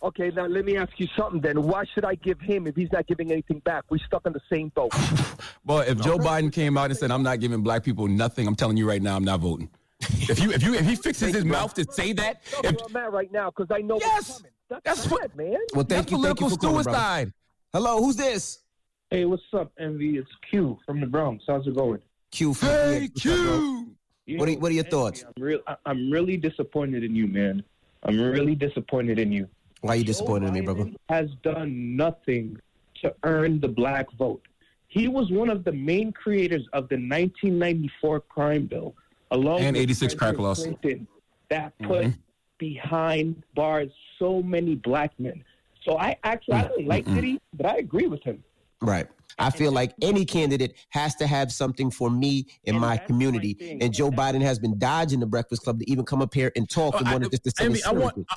Okay, 0.01 0.31
now 0.33 0.45
let 0.45 0.63
me 0.63 0.77
ask 0.77 0.91
you 0.97 1.07
something 1.17 1.41
then. 1.41 1.61
Why 1.63 1.83
should 1.93 2.05
I 2.05 2.15
give 2.15 2.39
him 2.39 2.67
if 2.67 2.75
he's 2.75 2.91
not 2.91 3.05
giving 3.07 3.31
anything 3.31 3.59
back? 3.59 3.83
We're 3.89 3.97
stuck 3.97 4.25
in 4.25 4.33
the 4.33 4.41
same 4.51 4.69
boat. 4.69 4.93
Well, 5.65 5.81
if 5.81 6.01
Joe 6.01 6.17
Biden 6.17 6.51
came 6.51 6.77
out 6.77 6.89
and 6.89 6.97
said, 6.97 7.11
"I'm 7.11 7.21
not 7.21 7.39
giving 7.39 7.61
black 7.61 7.83
people 7.83 8.07
nothing," 8.07 8.47
I'm 8.47 8.55
telling 8.55 8.75
you 8.75 8.87
right 8.87 9.01
now, 9.01 9.15
I'm 9.15 9.23
not 9.23 9.39
voting. 9.41 9.69
If 10.01 10.39
you 10.41 10.51
if 10.51 10.63
you 10.63 10.73
if 10.73 10.85
he 10.85 10.95
fixes 11.07 11.33
his 11.35 11.45
mouth 11.45 11.73
to 11.75 11.85
say 11.91 12.11
that, 12.13 12.41
That's 12.63 12.81
where 12.81 13.03
I'm 13.03 13.07
at 13.07 13.13
right 13.13 13.31
now 13.31 13.51
because 13.51 13.67
I 13.69 13.81
know 13.81 13.95
what's 13.97 14.37
coming. 14.37 14.51
That's, 14.69 15.03
that's 15.03 15.07
bad, 15.07 15.35
man. 15.35 15.57
Well, 15.73 15.85
thank 15.85 16.09
you, 16.09 16.23
thank 16.23 16.39
you 16.39 16.49
for 16.49 16.57
calling, 16.57 16.83
brother. 16.83 17.31
Hello, 17.71 18.01
who's 18.01 18.15
this? 18.15 18.59
Hey, 19.11 19.25
what's 19.25 19.43
up, 19.53 19.71
Envy? 19.79 20.17
It's 20.17 20.29
Q 20.49 20.77
from 20.85 21.01
the 21.01 21.07
Bronx. 21.07 21.43
How's 21.47 21.67
it 21.67 21.75
going? 21.75 21.99
Q. 22.31 22.53
From, 22.53 22.69
Hey, 22.69 23.09
Q. 23.15 23.95
What 24.37 24.47
are, 24.47 24.51
what 24.53 24.71
are 24.71 24.75
your 24.75 24.83
thoughts? 24.83 25.23
I'm 25.25 25.41
real. 25.41 25.59
I- 25.67 25.75
I'm 25.85 26.11
really 26.11 26.37
disappointed 26.37 27.03
in 27.03 27.15
you, 27.15 27.27
man. 27.27 27.63
I'm 28.03 28.19
really 28.19 28.55
disappointed 28.55 29.19
in 29.19 29.31
you. 29.31 29.47
Why 29.81 29.93
are 29.93 29.95
you 29.97 30.03
disappointed 30.03 30.47
in 30.49 30.53
me, 30.53 30.61
brother? 30.61 30.89
Has 31.09 31.29
done 31.41 31.95
nothing 31.95 32.57
to 33.01 33.13
earn 33.23 33.59
the 33.59 33.67
black 33.67 34.11
vote. 34.17 34.41
He 34.87 35.07
was 35.07 35.31
one 35.31 35.49
of 35.49 35.63
the 35.63 35.71
main 35.71 36.11
creators 36.11 36.67
of 36.73 36.89
the 36.89 36.95
1994 36.95 38.21
crime 38.21 38.65
bill, 38.65 38.95
along 39.31 39.61
And 39.61 39.75
with 39.75 39.83
86 39.83 40.15
crack 40.15 40.37
laws. 40.37 40.65
That 41.49 41.77
put 41.79 42.05
Mhm. 42.05 42.17
behind 42.59 43.43
bars 43.55 43.89
so 44.19 44.41
many 44.43 44.75
black 44.75 45.17
men. 45.19 45.43
So 45.83 45.97
I 45.97 46.15
actually 46.23 46.55
I 46.55 46.67
don't 46.67 46.85
like 46.87 47.05
Mm-mm. 47.05 47.15
Diddy, 47.15 47.41
but 47.55 47.65
I 47.65 47.77
agree 47.77 48.07
with 48.07 48.21
him. 48.23 48.43
Right. 48.81 49.07
I 49.39 49.49
feel 49.49 49.71
like 49.71 49.93
any 50.01 50.25
candidate 50.25 50.75
has 50.89 51.15
to 51.15 51.27
have 51.27 51.51
something 51.51 51.89
for 51.89 52.09
me 52.09 52.47
in 52.65 52.77
my 52.77 52.97
community. 52.97 53.77
And 53.81 53.93
Joe 53.93 54.11
Biden 54.11 54.41
has 54.41 54.59
been 54.59 54.77
dodging 54.77 55.19
the 55.19 55.25
Breakfast 55.25 55.63
Club 55.63 55.79
to 55.79 55.89
even 55.89 56.05
come 56.05 56.21
up 56.21 56.33
here 56.33 56.51
and 56.55 56.69
talk 56.69 56.95
oh, 56.95 56.99
and 56.99 57.11
wanted 57.11 57.31
just 57.31 57.43
to 57.45 57.51
say 57.51 57.65
Envy, 57.65 57.83
I 57.83 57.91
want, 57.91 58.27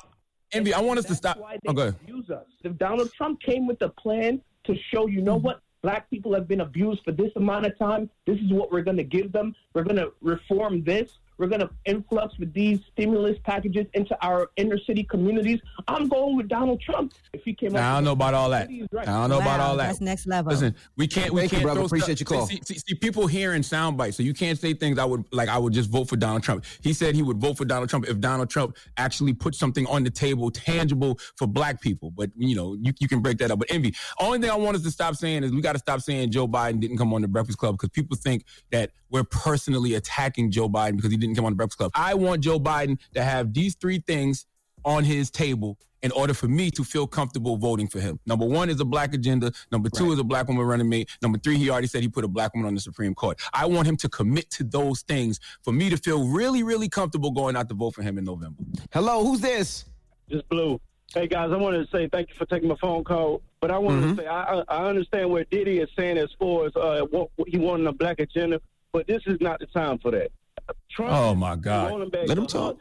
Envy, 0.53 0.73
I 0.73 0.79
want 0.79 0.99
us 0.99 1.05
to 1.05 1.15
stop. 1.15 1.39
Oh, 1.67 1.73
go 1.73 1.81
ahead. 1.83 1.95
Use 2.07 2.29
us. 2.29 2.45
If 2.63 2.77
Donald 2.77 3.11
Trump 3.13 3.41
came 3.41 3.67
with 3.67 3.81
a 3.81 3.89
plan 3.89 4.41
to 4.65 4.75
show, 4.93 5.07
you 5.07 5.21
know 5.21 5.37
hmm. 5.37 5.45
what, 5.45 5.59
black 5.81 6.09
people 6.09 6.33
have 6.33 6.47
been 6.47 6.61
abused 6.61 7.03
for 7.03 7.11
this 7.11 7.31
amount 7.35 7.65
of 7.65 7.77
time. 7.77 8.09
This 8.25 8.39
is 8.39 8.51
what 8.51 8.71
we're 8.71 8.83
going 8.83 8.97
to 8.97 9.03
give 9.03 9.31
them. 9.31 9.53
We're 9.73 9.83
going 9.83 9.97
to 9.97 10.13
reform 10.21 10.83
this. 10.83 11.19
We're 11.43 11.49
going 11.49 11.59
to 11.59 11.69
influx 11.83 12.39
with 12.39 12.53
these 12.53 12.79
stimulus 12.93 13.37
packages 13.43 13.85
into 13.95 14.17
our 14.25 14.49
inner 14.55 14.77
city 14.87 15.03
communities. 15.03 15.59
I'm 15.89 16.07
going 16.07 16.37
with 16.37 16.47
Donald 16.47 16.79
Trump. 16.79 17.11
If 17.33 17.41
he 17.43 17.53
came, 17.53 17.73
Now, 17.73 17.91
I 17.91 17.95
don't 17.95 18.05
know 18.05 18.13
about 18.13 18.33
all 18.33 18.49
that. 18.51 18.69
He's 18.69 18.87
right. 18.93 19.05
I 19.05 19.11
don't 19.11 19.29
know 19.29 19.41
about 19.41 19.59
all 19.59 19.75
that. 19.75 19.87
That's 19.87 19.99
next 19.99 20.25
level. 20.25 20.53
Listen, 20.53 20.73
we 20.95 21.05
can't. 21.05 21.33
We 21.33 21.41
Thank 21.41 21.51
you, 21.51 21.57
can't. 21.57 21.63
brother. 21.65 21.79
throw 21.81 21.85
Appreciate 21.87 22.17
stuff- 22.19 22.31
your 22.31 22.39
call. 22.39 22.47
See, 22.47 22.61
see, 22.63 22.79
see, 22.79 22.95
people 22.95 23.27
hearing 23.27 23.61
sound 23.61 23.97
bites, 23.97 24.15
so 24.15 24.23
you 24.23 24.33
can't 24.33 24.57
say 24.57 24.73
things. 24.73 24.97
I 24.97 25.03
would 25.03 25.25
like. 25.33 25.49
I 25.49 25.57
would 25.57 25.73
just 25.73 25.89
vote 25.89 26.07
for 26.07 26.15
Donald 26.15 26.43
Trump. 26.43 26.63
He 26.81 26.93
said 26.93 27.13
he 27.13 27.23
would 27.23 27.39
vote 27.39 27.57
for 27.57 27.65
Donald 27.65 27.89
Trump 27.89 28.07
if 28.07 28.21
Donald 28.21 28.49
Trump 28.49 28.77
actually 28.95 29.33
put 29.33 29.53
something 29.53 29.85
on 29.87 30.05
the 30.05 30.11
table, 30.11 30.49
tangible 30.49 31.19
for 31.35 31.45
Black 31.45 31.81
people. 31.81 32.09
But 32.09 32.31
you 32.37 32.55
know, 32.55 32.77
you, 32.81 32.93
you 33.01 33.09
can 33.09 33.19
break 33.19 33.37
that 33.39 33.51
up. 33.51 33.59
But 33.59 33.69
envy. 33.69 33.93
Only 34.17 34.39
thing 34.39 34.49
I 34.49 34.55
want 34.55 34.77
us 34.77 34.83
to 34.83 34.91
stop 34.91 35.15
saying 35.15 35.43
is 35.43 35.51
we 35.51 35.59
got 35.59 35.73
to 35.73 35.79
stop 35.79 35.99
saying 35.99 36.31
Joe 36.31 36.47
Biden 36.47 36.79
didn't 36.79 36.97
come 36.97 37.13
on 37.13 37.21
the 37.21 37.27
Breakfast 37.27 37.57
Club 37.57 37.75
because 37.75 37.89
people 37.89 38.15
think 38.15 38.45
that 38.71 38.91
we're 39.09 39.23
personally 39.25 39.93
attacking 39.95 40.49
Joe 40.49 40.69
Biden 40.69 40.95
because 40.95 41.11
he 41.11 41.17
didn't 41.17 41.32
come 41.35 41.45
on 41.45 41.51
the 41.53 41.55
Breakfast 41.57 41.77
Club. 41.77 41.91
I 41.95 42.13
want 42.13 42.41
Joe 42.41 42.59
Biden 42.59 42.99
to 43.15 43.23
have 43.23 43.53
these 43.53 43.75
three 43.75 43.99
things 43.99 44.45
on 44.85 45.03
his 45.03 45.31
table 45.31 45.77
in 46.01 46.11
order 46.11 46.33
for 46.33 46.49
me 46.49 46.69
to 46.69 46.83
feel 46.83 47.07
comfortable 47.07 47.55
voting 47.55 47.87
for 47.87 48.01
him. 48.01 48.19
Number 48.25 48.45
one 48.45 48.69
is 48.69 48.79
a 48.81 48.85
black 48.85 49.13
agenda. 49.13 49.53
Number 49.71 49.89
two 49.89 50.11
is 50.11 50.19
a 50.19 50.23
black 50.23 50.49
woman 50.49 50.65
running 50.65 50.89
mate. 50.89 51.09
Number 51.21 51.37
three, 51.39 51.57
he 51.57 51.69
already 51.69 51.87
said 51.87 52.01
he 52.01 52.09
put 52.09 52.25
a 52.25 52.27
black 52.27 52.53
woman 52.53 52.67
on 52.67 52.73
the 52.75 52.81
Supreme 52.81 53.15
Court. 53.15 53.39
I 53.53 53.65
want 53.67 53.87
him 53.87 53.95
to 53.97 54.09
commit 54.09 54.49
to 54.51 54.65
those 54.65 55.01
things 55.03 55.39
for 55.63 55.71
me 55.71 55.89
to 55.89 55.95
feel 55.95 56.27
really, 56.27 56.61
really 56.61 56.89
comfortable 56.89 57.31
going 57.31 57.55
out 57.55 57.69
to 57.69 57.75
vote 57.75 57.95
for 57.95 58.01
him 58.01 58.17
in 58.17 58.25
November. 58.25 58.61
Hello, 58.91 59.23
who's 59.23 59.39
this? 59.39 59.85
Just 60.29 60.47
Blue. 60.49 60.81
Hey 61.13 61.27
guys, 61.27 61.51
I 61.53 61.57
wanted 61.57 61.89
to 61.89 61.95
say 61.95 62.09
thank 62.11 62.29
you 62.29 62.35
for 62.35 62.47
taking 62.47 62.67
my 62.67 62.75
phone 62.81 63.03
call, 63.05 63.41
but 63.61 63.71
I 63.71 63.77
wanted 63.77 64.03
Mm-hmm. 64.03 64.15
to 64.15 64.21
say 64.23 64.27
I, 64.27 64.59
I 64.59 64.63
I 64.67 64.85
understand 64.89 65.29
what 65.29 65.49
Diddy 65.51 65.77
is 65.79 65.87
saying 65.97 66.17
as 66.17 66.29
far 66.39 66.65
as 66.65 66.75
uh, 66.75 67.01
what, 67.11 67.29
he 67.47 67.59
wanted 67.59 67.85
a 67.87 67.93
black 67.93 68.19
agenda, 68.19 68.59
but 68.91 69.05
this 69.07 69.21
is 69.27 69.37
not 69.39 69.59
the 69.59 69.67
time 69.67 69.99
for 69.99 70.09
that. 70.11 70.31
Trump 70.91 71.11
Oh 71.11 71.35
my 71.35 71.55
God. 71.55 71.89
rolling 71.91 72.09
back- 72.09 72.27
Let 72.27 72.37
him 72.37 72.47
talk. 72.47 72.77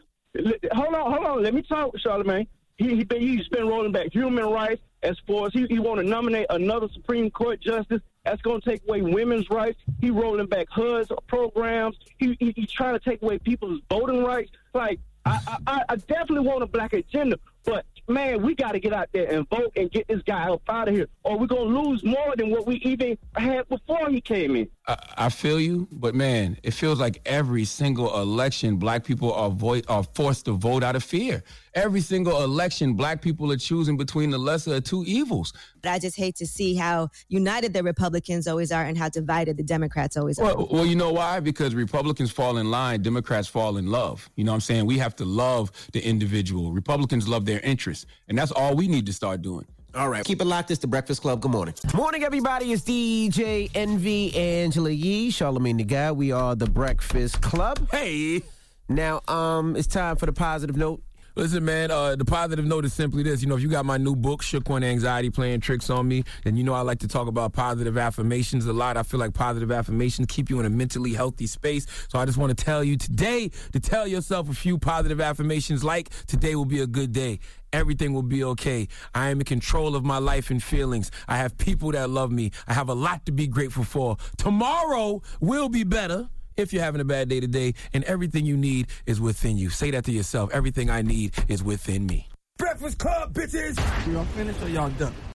Hold 0.73 0.95
on, 0.95 1.13
hold 1.13 1.25
on. 1.27 1.43
Let 1.43 1.55
me 1.55 1.63
talk, 1.63 1.95
Charlamagne. 1.99 2.47
He, 2.79 2.97
he 2.97 3.05
been, 3.05 3.21
he's 3.21 3.47
been 3.49 3.69
rolling 3.69 3.93
back 3.93 4.13
human 4.13 4.45
rights 4.47 4.83
as 5.03 5.17
far 5.27 5.47
as 5.47 5.53
he, 5.53 5.67
he 5.69 5.79
want 5.79 6.01
to 6.01 6.07
nominate 6.07 6.47
another 6.51 6.89
Supreme 6.95 7.31
Court 7.31 7.61
justice. 7.61 8.01
That's 8.25 8.41
going 8.43 8.61
to 8.61 8.71
take 8.71 8.83
away 8.89 9.03
women's 9.03 9.51
rights. 9.51 9.79
He 10.01 10.11
rolling 10.11 10.47
back 10.47 10.69
HUD's 10.71 11.11
programs. 11.27 11.97
He, 12.19 12.37
he, 12.41 12.53
he 12.57 12.67
trying 12.67 12.95
to 12.95 13.01
take 13.01 13.21
away 13.23 13.39
people's 13.39 13.81
voting 13.91 14.25
rights. 14.25 14.53
Like, 14.75 15.01
I, 15.25 15.39
I, 15.47 15.57
I- 15.67 15.85
I 15.91 15.97
definitely 15.97 16.41
want 16.49 16.63
a 16.63 16.67
black 16.67 16.93
agenda, 16.95 17.39
but 17.65 17.85
man, 18.09 18.43
we 18.43 18.55
got 18.55 18.73
to 18.73 18.81
get 18.81 18.93
out 18.93 19.09
there 19.13 19.31
and 19.31 19.49
vote 19.49 19.73
and 19.77 19.91
get 19.91 20.09
this 20.09 20.23
guy 20.23 20.49
up 20.49 20.63
out 20.69 20.89
of 20.89 20.95
here, 20.95 21.09
or 21.25 21.39
we're 21.39 21.47
going 21.47 21.73
to 21.73 21.81
lose 21.81 22.05
more 22.05 22.35
than 22.37 22.51
what 22.51 22.67
we 22.67 22.77
even 22.77 23.17
had 23.35 23.69
before 23.69 24.11
he 24.11 24.21
came 24.21 24.57
in. 24.57 24.69
I, 24.87 24.97
I 25.17 25.29
feel 25.29 25.61
you, 25.61 25.89
but 25.93 26.15
man, 26.15 26.59
it 26.63 26.73
feels 26.73 26.99
like 26.99 27.21
every 27.27 27.65
single 27.65 28.21
election, 28.21 28.77
black 28.77 29.05
people 29.05 29.33
are 29.33 29.51
vo- 29.51 29.83
are 29.89 30.05
forced 30.15 30.47
to 30.47 30.53
vote 30.53 30.83
out 30.83 30.97
of 30.97 31.05
fear. 31.05 31.43
Every 31.75 32.03
single 32.03 32.43
election, 32.43 32.93
black 32.93 33.23
people 33.23 33.51
are 33.51 33.57
choosing 33.57 33.97
between 33.97 34.29
the 34.29 34.37
lesser 34.37 34.75
of 34.75 34.85
two 34.85 35.05
evils. 35.07 35.55
But 35.81 35.93
I 35.93 35.99
just 35.99 36.17
hate 36.17 36.37
to 36.37 36.47
see 36.47 36.75
how 36.75 37.09
united 37.29 37.73
the 37.73 37.83
Republicans 37.83 38.47
always 38.47 38.71
are 38.71 38.85
and 38.85 38.99
how 38.99 39.09
divided 39.09 39.57
the 39.57 39.63
Democrats 39.63 40.19
always 40.19 40.39
are. 40.39 40.55
Well, 40.55 40.69
well, 40.71 40.87
you 40.87 40.97
know 40.97 41.13
why? 41.13 41.41
Because 41.41 41.75
Republicans 41.75 42.31
fall 42.31 42.59
in 42.59 42.71
line, 42.71 43.01
Democrats 43.01 43.49
fall 43.49 43.79
in 43.79 43.87
love. 43.87 44.29
You 44.37 44.45
know 44.45 44.53
what 44.53 44.57
I'm 44.57 44.61
saying? 44.61 44.85
We 44.85 44.99
have 44.99 45.17
to 45.17 45.25
love 45.25 45.73
the 45.93 46.05
individual. 46.07 46.73
Republicans 46.73 47.27
love 47.27 47.47
their 47.47 47.61
interests, 47.61 48.05
and 48.29 48.37
that's 48.37 48.53
all 48.53 48.77
we 48.77 48.87
need 48.87 49.07
to 49.07 49.13
start 49.15 49.41
doing. 49.41 49.65
All 49.95 50.11
right. 50.11 50.25
Keep 50.25 50.43
it 50.43 50.47
locked. 50.47 50.71
It's 50.71 50.81
the 50.81 50.87
Breakfast 50.87 51.23
Club. 51.23 51.41
Good 51.41 51.51
morning. 51.51 51.75
Morning, 51.95 52.23
everybody. 52.23 52.73
It's 52.73 52.83
DJ 52.83 53.71
Envy 53.75 54.35
Angela 54.37 54.91
Yee, 54.91 55.31
Charlamagne 55.31 55.79
the 55.79 55.85
Guy. 55.85 56.13
We 56.13 56.33
are 56.33 56.55
the 56.55 56.69
Breakfast 56.69 57.41
Club. 57.41 57.89
Hey. 57.91 58.43
Now, 58.89 59.23
um, 59.29 59.77
it's 59.77 59.87
time 59.87 60.17
for 60.17 60.27
the 60.27 60.33
positive 60.33 60.77
note. 60.77 61.03
Listen, 61.35 61.65
man, 61.65 61.91
uh, 61.91 62.15
the 62.15 62.27
positive 62.27 62.67
note 62.67 62.85
is 62.85 62.93
simply 62.93 63.23
this. 63.23 63.41
You 63.41 63.49
know, 63.49 63.57
if 63.57 63.63
you 63.63 63.69
got 63.69 63.87
my 63.87 63.97
new 63.97 64.15
book, 64.15 64.43
Shook 64.43 64.69
One 64.69 64.85
Anxiety 64.85 65.31
Playing 65.31 65.61
Tricks 65.61 65.89
on 65.89 66.07
Me, 66.07 66.25
then 66.45 66.59
you 66.59 66.63
know 66.63 66.75
I 66.75 66.83
like 66.83 66.99
to 66.99 67.09
talk 67.09 67.27
about 67.27 67.55
positive 67.55 67.97
affirmations 67.97 68.67
a 68.67 68.73
lot. 68.75 68.99
I 68.99 69.03
feel 69.03 69.19
like 69.19 69.33
positive 69.33 69.73
affirmations 69.73 70.27
keep 70.29 70.51
you 70.51 70.61
in 70.61 70.67
a 70.67 70.71
mentally 70.71 71.15
healthy 71.15 71.47
space. 71.47 71.87
So 72.11 72.19
I 72.19 72.27
just 72.27 72.37
want 72.37 72.57
to 72.57 72.65
tell 72.65 72.85
you 72.85 72.99
today 72.99 73.51
to 73.73 73.81
tell 73.81 74.07
yourself 74.07 74.51
a 74.51 74.55
few 74.55 74.77
positive 74.77 75.23
affirmations 75.23 75.83
like 75.83 76.11
today 76.27 76.55
will 76.55 76.67
be 76.67 76.81
a 76.81 76.87
good 76.87 77.13
day. 77.13 77.39
Everything 77.73 78.13
will 78.13 78.23
be 78.23 78.45
okay. 78.45 78.87
I 79.15 79.31
am 79.31 79.41
in 79.41 79.47
control 79.47 79.97
of 79.97 80.05
my 80.05 80.19
life 80.19 80.51
and 80.51 80.63
feelings. 80.63 81.11
I 81.29 81.39
have 81.39 81.57
people 81.57 81.93
that 81.93 82.11
love 82.11 82.31
me. 82.31 82.51
I 82.69 82.75
have 82.75 82.91
a 82.91 82.95
lot 82.95 83.25
to 83.25 83.33
be 83.33 83.47
grateful 83.47 83.85
for. 83.85 84.19
Tomorrow 84.37 85.23
will 85.41 85.71
be 85.71 85.83
better 85.85 86.29
if 86.57 86.73
you're 86.73 86.83
having 86.83 87.01
a 87.01 87.05
bad 87.05 87.29
day 87.29 87.41
today, 87.41 87.75
and 87.93 88.05
everything 88.05 88.47
you 88.47 88.57
need 88.57 88.89
is 89.07 89.21
within 89.21 89.57
you. 89.57 89.71
Say 89.71 89.91
that 89.93 90.05
to 90.05 90.13
yourself. 90.13 90.51
Everything 90.53 90.91
I 90.91 91.03
need 91.03 91.35
is 91.49 91.63
within 91.63 92.07
me. 92.07 92.29
Breakfast 92.59 92.99
Club, 92.99 93.33
bitches. 93.33 93.77
Y'all 94.13 94.25
finished 94.25 94.63
or 94.63 94.69
y'all 94.69 94.91
done? 94.91 95.15